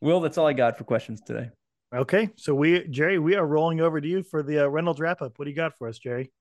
Will, 0.00 0.20
that's 0.20 0.38
all 0.38 0.46
I 0.46 0.52
got 0.52 0.76
for 0.76 0.84
questions 0.84 1.20
today. 1.20 1.50
Okay, 1.94 2.28
so 2.36 2.54
we 2.54 2.86
Jerry, 2.88 3.18
we 3.18 3.36
are 3.36 3.46
rolling 3.46 3.80
over 3.80 4.00
to 4.00 4.08
you 4.08 4.22
for 4.22 4.42
the 4.42 4.64
uh, 4.64 4.66
Reynolds 4.66 5.00
wrap 5.00 5.22
up. 5.22 5.38
What 5.38 5.44
do 5.44 5.50
you 5.50 5.56
got 5.56 5.78
for 5.78 5.88
us, 5.88 5.98
Jerry? 5.98 6.32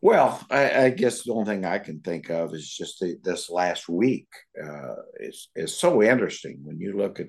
Well, 0.00 0.40
I, 0.50 0.84
I, 0.84 0.90
guess 0.90 1.24
the 1.24 1.32
only 1.32 1.44
thing 1.44 1.64
I 1.64 1.78
can 1.78 2.00
think 2.00 2.30
of 2.30 2.54
is 2.54 2.72
just 2.72 3.00
the, 3.00 3.18
this 3.22 3.50
last 3.50 3.88
week 3.88 4.28
uh, 4.62 4.94
is 5.18 5.50
is 5.56 5.76
so 5.76 6.02
interesting 6.02 6.60
when 6.62 6.80
you 6.80 6.96
look 6.96 7.20
at 7.20 7.26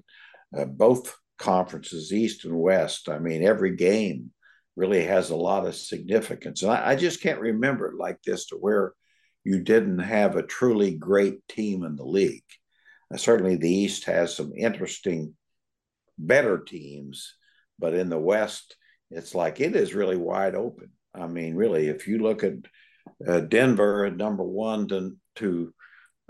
uh, 0.58 0.66
both 0.66 1.16
conferences, 1.38 2.14
East 2.14 2.46
and 2.46 2.58
West. 2.58 3.10
I 3.10 3.20
mean, 3.20 3.44
every 3.44 3.76
game 3.76 4.32
really 4.80 5.06
has 5.06 5.30
a 5.30 5.36
lot 5.36 5.68
of 5.68 5.76
significance, 5.76 6.64
and 6.64 6.72
I, 6.72 6.92
I 6.92 6.96
just 6.96 7.22
can't 7.22 7.42
remember 7.42 7.88
it 7.88 7.98
like 7.98 8.22
this 8.24 8.48
to 8.48 8.56
where 8.56 8.94
you 9.44 9.62
didn't 9.62 10.00
have 10.00 10.36
a 10.36 10.44
truly 10.44 10.96
great 10.96 11.48
team 11.48 11.84
in 11.84 11.96
the 11.96 12.06
league. 12.06 12.44
Uh, 13.14 13.18
certainly, 13.18 13.58
the 13.58 13.70
East 13.72 14.06
has 14.06 14.36
some 14.36 14.54
interesting, 14.56 15.36
better 16.18 16.58
teams, 16.60 17.36
but 17.78 17.94
in 17.94 18.10
the 18.10 18.20
West, 18.20 18.76
it's 19.12 19.36
like 19.36 19.60
it 19.60 19.76
is 19.76 19.94
really 19.94 20.18
wide 20.18 20.56
open. 20.56 20.92
I 21.14 21.28
mean, 21.28 21.56
really, 21.56 21.88
if 21.88 22.08
you 22.08 22.20
look 22.20 22.44
at 22.44 22.54
uh, 23.28 23.42
Denver 23.42 24.06
at 24.06 24.16
number 24.16 24.44
one 24.44 24.88
to, 24.88 25.18
to 25.36 25.74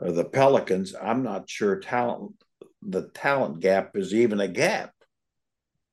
uh, 0.02 0.12
the 0.12 0.26
Pelicans, 0.26 0.96
I'm 1.00 1.24
not 1.24 1.50
sure 1.50 1.80
talent 1.80 2.34
the 2.82 3.10
talent 3.10 3.60
gap 3.60 3.96
is 3.96 4.14
even 4.14 4.40
a 4.40 4.48
gap. 4.48 4.94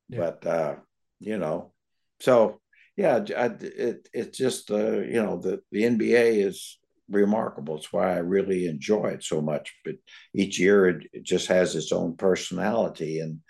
Yeah. 0.09 0.19
But 0.19 0.47
uh, 0.47 0.75
you 1.19 1.39
know, 1.39 1.73
so 2.21 2.61
yeah, 2.97 3.25
I, 3.37 3.47
it 3.61 4.09
it's 4.13 4.39
just 4.39 4.71
uh, 4.71 5.01
you 5.01 5.23
know 5.23 5.39
the 5.39 5.61
the 5.71 5.83
NBA 5.83 6.45
is 6.47 6.79
remarkable. 7.09 7.77
It's 7.77 7.93
why 7.93 8.15
I 8.15 8.19
really 8.19 8.67
enjoy 8.67 9.09
it 9.09 9.23
so 9.23 9.41
much. 9.41 9.75
But 9.85 9.97
each 10.35 10.59
year 10.59 10.89
it, 10.89 11.07
it 11.13 11.23
just 11.23 11.49
has 11.49 11.77
its 11.77 11.93
own 11.93 12.17
personality, 12.17 13.21
and 13.21 13.41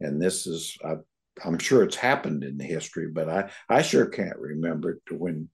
and 0.00 0.20
this 0.20 0.46
is 0.46 0.76
I 0.84 0.94
I'm 1.44 1.58
sure 1.58 1.82
it's 1.82 1.96
happened 1.96 2.44
in 2.44 2.58
the 2.58 2.64
history, 2.64 3.08
but 3.12 3.28
I, 3.28 3.50
I 3.68 3.82
sure 3.82 4.06
can't 4.06 4.38
remember 4.38 4.90
it 4.92 5.18
when 5.18 5.48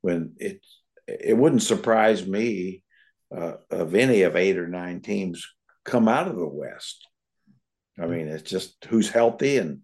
when 0.00 0.34
it 0.38 0.60
it 1.06 1.36
wouldn't 1.36 1.62
surprise 1.62 2.26
me 2.26 2.82
uh, 3.36 3.54
of 3.70 3.94
any 3.94 4.22
of 4.22 4.36
eight 4.36 4.58
or 4.58 4.68
nine 4.68 5.00
teams 5.00 5.46
come 5.84 6.08
out 6.08 6.28
of 6.28 6.36
the 6.36 6.48
West. 6.48 7.06
I 8.00 8.06
mean, 8.06 8.28
it's 8.28 8.48
just 8.50 8.84
who's 8.86 9.10
healthy 9.10 9.58
and 9.58 9.80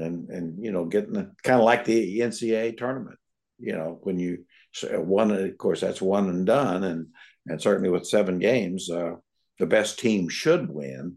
and 0.00 0.28
and 0.28 0.64
you 0.64 0.72
know 0.72 0.84
getting 0.84 1.12
the 1.12 1.32
kind 1.42 1.58
of 1.58 1.64
like 1.64 1.84
the 1.84 2.20
NCAA 2.20 2.76
tournament. 2.76 3.18
You 3.58 3.74
know, 3.74 3.98
when 4.02 4.18
you 4.18 4.44
one, 4.92 5.30
of 5.30 5.58
course, 5.58 5.80
that's 5.80 6.00
one 6.00 6.28
and 6.28 6.46
done, 6.46 6.84
and 6.84 7.06
and 7.46 7.60
certainly 7.60 7.90
with 7.90 8.06
seven 8.06 8.38
games, 8.38 8.90
uh, 8.90 9.12
the 9.58 9.66
best 9.66 9.98
team 9.98 10.28
should 10.28 10.70
win. 10.70 11.16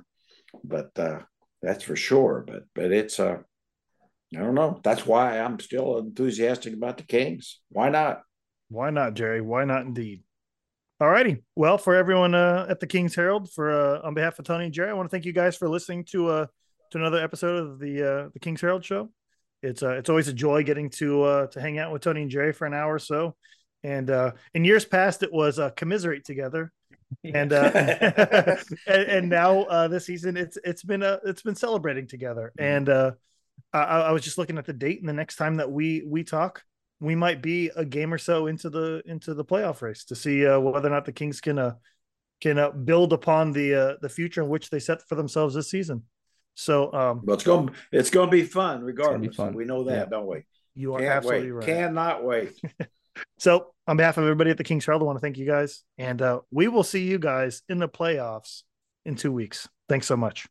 But 0.64 0.98
uh, 0.98 1.20
that's 1.62 1.84
for 1.84 1.96
sure. 1.96 2.44
But 2.46 2.64
but 2.76 2.92
it's 2.92 3.20
uh, 3.20 3.38
I 4.36 4.40
don't 4.40 4.56
know. 4.56 4.80
That's 4.84 5.06
why 5.06 5.40
I'm 5.40 5.60
still 5.60 6.00
enthusiastic 6.00 6.74
about 6.74 6.98
the 6.98 7.04
Kings. 7.04 7.60
Why 7.70 7.90
not? 7.90 8.22
Why 8.70 8.90
not, 8.90 9.14
Jerry? 9.14 9.42
Why 9.42 9.66
not 9.66 9.86
indeed? 9.86 10.24
All 11.00 11.10
righty. 11.10 11.44
Well, 11.56 11.78
for 11.78 11.96
everyone 11.96 12.34
uh, 12.34 12.66
at 12.70 12.80
the 12.80 12.88
King's 12.88 13.16
Herald, 13.16 13.52
for 13.52 13.72
uh, 13.72 14.02
on 14.04 14.14
behalf 14.14 14.40
of 14.40 14.46
Tony 14.46 14.66
and 14.66 14.74
Jerry, 14.74 14.90
I 14.90 14.94
want 14.94 15.10
to 15.10 15.10
thank 15.10 15.26
you 15.26 15.34
guys 15.34 15.58
for 15.58 15.70
listening 15.70 16.06
to 16.06 16.30
uh, 16.30 16.46
to 16.94 17.00
another 17.00 17.24
episode 17.24 17.58
of 17.58 17.80
the 17.80 18.02
uh, 18.02 18.30
the 18.34 18.40
King's 18.40 18.62
Herald 18.62 18.86
show. 18.86 19.10
It's 19.62 19.84
uh, 19.84 19.92
it's 19.92 20.10
always 20.10 20.28
a 20.28 20.34
joy 20.34 20.64
getting 20.64 20.90
to 20.92 21.24
uh, 21.24 21.48
to 21.48 21.62
hang 21.62 21.80
out 21.80 21.92
with 21.92 22.04
Tony 22.04 22.22
and 22.22 22.32
Jerry 22.32 22.54
for 22.54 22.66
an 22.66 22.74
hour 22.74 22.94
or 22.94 23.00
so. 23.00 23.36
And 23.84 24.10
uh, 24.10 24.32
in 24.54 24.64
years 24.64 24.86
past, 24.86 25.24
it 25.24 25.34
was 25.34 25.60
uh, 25.60 25.72
commiserate 25.72 26.24
together, 26.24 26.72
and 27.24 27.52
uh, 27.52 27.72
and, 28.88 29.04
and 29.04 29.30
now 29.30 29.64
uh, 29.64 29.88
this 29.88 30.06
season 30.06 30.38
it's 30.38 30.58
it's 30.64 30.84
been 30.84 31.04
uh, 31.04 31.18
it's 31.26 31.42
been 31.42 31.56
celebrating 31.56 32.08
together. 32.08 32.54
And 32.58 32.88
uh, 32.88 33.12
I, 33.74 33.80
I 33.80 34.12
was 34.12 34.24
just 34.24 34.38
looking 34.38 34.58
at 34.58 34.66
the 34.66 34.74
date, 34.74 35.00
and 35.00 35.10
the 35.10 35.14
next 35.14 35.38
time 35.38 35.58
that 35.58 35.72
we 35.72 36.04
we 36.06 36.24
talk, 36.24 36.64
we 37.00 37.16
might 37.16 37.42
be 37.42 37.72
a 37.76 37.84
game 37.84 38.14
or 38.14 38.20
so 38.20 38.48
into 38.48 38.70
the 38.70 39.02
into 39.06 39.34
the 39.34 39.46
playoff 39.46 39.82
race 39.82 40.06
to 40.06 40.16
see 40.16 40.46
uh, 40.46 40.60
whether 40.60 40.88
or 40.88 40.92
not 40.92 41.06
the 41.06 41.12
Kings 41.12 41.42
can 41.42 41.58
uh, 41.58 41.74
can 42.40 42.60
uh, 42.60 42.70
build 42.72 43.14
upon 43.14 43.52
the 43.52 43.74
uh, 43.74 43.94
the 44.02 44.10
future 44.10 44.44
in 44.44 44.50
which 44.50 44.70
they 44.70 44.80
set 44.80 45.02
for 45.08 45.16
themselves 45.16 45.56
this 45.56 45.72
season. 45.72 46.04
So, 46.56 46.94
um, 46.94 47.22
But 47.24 47.34
it's 47.34 47.44
going 47.44 47.72
it's 47.92 48.10
going 48.10 48.28
to 48.28 48.32
be 48.32 48.44
fun 48.44 48.84
regardless. 48.84 49.36
fun. 49.36 49.54
We 49.54 49.66
know 49.66 49.84
that, 49.86 49.94
Yeah. 49.98 50.06
don't 50.06 50.28
we? 50.28 50.44
you 50.76 50.94
are 50.96 51.00
Can't 51.00 51.12
absolutely 51.12 51.52
wait. 51.52 51.58
right. 51.58 51.66
Cannot 51.66 52.24
wait. 52.24 52.62
So, 53.38 53.74
on 53.88 53.96
behalf 53.96 54.18
of 54.18 54.24
everybody 54.24 54.50
at 54.50 54.58
the 54.58 54.64
Kings 54.64 54.86
Herald, 54.88 55.04
I 55.04 55.06
want 55.06 55.18
to 55.18 55.22
thank 55.22 55.38
you 55.38 55.46
guys, 55.46 55.84
and 56.00 56.20
uh, 56.20 56.40
we 56.50 56.68
will 56.68 56.82
see 56.82 57.04
you 57.04 57.20
guys 57.20 57.62
in 57.70 57.78
the 57.78 57.88
playoffs 57.88 58.64
in 59.06 59.16
two 59.16 59.32
weeks. 59.32 59.70
Thanks 59.88 60.08
so 60.08 60.18
much. 60.18 60.48